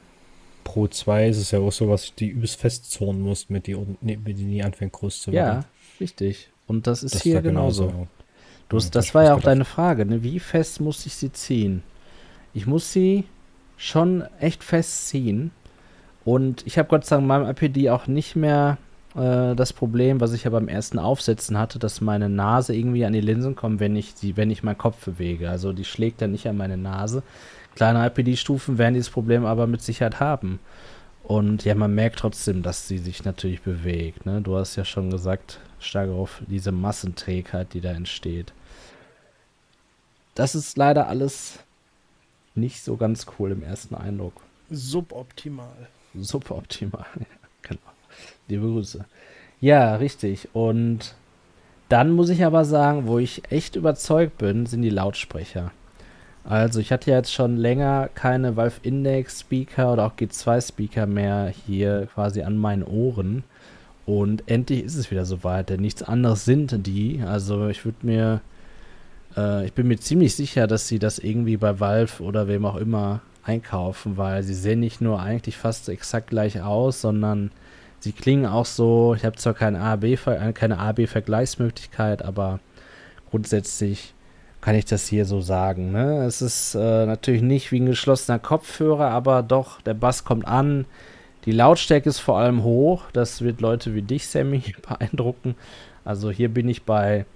Pro 0.64 0.86
2 0.86 1.28
ist 1.28 1.38
es 1.38 1.50
ja 1.50 1.60
auch 1.60 1.72
so, 1.72 1.88
was 1.88 2.14
die 2.14 2.28
übelst 2.28 2.60
festzornen 2.60 3.22
muss, 3.22 3.48
mit 3.48 3.66
die, 3.66 3.76
mit 4.00 4.38
die 4.38 4.44
nie 4.44 4.62
anfängt 4.62 4.92
groß 4.92 5.22
zu 5.22 5.32
werden. 5.32 5.62
Ja, 5.62 5.68
richtig. 5.98 6.50
Und 6.68 6.86
das 6.86 7.02
ist 7.02 7.16
das 7.16 7.22
hier 7.22 7.42
genauso. 7.42 7.88
genauso. 7.88 8.06
Du 8.68 8.76
hast, 8.76 8.94
das 8.94 9.14
war 9.14 9.24
ja 9.24 9.34
auch 9.34 9.40
deine 9.40 9.64
Frage, 9.64 10.04
ne? 10.04 10.22
Wie 10.22 10.38
fest 10.38 10.80
muss 10.80 11.06
ich 11.06 11.14
sie 11.16 11.32
ziehen? 11.32 11.82
Ich 12.52 12.66
muss 12.66 12.92
sie 12.92 13.24
schon 13.76 14.24
echt 14.38 14.62
fest 14.62 15.08
ziehen. 15.08 15.50
Und 16.24 16.66
ich 16.66 16.78
habe 16.78 16.88
Gott 16.88 17.06
sei 17.06 17.16
Dank 17.16 17.24
in 17.24 17.28
meinem 17.28 17.46
APD 17.46 17.88
auch 17.88 18.06
nicht 18.06 18.36
mehr 18.36 18.76
äh, 19.14 19.54
das 19.54 19.72
Problem, 19.72 20.20
was 20.20 20.34
ich 20.34 20.44
ja 20.44 20.50
beim 20.50 20.68
ersten 20.68 20.98
Aufsetzen 20.98 21.58
hatte, 21.58 21.78
dass 21.78 22.02
meine 22.02 22.28
Nase 22.28 22.74
irgendwie 22.74 23.06
an 23.06 23.14
die 23.14 23.20
Linsen 23.22 23.56
kommt, 23.56 23.80
wenn 23.80 23.96
ich 23.96 24.14
die, 24.14 24.36
wenn 24.36 24.50
ich 24.50 24.62
meinen 24.62 24.76
Kopf 24.76 25.04
bewege. 25.04 25.48
Also 25.48 25.72
die 25.72 25.84
schlägt 25.84 26.20
dann 26.20 26.32
nicht 26.32 26.46
an 26.46 26.58
meine 26.58 26.76
Nase. 26.76 27.22
Kleine 27.74 28.06
IPD-Stufen 28.06 28.76
werden 28.76 28.94
dieses 28.94 29.10
Problem 29.10 29.46
aber 29.46 29.66
mit 29.66 29.80
Sicherheit 29.80 30.20
haben. 30.20 30.58
Und 31.22 31.64
ja, 31.64 31.74
man 31.74 31.94
merkt 31.94 32.18
trotzdem, 32.18 32.62
dass 32.62 32.88
sie 32.88 32.98
sich 32.98 33.24
natürlich 33.24 33.62
bewegt. 33.62 34.26
Ne? 34.26 34.40
Du 34.40 34.56
hast 34.56 34.76
ja 34.76 34.84
schon 34.84 35.10
gesagt, 35.10 35.60
stark 35.80 36.10
auf 36.10 36.42
diese 36.46 36.72
Massenträgheit, 36.72 37.74
die 37.74 37.80
da 37.80 37.92
entsteht. 37.92 38.52
Das 40.34 40.54
ist 40.54 40.76
leider 40.76 41.08
alles 41.08 41.58
nicht 42.54 42.82
so 42.82 42.96
ganz 42.96 43.26
cool 43.38 43.52
im 43.52 43.62
ersten 43.62 43.94
Eindruck. 43.94 44.34
Suboptimal. 44.70 45.88
Suboptimal, 46.14 47.06
genau. 47.62 47.80
Liebe 48.48 48.66
Grüße. 48.66 49.04
Ja, 49.60 49.96
richtig. 49.96 50.48
Und 50.52 51.14
dann 51.88 52.12
muss 52.12 52.28
ich 52.28 52.44
aber 52.44 52.64
sagen, 52.64 53.06
wo 53.06 53.18
ich 53.18 53.50
echt 53.50 53.76
überzeugt 53.76 54.38
bin, 54.38 54.66
sind 54.66 54.82
die 54.82 54.90
Lautsprecher. 54.90 55.72
Also 56.44 56.80
ich 56.80 56.92
hatte 56.92 57.10
ja 57.10 57.18
jetzt 57.18 57.32
schon 57.32 57.56
länger 57.56 58.08
keine 58.14 58.56
Valve 58.56 58.80
Index 58.82 59.40
Speaker 59.40 59.92
oder 59.92 60.06
auch 60.06 60.16
G2 60.16 60.66
Speaker 60.66 61.06
mehr 61.06 61.52
hier 61.66 62.08
quasi 62.14 62.42
an 62.42 62.56
meinen 62.56 62.84
Ohren. 62.84 63.44
Und 64.08 64.48
endlich 64.48 64.84
ist 64.84 64.94
es 64.94 65.10
wieder 65.10 65.26
soweit, 65.26 65.68
denn 65.68 65.80
nichts 65.80 66.02
anderes 66.02 66.46
sind 66.46 66.86
die. 66.86 67.22
Also 67.26 67.68
ich 67.68 67.84
würde 67.84 68.06
mir, 68.06 68.40
äh, 69.36 69.66
ich 69.66 69.74
bin 69.74 69.86
mir 69.86 69.98
ziemlich 69.98 70.34
sicher, 70.34 70.66
dass 70.66 70.88
sie 70.88 70.98
das 70.98 71.18
irgendwie 71.18 71.58
bei 71.58 71.78
Valve 71.78 72.22
oder 72.22 72.48
wem 72.48 72.64
auch 72.64 72.76
immer 72.76 73.20
einkaufen, 73.42 74.16
weil 74.16 74.42
sie 74.42 74.54
sehen 74.54 74.80
nicht 74.80 75.02
nur 75.02 75.20
eigentlich 75.20 75.58
fast 75.58 75.90
exakt 75.90 76.28
gleich 76.28 76.62
aus, 76.62 77.02
sondern 77.02 77.50
Sie 78.00 78.12
klingen 78.12 78.46
auch 78.46 78.64
so, 78.64 79.14
ich 79.16 79.24
habe 79.24 79.34
zwar 79.36 79.54
keine 79.54 79.80
A-B-Vergleichsmöglichkeit, 79.80 82.24
aber 82.24 82.60
grundsätzlich 83.30 84.14
kann 84.60 84.76
ich 84.76 84.84
das 84.84 85.08
hier 85.08 85.24
so 85.24 85.40
sagen. 85.40 85.90
Ne? 85.92 86.24
Es 86.24 86.42
ist 86.42 86.76
äh, 86.76 87.06
natürlich 87.06 87.42
nicht 87.42 87.72
wie 87.72 87.80
ein 87.80 87.86
geschlossener 87.86 88.38
Kopfhörer, 88.38 89.10
aber 89.10 89.42
doch, 89.42 89.80
der 89.80 89.94
Bass 89.94 90.22
kommt 90.24 90.46
an. 90.46 90.84
Die 91.44 91.52
Lautstärke 91.52 92.08
ist 92.08 92.18
vor 92.18 92.38
allem 92.38 92.62
hoch. 92.62 93.04
Das 93.12 93.42
wird 93.42 93.60
Leute 93.60 93.94
wie 93.94 94.02
dich, 94.02 94.26
Sammy, 94.26 94.62
beeindrucken. 94.88 95.54
Also 96.04 96.30
hier 96.30 96.48
bin 96.48 96.68
ich 96.68 96.82
bei, 96.82 97.26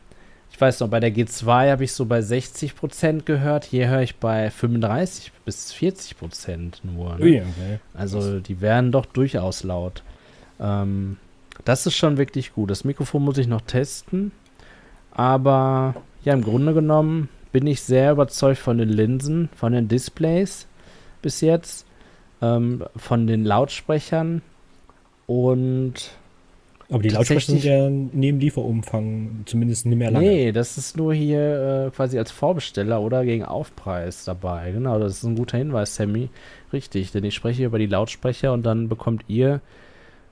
ich 0.50 0.60
weiß 0.60 0.80
noch, 0.80 0.88
bei 0.88 1.00
der 1.00 1.14
G2 1.14 1.70
habe 1.70 1.84
ich 1.84 1.92
so 1.92 2.06
bei 2.06 2.20
60% 2.20 3.22
gehört. 3.22 3.64
Hier 3.64 3.88
höre 3.88 4.02
ich 4.02 4.16
bei 4.16 4.50
35 4.50 5.32
bis 5.44 5.72
40% 5.72 6.74
nur. 6.82 7.16
Ne? 7.16 7.42
Okay. 7.42 7.78
Also 7.94 8.40
die 8.40 8.60
werden 8.60 8.92
doch 8.92 9.06
durchaus 9.06 9.62
laut. 9.62 10.02
Ähm, 10.60 11.16
das 11.64 11.86
ist 11.86 11.96
schon 11.96 12.16
wirklich 12.16 12.54
gut. 12.54 12.70
Das 12.70 12.84
Mikrofon 12.84 13.22
muss 13.22 13.38
ich 13.38 13.46
noch 13.46 13.60
testen. 13.60 14.32
Aber 15.12 15.94
ja, 16.24 16.32
im 16.32 16.42
Grunde 16.42 16.74
genommen 16.74 17.28
bin 17.52 17.66
ich 17.66 17.82
sehr 17.82 18.12
überzeugt 18.12 18.58
von 18.58 18.78
den 18.78 18.88
Linsen, 18.88 19.50
von 19.54 19.72
den 19.72 19.88
Displays 19.88 20.66
bis 21.20 21.40
jetzt, 21.40 21.86
ähm, 22.42 22.84
von 22.96 23.26
den 23.26 23.44
Lautsprechern 23.44 24.42
und. 25.26 26.10
Aber 26.90 27.02
die 27.02 27.08
Lautsprecher 27.08 27.52
sind 27.52 27.64
ja 27.64 27.88
neben 27.88 28.38
Lieferumfang 28.38 29.44
zumindest 29.46 29.86
nicht 29.86 29.96
mehr 29.96 30.10
lange. 30.10 30.28
Nee, 30.28 30.52
das 30.52 30.76
ist 30.76 30.98
nur 30.98 31.14
hier 31.14 31.86
äh, 31.86 31.90
quasi 31.90 32.18
als 32.18 32.30
Vorbesteller 32.30 33.00
oder 33.00 33.24
gegen 33.24 33.46
Aufpreis 33.46 34.24
dabei. 34.24 34.72
Genau, 34.72 34.98
das 34.98 35.12
ist 35.14 35.22
ein 35.22 35.36
guter 35.36 35.56
Hinweis, 35.56 35.94
Sammy. 35.94 36.28
Richtig, 36.70 37.10
denn 37.12 37.24
ich 37.24 37.34
spreche 37.34 37.64
über 37.64 37.78
die 37.78 37.86
Lautsprecher 37.86 38.52
und 38.52 38.66
dann 38.66 38.90
bekommt 38.90 39.24
ihr 39.28 39.62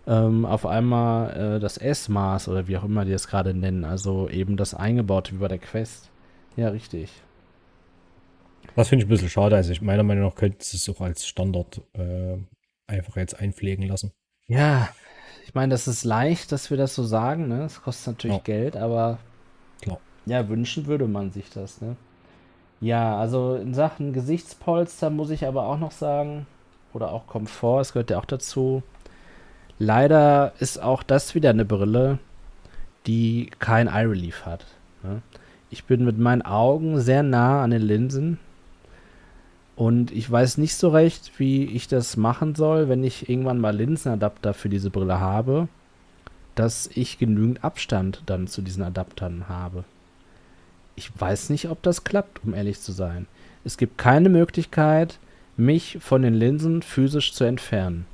ähm, 0.07 0.45
auf 0.45 0.67
einmal 0.67 1.57
äh, 1.57 1.61
das 1.61 1.79
S-Maß 1.79 2.49
oder 2.49 2.69
wie 2.69 2.77
auch 2.77 2.85
immer 2.85 3.07
die 3.07 3.13
es 3.13 3.29
gerade 3.29 3.55
nennen, 3.55 3.85
also 3.85 4.29
eben 4.29 4.57
das 4.57 4.75
eingebaute 4.75 5.33
wie 5.33 5.39
bei 5.39 5.49
der 5.49 5.59
Quest. 5.59 6.11
Ja, 6.57 6.69
richtig. 6.69 7.11
Das 8.77 8.89
finde 8.89 9.05
ich 9.05 9.09
ein 9.09 9.11
bisschen 9.11 9.29
schade. 9.29 9.57
Also 9.57 9.73
ich 9.73 9.83
meiner 9.83 10.03
Meinung 10.03 10.25
nach 10.25 10.35
könnte 10.35 10.59
es 10.61 10.89
auch 10.89 11.01
als 11.01 11.27
Standard 11.27 11.81
äh, 11.95 12.39
einfach 12.87 13.17
jetzt 13.17 13.39
einpflegen 13.39 13.87
lassen. 13.87 14.13
Ja, 14.47 14.89
ich 15.47 15.55
meine, 15.55 15.73
das 15.73 15.89
ist 15.89 16.05
leicht, 16.05 16.53
dass 16.53 16.71
wir 16.71 16.77
das 16.77 16.95
so 16.95 17.03
sagen, 17.03 17.49
ne? 17.49 17.65
Es 17.65 17.83
kostet 17.83 18.15
natürlich 18.15 18.37
ja. 18.37 18.43
Geld, 18.43 18.77
aber 18.77 19.19
Klar. 19.83 19.99
ja, 20.27 20.49
wünschen 20.49 20.87
würde 20.87 21.09
man 21.09 21.33
sich 21.33 21.51
das, 21.51 21.81
ne? 21.81 21.97
Ja, 22.81 23.19
also 23.19 23.57
in 23.57 23.75
Sachen 23.75 24.13
Gesichtspolster 24.13 25.11
muss 25.11 25.31
ich 25.31 25.47
aber 25.47 25.67
auch 25.67 25.79
noch 25.79 25.91
sagen, 25.91 26.47
oder 26.93 27.13
auch 27.13 27.27
Komfort, 27.27 27.81
es 27.81 27.93
gehört 27.93 28.11
ja 28.11 28.19
auch 28.19 28.25
dazu. 28.25 28.83
Leider 29.79 30.53
ist 30.61 30.83
auch 30.83 31.03
das 31.03 31.35
wieder 31.35 31.51
eine 31.51 31.65
Brille, 31.65 32.19
die 33.07 33.51
kein 33.59 33.87
Eye 33.87 34.09
Relief 34.09 34.47
hat. 34.47 34.67
Ne? 35.03 35.23
Ich 35.71 35.85
bin 35.85 36.05
mit 36.05 36.19
meinen 36.19 36.43
Augen 36.43 37.01
sehr 37.01 37.23
nah 37.23 37.63
an 37.63 37.71
den 37.71 37.83
Linsen 37.83 38.39
und 39.81 40.13
ich 40.13 40.31
weiß 40.31 40.59
nicht 40.59 40.75
so 40.75 40.91
recht, 40.91 41.33
wie 41.39 41.65
ich 41.65 41.89
das 41.89 42.19
machen 42.19 42.55
soll, 42.55 42.91
wenn 42.91 43.03
ich 43.03 43.31
irgendwann 43.31 43.59
mal 43.59 43.75
Linsenadapter 43.75 44.53
für 44.53 44.69
diese 44.69 44.91
Brille 44.91 45.21
habe, 45.21 45.69
dass 46.55 46.91
ich 46.93 47.17
genügend 47.17 47.65
Abstand 47.65 48.23
dann 48.27 48.47
zu 48.47 48.61
diesen 48.61 48.83
Adaptern 48.83 49.49
habe. 49.49 49.85
Ich 50.97 51.11
weiß 51.19 51.49
nicht, 51.49 51.71
ob 51.71 51.83
das 51.83 52.05
klappt, 52.05 52.45
um 52.45 52.53
ehrlich 52.53 52.79
zu 52.79 52.93
sein. 52.93 53.27
Es 53.65 53.79
gibt 53.79 53.97
keine 53.97 54.29
Möglichkeit, 54.29 55.19
mich 55.57 55.97
von 55.99 56.21
den 56.21 56.35
Linsen 56.35 56.83
physisch 56.83 57.33
zu 57.33 57.45
entfernen. 57.45 58.05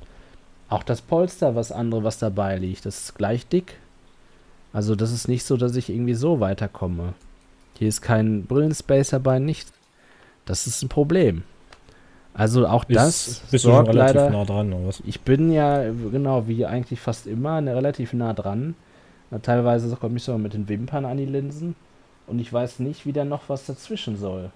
Auch 0.69 0.83
das 0.83 1.01
Polster, 1.01 1.55
was 1.55 1.73
andere, 1.73 2.05
was 2.05 2.17
dabei 2.17 2.57
liegt, 2.57 2.85
das 2.85 3.01
ist 3.01 3.15
gleich 3.15 3.45
dick. 3.45 3.75
Also 4.71 4.95
das 4.95 5.11
ist 5.11 5.27
nicht 5.27 5.43
so, 5.43 5.57
dass 5.57 5.75
ich 5.75 5.89
irgendwie 5.89 6.15
so 6.15 6.39
weiterkomme. 6.39 7.13
Hier 7.77 7.89
ist 7.89 7.99
kein 7.99 8.45
Brillenspace 8.45 9.09
dabei, 9.09 9.39
nichts. 9.39 9.73
Das 10.45 10.65
ist 10.65 10.81
ein 10.81 10.87
Problem. 10.87 11.43
Also 12.37 12.67
auch 12.67 12.83
ist, 12.85 12.95
das 12.95 13.39
bist 13.51 13.63
sorgt 13.63 13.89
du 13.89 13.93
leider. 13.93 14.29
Nah 14.29 14.45
dran, 14.45 14.71
oder 14.71 14.87
was? 14.87 15.01
Ich 15.05 15.21
bin 15.21 15.51
ja 15.51 15.83
genau 16.11 16.47
wie 16.47 16.65
eigentlich 16.65 16.99
fast 16.99 17.25
immer 17.25 17.59
ne, 17.61 17.75
relativ 17.75 18.13
nah 18.13 18.33
dran. 18.33 18.75
Teilweise 19.41 19.93
komme 19.95 20.17
ich 20.17 20.23
so 20.23 20.37
mit 20.37 20.53
den 20.53 20.69
Wimpern 20.69 21.05
an 21.05 21.17
die 21.17 21.25
Linsen 21.25 21.75
und 22.27 22.39
ich 22.39 22.53
weiß 22.53 22.79
nicht, 22.79 23.05
wie 23.05 23.11
da 23.11 23.25
noch 23.25 23.49
was 23.49 23.65
dazwischen 23.65 24.17
soll. 24.17 24.51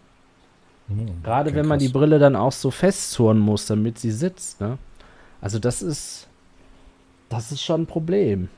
Hm, 0.88 1.24
Gerade 1.24 1.54
wenn 1.56 1.66
man 1.66 1.80
krass. 1.80 1.88
die 1.88 1.94
Brille 1.94 2.20
dann 2.20 2.36
auch 2.36 2.54
so 2.54 2.72
festzurren 2.72 3.40
muss, 3.40 3.66
damit 3.66 3.98
sie 4.00 4.12
sitzt. 4.12 4.62
Ne? 4.62 4.78
Also 5.42 5.60
das 5.60 5.82
ist 5.82 6.28
das 7.32 7.52
ist 7.52 7.64
schon 7.64 7.84
ein 7.84 7.88
Problem. 7.88 8.50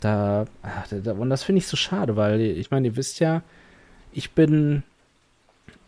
Da, 0.00 0.46
ach, 0.62 0.88
da 0.90 1.12
und 1.12 1.30
das 1.30 1.44
finde 1.44 1.58
ich 1.58 1.68
so 1.68 1.76
schade, 1.76 2.16
weil 2.16 2.40
ich 2.40 2.70
meine, 2.70 2.88
ihr 2.88 2.96
wisst 2.96 3.20
ja, 3.20 3.42
ich 4.10 4.32
bin, 4.32 4.82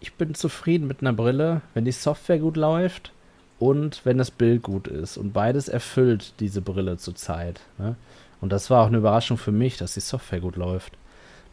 ich 0.00 0.14
bin 0.14 0.34
zufrieden 0.34 0.86
mit 0.86 1.00
einer 1.00 1.12
Brille, 1.12 1.62
wenn 1.74 1.84
die 1.84 1.92
Software 1.92 2.38
gut 2.38 2.56
läuft 2.56 3.12
und 3.58 4.00
wenn 4.04 4.18
das 4.18 4.30
Bild 4.30 4.62
gut 4.62 4.88
ist. 4.88 5.16
Und 5.16 5.32
beides 5.32 5.68
erfüllt 5.68 6.34
diese 6.40 6.60
Brille 6.60 6.96
zurzeit. 6.98 7.60
Ne? 7.78 7.96
Und 8.40 8.52
das 8.52 8.68
war 8.70 8.82
auch 8.82 8.88
eine 8.88 8.98
Überraschung 8.98 9.38
für 9.38 9.52
mich, 9.52 9.76
dass 9.76 9.94
die 9.94 10.00
Software 10.00 10.40
gut 10.40 10.56
läuft. 10.56 10.92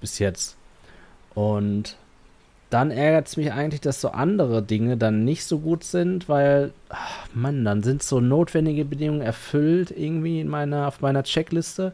Bis 0.02 0.20
jetzt. 0.20 0.58
Und 1.34 1.96
dann 2.70 2.90
ärgert 2.90 3.28
es 3.28 3.38
mich 3.38 3.52
eigentlich, 3.52 3.82
dass 3.82 4.02
so 4.02 4.10
andere 4.10 4.64
Dinge 4.64 4.98
dann 4.98 5.24
nicht 5.26 5.44
so 5.46 5.60
gut 5.60 5.84
sind, 5.84 6.30
weil, 6.30 6.72
Mann, 7.34 7.66
dann 7.66 7.84
sind 7.84 8.02
so 8.02 8.20
notwendige 8.22 8.86
Bedingungen 8.86 9.22
erfüllt 9.22 9.92
irgendwie 9.92 10.40
in 10.40 10.48
meiner, 10.48 10.88
auf 10.88 11.02
meiner 11.02 11.24
Checkliste. 11.24 11.94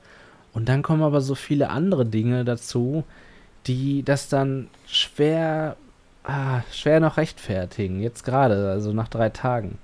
Und 0.54 0.70
dann 0.70 0.84
kommen 0.84 1.04
aber 1.04 1.22
so 1.22 1.36
viele 1.36 1.70
andere 1.70 2.06
Dinge 2.06 2.45
dazu, 2.45 3.04
die 3.66 4.04
das 4.04 4.30
dann 4.30 4.68
schwer, 4.88 5.78
ah, 6.28 6.61
schwer 6.71 6.99
noch 6.99 7.17
rechtfertigen. 7.17 8.01
Jetzt 8.01 8.23
gerade, 8.23 8.69
also 8.69 8.93
nach 8.93 9.07
drei 9.07 9.30
Tagen. 9.30 9.78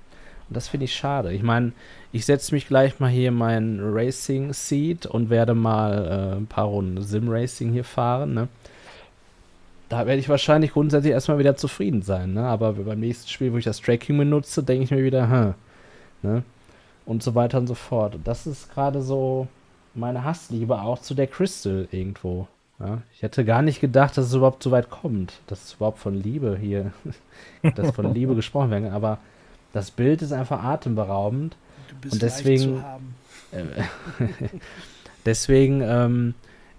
Und 0.48 0.56
das 0.56 0.68
finde 0.68 0.84
ich 0.84 0.94
schade. 0.94 1.32
Ich 1.32 1.42
meine, 1.42 1.72
ich 2.12 2.26
setze 2.26 2.54
mich 2.54 2.68
gleich 2.68 3.00
mal 3.00 3.10
hier 3.10 3.28
in 3.28 3.34
mein 3.34 3.80
Racing 3.82 4.52
Seat 4.52 5.06
und 5.06 5.30
werde 5.30 5.54
mal 5.54 6.32
äh, 6.34 6.36
ein 6.36 6.46
paar 6.46 6.66
Runden 6.66 7.02
Sim 7.02 7.28
Racing 7.28 7.72
hier 7.72 7.84
fahren. 7.84 8.34
Ne? 8.34 8.48
Da 9.88 10.06
werde 10.06 10.20
ich 10.20 10.28
wahrscheinlich 10.28 10.72
grundsätzlich 10.72 11.12
erstmal 11.12 11.38
wieder 11.38 11.56
zufrieden 11.56 12.02
sein. 12.02 12.34
Ne? 12.34 12.46
Aber 12.46 12.74
beim 12.74 13.00
nächsten 13.00 13.28
Spiel, 13.28 13.52
wo 13.52 13.56
ich 13.56 13.64
das 13.64 13.80
Tracking 13.80 14.18
benutze, 14.18 14.62
denke 14.62 14.84
ich 14.84 14.90
mir 14.90 15.02
wieder, 15.02 15.30
hm. 15.30 15.54
Ne? 16.22 16.42
Und 17.04 17.22
so 17.22 17.34
weiter 17.34 17.58
und 17.58 17.66
so 17.66 17.74
fort. 17.74 18.14
Und 18.14 18.26
das 18.26 18.46
ist 18.46 18.72
gerade 18.72 19.02
so 19.02 19.46
meine 19.94 20.24
Hassliebe 20.24 20.80
auch 20.80 20.98
zu 20.98 21.14
der 21.14 21.26
Crystal 21.26 21.86
irgendwo. 21.90 22.48
Ja, 22.80 23.02
ich 23.12 23.22
hätte 23.22 23.44
gar 23.44 23.62
nicht 23.62 23.80
gedacht, 23.80 24.16
dass 24.16 24.26
es 24.26 24.34
überhaupt 24.34 24.62
so 24.62 24.70
weit 24.70 24.90
kommt, 24.90 25.34
dass 25.46 25.64
es 25.64 25.74
überhaupt 25.74 25.98
von 25.98 26.14
Liebe 26.14 26.58
hier, 26.60 26.92
dass 27.76 27.94
von 27.94 28.12
Liebe 28.12 28.34
gesprochen 28.36 28.70
werden 28.70 28.92
aber 28.92 29.18
das 29.74 29.90
Bild 29.90 30.22
ist 30.22 30.32
einfach 30.32 30.62
atemberaubend. 30.62 31.56
und 32.10 32.22
deswegen, 32.22 32.82
äh, 33.50 33.64
deswegen 35.26 35.80
ähm, 35.82 36.34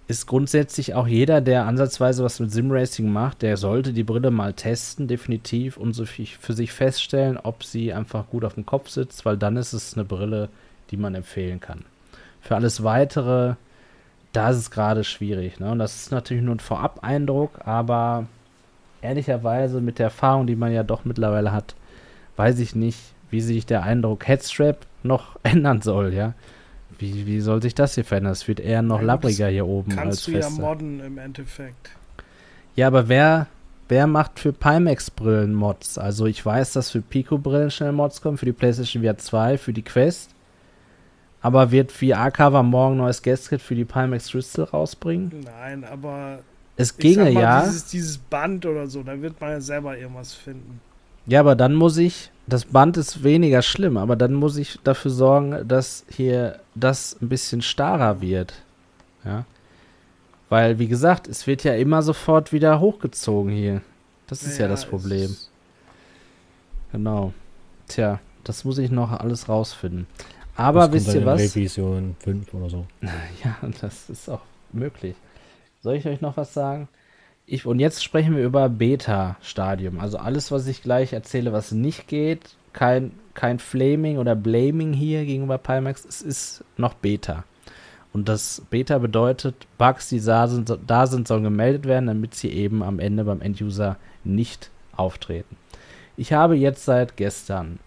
ist 0.08 0.26
grundsätzlich 0.26 0.94
auch 0.94 1.06
jeder, 1.06 1.42
der 1.42 1.66
ansatzweise 1.66 2.24
was 2.24 2.40
mit 2.40 2.50
Simracing 2.50 3.12
macht, 3.12 3.42
der 3.42 3.58
sollte 3.58 3.92
die 3.92 4.02
Brille 4.02 4.30
mal 4.30 4.54
testen, 4.54 5.08
definitiv, 5.08 5.76
und 5.76 5.92
so 5.92 6.06
für 6.06 6.52
sich 6.54 6.72
feststellen, 6.72 7.36
ob 7.36 7.64
sie 7.64 7.92
einfach 7.92 8.28
gut 8.28 8.44
auf 8.44 8.54
dem 8.54 8.64
Kopf 8.64 8.88
sitzt, 8.88 9.26
weil 9.26 9.36
dann 9.36 9.56
ist 9.56 9.74
es 9.74 9.94
eine 9.94 10.04
Brille, 10.04 10.48
die 10.90 10.96
man 10.96 11.14
empfehlen 11.14 11.60
kann. 11.60 11.84
Für 12.40 12.54
alles 12.54 12.82
weitere 12.82 13.56
da 14.36 14.50
ist 14.50 14.56
es 14.56 14.70
gerade 14.70 15.02
schwierig. 15.02 15.60
Ne? 15.60 15.70
Und 15.70 15.78
das 15.78 15.96
ist 15.96 16.12
natürlich 16.12 16.42
nur 16.42 16.54
ein 16.54 16.60
Vorab-Eindruck, 16.60 17.60
aber 17.64 18.26
ehrlicherweise 19.00 19.80
mit 19.80 19.98
der 19.98 20.06
Erfahrung, 20.06 20.46
die 20.46 20.56
man 20.56 20.72
ja 20.72 20.82
doch 20.82 21.04
mittlerweile 21.04 21.52
hat, 21.52 21.74
weiß 22.36 22.58
ich 22.58 22.74
nicht, 22.74 22.98
wie 23.30 23.40
sich 23.40 23.64
der 23.64 23.82
Eindruck 23.82 24.28
Headstrap 24.28 24.86
noch 25.02 25.38
ändern 25.42 25.80
soll, 25.80 26.12
ja. 26.12 26.34
Wie, 26.98 27.26
wie 27.26 27.40
soll 27.40 27.60
sich 27.60 27.74
das 27.74 27.94
hier 27.94 28.04
verändern? 28.04 28.32
Es 28.32 28.48
wird 28.48 28.60
eher 28.60 28.82
noch 28.82 29.00
ja, 29.00 29.06
labbriger 29.06 29.48
hier 29.48 29.66
oben 29.66 29.94
kannst 29.94 30.06
als 30.18 30.24
du 30.24 30.32
fester. 30.32 30.54
ja 30.54 30.60
modden 30.68 31.00
im 31.00 31.18
Endeffekt. 31.18 31.90
Ja, 32.74 32.86
aber 32.86 33.08
wer, 33.08 33.48
wer 33.88 34.06
macht 34.06 34.38
für 34.38 34.52
Pimax-Brillen 34.52 35.54
Mods? 35.54 35.98
Also 35.98 36.26
ich 36.26 36.44
weiß, 36.44 36.72
dass 36.72 36.90
für 36.90 37.02
Pico-Brillen 37.02 37.70
schnell 37.70 37.92
Mods 37.92 38.22
kommen, 38.22 38.38
für 38.38 38.46
die 38.46 38.52
PlayStation 38.52 39.02
VR 39.02 39.18
2, 39.18 39.58
für 39.58 39.72
die 39.74 39.82
Quest. 39.82 40.30
Aber 41.46 41.70
wird 41.70 41.92
VR-Cover 41.92 42.64
morgen 42.64 42.96
neues 42.96 43.22
Gasket 43.22 43.62
für 43.62 43.76
die 43.76 43.84
Pimax 43.84 44.32
Crystal 44.32 44.64
rausbringen? 44.64 45.30
Nein, 45.44 45.84
aber 45.84 46.40
es 46.74 46.96
ginge 46.96 47.30
mal, 47.30 47.32
ja. 47.34 47.62
Dieses, 47.62 47.86
dieses 47.86 48.18
Band 48.18 48.66
oder 48.66 48.88
so, 48.88 49.04
da 49.04 49.22
wird 49.22 49.40
man 49.40 49.50
ja 49.50 49.60
selber 49.60 49.96
irgendwas 49.96 50.34
finden. 50.34 50.80
Ja, 51.24 51.38
aber 51.38 51.54
dann 51.54 51.76
muss 51.76 51.98
ich, 51.98 52.32
das 52.48 52.64
Band 52.64 52.96
ist 52.96 53.22
weniger 53.22 53.62
schlimm, 53.62 53.96
aber 53.96 54.16
dann 54.16 54.34
muss 54.34 54.56
ich 54.56 54.80
dafür 54.82 55.12
sorgen, 55.12 55.68
dass 55.68 56.04
hier 56.10 56.58
das 56.74 57.16
ein 57.22 57.28
bisschen 57.28 57.62
starrer 57.62 58.20
wird. 58.20 58.54
Ja. 59.24 59.44
Weil, 60.48 60.80
wie 60.80 60.88
gesagt, 60.88 61.28
es 61.28 61.46
wird 61.46 61.62
ja 61.62 61.74
immer 61.74 62.02
sofort 62.02 62.52
wieder 62.52 62.80
hochgezogen 62.80 63.52
hier. 63.52 63.82
Das 64.26 64.42
ist 64.42 64.58
ja, 64.58 64.64
ja 64.64 64.68
das 64.68 64.84
Problem. 64.84 65.36
Genau. 66.90 67.32
Tja, 67.86 68.18
das 68.42 68.64
muss 68.64 68.78
ich 68.78 68.90
noch 68.90 69.12
alles 69.12 69.48
rausfinden. 69.48 70.08
Aber 70.56 70.92
wisst 70.92 71.14
ihr 71.14 71.24
was? 71.24 71.40
Revision 71.40 72.16
5 72.20 72.54
oder 72.54 72.70
so. 72.70 72.86
Ja, 73.44 73.56
das 73.80 74.08
ist 74.08 74.28
auch 74.28 74.40
möglich. 74.72 75.14
Soll 75.82 75.96
ich 75.96 76.06
euch 76.06 76.20
noch 76.20 76.36
was 76.36 76.54
sagen? 76.54 76.88
Ich, 77.46 77.66
und 77.66 77.78
jetzt 77.78 78.02
sprechen 78.02 78.34
wir 78.36 78.44
über 78.44 78.68
Beta-Stadium. 78.68 80.00
Also 80.00 80.18
alles, 80.18 80.50
was 80.50 80.66
ich 80.66 80.82
gleich 80.82 81.12
erzähle, 81.12 81.52
was 81.52 81.70
nicht 81.70 82.08
geht, 82.08 82.56
kein, 82.72 83.12
kein 83.34 83.58
Flaming 83.58 84.18
oder 84.18 84.34
Blaming 84.34 84.92
hier 84.92 85.24
gegenüber 85.24 85.58
Pimax, 85.58 86.04
es 86.04 86.22
ist 86.22 86.64
noch 86.76 86.94
Beta. 86.94 87.44
Und 88.12 88.28
das 88.28 88.62
Beta 88.70 88.98
bedeutet, 88.98 89.66
Bugs, 89.78 90.08
die 90.08 90.20
da 90.20 90.48
sind, 90.48 90.76
da 90.86 91.06
sind, 91.06 91.28
sollen 91.28 91.44
gemeldet 91.44 91.84
werden, 91.84 92.06
damit 92.06 92.34
sie 92.34 92.48
eben 92.48 92.82
am 92.82 92.98
Ende 92.98 93.24
beim 93.24 93.42
Enduser 93.42 93.96
nicht 94.24 94.70
auftreten. 94.96 95.56
Ich 96.16 96.32
habe 96.32 96.56
jetzt 96.56 96.84
seit 96.84 97.16
gestern 97.16 97.78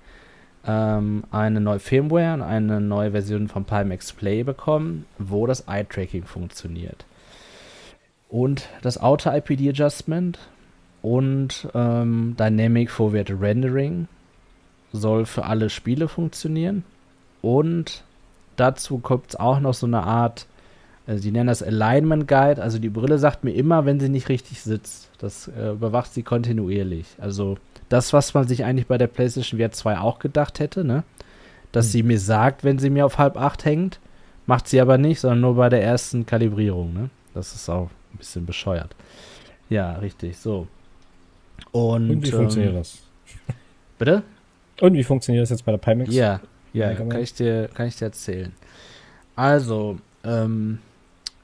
ähm, 0.70 1.24
eine 1.32 1.60
neue 1.60 1.80
Firmware 1.80 2.36
und 2.36 2.42
eine 2.44 2.80
neue 2.80 3.12
Version 3.12 3.48
von 3.48 3.66
Pimax 3.66 4.14
Play 4.14 4.44
bekommen, 4.44 5.06
wo 5.18 5.48
das 5.48 5.62
Eye-Tracking 5.68 6.26
funktioniert. 6.26 7.06
Und 8.30 8.70
das 8.84 9.00
Auto-IPD-Adjustment 9.00 10.38
und 11.02 11.68
ähm, 11.74 12.36
Dynamic 12.38 12.92
Forward 12.92 13.32
Rendering 13.42 14.08
soll 14.94 15.26
für 15.26 15.46
alle 15.46 15.72
Spiele 15.72 16.08
funktionieren. 16.08 16.84
Und 17.42 18.04
dazu 18.56 19.00
kommt 19.00 19.30
es 19.30 19.36
auch 19.38 19.60
noch 19.60 19.74
so 19.74 19.88
eine 19.88 20.04
Art, 20.04 20.46
äh, 21.08 21.18
sie 21.18 21.32
nennen 21.32 21.48
das 21.48 21.64
Alignment 21.64 22.28
Guide. 22.28 22.62
Also 22.62 22.78
die 22.78 22.90
Brille 22.90 23.18
sagt 23.18 23.44
mir 23.44 23.54
immer, 23.54 23.86
wenn 23.86 24.00
sie 24.00 24.10
nicht 24.10 24.30
richtig 24.30 24.62
sitzt. 24.62 25.10
Das 25.18 25.48
äh, 25.48 25.72
überwacht 25.72 26.14
sie 26.14 26.22
kontinuierlich. 26.22 27.08
Also 27.18 27.58
das, 27.90 28.14
was 28.14 28.34
man 28.34 28.48
sich 28.48 28.64
eigentlich 28.64 28.88
bei 28.88 28.98
der 28.98 29.08
PlayStation 29.08 29.60
VR 29.60 29.72
2 29.72 30.00
auch 30.00 30.20
gedacht 30.20 30.60
hätte, 30.60 30.84
ne? 30.84 31.04
Dass 31.72 31.86
hm. 31.88 31.92
sie 31.92 32.04
mir 32.04 32.20
sagt, 32.20 32.64
wenn 32.64 32.80
sie 32.80 32.90
mir 32.90 33.06
auf 33.06 33.18
halb 33.18 33.38
acht 33.38 33.66
hängt, 33.66 34.00
macht 34.46 34.68
sie 34.68 34.80
aber 34.80 34.98
nicht, 34.98 35.20
sondern 35.20 35.42
nur 35.42 35.56
bei 35.56 35.70
der 35.70 35.84
ersten 35.84 36.26
Kalibrierung, 36.26 36.94
ne? 36.94 37.10
Das 37.34 37.54
ist 37.54 37.70
auch 37.70 37.90
ein 38.14 38.18
bisschen 38.18 38.46
bescheuert. 38.46 38.96
Ja, 39.70 39.94
richtig, 39.94 40.38
so. 40.38 40.68
Und, 41.72 42.10
Und 42.10 42.26
wie 42.26 42.32
funktioniert 42.32 42.72
ähm, 42.72 42.80
das? 42.80 43.00
Bitte? 44.00 44.24
Und 44.82 44.94
wie 44.94 45.04
funktioniert 45.04 45.44
das 45.44 45.50
jetzt 45.50 45.66
bei 45.66 45.72
der 45.72 45.78
Pimax? 45.78 46.14
Ja, 46.14 46.40
ja, 46.74 46.94
kann 46.94 47.20
ich, 47.22 47.34
dir, 47.34 47.70
kann 47.74 47.88
ich 47.88 47.96
dir 47.96 48.06
erzählen. 48.06 48.54
Also, 49.36 49.98
ähm, 50.24 50.80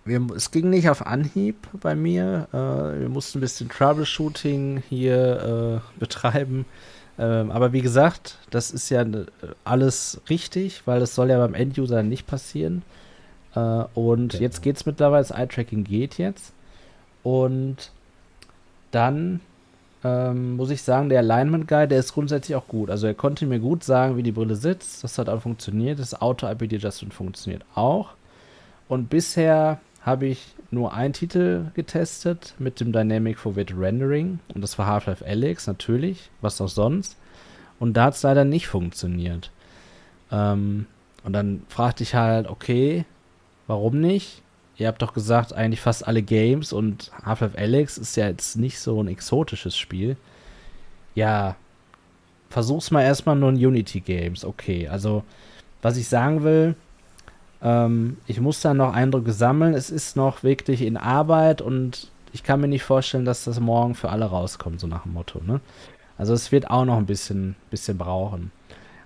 wir, 0.06 0.22
es 0.36 0.52
ging 0.52 0.70
nicht 0.70 0.90
auf 0.90 1.06
Anhieb 1.06 1.68
bei 1.82 1.96
mir. 1.96 2.48
Äh, 2.54 3.00
wir 3.02 3.10
mussten 3.10 3.40
ein 3.40 3.42
bisschen 3.42 3.70
Troubleshooting 3.70 4.84
hier 4.88 5.82
äh, 5.82 6.00
betreiben. 6.00 6.66
Ähm, 7.18 7.50
aber 7.52 7.74
wie 7.74 7.82
gesagt, 7.82 8.38
das 8.52 8.72
ist 8.72 8.90
ja 8.90 9.02
äh, 9.02 9.26
alles 9.64 10.22
richtig, 10.30 10.84
weil 10.86 11.00
das 11.00 11.16
soll 11.16 11.30
ja 11.30 11.38
beim 11.40 11.54
Enduser 11.54 12.04
nicht 12.04 12.28
passieren. 12.28 12.84
Äh, 13.56 13.60
und 13.94 14.34
Genau. 14.34 14.42
jetzt 14.44 14.62
geht 14.62 14.76
es 14.76 14.86
mittlerweile, 14.86 15.24
das 15.24 15.32
Eye-Tracking 15.32 15.84
geht 15.84 16.18
jetzt. 16.18 16.54
Und 17.24 17.92
dann 18.92 19.40
ähm, 20.04 20.58
muss 20.58 20.70
ich 20.70 20.84
sagen, 20.84 21.10
der 21.10 21.20
Alignment 21.20 21.68
Guy, 21.68 21.88
der 21.88 21.98
ist 22.00 22.14
grundsätzlich 22.14 22.56
auch 22.56 22.68
gut. 22.68 22.92
Also 22.92 23.08
er 23.08 23.16
konnte 23.16 23.48
mir 23.48 23.60
gut 23.60 23.84
sagen, 23.84 24.18
wie 24.18 24.24
die 24.24 24.32
Brille 24.32 24.56
sitzt. 24.56 25.04
Das 25.04 25.18
hat 25.18 25.30
auch 25.30 25.42
funktioniert. 25.42 25.98
Das 25.98 26.22
Auto-IPD-Adjustment 26.22 27.14
funktioniert 27.14 27.64
auch. 27.74 28.10
Und 28.88 29.10
bisher 29.10 29.80
habe 30.06 30.28
ich 30.28 30.54
nur 30.70 30.94
einen 30.94 31.14
Titel 31.14 31.72
getestet 31.74 32.54
mit 32.60 32.80
dem 32.80 32.92
Dynamic 32.92 33.40
Forward 33.40 33.76
Rendering. 33.76 34.40
Und 34.54 34.62
das 34.62 34.78
war 34.78 34.86
Half-Life 34.86 35.26
Alyx, 35.26 35.66
natürlich. 35.66 36.30
Was 36.42 36.62
auch 36.62 36.70
sonst. 36.70 37.18
Und 37.80 37.94
da 37.98 38.06
hat 38.06 38.14
es 38.14 38.22
leider 38.22 38.46
nicht 38.46 38.68
funktioniert. 38.68 39.50
Ähm, 40.32 40.86
und 41.24 41.34
dann 41.34 41.64
fragte 41.70 42.04
ich 42.04 42.14
halt, 42.14 42.48
okay, 42.48 43.06
warum 43.66 44.00
nicht? 44.00 44.44
Ihr 44.78 44.88
habt 44.88 45.02
doch 45.02 45.14
gesagt, 45.14 45.54
eigentlich 45.54 45.82
fast 45.82 46.06
alle 46.08 46.22
Games 46.22 46.72
und 46.72 47.12
Half-Life 47.24 47.58
Alyx 47.58 47.98
ist 47.98 48.16
ja 48.16 48.28
jetzt 48.28 48.58
nicht 48.58 48.80
so 48.80 49.02
ein 49.02 49.08
exotisches 49.08 49.76
Spiel. 49.76 50.18
Ja, 51.16 51.56
versuch's 52.50 52.92
mal 52.92 53.02
erstmal 53.02 53.36
nur 53.36 53.50
in 53.50 53.56
Unity 53.56 54.02
Games. 54.02 54.46
Okay, 54.46 54.88
also 54.88 55.24
was 55.82 55.98
ich 55.98 56.08
sagen 56.08 56.44
will, 56.44 56.76
ähm, 57.62 58.18
ich 58.28 58.40
muss 58.40 58.62
da 58.62 58.74
noch 58.74 58.94
Eindrücke 58.94 59.32
sammeln. 59.32 59.74
Es 59.74 59.90
ist 59.90 60.16
noch 60.16 60.44
wirklich 60.44 60.82
in 60.82 60.98
Arbeit 60.98 61.62
und 61.62 62.10
ich 62.34 62.44
kann 62.44 62.62
mir 62.62 62.68
nicht 62.68 62.84
vorstellen, 62.84 63.26
dass 63.26 63.46
das 63.46 63.60
morgen 63.60 63.96
für 63.96 64.10
alle 64.10 64.26
rauskommt, 64.26 64.80
so 64.80 64.88
nach 64.88 65.04
dem 65.04 65.14
Motto. 65.14 65.42
Ne? 65.46 65.62
Also 66.18 66.34
es 66.34 66.52
wird 66.52 66.70
auch 66.70 66.86
noch 66.86 66.98
ein 66.98 67.06
bisschen, 67.06 67.56
bisschen 67.70 67.98
brauchen. 67.98 68.52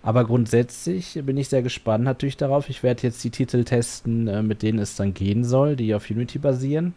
Aber 0.02 0.26
grundsätzlich 0.26 1.20
bin 1.26 1.38
ich 1.38 1.50
sehr 1.50 1.62
gespannt 1.62 2.04
natürlich 2.04 2.38
darauf. 2.38 2.70
Ich 2.70 2.84
werde 2.84 3.04
jetzt 3.04 3.24
die 3.24 3.32
Titel 3.32 3.64
testen, 3.64 4.28
äh, 4.28 4.42
mit 4.42 4.62
denen 4.62 4.80
es 4.80 4.96
dann 4.96 5.14
gehen 5.14 5.44
soll, 5.44 5.76
die 5.76 5.94
auf 5.94 6.10
Unity 6.10 6.40
basieren. 6.40 6.94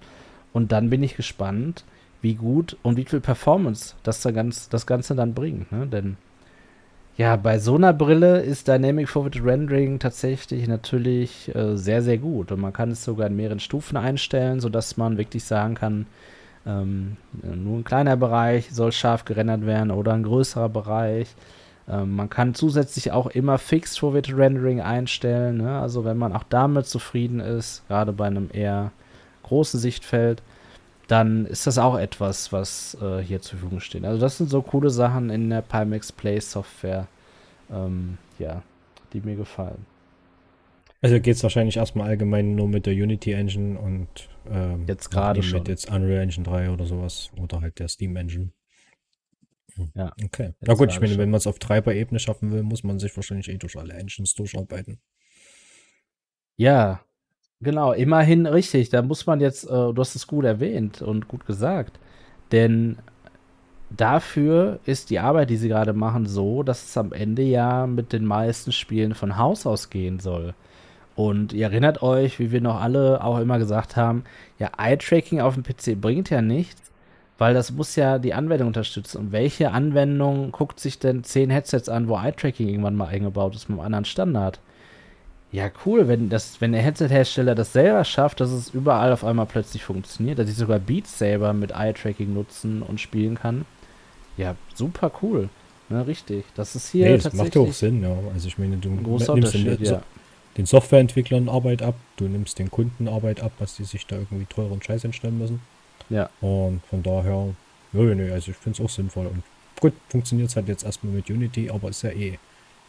Und 0.53 0.73
dann 0.73 0.91
bin 0.91 1.03
ich 1.03 1.17
gespannt, 1.17 1.85
wie 2.21 2.35
gut 2.35 2.77
und 2.83 2.97
wie 2.97 3.05
viel 3.05 3.21
Performance 3.21 3.95
das, 4.03 4.21
da 4.23 4.31
ganz, 4.31 4.69
das 4.69 4.87
Ganze 4.87 5.15
dann 5.15 5.35
bringt. 5.35 5.73
Ne? 5.73 5.87
Denn 5.87 6.17
ja, 7.17 7.37
bei 7.37 7.59
so 7.59 7.75
einer 7.75 7.93
Brille 7.93 8.41
ist 8.41 8.69
Dynamic 8.69 9.09
Forward 9.09 9.45
Rendering 9.45 9.99
tatsächlich 9.99 10.67
natürlich 10.67 11.55
äh, 11.55 11.77
sehr, 11.77 12.03
sehr 12.03 12.19
gut. 12.19 12.53
Und 12.53 12.61
man 12.61 12.73
kann 12.73 12.91
es 12.91 13.05
sogar 13.05 13.27
in 13.27 13.37
mehreren 13.37 13.61
Stufen 13.61 13.97
einstellen, 13.97 14.61
sodass 14.61 14.97
man 14.97 15.19
wirklich 15.19 15.45
sagen 15.45 15.75
kann, 15.75 16.07
ähm, 16.65 17.17
nur 17.43 17.79
ein 17.79 17.85
kleiner 17.85 18.17
Bereich 18.17 18.71
soll 18.73 18.93
scharf 18.93 19.25
gerendert 19.25 19.67
werden 19.67 19.91
oder 19.91 20.15
ein 20.15 20.23
größerer 20.23 20.69
Bereich. 20.69 21.35
Ähm, 21.89 22.17
man 22.17 22.31
kann 22.31 22.55
zusätzlich 22.55 23.13
auch 23.13 23.27
immer 23.27 23.59
Fixed 23.59 23.99
Forward 23.99 24.35
Rendering 24.35 24.81
einstellen. 24.81 25.59
Ne? 25.59 25.79
Also 25.79 26.05
wenn 26.05 26.17
man 26.17 26.33
auch 26.33 26.45
damit 26.49 26.87
zufrieden 26.87 27.41
ist, 27.41 27.87
gerade 27.89 28.13
bei 28.13 28.27
einem 28.27 28.49
eher 28.53 28.91
großen 29.43 29.79
Sichtfeld, 29.79 30.43
dann 31.09 31.47
ist 31.47 31.67
das 31.67 31.79
auch 31.79 31.99
etwas, 31.99 32.53
was 32.53 32.97
äh, 33.03 33.19
hier 33.21 33.41
zur 33.43 33.59
Verfügung 33.59 33.81
steht. 33.81 34.05
Also 34.05 34.21
das 34.21 34.39
sind 34.39 34.49
so 34.51 34.63
coole 34.63 34.91
Sachen 34.91 35.31
in 35.31 35.51
der 35.51 35.63
Pimax 35.63 36.13
Play 36.13 36.41
Software, 36.41 37.07
ähm, 37.71 38.19
ja, 38.39 38.63
die 39.13 39.21
mir 39.21 39.37
gefallen. 39.37 39.85
Also 41.01 41.19
geht 41.21 41.35
es 41.37 41.43
wahrscheinlich 41.43 41.77
erstmal 41.79 42.09
allgemein 42.09 42.55
nur 42.55 42.69
mit 42.69 42.87
der 42.87 42.93
Unity 42.95 43.33
Engine 43.33 43.79
und 43.79 44.09
ähm, 44.49 44.85
Jetzt 44.87 45.11
gerade 45.11 45.43
schon. 45.43 45.59
mit 45.59 45.69
jetzt 45.69 45.91
Unreal 45.91 46.23
Engine 46.23 46.45
3 46.45 46.71
oder 46.71 46.87
sowas 46.87 47.31
oder 47.41 47.61
halt 47.61 47.79
der 47.81 47.89
Steam 47.89 48.15
Engine. 48.17 48.53
Hm, 49.75 49.91
Ja, 49.97 50.13
Okay. 50.25 50.53
Na 50.61 50.75
gut, 50.75 50.93
ich 50.93 51.01
meine, 51.01 51.13
schon. 51.15 51.19
wenn 51.19 51.31
man 51.31 51.39
es 51.39 51.47
auf 51.49 51.59
Treiber-Ebene 51.59 52.21
schaffen 52.21 52.53
will, 52.53 52.63
muss 52.63 52.85
man 52.85 53.01
sich 53.01 53.17
wahrscheinlich 53.17 53.49
eh 53.49 53.59
durch 53.59 53.77
alle 53.77 53.95
Engines 53.95 54.35
durcharbeiten. 54.35 55.01
Ja, 56.57 57.01
genau, 57.63 57.93
immerhin 57.93 58.47
richtig. 58.47 58.91
Da 58.91 59.03
muss 59.03 59.27
man 59.27 59.41
jetzt, 59.41 59.65
äh, 59.65 59.69
du 59.69 59.95
hast 59.97 60.15
es 60.15 60.27
gut 60.27 60.45
erwähnt 60.45 61.03
und 61.03 61.29
gut 61.29 61.47
gesagt, 61.47 61.99
denn 62.53 62.99
dafür 63.97 64.81
ist 64.85 65.11
die 65.11 65.19
Arbeit, 65.19 65.51
die 65.51 65.57
sie 65.57 65.69
gerade 65.69 65.93
machen, 65.93 66.27
so, 66.27 66.63
dass 66.63 66.85
es 66.85 66.97
am 66.97 67.13
Ende 67.13 67.43
ja 67.43 67.87
mit 67.87 68.13
den 68.13 68.25
meisten 68.25 68.73
Spielen 68.73 69.15
von 69.15 69.37
Haus 69.37 69.67
aus 69.67 69.91
gehen 69.91 70.19
soll. 70.21 70.55
Und 71.15 71.53
ihr 71.53 71.67
erinnert 71.67 72.03
euch, 72.03 72.39
wie 72.39 72.53
wir 72.53 72.61
noch 72.61 72.81
alle 72.81 73.23
auch 73.23 73.39
immer 73.39 73.59
gesagt 73.59 73.97
haben, 73.97 74.25
ja, 74.59 74.71
Eye-Tracking 74.79 75.41
auf 75.41 75.55
dem 75.55 75.63
PC 75.63 76.01
bringt 76.01 76.31
ja 76.31 76.41
nichts, 76.41 76.91
weil 77.39 77.55
das 77.55 77.71
muss 77.73 77.97
ja 77.97 78.19
die 78.19 78.35
Anwendung 78.35 78.69
unterstützen. 78.69 79.19
Und 79.19 79.33
welche 79.33 79.73
Anwendung 79.73 80.53
guckt 80.53 80.81
sich 80.81 80.99
denn 80.99 81.23
10 81.25 81.51
Headsets 81.51 81.89
an, 81.89 82.09
wo 82.09 82.17
Eye-Tracking 82.17 82.69
irgendwann 82.69 82.97
mal 82.97 83.09
eingebaut 83.09 83.55
ist 83.55 83.69
mit 83.69 83.79
einem 83.79 83.87
anderen 83.87 84.05
Standard? 84.07 84.61
Ja, 85.53 85.71
cool, 85.85 86.09
wenn, 86.09 86.31
das, 86.31 86.63
wenn 86.63 86.73
der 86.73 86.81
Headset-Hersteller 86.81 87.55
das 87.55 87.75
selber 87.75 88.05
schafft, 88.05 88.41
dass 88.41 88.51
es 88.51 88.71
überall 88.71 89.13
auf 89.13 89.23
einmal 89.23 89.45
plötzlich 89.45 89.85
funktioniert, 89.85 90.39
dass 90.39 90.49
ich 90.49 90.57
sogar 90.57 90.79
Beat 90.79 91.07
Saber 91.07 91.53
mit 91.53 91.73
Eye-Tracking 91.73 92.33
nutzen 92.33 92.83
und 92.83 93.01
spielen 93.03 93.35
kann. 93.35 93.67
Ja, 94.39 94.57
super 94.75 95.13
cool. 95.23 95.51
Ne, 95.91 96.07
richtig. 96.07 96.47
Das 96.55 96.75
ist 96.75 96.91
hier 96.91 97.11
nee, 97.11 97.19
das 97.19 97.35
macht 97.35 97.55
ja 97.55 97.61
auch 97.61 97.73
Sinn, 97.73 98.03
ja. 98.03 98.17
Also 98.33 98.49
ich 98.49 98.57
meine, 98.57 98.79
du 98.79 98.89
nimmst 98.89 99.29
den, 99.29 99.85
ja. 99.85 100.03
den 100.57 100.65
Softwareentwicklern 100.65 101.51
Arbeit 101.51 101.83
ab, 101.83 101.97
du 102.17 102.25
nimmst 102.25 102.59
den 102.59 102.71
Kunden 102.71 103.07
Arbeit 103.07 103.43
ab, 103.43 103.53
was 103.59 103.77
die 103.77 103.85
sich 103.85 104.07
da 104.07 104.17
irgendwie 104.17 104.47
teuren 104.47 104.81
Scheiß 104.83 105.05
entstellen 105.05 105.37
müssen. 105.37 105.61
Ja. 106.09 106.31
Und 106.41 106.81
von 106.89 107.03
daher, 107.03 107.55
nö, 107.93 108.15
nö, 108.15 108.33
also 108.33 108.53
ich 108.53 108.57
finde 108.57 108.81
es 108.81 108.85
auch 108.87 108.91
sinnvoll. 108.91 109.27
Und 109.27 109.43
gut, 109.81 109.93
funktioniert 110.09 110.49
es 110.49 110.57
halt 110.57 110.69
jetzt 110.69 110.85
erstmal 110.85 111.13
mit 111.13 111.29
Unity, 111.29 111.69
aber 111.69 111.91
ist 111.91 112.01
ja 112.01 112.11
eh 112.11 112.39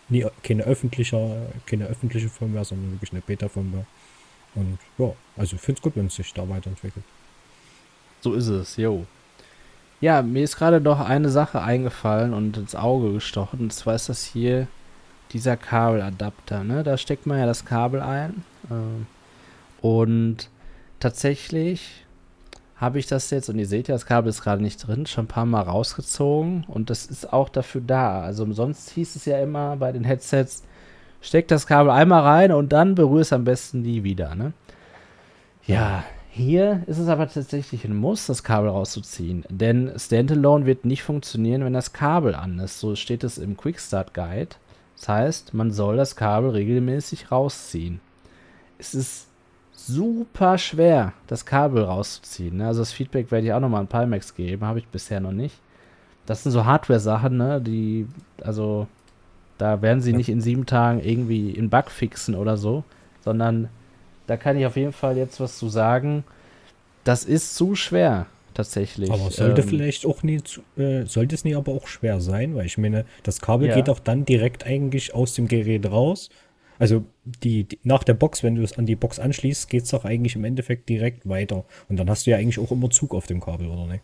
nie, 0.10 0.26
keine 0.43 0.64
öffentliche, 0.64 1.49
keine 1.66 1.86
öffentliche 1.86 2.30
Firmware, 2.30 2.66
sondern 2.66 2.91
wirklich 2.93 3.12
eine 3.12 3.22
Beta-Firmware. 3.22 3.86
Und 4.56 4.78
ja, 4.97 5.14
also 5.38 5.56
ich 5.56 5.62
finde 5.62 5.80
es 5.80 5.82
gut, 5.82 5.95
wenn 5.95 6.08
es 6.08 6.16
sich 6.16 6.34
da 6.34 6.47
weiterentwickelt. 6.47 7.06
So 8.22 8.34
ist 8.34 8.47
es, 8.47 8.78
jo. 8.78 9.06
Ja, 9.99 10.22
mir 10.22 10.43
ist 10.43 10.58
gerade 10.58 10.82
noch 10.82 10.99
eine 10.99 11.30
Sache 11.30 11.62
eingefallen 11.62 12.34
und 12.34 12.58
ins 12.58 12.76
Auge 12.76 13.14
gestochen. 13.14 13.60
Und 13.60 13.74
zwar 13.74 13.95
ist 13.95 14.10
das 14.10 14.24
hier 14.24 14.68
dieser 15.32 15.58
Kabeladapter. 15.58 16.64
Ne? 16.64 16.84
Da 16.84 16.97
steckt 16.97 17.26
man 17.26 17.39
ja 17.39 17.45
das 17.45 17.66
Kabel 17.66 18.01
ein. 18.01 18.43
Ähm, 18.70 19.08
und 19.82 20.49
tatsächlich 20.99 22.03
habe 22.84 22.99
ich 22.99 23.07
das 23.07 23.29
jetzt, 23.29 23.49
und 23.49 23.57
ihr 23.57 23.65
seht 23.65 23.88
ja, 23.88 23.95
das 23.95 24.05
Kabel 24.05 24.29
ist 24.29 24.43
gerade 24.43 24.61
nicht 24.61 24.86
drin, 24.86 25.05
schon 25.05 25.25
ein 25.25 25.29
paar 25.29 25.45
Mal 25.45 25.61
rausgezogen. 25.61 26.65
Und 26.67 26.89
das 26.89 27.05
ist 27.05 27.31
auch 27.31 27.49
dafür 27.49 27.81
da. 27.81 28.21
Also 28.21 28.51
sonst 28.53 28.89
hieß 28.91 29.15
es 29.15 29.25
ja 29.25 29.39
immer 29.39 29.77
bei 29.77 29.91
den 29.91 30.03
Headsets, 30.03 30.63
steck 31.21 31.47
das 31.47 31.65
Kabel 31.65 31.91
einmal 31.91 32.21
rein 32.21 32.51
und 32.51 32.73
dann 32.73 32.93
berühr 32.95 33.21
es 33.21 33.34
am 33.34 33.45
besten 33.45 33.81
nie 33.81 34.03
wieder. 34.03 34.36
Ne? 34.36 34.53
Ja, 35.65 36.03
hier 36.29 36.84
ist 36.86 36.97
es 36.97 37.07
aber 37.07 37.29
tatsächlich 37.29 37.86
ein 37.86 37.95
Muss, 37.95 38.25
das 38.25 38.43
Kabel 38.43 38.69
rauszuziehen. 38.69 39.45
Denn 39.49 39.93
Standalone 39.97 40.65
wird 40.65 40.84
nicht 40.84 41.03
funktionieren, 41.03 41.63
wenn 41.63 41.73
das 41.73 41.93
Kabel 41.93 42.36
an 42.36 42.59
ist. 42.59 42.79
So 42.79 42.95
steht 42.95 43.23
es 43.23 43.38
im 43.38 43.55
Quickstart 43.55 44.13
Guide. 44.13 44.55
Das 44.97 45.07
heißt, 45.07 45.53
man 45.53 45.71
soll 45.71 45.95
das 45.95 46.15
Kabel 46.15 46.49
regelmäßig 46.49 47.31
rausziehen. 47.31 48.01
Es 48.77 48.93
ist 48.93 49.27
super 49.88 50.57
schwer, 50.57 51.13
das 51.27 51.45
Kabel 51.45 51.84
rauszuziehen. 51.84 52.57
Ne? 52.57 52.67
Also 52.67 52.81
das 52.81 52.91
Feedback 52.91 53.31
werde 53.31 53.47
ich 53.47 53.53
auch 53.53 53.59
nochmal 53.59 53.81
an 53.81 53.88
Palmex 53.88 54.36
geben, 54.36 54.65
habe 54.65 54.79
ich 54.79 54.88
bisher 54.88 55.19
noch 55.19 55.31
nicht. 55.31 55.55
Das 56.25 56.43
sind 56.43 56.51
so 56.53 56.65
Hardware-Sachen, 56.65 57.36
ne? 57.38 57.61
die, 57.61 58.07
also 58.41 58.88
da 59.57 59.81
werden 59.81 60.01
sie 60.01 60.13
nicht 60.13 60.29
in 60.29 60.41
sieben 60.41 60.65
Tagen 60.65 61.01
irgendwie 61.01 61.55
einen 61.57 61.69
Bug 61.69 61.91
fixen 61.91 62.36
oder 62.36 62.57
so, 62.57 62.84
sondern 63.23 63.69
da 64.27 64.38
kann 64.38 64.57
ich 64.57 64.65
auf 64.65 64.77
jeden 64.77 64.93
Fall 64.93 65.17
jetzt 65.17 65.39
was 65.39 65.57
zu 65.57 65.67
sagen. 65.69 66.23
Das 67.03 67.25
ist 67.25 67.55
zu 67.55 67.75
schwer, 67.75 68.27
tatsächlich. 68.53 69.11
Aber 69.11 69.29
sollte 69.31 69.61
Ähm, 69.61 69.67
vielleicht 69.67 70.05
auch 70.05 70.23
nie, 70.23 70.41
äh, 70.77 71.05
sollte 71.05 71.36
es 71.36 71.43
nie 71.43 71.55
aber 71.55 71.73
auch 71.73 71.88
schwer 71.88 72.21
sein, 72.21 72.55
weil 72.55 72.65
ich 72.65 72.77
meine, 72.77 73.05
das 73.23 73.41
Kabel 73.41 73.67
Ja. 73.67 73.75
geht 73.75 73.89
auch 73.89 73.99
dann 73.99 74.23
direkt 74.23 74.65
eigentlich 74.65 75.13
aus 75.13 75.34
dem 75.34 75.49
Gerät 75.49 75.91
raus. 75.91 76.29
Also 76.80 77.05
die, 77.24 77.65
die 77.65 77.80
nach 77.84 78.03
der 78.03 78.13
Box, 78.13 78.43
wenn 78.43 78.55
du 78.55 78.63
es 78.63 78.78
an 78.78 78.86
die 78.86 78.95
Box 78.95 79.19
anschließt, 79.19 79.69
geht 79.69 79.84
es 79.84 79.89
doch 79.89 80.05
eigentlich 80.05 80.36
im 80.36 80.43
Endeffekt 80.43 80.89
direkt 80.89 81.28
weiter. 81.28 81.65
Und 81.89 81.97
dann 81.97 82.09
hast 82.09 82.26
du 82.26 82.32
ja 82.32 82.38
eigentlich 82.38 82.59
auch 82.59 82.71
immer 82.71 82.89
Zug 82.89 83.13
auf 83.13 83.28
dem 83.28 83.39
Kabel, 83.39 83.67
oder 83.67 83.86
nicht? 83.88 84.03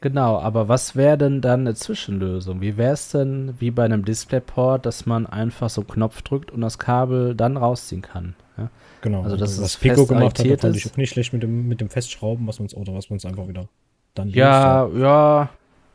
Genau, 0.00 0.38
aber 0.38 0.68
was 0.68 0.96
wäre 0.96 1.18
denn 1.18 1.42
dann 1.42 1.60
eine 1.60 1.74
Zwischenlösung? 1.74 2.62
Wie 2.62 2.78
wäre 2.78 2.94
es 2.94 3.10
denn 3.10 3.54
wie 3.58 3.70
bei 3.70 3.84
einem 3.84 4.04
DisplayPort, 4.04 4.86
dass 4.86 5.04
man 5.04 5.26
einfach 5.26 5.68
so 5.68 5.82
einen 5.82 5.88
Knopf 5.88 6.22
drückt 6.22 6.50
und 6.50 6.62
das 6.62 6.78
Kabel 6.78 7.34
dann 7.34 7.58
rausziehen 7.58 8.00
kann? 8.00 8.34
Ja? 8.56 8.70
Genau. 9.02 9.22
Also, 9.22 9.36
dass 9.36 9.60
was 9.60 9.66
es 9.66 9.76
Pico 9.76 10.06
gemacht 10.06 10.38
hat, 10.38 10.46
das 10.46 10.60
fand 10.60 10.76
ich 10.76 10.90
auch 10.90 10.96
nicht 10.96 11.10
schlecht 11.10 11.34
mit 11.34 11.42
dem, 11.42 11.68
mit 11.68 11.82
dem 11.82 11.90
Festschrauben, 11.90 12.46
was 12.46 12.60
uns 12.60 12.74
oder 12.74 12.94
was 12.94 13.10
wir 13.10 13.14
uns 13.14 13.26
einfach 13.26 13.46
wieder 13.46 13.68
dann 14.14 14.30
Ja, 14.30 14.88
ja. 14.88 15.50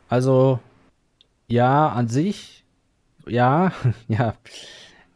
Also, 0.08 0.60
ja, 1.48 1.88
an 1.88 2.06
sich, 2.06 2.64
ja, 3.26 3.72
ja, 4.08 4.34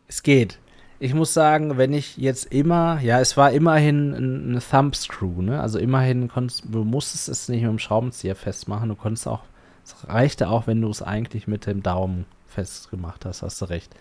es 0.08 0.24
geht. 0.24 0.58
Ich 1.02 1.14
muss 1.14 1.32
sagen, 1.32 1.78
wenn 1.78 1.94
ich 1.94 2.18
jetzt 2.18 2.52
immer, 2.52 3.00
ja, 3.00 3.20
es 3.20 3.38
war 3.38 3.52
immerhin 3.52 4.12
ein, 4.54 4.60
Thumbscrew, 4.60 5.40
ne? 5.40 5.60
Also 5.60 5.78
immerhin 5.78 6.28
konntest 6.28 6.64
du 6.68 6.84
musstest 6.84 7.30
es 7.30 7.48
nicht 7.48 7.62
mit 7.62 7.70
dem 7.70 7.78
Schraubenzieher 7.78 8.36
festmachen. 8.36 8.90
Du 8.90 8.96
konntest 8.96 9.26
auch, 9.26 9.40
es 9.82 9.96
reichte 10.08 10.50
auch, 10.50 10.66
wenn 10.66 10.82
du 10.82 10.90
es 10.90 11.00
eigentlich 11.00 11.48
mit 11.48 11.64
dem 11.64 11.82
Daumen 11.82 12.26
festgemacht 12.46 13.24
hast, 13.24 13.40
hast 13.40 13.62
du 13.62 13.64
recht. 13.64 13.94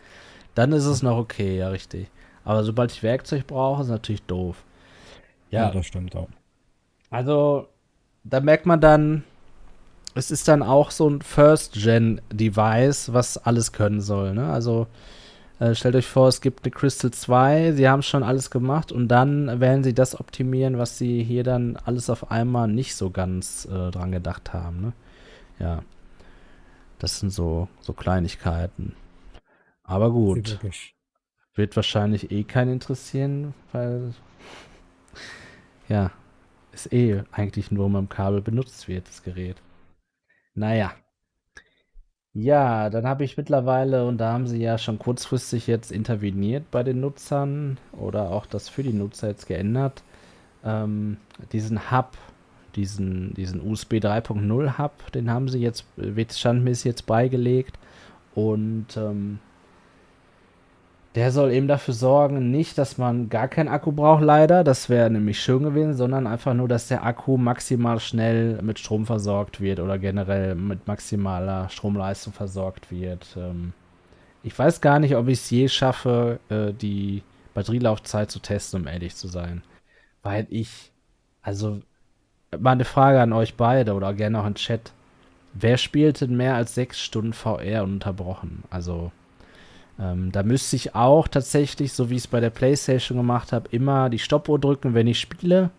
Dann 0.56 0.74
ist 0.74 0.86
es 0.86 1.02
noch 1.02 1.18
okay, 1.18 1.58
ja, 1.58 1.70
richtig. 1.70 2.10
Aber 2.44 2.66
sobald 2.66 2.92
ich 2.92 3.02
Werkzeug 3.02 3.48
brauche, 3.48 3.84
ist 3.84 3.90
natürlich 3.90 4.24
doof. 4.24 4.58
Ja, 5.52 5.68
ja 5.68 5.72
das 5.72 5.86
stimmt 5.86 6.18
auch. 6.18 6.28
Also, 7.10 7.70
da 8.26 8.42
merkt 8.42 8.66
man 8.66 8.82
dann, 8.82 9.24
es 10.16 10.32
ist 10.32 10.50
dann 10.50 10.62
auch 10.62 10.92
so 10.92 11.10
ein 11.10 11.22
First-Gen-Device, 11.22 13.14
was 13.14 13.38
alles 13.38 13.72
können 13.72 14.02
soll. 14.02 14.34
Ne? 14.34 14.52
Also 14.52 14.88
äh, 15.60 15.76
stellt 15.76 15.96
euch 15.96 16.08
vor, 16.08 16.28
es 16.28 16.42
gibt 16.42 16.64
eine 16.64 16.72
Crystal 16.72 17.12
2, 17.12 17.74
sie 17.74 17.90
haben 17.90 18.02
schon 18.02 18.24
alles 18.24 18.50
gemacht 18.50 18.92
und 18.92 19.08
dann 19.10 19.60
werden 19.60 19.84
sie 19.84 19.94
das 19.94 20.20
optimieren, 20.20 20.78
was 20.78 20.98
sie 20.98 21.24
hier 21.24 21.44
dann 21.44 21.78
alles 21.78 22.10
auf 22.10 22.32
einmal 22.32 22.68
nicht 22.68 22.96
so 22.96 23.10
ganz 23.10 23.66
äh, 23.66 23.92
dran 23.92 24.12
gedacht 24.12 24.54
haben. 24.54 24.82
Ne? 24.82 24.94
Ja. 25.60 25.84
Das 26.98 27.20
sind 27.20 27.32
so, 27.32 27.68
so 27.82 27.94
Kleinigkeiten. 27.94 28.96
Aber 29.84 30.12
gut. 30.12 30.60
Wird 31.56 31.76
wahrscheinlich 31.76 32.32
eh 32.32 32.44
keinen 32.44 32.74
interessieren, 32.74 33.54
weil 33.72 34.14
ja, 35.90 36.12
ist 36.72 36.94
eh 36.94 37.24
eigentlich 37.32 37.72
nur 37.72 37.90
mit 37.90 37.98
dem 37.98 38.10
Kabel 38.10 38.42
benutzt 38.42 38.88
wird, 38.88 39.08
das 39.08 39.24
Gerät. 39.24 39.58
Naja. 40.54 40.94
Ja, 42.34 42.90
dann 42.90 43.08
habe 43.08 43.24
ich 43.24 43.38
mittlerweile, 43.38 44.06
und 44.06 44.20
da 44.20 44.34
haben 44.34 44.48
sie 44.48 44.62
ja 44.62 44.78
schon 44.78 45.00
kurzfristig 45.00 45.66
jetzt 45.68 45.92
interveniert 45.92 46.70
bei 46.70 46.84
den 46.84 47.00
Nutzern 47.00 47.78
oder 47.92 48.30
auch 48.32 48.46
das 48.46 48.70
für 48.70 48.84
die 48.84 48.94
Nutzer 48.94 49.30
jetzt 49.30 49.48
geändert, 49.48 50.04
ähm, 50.64 51.18
diesen 51.52 51.92
Hub, 51.92 52.18
diesen, 52.76 53.34
diesen 53.34 53.62
USB 53.62 53.94
3.0 53.96 54.78
Hub, 54.78 55.12
den 55.12 55.32
haben 55.32 55.50
sie 55.50 55.60
jetzt, 55.60 55.86
wird 55.96 56.34
standmäßig 56.34 56.86
jetzt 56.86 57.06
beigelegt. 57.08 57.78
Und 58.36 58.96
ähm, 58.96 59.40
der 61.16 61.32
soll 61.32 61.52
eben 61.52 61.68
dafür 61.68 61.94
sorgen, 61.94 62.52
nicht, 62.52 62.78
dass 62.78 62.98
man 62.98 63.30
gar 63.30 63.48
keinen 63.48 63.68
Akku 63.68 63.92
braucht, 63.92 64.24
leider, 64.24 64.64
das 64.64 64.90
wäre 64.90 65.10
nämlich 65.10 65.42
schön 65.42 65.64
gewesen, 65.64 65.96
sondern 65.96 66.28
einfach 66.28 66.54
nur, 66.54 66.68
dass 66.68 66.88
der 66.88 67.04
Akku 67.04 67.38
maximal 67.38 68.00
schnell 68.00 68.62
mit 68.62 68.78
Strom 68.78 69.06
versorgt 69.06 69.60
wird 69.60 69.80
oder 69.80 69.98
generell 69.98 70.54
mit 70.54 70.88
maximaler 70.88 71.68
Stromleistung 71.70 72.34
versorgt 72.34 72.92
wird. 72.92 73.36
Ähm, 73.38 73.74
ich 74.44 74.58
weiß 74.58 74.82
gar 74.82 75.00
nicht, 75.00 75.16
ob 75.16 75.28
ich 75.28 75.40
es 75.40 75.50
je 75.50 75.68
schaffe, 75.68 76.40
äh, 76.50 76.74
die 76.74 77.24
Batterielaufzeit 77.56 78.30
zu 78.30 78.40
testen, 78.40 78.82
um 78.82 78.88
ehrlich 78.88 79.16
zu 79.16 79.28
sein. 79.28 79.64
Weil 80.22 80.46
ich, 80.50 80.92
also, 81.42 81.82
mal 82.58 82.72
eine 82.72 82.86
Frage 82.86 83.20
an 83.20 83.34
euch 83.34 83.56
beide 83.56 83.94
oder 83.94 84.14
gerne 84.14 84.42
auch 84.42 84.46
im 84.46 84.56
Chat. 84.56 84.92
Wer 85.54 85.78
spielt 85.78 86.22
denn 86.22 86.38
mehr 86.38 86.56
als 86.56 86.76
sechs 86.76 87.02
Stunden 87.02 87.34
VR 87.34 87.84
ununterbrochen? 87.84 88.64
Also, 88.70 89.12
ähm, 90.00 90.32
da 90.32 90.44
müsste 90.44 90.76
ich 90.78 90.96
auch 90.96 91.28
tatsächlich, 91.28 91.94
so 91.94 92.10
wie 92.10 92.16
ich 92.16 92.24
es 92.24 92.28
bei 92.28 92.40
der 92.40 92.50
PlayStation 92.50 93.18
gemacht 93.18 93.52
habe, 93.52 93.68
immer 93.72 94.10
die 94.10 94.20
Stoppuhr 94.20 94.58
drücken, 94.58 94.94
wenn 94.94 95.08
ich 95.08 95.20
spiele 95.20 95.72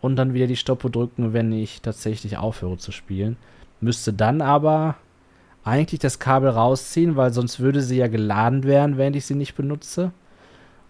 und 0.00 0.16
dann 0.16 0.32
wieder 0.32 0.46
die 0.46 0.56
Stoppuhr 0.56 0.90
drücken, 0.90 1.32
wenn 1.32 1.52
ich 1.52 1.82
tatsächlich 1.82 2.38
aufhöre 2.38 2.78
zu 2.78 2.92
spielen. 2.92 3.36
Müsste 3.80 4.12
dann 4.12 4.40
aber 4.40 4.96
eigentlich 5.64 6.00
das 6.00 6.18
Kabel 6.18 6.48
rausziehen, 6.48 7.16
weil 7.16 7.32
sonst 7.32 7.60
würde 7.60 7.82
sie 7.82 7.98
ja 7.98 8.08
geladen 8.08 8.64
werden, 8.64 8.96
während 8.96 9.16
ich 9.16 9.26
sie 9.26 9.34
nicht 9.34 9.54
benutze. 9.54 10.12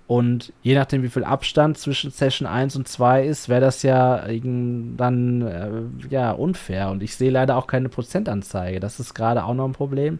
Und 0.07 0.53
je 0.63 0.75
nachdem, 0.75 1.03
wie 1.03 1.11
viel 1.11 1.25
Abstand 1.25 1.77
zwischen 1.77 2.11
Session 2.11 2.47
1 2.47 2.77
und 2.77 2.89
2 2.89 3.27
ist, 3.27 3.49
wäre 3.49 3.61
das 3.61 3.83
ja 3.83 4.25
dann 4.27 5.43
äh, 5.43 6.09
ja 6.09 6.31
unfair. 6.31 6.91
Und 6.91 7.03
ich 7.03 7.17
sehe 7.17 7.31
leider 7.31 7.57
auch 7.57 7.67
keine 7.67 7.91
Prozentanzeige. 7.91 8.81
Das 8.81 9.01
ist 9.01 9.15
gerade 9.15 9.45
auch 9.45 9.53
noch 9.53 9.67
ein 9.67 9.73
Problem 9.73 10.19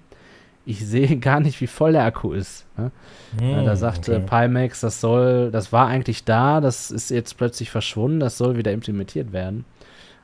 ich 0.69 0.87
sehe 0.87 1.17
gar 1.21 1.41
nicht, 1.41 1.61
wie 1.61 1.67
voll 1.67 1.93
der 1.93 2.05
Akku 2.05 2.33
ist. 2.33 2.67
Ne? 2.77 2.93
Mm, 3.41 3.65
da 3.65 3.75
sagte 3.75 4.17
okay. 4.17 4.47
Pimax, 4.47 4.81
das 4.81 5.01
soll, 5.01 5.51
das 5.51 5.73
war 5.73 5.87
eigentlich 5.89 6.25
da, 6.25 6.61
das 6.61 6.91
ist 6.91 7.11
jetzt 7.11 7.39
plötzlich 7.39 7.71
verschwunden, 7.71 8.21
das 8.21 8.37
soll 8.37 8.57
wieder 8.57 8.73
implementiert 8.73 9.33
werden. 9.33 9.65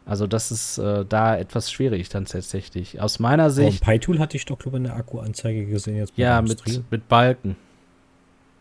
Also 0.07 0.27
das 0.27 0.53
ist 0.53 0.77
äh, 0.77 1.07
da 1.09 1.35
etwas 1.35 1.73
schwierig 1.73 2.11
dann 2.11 2.27
tatsächlich. 2.27 3.01
Aus 3.01 3.19
meiner 3.21 3.49
Sicht. 3.49 3.83
Oh, 3.83 3.87
PyTool 3.87 4.19
hatte 4.19 4.37
ich 4.37 4.45
doch, 4.45 4.59
glaube 4.59 4.77
ich, 4.77 4.85
eine 4.85 4.93
Akkuanzeige 4.93 5.65
gesehen 5.65 5.97
jetzt. 5.97 6.13
Ja, 6.17 6.43
mit, 6.43 6.63
mit 6.91 7.09
Balken. 7.09 7.57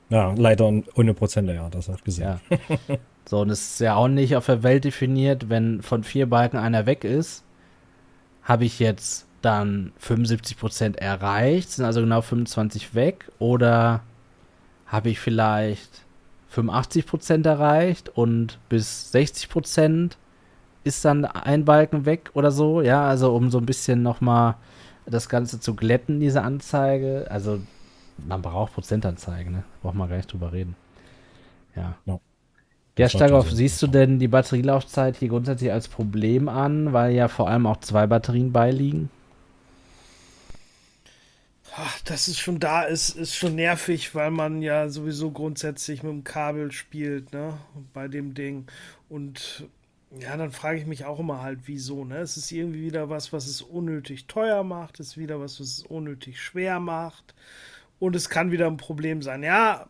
Ja, 0.10 0.34
leider 0.38 0.72
ohne 0.96 1.14
Prozente, 1.14 1.54
ja, 1.54 1.70
das 1.70 1.90
hat 1.90 2.06
gesehen. 2.06 2.40
Ja. 2.50 2.58
so, 3.26 3.42
und 3.42 3.50
es 3.50 3.74
ist 3.74 3.80
ja 3.82 3.96
auch 3.96 4.08
nicht 4.08 4.38
auf 4.38 4.46
der 4.46 4.64
Welt 4.64 4.86
definiert, 4.86 5.50
wenn 5.50 5.82
von 5.82 6.06
vier 6.06 6.30
Balken 6.30 6.58
einer 6.58 6.86
weg 6.86 7.04
ist, 7.04 7.44
habe 8.44 8.64
ich 8.64 8.80
jetzt 8.80 9.28
dann 9.44 9.92
75% 10.02 10.98
erreicht, 10.98 11.70
sind 11.70 11.86
also 11.86 12.02
genau 12.02 12.22
25 12.22 12.96
weg 12.96 13.30
oder 13.40 14.02
habe 14.88 15.10
ich 15.10 15.20
vielleicht 15.20 16.04
85% 16.54 17.46
erreicht 17.48 18.10
und 18.10 18.60
bis 18.70 19.14
60% 19.14 20.14
ist 20.84 21.06
dann 21.06 21.26
ein 21.26 21.66
Balken 21.66 22.06
weg 22.06 22.32
oder 22.34 22.52
so, 22.52 22.82
ja, 22.82 23.08
also 23.08 23.36
um 23.36 23.50
so 23.50 23.58
ein 23.58 23.66
bisschen 23.66 24.02
nochmal 24.02 24.56
das 25.06 25.30
Ganze 25.30 25.60
zu 25.60 25.76
glätten, 25.76 26.20
diese 26.20 26.42
Anzeige, 26.42 27.28
also 27.30 27.60
man 28.18 28.42
braucht 28.42 28.74
Prozentanzeigen, 28.74 29.52
ne? 29.52 29.64
Braucht 29.82 29.96
man 29.96 30.08
gar 30.10 30.18
nicht 30.18 30.32
drüber 30.32 30.54
reden. 30.54 30.76
Ja. 31.76 31.96
No. 32.06 32.22
Ja, 32.98 33.10
Stagoff, 33.10 33.52
siehst 33.52 33.82
du 33.82 33.88
denn 33.88 34.20
die 34.20 34.28
Batterielaufzeit 34.28 35.18
hier 35.18 35.30
grundsätzlich 35.30 35.72
als 35.72 35.88
Problem 35.88 36.48
an, 36.48 36.94
weil 36.94 37.14
ja 37.14 37.28
vor 37.28 37.50
allem 37.50 37.66
auch 37.66 37.78
zwei 37.78 38.06
Batterien 38.06 38.52
beiliegen? 38.52 39.10
Ach, 41.76 42.00
dass 42.02 42.28
es 42.28 42.38
schon 42.38 42.60
da 42.60 42.84
ist, 42.84 43.16
ist 43.16 43.36
schon 43.36 43.56
nervig, 43.56 44.14
weil 44.14 44.30
man 44.30 44.62
ja 44.62 44.90
sowieso 44.90 45.32
grundsätzlich 45.32 46.04
mit 46.04 46.12
dem 46.12 46.24
Kabel 46.24 46.72
spielt, 46.72 47.34
ne, 47.34 47.58
bei 47.94 48.08
dem 48.08 48.36
Ding. 48.36 48.68
Und 49.10 49.68
ja, 50.20 50.38
dann 50.38 50.52
frage 50.52 50.78
ich 50.80 50.86
mich 50.86 51.06
auch 51.06 51.20
immer 51.20 51.42
halt, 51.42 51.62
wieso, 51.66 52.06
ne? 52.06 52.18
Es 52.20 52.38
ist 52.38 52.52
irgendwie 52.52 52.84
wieder 52.84 53.10
was, 53.10 53.34
was 53.34 53.48
es 53.48 53.64
unnötig 53.64 54.28
teuer 54.28 54.64
macht, 54.64 55.00
es 55.00 55.10
ist 55.10 55.18
wieder 55.18 55.40
was, 55.40 55.60
was 55.60 55.68
es 55.80 55.84
unnötig 55.84 56.40
schwer 56.40 56.80
macht. 56.80 57.34
Und 58.00 58.16
es 58.16 58.30
kann 58.30 58.52
wieder 58.52 58.68
ein 58.68 58.78
Problem 58.78 59.22
sein. 59.24 59.42
Ja, 59.44 59.90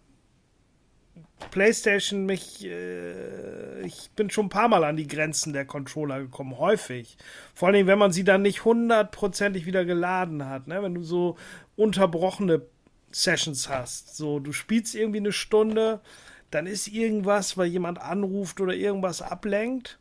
PlayStation 1.52 2.26
mich, 2.26 2.66
äh, 2.66 3.82
ich 3.82 4.10
bin 4.16 4.30
schon 4.30 4.48
ein 4.48 4.50
paar 4.50 4.68
Mal 4.68 4.84
an 4.84 4.96
die 4.96 5.08
Grenzen 5.08 5.54
der 5.54 5.66
Controller 5.66 6.20
gekommen, 6.20 6.58
häufig. 6.58 7.18
Vor 7.54 7.68
allem, 7.68 7.88
wenn 7.88 8.00
man 8.00 8.12
sie 8.12 8.24
dann 8.24 8.42
nicht 8.42 8.66
hundertprozentig 8.66 9.66
wieder 9.66 9.86
geladen 9.86 10.46
hat, 10.46 10.68
ne? 10.68 10.82
Wenn 10.82 10.96
du 10.96 11.04
so 11.04 11.38
unterbrochene 11.76 12.64
Sessions 13.12 13.70
hast, 13.70 14.18
so 14.18 14.40
du 14.40 14.52
spielst 14.52 14.96
irgendwie 14.96 15.20
eine 15.20 15.32
Stunde, 15.32 16.02
dann 16.50 16.66
ist 16.66 16.88
irgendwas, 16.88 17.58
weil 17.58 17.68
jemand 17.68 18.00
anruft 18.02 18.60
oder 18.60 18.74
irgendwas 18.74 19.22
ablenkt 19.22 20.00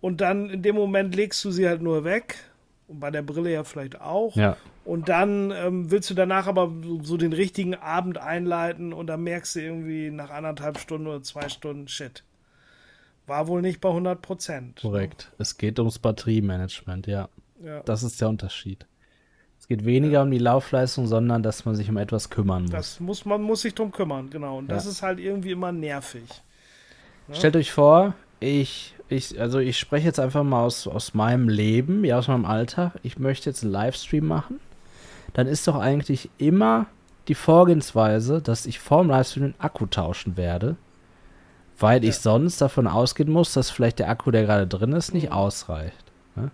und 0.00 0.20
dann 0.20 0.50
in 0.50 0.62
dem 0.62 0.76
Moment 0.76 1.14
legst 1.14 1.44
du 1.44 1.50
sie 1.50 1.68
halt 1.68 1.82
nur 1.82 2.04
weg 2.04 2.36
und 2.90 2.98
bei 2.98 3.10
der 3.12 3.22
Brille 3.22 3.52
ja 3.52 3.62
vielleicht 3.62 4.00
auch. 4.00 4.34
Ja. 4.34 4.56
Und 4.84 5.08
dann 5.08 5.52
ähm, 5.52 5.92
willst 5.92 6.10
du 6.10 6.14
danach 6.14 6.48
aber 6.48 6.72
so, 6.82 7.00
so, 7.02 7.16
den 7.16 7.32
richtigen 7.32 7.76
Abend 7.76 8.18
einleiten 8.18 8.92
und 8.92 9.06
dann 9.06 9.22
merkst 9.22 9.54
du 9.54 9.60
irgendwie 9.60 10.10
nach 10.10 10.30
anderthalb 10.30 10.78
Stunden 10.78 11.06
oder 11.06 11.22
zwei 11.22 11.48
Stunden, 11.48 11.86
shit. 11.86 12.24
War 13.28 13.46
wohl 13.46 13.62
nicht 13.62 13.80
bei 13.80 13.90
100 13.90 14.20
Prozent. 14.20 14.80
Korrekt. 14.80 15.28
Ne? 15.30 15.36
Es 15.38 15.56
geht 15.56 15.78
ums 15.78 16.00
Batteriemanagement, 16.00 17.06
ja. 17.06 17.28
ja. 17.62 17.80
Das 17.84 18.02
ist 18.02 18.20
der 18.20 18.28
Unterschied. 18.28 18.86
Es 19.60 19.68
geht 19.68 19.84
weniger 19.84 20.14
ja. 20.14 20.22
um 20.22 20.30
die 20.32 20.38
Laufleistung, 20.38 21.06
sondern 21.06 21.44
dass 21.44 21.64
man 21.64 21.76
sich 21.76 21.88
um 21.88 21.96
etwas 21.96 22.28
kümmern 22.28 22.62
muss. 22.62 22.72
Das 22.72 22.98
muss 22.98 23.24
man 23.24 23.40
muss 23.40 23.60
sich 23.62 23.74
drum 23.76 23.92
kümmern, 23.92 24.30
genau. 24.30 24.58
Und 24.58 24.68
ja. 24.68 24.74
das 24.74 24.86
ist 24.86 25.02
halt 25.02 25.20
irgendwie 25.20 25.52
immer 25.52 25.70
nervig. 25.70 26.24
Ne? 27.28 27.36
Stellt 27.36 27.54
euch 27.54 27.70
vor, 27.70 28.14
ich 28.40 28.96
ich, 29.10 29.40
also 29.40 29.58
ich 29.58 29.78
spreche 29.78 30.06
jetzt 30.06 30.20
einfach 30.20 30.42
mal 30.42 30.64
aus, 30.64 30.86
aus 30.86 31.14
meinem 31.14 31.48
Leben, 31.48 32.04
ja, 32.04 32.18
aus 32.18 32.28
meinem 32.28 32.44
Alltag. 32.44 32.92
Ich 33.02 33.18
möchte 33.18 33.50
jetzt 33.50 33.62
einen 33.62 33.72
Livestream 33.72 34.26
machen. 34.26 34.60
Dann 35.32 35.46
ist 35.46 35.66
doch 35.68 35.76
eigentlich 35.76 36.30
immer 36.38 36.86
die 37.28 37.34
Vorgehensweise, 37.34 38.40
dass 38.40 38.66
ich 38.66 38.78
vorm 38.78 39.08
Livestream 39.08 39.44
den 39.44 39.60
Akku 39.60 39.86
tauschen 39.86 40.36
werde, 40.36 40.76
weil 41.78 42.02
ja. 42.02 42.10
ich 42.10 42.16
sonst 42.16 42.60
davon 42.60 42.86
ausgehen 42.86 43.30
muss, 43.30 43.52
dass 43.52 43.70
vielleicht 43.70 43.98
der 43.98 44.08
Akku, 44.08 44.30
der 44.30 44.44
gerade 44.44 44.66
drin 44.66 44.92
ist, 44.92 45.14
nicht 45.14 45.30
mhm. 45.30 45.34
ausreicht. 45.34 46.04
Ne? 46.34 46.50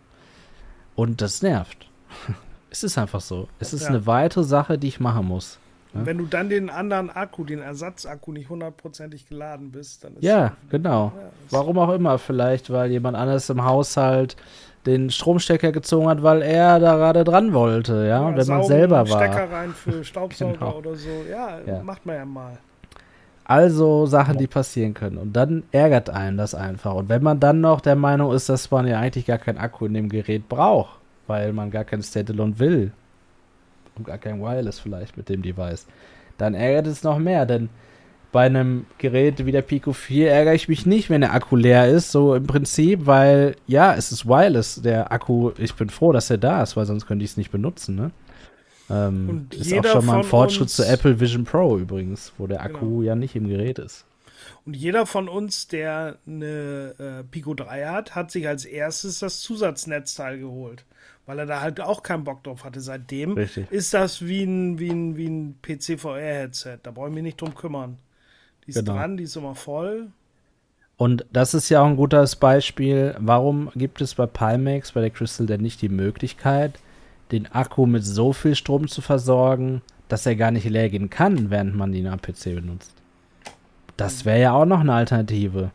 Und 0.95 1.21
das 1.21 1.43
nervt. 1.43 1.89
es 2.71 2.83
ist 2.85 2.99
einfach 2.99 3.21
so. 3.21 3.49
Es 3.59 3.73
ist 3.73 3.83
ja. 3.83 3.89
eine 3.89 4.07
weitere 4.07 4.45
Sache, 4.45 4.79
die 4.79 4.89
ich 4.89 5.01
machen 5.01 5.27
muss. 5.27 5.59
Ne? 5.97 6.07
Wenn 6.07 6.19
du 6.19 6.27
dann 6.27 6.49
den 6.49 6.71
anderen 6.71 7.11
Akku, 7.11 7.45
den 7.45 7.61
Ersatzakku 7.61 8.33
nicht 8.33 8.49
hundertprozentig 8.49 9.29
geladen 9.29 9.73
bist, 9.73 10.05
dann 10.05 10.15
ist 10.15 10.23
Ja, 10.23 10.53
genau. 10.71 11.13
Ja, 11.15 11.31
Warum 11.51 11.79
auch 11.79 11.93
immer, 11.93 12.19
vielleicht, 12.19 12.71
weil 12.71 12.91
jemand 12.91 13.17
anders 13.17 13.51
im 13.51 13.65
Haushalt 13.65 14.37
den 14.87 15.11
Stromstecker 15.11 15.73
gezogen 15.73 16.09
hat, 16.09 16.23
weil 16.23 16.43
er 16.43 16.79
da 16.79 16.97
gerade 16.97 17.25
dran 17.25 17.53
wollte, 17.53 18.07
ja, 18.07 18.31
ja 18.31 18.37
wenn 18.37 18.47
man 18.47 18.63
selber 18.65 19.09
war. 19.09 19.23
Stecker 19.23 19.51
rein 19.51 19.71
für 19.71 20.05
Staubsauger 20.05 20.53
genau. 20.53 20.77
oder 20.77 20.95
so, 20.95 21.25
ja, 21.29 21.59
ja, 21.67 21.83
macht 21.83 22.07
man 22.07 22.17
ja 22.17 22.25
mal. 22.25 22.59
Also 23.45 24.07
Sachen, 24.07 24.39
die 24.39 24.49
passieren 24.49 24.93
können. 24.95 25.19
Und 25.19 25.33
dann 25.35 25.63
ärgert 25.71 26.11
einen 26.11 26.37
das 26.37 26.55
einfach. 26.55 26.95
Und 26.95 27.09
wenn 27.09 27.23
man 27.23 27.39
dann 27.39 27.61
noch 27.61 27.81
der 27.81 27.95
Meinung 27.95 28.33
ist, 28.33 28.49
dass 28.49 28.73
man 28.73 28.89
ja 28.89 28.99
eigentlich 28.99 29.27
gar 29.27 29.39
keinen 29.39 29.59
Akku 29.59 29.87
in 29.87 29.95
dem 29.95 30.09
Gerät 30.09 30.49
braucht, 30.49 30.99
weil 31.29 31.53
man 31.53 31.71
gar 31.71 31.85
kein 31.85 32.03
Standalone 32.03 32.59
will 32.59 32.93
gar 34.05 34.19
kein 34.19 34.41
Wireless 34.41 34.79
vielleicht 34.79 35.17
mit 35.17 35.29
dem 35.29 35.43
Device, 35.43 35.87
dann 36.39 36.55
ärgert 36.55 36.87
es 36.87 37.03
noch 37.03 37.19
mehr, 37.19 37.47
denn 37.47 37.69
bei 38.33 38.45
einem 38.47 38.87
Gerät 38.99 39.47
wie 39.47 39.53
der 39.53 39.63
Pico 39.63 39.93
4 39.93 40.31
ärgere 40.31 40.55
ich 40.55 40.69
mich 40.69 40.85
nicht, 40.85 41.09
wenn 41.09 41.23
der 41.23 41.33
Akku 41.33 41.57
leer 41.57 41.89
ist, 41.89 42.13
so 42.13 42.35
im 42.35 42.47
Prinzip, 42.47 43.07
weil 43.07 43.57
ja, 43.67 43.95
es 43.95 44.13
ist 44.13 44.27
wireless, 44.27 44.83
der 44.83 45.11
Akku, 45.11 45.53
ich 45.59 45.75
bin 45.75 45.89
froh, 45.89 46.13
dass 46.13 46.29
er 46.29 46.39
da 46.39 46.63
ist, 46.63 46.77
weil 46.77 46.85
sonst 46.87 47.07
könnte 47.07 47.25
ich 47.25 47.31
es 47.31 47.37
nicht 47.37 47.51
benutzen, 47.51 47.95
ne? 47.95 48.11
Ähm, 48.89 49.49
ist 49.51 49.73
auch 49.73 49.85
schon 49.85 50.07
mal 50.07 50.19
ein 50.19 50.25
Fortschritt 50.25 50.71
zu 50.71 50.87
Apple 50.87 51.19
Vision 51.19 51.45
Pro 51.45 51.79
übrigens, 51.79 52.33
wo 52.39 52.47
der 52.47 52.63
Akku 52.63 52.87
genau. 52.87 53.03
ja 53.03 53.15
nicht 53.17 53.35
im 53.35 53.49
Gerät 53.49 53.79
ist. 53.79 54.05
Und 54.65 54.77
jeder 54.77 55.07
von 55.07 55.29
uns, 55.29 55.67
der 55.69 56.19
eine 56.27 56.95
äh, 56.99 57.25
Pico 57.25 57.55
3 57.55 57.87
hat, 57.87 58.15
hat 58.15 58.31
sich 58.31 58.47
als 58.47 58.65
erstes 58.65 59.19
das 59.19 59.41
Zusatznetzteil 59.41 60.39
geholt, 60.39 60.85
weil 61.27 61.41
er 61.41 61.47
da 61.47 61.61
halt 61.61 61.81
auch 61.81 62.03
keinen 62.03 62.25
Bock 62.25 62.45
drauf 62.45 62.65
hatte. 62.65 62.81
Seitdem 62.81 63.33
Richtig. 63.33 63.71
ist 63.71 63.93
das 63.93 64.25
wie 64.25 64.45
ein, 64.45 64.79
wie 64.79 64.91
ein, 64.91 65.17
wie 65.17 65.27
ein 65.27 65.59
PC-VR-Headset. 65.61 66.79
Da 66.83 66.93
brauche 66.93 67.09
ich 67.09 67.15
mich 67.15 67.25
nicht 67.25 67.41
drum 67.41 67.55
kümmern. 67.55 67.99
Die 68.65 68.71
ist 68.71 68.77
genau. 68.77 68.95
dran, 68.95 69.17
die 69.17 69.25
ist 69.25 69.37
immer 69.37 69.55
voll. 69.55 70.09
Und 70.97 71.27
das 71.31 71.53
ist 71.53 71.69
ja 71.69 71.83
auch 71.83 71.87
ein 71.87 71.97
gutes 71.97 72.37
Beispiel. 72.37 73.15
Warum 73.19 73.71
gibt 73.75 74.01
es 74.01 74.15
bei 74.15 74.27
Pimax, 74.27 74.93
bei 74.93 75.03
der 75.03 75.11
Crystal 75.11 75.47
denn 75.47 75.61
nicht 75.61 75.83
die 75.83 75.91
Möglichkeit, 75.91 76.79
den 77.33 77.47
Akku 77.53 77.87
mit 77.87 78.05
so 78.05 78.33
viel 78.33 78.55
Strom 78.55 78.89
zu 78.89 79.03
versorgen, 79.03 79.83
dass 80.09 80.25
er 80.25 80.37
gar 80.37 80.53
nicht 80.53 80.69
leer 80.69 80.89
gehen 80.89 81.11
kann, 81.11 81.51
während 81.51 81.75
man 81.75 81.93
ihn 81.93 82.07
am 82.07 82.23
PC 82.23 82.55
benutzt? 82.55 82.95
Das 83.97 84.25
wäre 84.25 84.41
ja 84.41 84.53
auch 84.53 84.65
noch 84.65 84.81
eine 84.81 84.95
Alternative. 84.95 85.71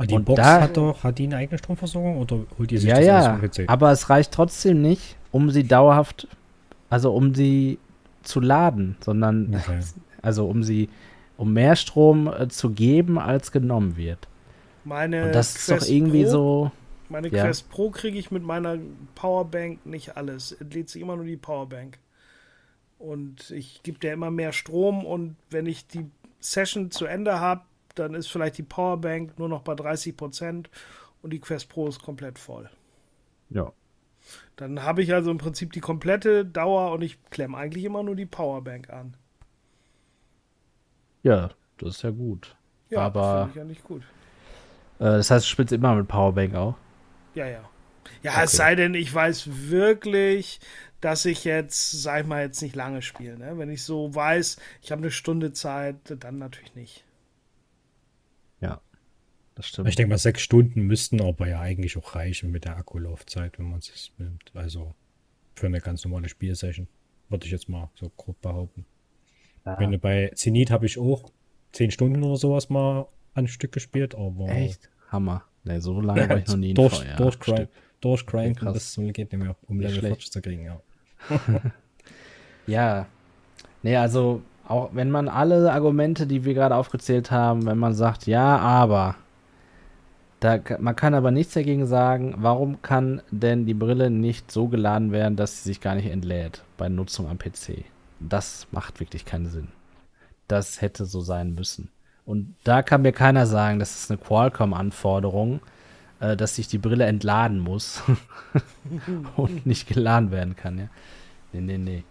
Aber 0.00 0.06
die 0.06 0.14
Und 0.14 0.24
Box 0.24 0.40
da, 0.40 0.62
hat 0.62 0.78
doch, 0.78 1.04
hat 1.04 1.18
die 1.18 1.24
eine 1.24 1.36
eigene 1.36 1.58
Stromversorgung 1.58 2.16
oder 2.16 2.38
holt 2.58 2.70
die 2.70 2.78
sich 2.78 2.88
ja, 2.88 2.96
das 2.96 3.04
ja, 3.04 3.36
vom 3.36 3.50
PC? 3.50 3.64
Aber 3.68 3.92
es 3.92 4.08
reicht 4.08 4.32
trotzdem 4.32 4.80
nicht, 4.80 5.18
um 5.30 5.50
sie 5.50 5.64
dauerhaft, 5.64 6.26
also 6.88 7.12
um 7.12 7.34
sie 7.34 7.78
zu 8.22 8.40
laden, 8.40 8.96
sondern 9.00 9.54
okay. 9.54 9.80
also 10.22 10.46
um 10.48 10.62
sie 10.62 10.88
um 11.36 11.52
mehr 11.52 11.76
Strom 11.76 12.28
äh, 12.28 12.48
zu 12.48 12.70
geben, 12.70 13.18
als 13.18 13.52
genommen 13.52 13.98
wird. 13.98 14.26
Meine 14.84 15.26
Und 15.26 15.34
das 15.34 15.52
Quest 15.52 15.68
ist 15.68 15.82
doch 15.82 15.94
irgendwie 15.94 16.24
Pro, 16.24 16.30
so. 16.30 16.70
Meine 17.10 17.28
ja. 17.28 17.44
Quest 17.44 17.68
Pro 17.68 17.90
kriege 17.90 18.18
ich 18.18 18.30
mit 18.30 18.42
meiner 18.42 18.78
Powerbank 19.14 19.84
nicht 19.84 20.16
alles. 20.16 20.52
Entlädt 20.52 20.88
sich 20.88 21.02
immer 21.02 21.16
nur 21.16 21.26
die 21.26 21.36
Powerbank. 21.36 21.98
Und 22.98 23.50
ich 23.50 23.82
gebe 23.82 23.98
dir 23.98 24.14
immer 24.14 24.30
mehr 24.30 24.52
Strom 24.52 25.04
und 25.04 25.36
wenn 25.50 25.66
ich 25.66 25.86
die 25.86 26.06
Session 26.40 26.90
zu 26.90 27.04
Ende 27.04 27.38
habe, 27.38 27.60
dann 27.94 28.14
ist 28.14 28.28
vielleicht 28.28 28.58
die 28.58 28.62
Powerbank 28.62 29.38
nur 29.38 29.48
noch 29.48 29.62
bei 29.62 29.74
30 29.74 30.16
Prozent 30.16 30.70
und 31.22 31.32
die 31.32 31.40
Quest 31.40 31.68
Pro 31.68 31.88
ist 31.88 32.02
komplett 32.02 32.38
voll. 32.38 32.70
Ja. 33.50 33.72
Dann 34.56 34.82
habe 34.82 35.02
ich 35.02 35.12
also 35.12 35.30
im 35.30 35.38
Prinzip 35.38 35.72
die 35.72 35.80
komplette 35.80 36.44
Dauer 36.44 36.92
und 36.92 37.02
ich 37.02 37.18
klemme 37.30 37.56
eigentlich 37.56 37.84
immer 37.84 38.02
nur 38.02 38.16
die 38.16 38.26
Powerbank 38.26 38.90
an. 38.90 39.16
Ja, 41.22 41.50
das 41.78 41.96
ist 41.96 42.02
ja 42.02 42.10
gut. 42.10 42.56
Ja, 42.90 43.00
aber 43.00 43.48
ich 43.50 43.56
ja 43.56 43.64
nicht 43.64 43.84
gut. 43.84 44.02
Äh, 44.98 45.04
das 45.04 45.30
heißt, 45.30 45.44
du 45.44 45.48
spielst 45.48 45.72
immer 45.72 45.94
mit 45.94 46.08
Powerbank 46.08 46.54
auch? 46.54 46.74
Ja, 47.34 47.46
ja. 47.46 47.68
Ja, 48.22 48.32
okay. 48.32 48.44
es 48.44 48.52
sei 48.52 48.74
denn, 48.74 48.94
ich 48.94 49.12
weiß 49.12 49.70
wirklich, 49.70 50.60
dass 51.00 51.24
ich 51.24 51.44
jetzt, 51.44 52.02
sag 52.02 52.22
ich 52.22 52.26
mal, 52.26 52.42
jetzt 52.42 52.60
nicht 52.60 52.76
lange 52.76 53.02
spiele. 53.02 53.38
Ne? 53.38 53.56
Wenn 53.56 53.70
ich 53.70 53.82
so 53.82 54.14
weiß, 54.14 54.58
ich 54.82 54.92
habe 54.92 55.02
eine 55.02 55.10
Stunde 55.10 55.52
Zeit, 55.52 55.96
dann 56.04 56.38
natürlich 56.38 56.74
nicht. 56.74 57.04
Das 59.60 59.68
stimmt. 59.68 59.90
Ich 59.90 59.94
denke 59.96 60.08
mal, 60.08 60.16
sechs 60.16 60.40
Stunden 60.40 60.80
müssten 60.84 61.20
aber 61.20 61.46
ja 61.46 61.60
eigentlich 61.60 61.98
auch 61.98 62.14
reichen 62.14 62.50
mit 62.50 62.64
der 62.64 62.78
Akkulaufzeit, 62.78 63.58
wenn 63.58 63.68
man 63.68 63.80
es 63.80 64.10
nimmt. 64.16 64.50
Also 64.54 64.94
für 65.54 65.66
eine 65.66 65.82
ganz 65.82 66.02
normale 66.02 66.30
Spielsession, 66.30 66.88
würde 67.28 67.44
ich 67.44 67.52
jetzt 67.52 67.68
mal 67.68 67.90
so 67.94 68.10
grob 68.16 68.40
behaupten. 68.40 68.86
Ja. 69.66 69.78
Wenn 69.78 70.00
bei 70.00 70.32
Zenit 70.34 70.70
habe 70.70 70.86
ich 70.86 70.98
auch 70.98 71.30
zehn 71.72 71.90
Stunden 71.90 72.22
oder 72.22 72.38
sowas 72.38 72.70
mal 72.70 73.06
ein 73.34 73.48
Stück 73.48 73.72
gespielt, 73.72 74.14
aber. 74.14 74.48
Echt? 74.48 74.88
Hammer. 75.08 75.44
Nee, 75.64 75.80
so 75.80 76.00
lange 76.00 76.26
war 76.26 76.38
ich 76.38 76.46
noch 76.46 76.56
nie 76.56 76.70
in 76.70 76.76
durch, 76.76 76.94
VR. 76.94 77.16
Durchcranken, 77.16 77.68
durchcranken 78.00 78.66
ja, 78.66 78.72
das 78.72 78.96
geht 78.96 79.30
nicht 79.30 79.42
mehr, 79.42 79.56
um 79.66 79.76
nicht 79.76 79.94
Level 79.94 80.08
40 80.08 80.32
zu 80.32 80.40
kriegen, 80.40 80.64
ja. 80.64 80.80
ja. 82.66 83.06
Nee, 83.82 83.96
also 83.96 84.40
auch 84.66 84.88
wenn 84.94 85.10
man 85.10 85.28
alle 85.28 85.70
Argumente, 85.70 86.26
die 86.26 86.46
wir 86.46 86.54
gerade 86.54 86.76
aufgezählt 86.76 87.30
haben, 87.30 87.66
wenn 87.66 87.76
man 87.76 87.92
sagt, 87.92 88.26
ja, 88.26 88.56
aber, 88.56 89.16
da, 90.40 90.58
man 90.78 90.96
kann 90.96 91.14
aber 91.14 91.30
nichts 91.30 91.52
dagegen 91.52 91.86
sagen, 91.86 92.34
warum 92.38 92.80
kann 92.80 93.20
denn 93.30 93.66
die 93.66 93.74
Brille 93.74 94.10
nicht 94.10 94.50
so 94.50 94.68
geladen 94.68 95.12
werden, 95.12 95.36
dass 95.36 95.58
sie 95.62 95.68
sich 95.68 95.80
gar 95.82 95.94
nicht 95.94 96.10
entlädt 96.10 96.64
bei 96.78 96.88
Nutzung 96.88 97.28
am 97.28 97.38
PC? 97.38 97.84
Das 98.20 98.66
macht 98.70 99.00
wirklich 99.00 99.26
keinen 99.26 99.46
Sinn. 99.46 99.68
Das 100.48 100.80
hätte 100.80 101.04
so 101.04 101.20
sein 101.20 101.54
müssen. 101.54 101.90
Und 102.24 102.54
da 102.64 102.82
kann 102.82 103.02
mir 103.02 103.12
keiner 103.12 103.46
sagen, 103.46 103.78
das 103.78 103.94
ist 103.94 104.10
eine 104.10 104.18
Qualcomm-Anforderung, 104.18 105.60
äh, 106.20 106.36
dass 106.36 106.56
sich 106.56 106.68
die 106.68 106.78
Brille 106.78 107.04
entladen 107.04 107.58
muss 107.58 108.02
und 109.36 109.66
nicht 109.66 109.88
geladen 109.88 110.30
werden 110.30 110.56
kann. 110.56 110.78
Ja? 110.78 110.88
Nee, 111.52 111.60
nee, 111.60 111.78
nee. 111.78 112.04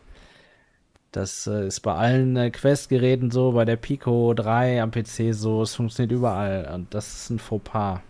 Das 1.12 1.48
äh, 1.48 1.66
ist 1.66 1.80
bei 1.80 1.96
allen 1.96 2.36
äh, 2.38 2.52
Quest-Geräten 2.52 3.32
so, 3.32 3.54
bei 3.54 3.66
der 3.66 3.78
Pico 3.78 4.36
3 4.36 4.84
am 4.84 4.92
PC 4.92 5.34
so, 5.34 5.64
es 5.64 5.74
funktioniert 5.74 6.12
überall. 6.12 6.70
Und 6.74 6.94
das 6.94 7.24
ist 7.24 7.30
ein 7.32 7.40
Fauxpas. 7.40 8.02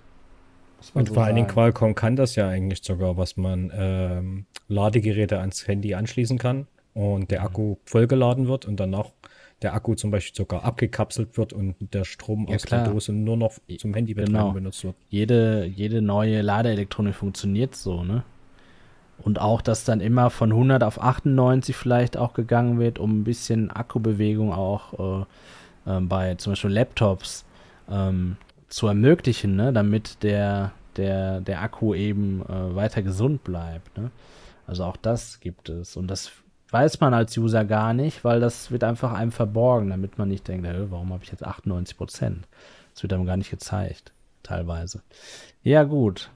Und 0.93 1.09
so 1.09 1.13
vor 1.13 1.23
allen 1.23 1.35
Dingen 1.35 1.47
Qualcomm 1.47 1.95
kann 1.95 2.15
das 2.15 2.35
ja 2.35 2.47
eigentlich 2.47 2.81
sogar, 2.83 3.17
was 3.17 3.37
man 3.37 3.71
ähm, 3.75 4.45
Ladegeräte 4.67 5.39
ans 5.39 5.67
Handy 5.67 5.93
anschließen 5.93 6.37
kann 6.37 6.67
und 6.93 7.31
der 7.31 7.43
Akku 7.43 7.77
vollgeladen 7.85 8.47
wird 8.47 8.65
und 8.65 8.79
danach 8.79 9.11
der 9.61 9.73
Akku 9.73 9.95
zum 9.95 10.11
Beispiel 10.11 10.35
sogar 10.35 10.63
abgekapselt 10.63 11.37
wird 11.37 11.53
und 11.53 11.75
der 11.93 12.05
Strom 12.05 12.47
ja, 12.47 12.55
aus 12.55 12.63
klar. 12.63 12.83
der 12.83 12.93
Dose 12.93 13.11
nur 13.11 13.35
noch 13.35 13.53
zum 13.77 13.93
Handy 13.93 14.13
genau. 14.13 14.51
benutzt 14.51 14.83
wird. 14.83 14.95
Jede, 15.09 15.65
jede 15.65 16.01
neue 16.01 16.41
Ladeelektronik 16.41 17.15
funktioniert 17.15 17.75
so, 17.75 18.03
ne? 18.03 18.23
Und 19.21 19.41
auch, 19.41 19.61
dass 19.61 19.83
dann 19.83 19.99
immer 19.99 20.29
von 20.29 20.51
100 20.51 20.81
auf 20.81 21.01
98 21.01 21.75
vielleicht 21.75 22.15
auch 22.15 22.33
gegangen 22.33 22.79
wird, 22.79 22.99
um 22.99 23.19
ein 23.19 23.23
bisschen 23.25 23.69
Akkubewegung 23.69 24.53
auch 24.53 25.25
äh, 25.85 25.97
äh, 25.97 25.99
bei 25.99 26.35
zum 26.35 26.53
Beispiel 26.53 26.71
Laptops 26.71 27.43
ähm, 27.91 28.37
zu 28.69 28.87
ermöglichen, 28.87 29.55
ne? 29.55 29.73
damit 29.73 30.23
der, 30.23 30.71
der, 30.95 31.41
der 31.41 31.61
Akku 31.61 31.93
eben 31.93 32.43
äh, 32.43 32.75
weiter 32.75 33.01
gesund 33.01 33.43
bleibt. 33.43 33.97
Ne? 33.97 34.11
Also 34.67 34.83
auch 34.83 34.97
das 34.97 35.39
gibt 35.39 35.69
es. 35.69 35.97
Und 35.97 36.07
das 36.07 36.31
weiß 36.69 36.99
man 36.99 37.13
als 37.13 37.35
User 37.37 37.65
gar 37.65 37.93
nicht, 37.93 38.23
weil 38.23 38.39
das 38.39 38.71
wird 38.71 38.83
einfach 38.83 39.13
einem 39.13 39.31
verborgen, 39.31 39.89
damit 39.89 40.17
man 40.17 40.29
nicht 40.29 40.47
denkt, 40.47 40.67
hey, 40.67 40.85
warum 40.89 41.11
habe 41.11 41.23
ich 41.23 41.31
jetzt 41.31 41.43
98 41.43 41.97
Prozent? 41.97 42.47
Das 42.93 43.03
wird 43.03 43.13
einem 43.13 43.25
gar 43.25 43.37
nicht 43.37 43.49
gezeigt, 43.49 44.11
teilweise. 44.43 45.01
Ja, 45.63 45.83
gut. 45.83 46.29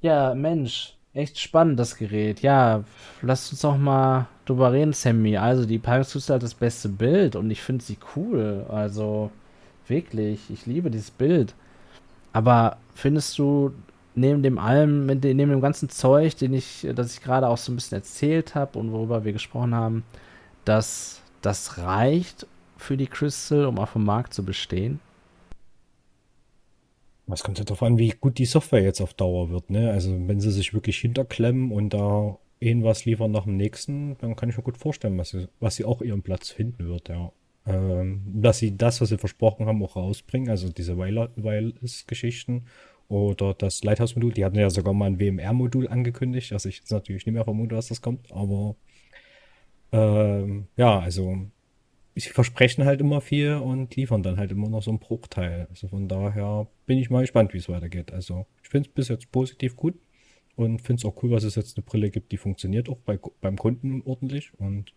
Ja, 0.00 0.34
Mensch, 0.34 0.96
echt 1.14 1.38
spannend, 1.40 1.78
das 1.78 1.96
Gerät. 1.96 2.42
Ja, 2.42 2.84
lass 3.22 3.50
uns 3.50 3.62
noch 3.62 3.78
mal 3.78 4.26
drüber 4.44 4.72
reden, 4.72 4.92
Sammy. 4.92 5.36
Also, 5.36 5.64
die 5.64 5.80
ist 5.80 6.30
halt 6.30 6.42
das 6.42 6.54
beste 6.54 6.88
Bild 6.88 7.34
und 7.34 7.50
ich 7.50 7.62
finde 7.62 7.82
sie 7.82 7.98
cool. 8.14 8.66
Also, 8.68 9.30
wirklich, 9.88 10.50
ich 10.50 10.66
liebe 10.66 10.90
dieses 10.90 11.10
Bild. 11.10 11.54
Aber 12.32 12.78
findest 12.94 13.38
du, 13.38 13.72
neben 14.14 14.42
dem 14.42 14.58
allem, 14.58 15.06
neben 15.06 15.38
dem 15.38 15.60
ganzen 15.60 15.88
Zeug, 15.88 16.36
den 16.36 16.54
ich, 16.54 16.86
das 16.94 17.14
ich 17.14 17.22
gerade 17.22 17.48
auch 17.48 17.58
so 17.58 17.72
ein 17.72 17.76
bisschen 17.76 17.98
erzählt 17.98 18.54
habe 18.54 18.78
und 18.78 18.92
worüber 18.92 19.24
wir 19.24 19.32
gesprochen 19.32 19.74
haben, 19.74 20.04
dass 20.64 21.22
das 21.42 21.78
reicht 21.78 22.46
für 22.76 22.96
die 22.96 23.06
Crystal, 23.06 23.66
um 23.66 23.78
auf 23.78 23.92
dem 23.92 24.04
Markt 24.04 24.34
zu 24.34 24.44
bestehen? 24.44 25.00
Was 27.26 27.42
kommt 27.42 27.58
ja 27.58 27.64
darauf 27.64 27.82
an, 27.82 27.98
wie 27.98 28.10
gut 28.10 28.38
die 28.38 28.44
Software 28.44 28.82
jetzt 28.82 29.00
auf 29.00 29.14
Dauer 29.14 29.48
wird, 29.48 29.70
ne? 29.70 29.90
Also 29.90 30.12
wenn 30.28 30.40
sie 30.40 30.50
sich 30.50 30.74
wirklich 30.74 30.98
hinterklemmen 30.98 31.72
und 31.72 31.94
da 31.94 32.36
irgendwas 32.60 33.04
liefern 33.04 33.30
nach 33.30 33.44
dem 33.44 33.56
nächsten, 33.56 34.16
dann 34.18 34.36
kann 34.36 34.50
ich 34.50 34.56
mir 34.56 34.62
gut 34.62 34.76
vorstellen, 34.76 35.16
was 35.16 35.30
sie, 35.30 35.48
was 35.60 35.76
sie 35.76 35.84
auch 35.84 36.02
ihren 36.02 36.22
Platz 36.22 36.50
finden 36.50 36.86
wird, 36.86 37.08
ja. 37.08 37.32
Ähm, 37.66 38.22
dass 38.26 38.58
sie 38.58 38.76
das, 38.76 39.00
was 39.00 39.08
sie 39.08 39.18
versprochen 39.18 39.66
haben, 39.66 39.82
auch 39.82 39.96
rausbringen, 39.96 40.50
also 40.50 40.70
diese 40.70 40.98
Wireless-Geschichten 40.98 42.66
oder 43.08 43.54
das 43.54 43.82
Lighthouse-Modul. 43.84 44.32
Die 44.32 44.44
hatten 44.44 44.58
ja 44.58 44.68
sogar 44.68 44.92
mal 44.92 45.06
ein 45.06 45.18
WMR-Modul 45.18 45.88
angekündigt, 45.88 46.52
was 46.52 46.66
ich 46.66 46.78
jetzt 46.78 46.92
natürlich 46.92 47.24
nicht 47.24 47.34
mehr 47.34 47.44
vermute, 47.44 47.74
dass 47.74 47.88
das 47.88 48.02
kommt. 48.02 48.30
Aber 48.32 48.76
ähm, 49.92 50.66
ja, 50.76 50.98
also 50.98 51.38
sie 52.14 52.28
versprechen 52.28 52.84
halt 52.84 53.00
immer 53.00 53.20
viel 53.20 53.54
und 53.54 53.94
liefern 53.96 54.22
dann 54.22 54.38
halt 54.38 54.52
immer 54.52 54.68
noch 54.68 54.82
so 54.82 54.90
einen 54.90 55.00
Bruchteil. 55.00 55.66
Also 55.70 55.88
von 55.88 56.08
daher 56.08 56.66
bin 56.86 56.98
ich 56.98 57.10
mal 57.10 57.22
gespannt, 57.22 57.54
wie 57.54 57.58
es 57.58 57.68
weitergeht. 57.68 58.12
Also 58.12 58.46
ich 58.62 58.68
finde 58.68 58.88
es 58.88 58.94
bis 58.94 59.08
jetzt 59.08 59.32
positiv 59.32 59.76
gut 59.76 59.94
und 60.56 60.80
finde 60.80 61.00
es 61.00 61.04
auch 61.04 61.22
cool, 61.22 61.30
dass 61.30 61.44
es 61.44 61.54
jetzt 61.54 61.76
eine 61.76 61.84
Brille 61.84 62.10
gibt, 62.10 62.32
die 62.32 62.36
funktioniert 62.36 62.88
auch 62.88 62.98
bei, 63.00 63.18
beim 63.40 63.56
Kunden 63.56 64.02
ordentlich. 64.04 64.52
Und 64.58 64.92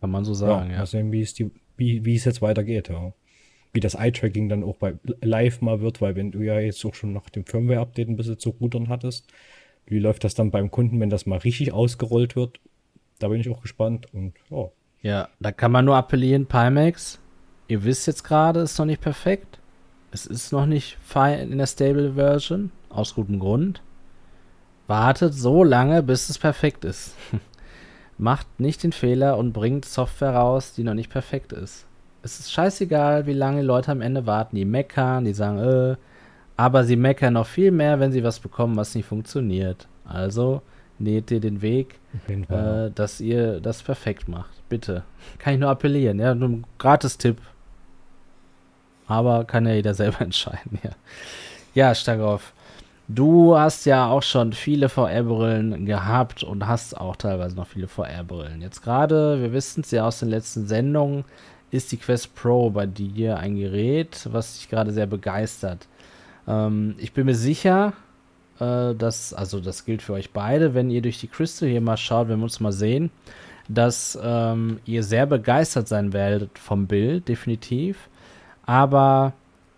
kann 0.00 0.10
man 0.10 0.24
so 0.24 0.34
sagen, 0.34 0.70
ja. 0.70 0.78
Mal 0.78 0.86
sehen, 0.86 1.12
wie 1.12 1.20
es, 1.20 1.34
die, 1.34 1.50
wie, 1.80 2.04
wie 2.04 2.14
es 2.14 2.24
jetzt 2.24 2.42
weitergeht, 2.42 2.88
ja. 2.88 3.12
Wie 3.72 3.80
das 3.80 3.94
Eye-Tracking 3.94 4.48
dann 4.48 4.62
auch 4.64 4.76
bei 4.76 4.94
live 5.22 5.60
mal 5.60 5.80
wird, 5.80 6.00
weil 6.00 6.14
wenn 6.14 6.30
du 6.30 6.42
ja 6.42 6.60
jetzt 6.60 6.84
auch 6.84 6.94
schon 6.94 7.12
nach 7.12 7.30
dem 7.30 7.44
Firmware-Update 7.44 8.08
ein 8.08 8.16
bisschen 8.16 8.38
zu 8.38 8.50
rudern 8.50 8.88
hattest, 8.88 9.32
wie 9.86 9.98
läuft 9.98 10.24
das 10.24 10.34
dann 10.34 10.50
beim 10.50 10.70
Kunden, 10.70 11.00
wenn 11.00 11.10
das 11.10 11.26
mal 11.26 11.38
richtig 11.38 11.72
ausgerollt 11.72 12.36
wird? 12.36 12.60
Da 13.18 13.28
bin 13.28 13.40
ich 13.40 13.50
auch 13.50 13.62
gespannt 13.62 14.06
und 14.12 14.34
ja. 14.50 14.68
Ja, 15.02 15.28
da 15.40 15.50
kann 15.50 15.72
man 15.72 15.86
nur 15.86 15.96
appellieren, 15.96 16.46
Pimax, 16.46 17.18
ihr 17.68 17.82
wisst 17.84 18.06
jetzt 18.06 18.22
gerade, 18.22 18.60
ist 18.60 18.78
noch 18.78 18.86
nicht 18.86 19.00
perfekt. 19.00 19.58
Es 20.12 20.26
ist 20.26 20.52
noch 20.52 20.66
nicht 20.66 20.98
in 21.14 21.58
der 21.58 21.66
Stable 21.66 22.14
Version, 22.14 22.70
aus 22.88 23.14
gutem 23.14 23.38
Grund. 23.38 23.82
Wartet 24.88 25.34
so 25.34 25.62
lange, 25.62 26.02
bis 26.02 26.28
es 26.28 26.38
perfekt 26.38 26.84
ist. 26.84 27.14
Macht 28.20 28.60
nicht 28.60 28.82
den 28.82 28.92
Fehler 28.92 29.38
und 29.38 29.54
bringt 29.54 29.86
Software 29.86 30.34
raus, 30.34 30.74
die 30.74 30.84
noch 30.84 30.92
nicht 30.92 31.10
perfekt 31.10 31.54
ist. 31.54 31.86
Es 32.22 32.38
ist 32.38 32.52
scheißegal, 32.52 33.24
wie 33.24 33.32
lange 33.32 33.62
Leute 33.62 33.90
am 33.90 34.02
Ende 34.02 34.26
warten. 34.26 34.56
Die 34.56 34.66
meckern, 34.66 35.24
die 35.24 35.32
sagen, 35.32 35.58
äh, 35.58 35.96
aber 36.54 36.84
sie 36.84 36.96
meckern 36.96 37.32
noch 37.32 37.46
viel 37.46 37.70
mehr, 37.70 37.98
wenn 37.98 38.12
sie 38.12 38.22
was 38.22 38.38
bekommen, 38.38 38.76
was 38.76 38.94
nicht 38.94 39.06
funktioniert. 39.06 39.88
Also 40.04 40.60
näht 40.98 41.30
ihr 41.30 41.40
den 41.40 41.62
Weg, 41.62 41.98
äh, 42.28 42.90
dass 42.94 43.22
ihr 43.22 43.58
das 43.58 43.82
perfekt 43.82 44.28
macht. 44.28 44.68
Bitte. 44.68 45.02
Kann 45.38 45.54
ich 45.54 45.60
nur 45.60 45.70
appellieren. 45.70 46.18
Ja, 46.18 46.34
nur 46.34 46.50
ein 46.50 46.66
Gratis-Tipp. 46.76 47.38
Aber 49.06 49.44
kann 49.46 49.66
ja 49.66 49.72
jeder 49.72 49.94
selber 49.94 50.20
entscheiden. 50.26 50.78
Ja, 50.82 50.90
ja 51.72 51.94
Stagoff. 51.94 52.52
Du 53.12 53.58
hast 53.58 53.86
ja 53.86 54.08
auch 54.08 54.22
schon 54.22 54.52
viele 54.52 54.88
VR-Brillen 54.88 55.84
gehabt 55.84 56.44
und 56.44 56.68
hast 56.68 56.96
auch 56.96 57.16
teilweise 57.16 57.56
noch 57.56 57.66
viele 57.66 57.88
VR-Brillen. 57.88 58.62
Jetzt 58.62 58.82
gerade, 58.82 59.40
wir 59.40 59.52
wissen 59.52 59.80
es 59.80 59.90
ja 59.90 60.06
aus 60.06 60.20
den 60.20 60.28
letzten 60.28 60.68
Sendungen, 60.68 61.24
ist 61.72 61.90
die 61.90 61.96
Quest 61.96 62.36
Pro 62.36 62.70
bei 62.70 62.86
dir 62.86 63.38
ein 63.38 63.56
Gerät, 63.56 64.28
was 64.30 64.58
dich 64.58 64.68
gerade 64.68 64.92
sehr 64.92 65.08
begeistert. 65.08 65.88
Ähm, 66.46 66.94
ich 66.98 67.12
bin 67.12 67.26
mir 67.26 67.34
sicher, 67.34 67.94
äh, 68.60 68.94
dass, 68.94 69.34
also 69.34 69.58
das 69.58 69.84
gilt 69.84 70.02
für 70.02 70.12
euch 70.12 70.30
beide, 70.30 70.74
wenn 70.74 70.88
ihr 70.88 71.02
durch 71.02 71.18
die 71.18 71.28
Crystal 71.28 71.68
hier 71.68 71.80
mal 71.80 71.96
schaut, 71.96 72.28
wenn 72.28 72.38
wir 72.38 72.44
uns 72.44 72.60
mal 72.60 72.70
sehen, 72.70 73.10
dass 73.68 74.16
ähm, 74.22 74.78
ihr 74.86 75.02
sehr 75.02 75.26
begeistert 75.26 75.88
sein 75.88 76.12
werdet 76.12 76.56
vom 76.60 76.86
Bild, 76.86 77.26
definitiv. 77.26 78.08
Aber 78.66 79.32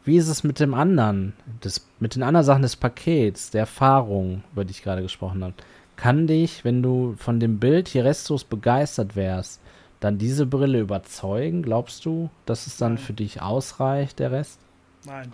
wie 0.05 0.17
ist 0.17 0.29
es 0.29 0.45
mit 0.45 0.61
dem 0.61 0.75
anderen, 0.75 1.35
des, 1.63 1.89
mit 2.01 2.15
den 2.15 2.23
anderen 2.23 2.45
Sachen 2.45 2.63
des 2.63 2.77
Pakets, 2.77 3.51
der 3.51 3.61
Erfahrung, 3.61 4.43
über 4.53 4.65
die 4.65 4.73
ich 4.73 4.83
gerade 4.83 5.03
gesprochen 5.03 5.45
habe? 5.45 5.55
Kann 5.97 6.27
dich, 6.27 6.65
wenn 6.65 6.83
du 6.83 7.15
von 7.19 7.39
dem 7.39 7.61
Bild 7.61 7.89
hier 7.89 8.05
restlos 8.05 8.45
begeistert 8.45 9.15
wärst, 9.15 9.61
dann 10.01 10.19
diese 10.19 10.47
Brille 10.47 10.81
überzeugen? 10.81 11.63
Glaubst 11.63 12.05
du, 12.05 12.31
dass 12.47 12.67
es 12.67 12.77
dann 12.77 12.95
Nein. 12.95 13.05
für 13.05 13.13
dich 13.13 13.41
ausreicht, 13.41 14.19
der 14.19 14.33
Rest? 14.33 14.61
Nein. 15.07 15.33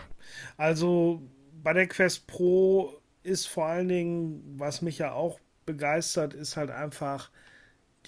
Also 0.56 1.22
bei 1.62 1.72
der 1.72 1.86
Quest 1.86 2.26
Pro 2.26 2.92
ist 3.22 3.46
vor 3.46 3.66
allen 3.66 3.88
Dingen, 3.88 4.42
was 4.58 4.82
mich 4.82 4.98
ja 4.98 5.12
auch 5.12 5.38
begeistert, 5.64 6.34
ist 6.34 6.56
halt 6.56 6.70
einfach 6.70 7.30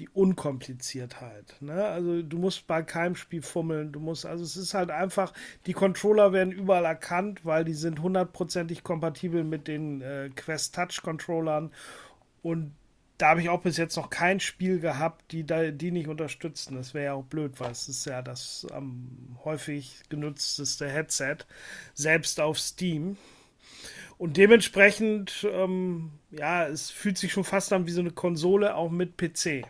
die 0.01 0.09
Unkompliziertheit. 0.09 1.57
Ne? 1.61 1.85
Also 1.85 2.23
du 2.23 2.39
musst 2.39 2.67
bei 2.67 2.83
keinem 2.83 3.15
Spiel 3.15 3.43
fummeln, 3.43 3.93
du 3.93 4.01
musst, 4.01 4.27
also 4.27 4.43
es 4.43 4.57
ist 4.57 4.75
halt 4.75 4.91
einfach, 4.91 5.33
die 5.67 5.75
Controller 5.75 6.33
werden 6.33 6.53
überall 6.53 6.87
erkannt, 6.87 7.45
weil 7.45 7.65
die 7.65 7.75
sind 7.75 8.01
hundertprozentig 8.01 8.83
kompatibel 8.83 9.45
mit 9.45 9.69
den 9.69 10.01
äh, 10.01 10.31
Quest 10.35 10.75
Touch 10.75 11.03
Controllern 11.03 11.71
und 12.43 12.73
da 13.19 13.29
habe 13.29 13.43
ich 13.43 13.51
auch 13.51 13.61
bis 13.61 13.77
jetzt 13.77 13.97
noch 13.97 14.09
kein 14.09 14.41
Spiel 14.41 14.81
gehabt, 14.81 15.33
die 15.33 15.45
die 15.45 15.91
nicht 15.91 16.09
unterstützen. 16.09 16.77
Das 16.77 16.95
wäre 16.95 17.05
ja 17.05 17.13
auch 17.13 17.25
blöd, 17.25 17.61
weil 17.61 17.71
es 17.71 17.87
ist 17.87 18.07
ja 18.07 18.23
das 18.23 18.67
am 18.73 19.37
häufig 19.45 20.01
genutzteste 20.09 20.89
Headset, 20.89 21.37
selbst 21.93 22.41
auf 22.41 22.59
Steam. 22.59 23.19
Und 24.17 24.39
dementsprechend, 24.39 25.47
ähm, 25.51 26.13
ja, 26.31 26.67
es 26.67 26.91
fühlt 26.91 27.19
sich 27.19 27.33
schon 27.33 27.45
fast 27.45 27.75
an 27.75 27.87
wie 27.87 27.91
so 27.91 28.01
eine 28.01 28.11
Konsole, 28.11 28.75
auch 28.75 28.91
mit 28.91 29.19
PC. 29.19 29.67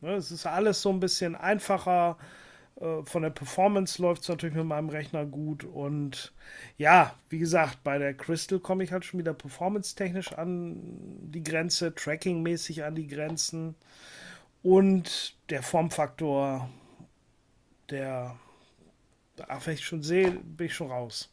Ne, 0.00 0.14
es 0.14 0.30
ist 0.30 0.46
alles 0.46 0.82
so 0.82 0.90
ein 0.90 1.00
bisschen 1.00 1.34
einfacher. 1.34 2.16
Äh, 2.80 3.02
von 3.04 3.22
der 3.22 3.30
Performance 3.30 4.00
läuft 4.02 4.22
es 4.22 4.28
natürlich 4.28 4.56
mit 4.56 4.66
meinem 4.66 4.88
Rechner 4.90 5.24
gut. 5.26 5.64
Und 5.64 6.32
ja, 6.78 7.14
wie 7.30 7.38
gesagt, 7.38 7.82
bei 7.84 7.98
der 7.98 8.14
Crystal 8.14 8.58
komme 8.60 8.84
ich 8.84 8.92
halt 8.92 9.04
schon 9.04 9.20
wieder 9.20 9.34
performance-technisch 9.34 10.32
an 10.34 10.76
die 11.32 11.42
Grenze, 11.42 11.94
tracking-mäßig 11.94 12.84
an 12.84 12.94
die 12.94 13.06
Grenzen. 13.06 13.74
Und 14.62 15.36
der 15.50 15.62
Formfaktor, 15.62 16.68
der, 17.90 18.36
ach, 19.48 19.66
wenn 19.66 19.74
ich 19.74 19.84
schon 19.84 20.02
sehe, 20.02 20.30
bin 20.32 20.66
ich 20.66 20.74
schon 20.74 20.90
raus. 20.90 21.30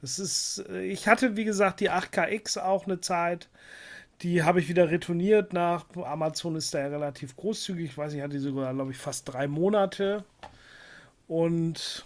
Das 0.00 0.18
ist, 0.18 0.64
äh, 0.68 0.82
ich 0.82 1.08
hatte, 1.08 1.36
wie 1.36 1.44
gesagt, 1.44 1.80
die 1.80 1.90
8KX 1.90 2.58
auch 2.58 2.86
eine 2.86 3.00
Zeit. 3.00 3.48
Die 4.22 4.42
habe 4.42 4.60
ich 4.60 4.68
wieder 4.68 4.90
retourniert 4.90 5.52
nach 5.52 5.84
Amazon 5.96 6.56
ist 6.56 6.72
da 6.74 6.80
ja 6.80 6.86
relativ 6.86 7.36
großzügig. 7.36 7.90
Ich 7.90 7.98
weiß 7.98 8.12
nicht, 8.12 8.22
hatte 8.22 8.34
die 8.34 8.38
sogar, 8.38 8.72
glaube 8.72 8.92
ich, 8.92 8.98
fast 8.98 9.32
drei 9.32 9.48
Monate. 9.48 10.24
Und 11.26 12.04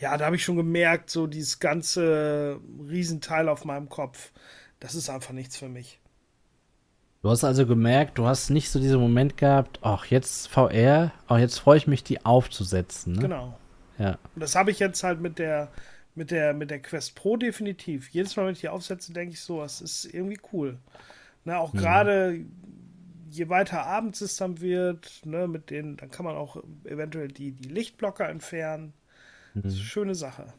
ja, 0.00 0.16
da 0.16 0.26
habe 0.26 0.36
ich 0.36 0.44
schon 0.44 0.56
gemerkt, 0.56 1.10
so 1.10 1.26
dieses 1.26 1.58
ganze 1.58 2.60
Riesenteil 2.88 3.48
auf 3.48 3.64
meinem 3.64 3.88
Kopf, 3.88 4.32
das 4.80 4.94
ist 4.94 5.10
einfach 5.10 5.32
nichts 5.32 5.56
für 5.56 5.68
mich. 5.68 6.00
Du 7.22 7.30
hast 7.30 7.42
also 7.42 7.66
gemerkt, 7.66 8.16
du 8.16 8.26
hast 8.26 8.50
nicht 8.50 8.70
so 8.70 8.78
diesen 8.78 9.00
Moment 9.00 9.36
gehabt, 9.36 9.80
ach, 9.82 10.06
jetzt 10.06 10.46
VR, 10.48 11.12
ach, 11.26 11.38
jetzt 11.38 11.58
freue 11.58 11.76
ich 11.76 11.88
mich, 11.88 12.04
die 12.04 12.24
aufzusetzen. 12.24 13.14
Ne? 13.14 13.22
Genau. 13.22 13.58
Ja. 13.98 14.18
Und 14.34 14.40
das 14.40 14.54
habe 14.54 14.70
ich 14.70 14.78
jetzt 14.78 15.02
halt 15.02 15.20
mit 15.20 15.40
der 15.40 15.68
mit 16.18 16.32
der, 16.32 16.52
mit 16.52 16.70
der 16.70 16.82
Quest 16.82 17.14
Pro 17.14 17.36
definitiv. 17.36 18.10
Jedes 18.10 18.36
Mal, 18.36 18.44
wenn 18.44 18.52
ich 18.52 18.60
die 18.60 18.68
aufsetze, 18.68 19.12
denke 19.12 19.34
ich 19.34 19.40
so, 19.40 19.62
es 19.62 19.80
ist 19.80 20.04
irgendwie 20.04 20.40
cool. 20.52 20.76
Ne, 21.44 21.56
auch 21.56 21.72
mhm. 21.72 21.78
gerade 21.78 22.44
je 23.30 23.48
weiter 23.48 23.86
abends 23.86 24.20
es 24.20 24.36
dann 24.36 24.60
wird, 24.60 25.24
ne, 25.24 25.46
mit 25.46 25.70
denen, 25.70 25.96
dann 25.96 26.10
kann 26.10 26.24
man 26.24 26.34
auch 26.34 26.62
eventuell 26.84 27.28
die, 27.28 27.52
die 27.52 27.68
Lichtblocker 27.68 28.28
entfernen. 28.28 28.92
Mhm. 29.54 29.62
Das 29.62 29.72
ist 29.74 29.78
eine 29.78 29.88
schöne 29.88 30.14
Sache. 30.14 30.52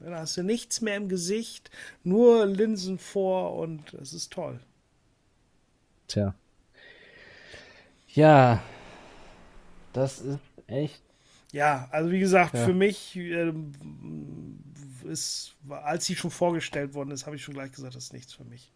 Da 0.00 0.18
hast 0.18 0.36
du 0.36 0.42
nichts 0.42 0.82
mehr 0.82 0.96
im 0.96 1.08
Gesicht, 1.08 1.70
nur 2.02 2.44
Linsen 2.44 2.98
vor 2.98 3.56
und 3.56 3.94
es 3.94 4.12
ist 4.12 4.32
toll. 4.32 4.60
Tja. 6.08 6.34
Ja, 8.08 8.62
das 9.94 10.20
ist 10.20 10.38
echt 10.66 11.04
ja, 11.54 11.86
also 11.92 12.10
wie 12.10 12.18
gesagt, 12.18 12.54
ja. 12.54 12.64
für 12.64 12.74
mich 12.74 13.14
äh, 13.14 13.52
ist, 15.04 15.56
als 15.68 16.06
sie 16.06 16.16
schon 16.16 16.30
vorgestellt 16.30 16.94
worden 16.94 17.10
ist, 17.10 17.26
habe 17.26 17.36
ich 17.36 17.42
schon 17.42 17.54
gleich 17.54 17.72
gesagt, 17.72 17.94
das 17.94 18.04
ist 18.04 18.12
nichts 18.12 18.32
für 18.32 18.44
mich. 18.44 18.72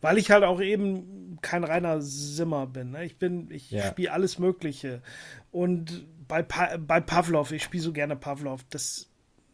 Weil 0.00 0.18
ich 0.18 0.30
halt 0.30 0.44
auch 0.44 0.60
eben 0.60 1.38
kein 1.42 1.64
reiner 1.64 2.00
Simmer 2.00 2.66
bin. 2.66 2.90
Ne? 2.92 3.04
Ich 3.04 3.18
bin, 3.18 3.50
ich 3.50 3.70
ja. 3.70 3.86
spiele 3.86 4.12
alles 4.12 4.38
Mögliche. 4.38 5.02
Und 5.50 6.06
bei, 6.28 6.42
pa 6.42 6.76
bei 6.76 7.00
Pavlov, 7.00 7.52
ich 7.52 7.62
spiele 7.62 7.82
so 7.82 7.92
gerne 7.92 8.16
Pavlov, 8.16 8.64
das, 8.70 9.08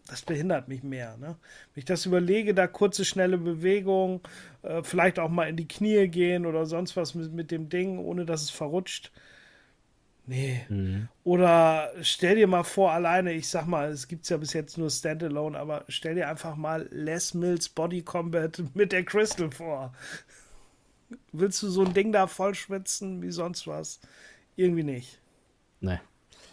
das 0.07 0.23
behindert 0.23 0.69
mich 0.69 0.83
mehr. 0.83 1.17
Ne? 1.17 1.37
Wenn 1.75 1.81
ich 1.81 1.85
das 1.85 2.07
überlege, 2.07 2.55
da 2.55 2.67
kurze, 2.67 3.05
schnelle 3.05 3.39
Bewegung, 3.39 4.21
äh, 4.63 4.83
vielleicht 4.83 5.19
auch 5.19 5.31
mal 5.31 5.49
in 5.49 5.57
die 5.57 5.69
Knie 5.69 6.09
gehen 6.09 6.47
oder 6.47 6.67
sonst 6.67 6.97
was 6.97 7.15
mit, 7.15 7.33
mit 7.33 7.51
dem 7.51 7.69
Ding, 7.69 7.99
ohne 7.99 8.27
dass 8.27 8.43
es 8.43 8.51
verrutscht 8.51 9.13
Nee. 10.27 10.67
Mhm. 10.69 11.09
Oder 11.25 11.93
stell 12.03 12.37
dir 12.37 12.47
mal 12.47 12.65
vor, 12.65 12.93
alleine, 12.93 13.33
ich 13.33 13.49
sag 13.49 13.67
mal, 13.67 13.91
es 13.91 14.09
gibt 14.09 14.29
ja 14.29 14.37
bis 14.37 14.53
jetzt 14.53 14.77
nur 14.77 14.91
Standalone, 14.91 15.59
aber 15.59 15.85
stell 15.89 16.17
dir 16.17 16.29
einfach 16.29 16.57
mal 16.57 16.89
Les 16.91 17.35
Mills 17.35 17.69
Body 17.69 18.03
Combat 18.03 18.63
mit 18.75 18.93
der 18.93 19.05
Crystal 19.05 19.51
vor. 19.51 19.93
Willst 21.33 21.63
du 21.63 21.69
so 21.69 21.85
ein 21.85 21.95
Ding 21.95 22.13
da 22.13 22.27
voll 22.27 22.55
schwitzen 22.55 23.23
wie 23.23 23.31
sonst 23.31 23.67
was? 23.67 24.01
Irgendwie 24.57 24.83
nicht. 24.83 25.21
Nee. 25.81 26.01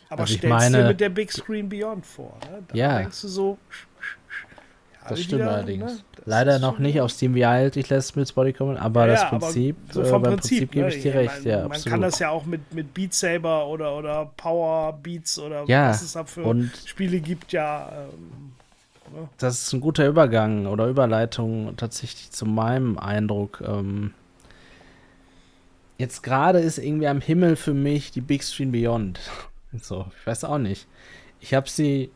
Aber 0.10 0.22
also 0.22 0.36
stellst 0.36 0.74
dir 0.74 0.88
mit 0.88 1.00
der 1.00 1.10
Big 1.10 1.32
Screen 1.32 1.68
Beyond 1.68 2.06
vor. 2.06 2.38
Ne? 2.52 2.64
Da 2.68 2.76
ja. 2.76 3.00
denkst 3.00 3.22
du 3.22 3.28
so, 3.28 3.58
das 5.10 5.22
stimmt 5.22 5.42
wieder, 5.42 5.52
allerdings. 5.52 5.84
Ne? 5.84 6.00
Das 6.18 6.26
Leider 6.26 6.60
noch 6.60 6.80
nicht 6.80 7.02
auf 7.02 7.12
Steam 7.12 7.36
Wild, 7.36 7.76
ich 7.76 7.90
lässt 7.90 8.16
mit 8.16 8.34
Body 8.34 8.54
kommen, 8.54 8.78
aber 8.78 9.08
ja, 9.08 9.14
das 9.14 9.30
Prinzip, 9.30 9.76
aber 9.90 9.94
so 9.94 10.06
vom 10.06 10.24
äh, 10.24 10.28
Prinzip, 10.30 10.58
Prinzip 10.58 10.72
gebe 10.72 10.90
ich 10.90 11.02
dir 11.02 11.14
ne? 11.14 11.20
recht. 11.20 11.44
Man, 11.44 11.48
ja, 11.48 11.58
man 11.58 11.72
absolut. 11.72 11.90
kann 11.90 12.02
das 12.02 12.20
ja 12.20 12.30
auch 12.30 12.46
mit, 12.46 12.74
mit 12.74 12.94
Beat 12.94 13.14
Saber 13.14 13.68
oder, 13.68 13.96
oder 13.96 14.32
Power 14.38 14.94
Beats 14.94 15.40
oder 15.40 15.64
ja, 15.68 15.90
was 15.90 16.02
es 16.02 16.14
da 16.14 16.24
für 16.26 16.70
Spiele 16.86 17.20
gibt, 17.20 17.52
ja. 17.52 17.92
Ähm, 17.92 18.54
ne? 19.20 19.30
Das 19.38 19.62
ist 19.62 19.74
ein 19.74 19.82
guter 19.82 20.08
Übergang 20.08 20.66
oder 20.68 20.88
Überleitung 20.88 21.76
tatsächlich 21.78 22.32
zu 22.32 22.46
meinem 22.46 22.98
Eindruck. 22.98 23.62
Ähm, 23.66 24.14
jetzt 25.98 26.24
gerade 26.24 26.60
ist 26.60 26.78
irgendwie 26.78 27.08
am 27.08 27.22
Himmel 27.22 27.56
für 27.56 27.74
mich 27.74 28.12
die 28.12 28.22
Big 28.22 28.44
Screen 28.44 28.72
Beyond. 28.72 29.20
So, 29.82 30.06
ich 30.20 30.28
weiß 30.28 30.44
auch 30.44 30.60
nicht. 30.60 30.86
Ich 31.40 31.56
habe 31.56 31.68
sie 31.68 32.12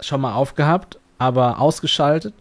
schon 0.00 0.20
mal 0.20 0.34
aufgehabt, 0.34 0.98
aber 1.20 1.60
ausgeschaltet 1.60 2.32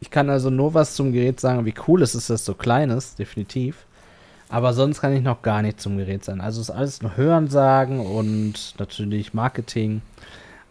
Ich 0.00 0.10
kann 0.10 0.30
also 0.30 0.48
nur 0.48 0.74
was 0.74 0.94
zum 0.94 1.12
Gerät 1.12 1.40
sagen, 1.40 1.64
wie 1.64 1.74
cool 1.88 2.02
es 2.02 2.14
ist, 2.14 2.30
dass 2.30 2.40
es 2.40 2.46
so 2.46 2.54
klein 2.54 2.90
ist, 2.90 3.18
definitiv. 3.18 3.86
Aber 4.48 4.72
sonst 4.74 5.00
kann 5.00 5.12
ich 5.12 5.22
noch 5.22 5.42
gar 5.42 5.60
nicht 5.62 5.80
zum 5.80 5.96
Gerät 5.96 6.24
sein. 6.24 6.40
Also 6.40 6.60
ist 6.60 6.70
alles 6.70 7.02
nur 7.02 7.16
Hören 7.16 7.48
sagen 7.48 7.98
und 7.98 8.74
natürlich 8.78 9.34
Marketing. 9.34 10.02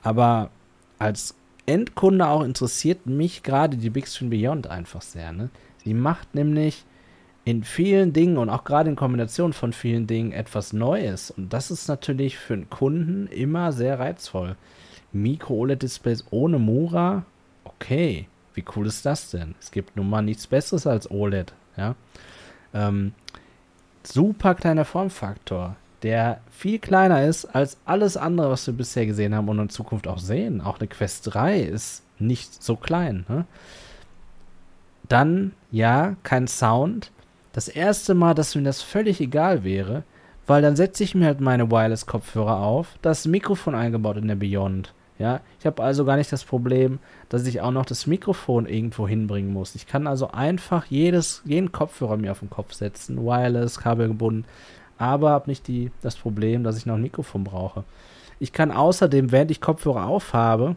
Aber 0.01 0.49
als 0.97 1.35
Endkunde 1.65 2.27
auch 2.27 2.43
interessiert 2.43 3.05
mich 3.05 3.43
gerade 3.43 3.75
die 3.75 3.89
Big 3.89 4.07
Screen 4.07 4.29
Beyond 4.29 4.67
einfach 4.67 5.01
sehr. 5.01 5.33
Ne? 5.33 5.49
Sie 5.83 5.93
macht 5.93 6.35
nämlich 6.35 6.85
in 7.43 7.65
vielen 7.65 8.13
Dingen 8.13 8.37
und 8.37 8.49
auch 8.49 8.63
gerade 8.63 8.89
in 8.89 8.95
Kombination 8.95 9.51
von 9.51 9.73
vielen 9.73 10.07
Dingen 10.07 10.31
etwas 10.31 10.71
Neues. 10.71 11.31
Und 11.31 11.51
das 11.51 11.69
ist 11.69 11.89
natürlich 11.89 12.37
für 12.37 12.53
einen 12.53 12.69
Kunden 12.69 13.27
immer 13.27 13.73
sehr 13.73 13.99
reizvoll. 13.99 14.55
Micro-OLED-Displays 15.13 16.25
ohne 16.31 16.59
Mura, 16.59 17.25
okay, 17.63 18.27
wie 18.53 18.65
cool 18.75 18.87
ist 18.87 19.05
das 19.05 19.31
denn? 19.31 19.55
Es 19.59 19.71
gibt 19.71 19.95
nun 19.95 20.09
mal 20.09 20.21
nichts 20.21 20.47
Besseres 20.47 20.85
als 20.87 21.09
OLED, 21.09 21.53
ja. 21.77 21.95
Ähm, 22.73 23.13
super 24.03 24.55
kleiner 24.55 24.85
Formfaktor, 24.85 25.75
der 26.01 26.41
viel 26.51 26.79
kleiner 26.79 27.23
ist 27.23 27.45
als 27.45 27.77
alles 27.85 28.17
andere, 28.17 28.49
was 28.49 28.67
wir 28.67 28.73
bisher 28.73 29.05
gesehen 29.05 29.33
haben 29.35 29.47
und 29.49 29.59
in 29.59 29.69
Zukunft 29.69 30.07
auch 30.07 30.17
sehen. 30.17 30.61
Auch 30.61 30.79
eine 30.79 30.87
Quest 30.87 31.33
3 31.33 31.61
ist 31.61 32.03
nicht 32.19 32.61
so 32.61 32.75
klein. 32.75 33.25
Ne? 33.29 33.45
Dann, 35.07 35.53
ja, 35.71 36.15
kein 36.23 36.47
Sound. 36.47 37.11
Das 37.53 37.67
erste 37.67 38.15
Mal, 38.15 38.33
dass 38.33 38.55
mir 38.55 38.63
das 38.63 38.81
völlig 38.81 39.21
egal 39.21 39.63
wäre, 39.63 40.03
weil 40.47 40.61
dann 40.61 40.75
setze 40.75 41.03
ich 41.03 41.15
mir 41.15 41.27
halt 41.27 41.39
meine 41.39 41.71
Wireless-Kopfhörer 41.71 42.57
auf, 42.57 42.97
das 43.01 43.25
Mikrofon 43.25 43.75
eingebaut 43.75 44.17
in 44.17 44.27
der 44.27 44.35
Beyond. 44.35 44.93
Ja, 45.19 45.41
ich 45.59 45.65
habe 45.65 45.83
also 45.83 46.05
gar 46.05 46.17
nicht 46.17 46.31
das 46.31 46.43
Problem, 46.43 46.99
dass 47.29 47.45
ich 47.45 47.61
auch 47.61 47.71
noch 47.71 47.85
das 47.85 48.07
Mikrofon 48.07 48.65
irgendwo 48.65 49.07
hinbringen 49.07 49.53
muss. 49.53 49.75
Ich 49.75 49.85
kann 49.85 50.07
also 50.07 50.31
einfach 50.31 50.85
jedes, 50.87 51.43
jeden 51.45 51.71
Kopfhörer 51.71 52.17
mir 52.17 52.31
auf 52.31 52.39
den 52.39 52.49
Kopf 52.49 52.73
setzen, 52.73 53.23
wireless, 53.23 53.79
kabelgebunden, 53.79 54.45
aber 54.97 55.29
habe 55.29 55.49
nicht 55.49 55.67
die, 55.67 55.91
das 56.01 56.15
Problem, 56.15 56.63
dass 56.63 56.77
ich 56.77 56.85
noch 56.85 56.95
ein 56.95 57.01
Mikrofon 57.01 57.43
brauche. 57.43 57.83
Ich 58.39 58.53
kann 58.53 58.71
außerdem, 58.71 59.31
während 59.31 59.51
ich 59.51 59.61
Kopfhörer 59.61 60.07
aufhabe, 60.07 60.75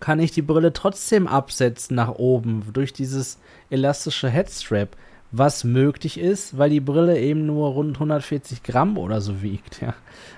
kann 0.00 0.20
ich 0.20 0.30
die 0.30 0.42
Brille 0.42 0.72
trotzdem 0.72 1.26
absetzen 1.26 1.96
nach 1.96 2.14
oben 2.14 2.62
durch 2.72 2.92
dieses 2.92 3.38
elastische 3.70 4.28
Headstrap 4.28 4.96
was 5.30 5.62
möglich 5.64 6.18
ist, 6.18 6.56
weil 6.56 6.70
die 6.70 6.80
Brille 6.80 7.18
eben 7.20 7.44
nur 7.44 7.70
rund 7.70 7.96
140 7.96 8.62
Gramm 8.62 8.96
oder 8.96 9.20
so 9.20 9.42
wiegt. 9.42 9.82
Ja. 9.82 9.94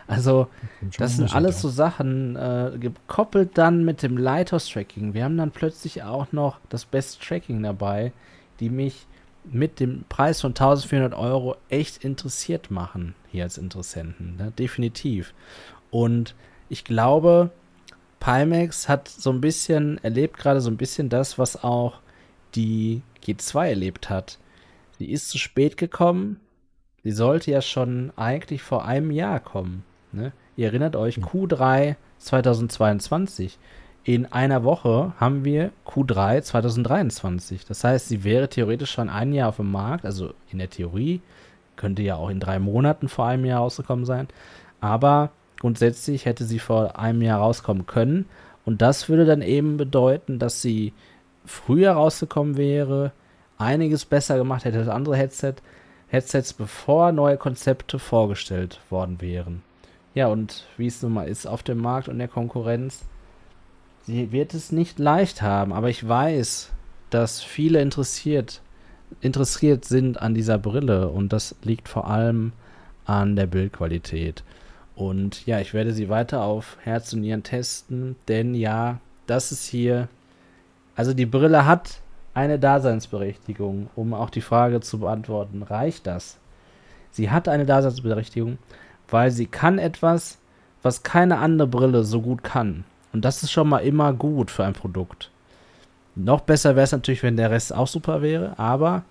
Also 0.09 0.49
das 0.99 1.17
sind 1.17 1.33
alles 1.35 1.61
so 1.61 1.69
Sachen, 1.69 2.35
äh, 2.35 2.73
gekoppelt 2.79 3.57
dann 3.57 3.85
mit 3.85 4.03
dem 4.03 4.17
Lighthouse-Tracking. 4.17 5.15
Wir 5.15 5.25
haben 5.25 5.37
dann 5.37 5.53
plötzlich 5.53 6.03
auch 6.03 6.33
noch 6.33 6.59
das 6.69 6.85
Best 6.85 7.23
Tracking 7.23 7.63
dabei, 7.63 8.13
die 8.59 8.71
mich 8.71 9.07
mit 9.45 9.79
dem 9.79 10.05
Preis 10.09 10.41
von 10.41 10.51
1400 10.51 11.15
Euro 11.15 11.57
echt 11.69 12.05
interessiert 12.05 12.71
machen, 12.71 13.15
hier 13.31 13.45
als 13.45 13.59
Interessenten. 13.59 14.37
Ne? 14.37 14.53
Definitiv. 14.59 15.33
Und 15.91 16.35
ich 16.69 16.85
glaube, 16.85 17.51
Pimax 18.19 18.89
hat 18.89 19.09
so 19.09 19.31
ein 19.31 19.41
bisschen, 19.41 20.03
erlebt 20.03 20.37
gerade 20.37 20.61
so 20.61 20.71
ein 20.71 20.77
bisschen 20.77 21.09
das, 21.09 21.39
was 21.39 21.63
auch 21.63 22.01
die 22.57 23.03
G2 23.25 23.69
erlebt 23.69 24.11
hat 24.11 24.39
Sie 25.01 25.11
ist 25.11 25.31
zu 25.31 25.39
spät 25.39 25.79
gekommen. 25.79 26.41
Sie 27.03 27.13
sollte 27.13 27.51
ja 27.51 27.63
schon 27.63 28.13
eigentlich 28.17 28.61
vor 28.61 28.85
einem 28.85 29.11
Jahr 29.11 29.41
kommen. 29.41 29.83
Ne? 30.13 30.33
Ihr 30.57 30.67
erinnert 30.67 30.95
euch, 30.95 31.17
Q3 31.17 31.97
2022. 32.19 33.59
In 34.05 34.27
einer 34.27 34.63
Woche 34.63 35.15
haben 35.19 35.43
wir 35.43 35.71
Q3 35.87 36.43
2023. 36.43 37.65
Das 37.65 37.83
heißt, 37.83 38.09
sie 38.09 38.25
wäre 38.25 38.51
theoretisch 38.51 38.91
schon 38.91 39.09
ein 39.09 39.33
Jahr 39.33 39.49
auf 39.49 39.57
dem 39.57 39.71
Markt. 39.71 40.05
Also 40.05 40.35
in 40.51 40.59
der 40.59 40.69
Theorie 40.69 41.23
könnte 41.77 42.03
ja 42.03 42.17
auch 42.17 42.29
in 42.29 42.39
drei 42.39 42.59
Monaten 42.59 43.09
vor 43.09 43.25
einem 43.25 43.47
Jahr 43.47 43.61
rausgekommen 43.61 44.05
sein. 44.05 44.29
Aber 44.83 45.31
grundsätzlich 45.61 46.27
hätte 46.27 46.45
sie 46.45 46.59
vor 46.59 46.99
einem 46.99 47.23
Jahr 47.23 47.41
rauskommen 47.41 47.87
können. 47.87 48.27
Und 48.67 48.83
das 48.83 49.09
würde 49.09 49.25
dann 49.25 49.41
eben 49.41 49.79
bedeuten, 49.79 50.39
dass 50.39 50.61
sie 50.61 50.93
früher 51.47 51.93
rausgekommen 51.93 52.59
wäre, 52.59 53.13
einiges 53.61 54.05
besser 54.05 54.37
gemacht 54.39 54.65
hätte 54.65 54.79
als 54.79 54.89
andere 54.89 55.17
Headset, 55.17 55.55
Headsets, 56.09 56.53
bevor 56.53 57.13
neue 57.13 57.37
Konzepte 57.37 57.99
vorgestellt 57.99 58.81
worden 58.91 59.21
wären. 59.21 59.63
Ja, 60.15 60.27
und 60.27 60.67
wie 60.77 60.89
es 60.89 61.03
nun 61.03 61.13
mal 61.13 61.29
ist 61.29 61.47
auf 61.47 61.63
dem 61.63 61.79
Markt 61.79 62.09
und 62.09 62.19
der 62.19 62.29
Konkurrenz, 62.29 63.05
sie 64.07 64.33
wird 64.33 64.55
es 64.55 64.73
nicht 64.73 64.99
leicht 64.99 65.41
haben, 65.41 65.73
aber 65.73 65.89
ich 65.89 66.07
weiß, 66.07 66.73
dass 67.11 67.43
viele 67.43 67.81
interessiert, 67.81 68.61
interessiert 69.21 69.85
sind 69.85 70.21
an 70.21 70.35
dieser 70.35 70.59
Brille 70.59 71.09
und 71.09 71.33
das 71.33 71.55
liegt 71.63 71.89
vor 71.89 72.09
allem 72.09 72.53
an 73.05 73.37
der 73.37 73.47
Bildqualität. 73.47 74.43
Und 74.97 75.47
ja, 75.47 75.61
ich 75.61 75.75
werde 75.75 75.93
sie 75.93 76.09
weiter 76.09 76.43
auf 76.43 76.77
Herz 76.83 77.13
und 77.13 77.21
Nieren 77.21 77.43
testen, 77.43 78.17
denn 78.27 78.55
ja, 78.55 78.99
das 79.27 79.53
ist 79.53 79.67
hier, 79.67 80.09
also 80.97 81.15
die 81.15 81.27
Brille 81.27 81.67
hat 81.67 82.01
eine 82.41 82.59
Daseinsberechtigung, 82.59 83.91
um 83.95 84.15
auch 84.15 84.31
die 84.31 84.41
Frage 84.41 84.81
zu 84.81 84.99
beantworten, 84.99 85.63
reicht 85.63 86.07
das? 86.07 86.39
Sie 87.11 87.31
hat 87.31 87.49
eine 87.49 87.67
Daseinsberechtigung, 87.67 88.57
weil 89.09 89.31
sie 89.31 89.47
kann 89.47 89.79
etwas, 89.79 90.39
was 90.83 91.03
keine 91.03 91.39
andere 91.39 91.69
Brille 91.69 92.03
so 92.03 92.23
gut 92.23 92.43
kann. 92.43 92.85
Und 93.13 93.27
das 93.27 93.43
ist 93.43 93.53
schon 93.53 93.69
mal 93.69 93.81
immer 93.81 94.15
gut 94.15 94.51
für 94.51 94.65
ein 94.65 94.73
Produkt. 94.73 95.31
Noch 96.15 96.41
besser 96.41 96.77
wäre 96.77 96.85
es 96.85 96.93
natürlich, 96.93 97.23
wenn 97.23 97.37
der 97.37 97.51
Rest 97.51 97.75
auch 97.75 97.87
super 97.87 98.23
wäre, 98.23 98.59
aber 98.59 99.03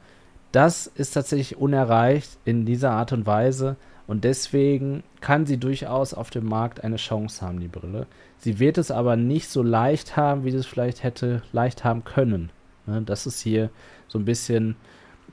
das 0.51 0.87
ist 0.87 1.11
tatsächlich 1.11 1.57
unerreicht 1.57 2.31
in 2.45 2.65
dieser 2.65 2.91
Art 2.91 3.13
und 3.13 3.27
Weise 3.27 3.75
und 4.07 4.23
deswegen 4.23 5.03
kann 5.21 5.45
sie 5.45 5.57
durchaus 5.57 6.15
auf 6.15 6.31
dem 6.31 6.45
Markt 6.45 6.83
eine 6.83 6.95
Chance 6.95 7.45
haben, 7.45 7.59
die 7.59 7.67
Brille. 7.67 8.07
Sie 8.39 8.57
wird 8.57 8.79
es 8.79 8.89
aber 8.89 9.15
nicht 9.15 9.49
so 9.49 9.61
leicht 9.61 10.17
haben, 10.17 10.45
wie 10.45 10.51
sie 10.51 10.57
es 10.57 10.65
vielleicht 10.65 11.03
hätte 11.03 11.43
leicht 11.51 11.83
haben 11.83 12.03
können. 12.03 12.51
Ne? 12.89 13.01
Das 13.01 13.25
ist 13.25 13.41
hier 13.41 13.69
so 14.07 14.19
ein 14.19 14.25
bisschen 14.25 14.75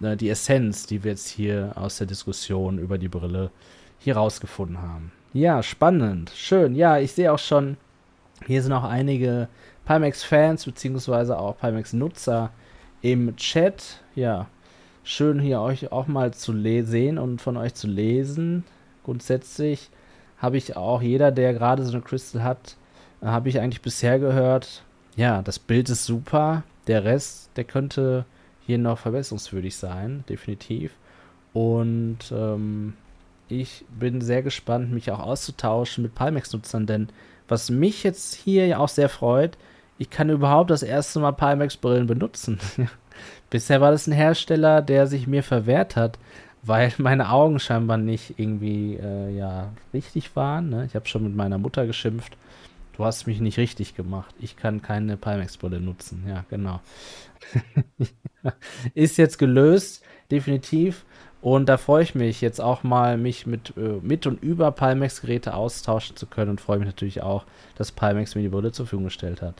äh, 0.00 0.16
die 0.16 0.30
Essenz, 0.30 0.86
die 0.86 1.02
wir 1.02 1.12
jetzt 1.12 1.28
hier 1.28 1.72
aus 1.74 1.98
der 1.98 2.06
Diskussion 2.06 2.78
über 2.78 2.98
die 2.98 3.08
Brille 3.08 3.50
hier 3.98 4.16
rausgefunden 4.16 4.80
haben. 4.80 5.12
Ja, 5.32 5.62
spannend, 5.62 6.30
schön. 6.34 6.74
Ja, 6.74 6.98
ich 6.98 7.12
sehe 7.12 7.32
auch 7.32 7.38
schon, 7.38 7.76
hier 8.46 8.62
sind 8.62 8.72
auch 8.72 8.84
einige 8.84 9.48
Pimax-Fans 9.84 10.64
beziehungsweise 10.64 11.38
auch 11.38 11.58
Pimax-Nutzer 11.58 12.50
im 13.02 13.36
Chat. 13.36 14.00
Ja, 14.14 14.46
schön 15.04 15.40
hier 15.40 15.60
euch 15.60 15.92
auch 15.92 16.06
mal 16.06 16.32
zu 16.34 16.52
sehen 16.84 17.18
und 17.18 17.40
von 17.40 17.56
euch 17.56 17.74
zu 17.74 17.86
lesen. 17.86 18.64
Grundsätzlich 19.04 19.90
habe 20.38 20.56
ich 20.56 20.76
auch 20.76 21.02
jeder, 21.02 21.32
der 21.32 21.54
gerade 21.54 21.84
so 21.84 21.92
eine 21.92 22.02
Crystal 22.02 22.42
hat, 22.42 22.76
äh, 23.22 23.26
habe 23.26 23.48
ich 23.48 23.60
eigentlich 23.60 23.82
bisher 23.82 24.18
gehört, 24.18 24.82
ja, 25.16 25.42
das 25.42 25.58
Bild 25.58 25.88
ist 25.88 26.04
super, 26.04 26.62
der 26.86 27.04
Rest, 27.04 27.50
der 27.56 27.64
könnte 27.64 28.24
hier 28.66 28.78
noch 28.78 28.98
verbesserungswürdig 28.98 29.76
sein, 29.76 30.24
definitiv. 30.28 30.92
Und 31.52 32.18
ähm, 32.32 32.94
ich 33.48 33.84
bin 33.88 34.20
sehr 34.20 34.42
gespannt, 34.42 34.92
mich 34.92 35.10
auch 35.10 35.20
auszutauschen 35.20 36.02
mit 36.02 36.14
Pimax-Nutzern, 36.14 36.86
denn 36.86 37.08
was 37.48 37.70
mich 37.70 38.02
jetzt 38.02 38.34
hier 38.34 38.66
ja 38.66 38.78
auch 38.78 38.88
sehr 38.88 39.08
freut, 39.08 39.56
ich 39.98 40.10
kann 40.10 40.28
überhaupt 40.30 40.70
das 40.70 40.82
erste 40.82 41.20
Mal 41.20 41.32
Pimax-Brillen 41.32 42.06
benutzen. 42.06 42.58
Bisher 43.50 43.80
war 43.80 43.92
das 43.92 44.06
ein 44.06 44.12
Hersteller, 44.12 44.82
der 44.82 45.06
sich 45.06 45.26
mir 45.26 45.42
verwehrt 45.42 45.96
hat, 45.96 46.18
weil 46.62 46.92
meine 46.98 47.30
Augen 47.30 47.58
scheinbar 47.60 47.96
nicht 47.96 48.38
irgendwie 48.38 48.96
äh, 48.96 49.30
ja 49.30 49.70
richtig 49.94 50.34
waren. 50.36 50.70
Ne? 50.70 50.84
Ich 50.86 50.94
habe 50.94 51.06
schon 51.06 51.22
mit 51.22 51.34
meiner 51.34 51.58
Mutter 51.58 51.86
geschimpft 51.86 52.36
Du 52.96 53.04
hast 53.04 53.26
mich 53.26 53.40
nicht 53.40 53.58
richtig 53.58 53.94
gemacht. 53.94 54.34
Ich 54.40 54.56
kann 54.56 54.80
keine 54.80 55.16
Pimax-Brille 55.16 55.80
nutzen. 55.80 56.24
Ja, 56.26 56.44
genau. 56.48 56.80
ist 58.94 59.18
jetzt 59.18 59.38
gelöst, 59.38 60.02
definitiv. 60.30 61.04
Und 61.42 61.68
da 61.68 61.76
freue 61.76 62.02
ich 62.02 62.14
mich 62.14 62.40
jetzt 62.40 62.60
auch 62.60 62.82
mal, 62.82 63.18
mich 63.18 63.46
mit, 63.46 63.74
äh, 63.76 64.00
mit 64.00 64.26
und 64.26 64.42
über 64.42 64.72
Pimax-Geräte 64.72 65.54
austauschen 65.54 66.16
zu 66.16 66.26
können 66.26 66.50
und 66.50 66.60
freue 66.60 66.78
mich 66.78 66.86
natürlich 66.86 67.22
auch, 67.22 67.44
dass 67.76 67.92
Pimax 67.92 68.34
mir 68.34 68.42
die 68.42 68.48
Brille 68.48 68.72
zur 68.72 68.86
Verfügung 68.86 69.04
gestellt 69.04 69.42
hat. 69.42 69.54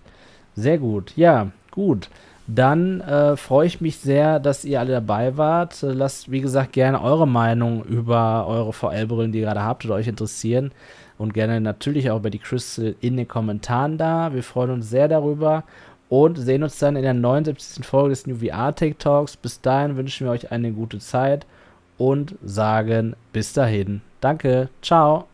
Sehr 0.54 0.78
gut. 0.78 1.12
Ja, 1.16 1.52
gut. 1.70 2.08
Dann 2.48 3.00
äh, 3.00 3.36
freue 3.36 3.66
ich 3.66 3.80
mich 3.80 3.98
sehr, 3.98 4.38
dass 4.38 4.64
ihr 4.64 4.80
alle 4.80 4.92
dabei 4.92 5.36
wart. 5.36 5.82
Lasst, 5.82 6.30
wie 6.30 6.40
gesagt, 6.40 6.72
gerne 6.72 7.02
eure 7.02 7.26
Meinung 7.26 7.84
über 7.84 8.46
eure 8.46 8.72
VL-Brillen, 8.72 9.32
die 9.32 9.40
ihr 9.40 9.46
gerade 9.46 9.62
habt 9.62 9.84
oder 9.84 9.94
euch 9.94 10.06
interessieren, 10.06 10.70
und 11.18 11.34
gerne 11.34 11.60
natürlich 11.60 12.10
auch 12.10 12.18
über 12.18 12.30
die 12.30 12.38
Crystal 12.38 12.94
in 13.00 13.16
den 13.16 13.28
Kommentaren 13.28 13.98
da. 13.98 14.34
Wir 14.34 14.42
freuen 14.42 14.70
uns 14.70 14.90
sehr 14.90 15.08
darüber 15.08 15.64
und 16.08 16.36
sehen 16.36 16.62
uns 16.62 16.78
dann 16.78 16.96
in 16.96 17.02
der 17.02 17.14
79. 17.14 17.84
Folge 17.84 18.10
des 18.10 18.26
New 18.26 18.36
VR 18.36 18.74
Tech 18.74 18.96
Talks. 18.98 19.36
Bis 19.36 19.60
dahin 19.60 19.96
wünschen 19.96 20.26
wir 20.26 20.32
euch 20.32 20.52
eine 20.52 20.72
gute 20.72 20.98
Zeit 20.98 21.46
und 21.98 22.36
sagen 22.44 23.14
bis 23.32 23.52
dahin. 23.52 24.02
Danke, 24.20 24.68
ciao. 24.82 25.26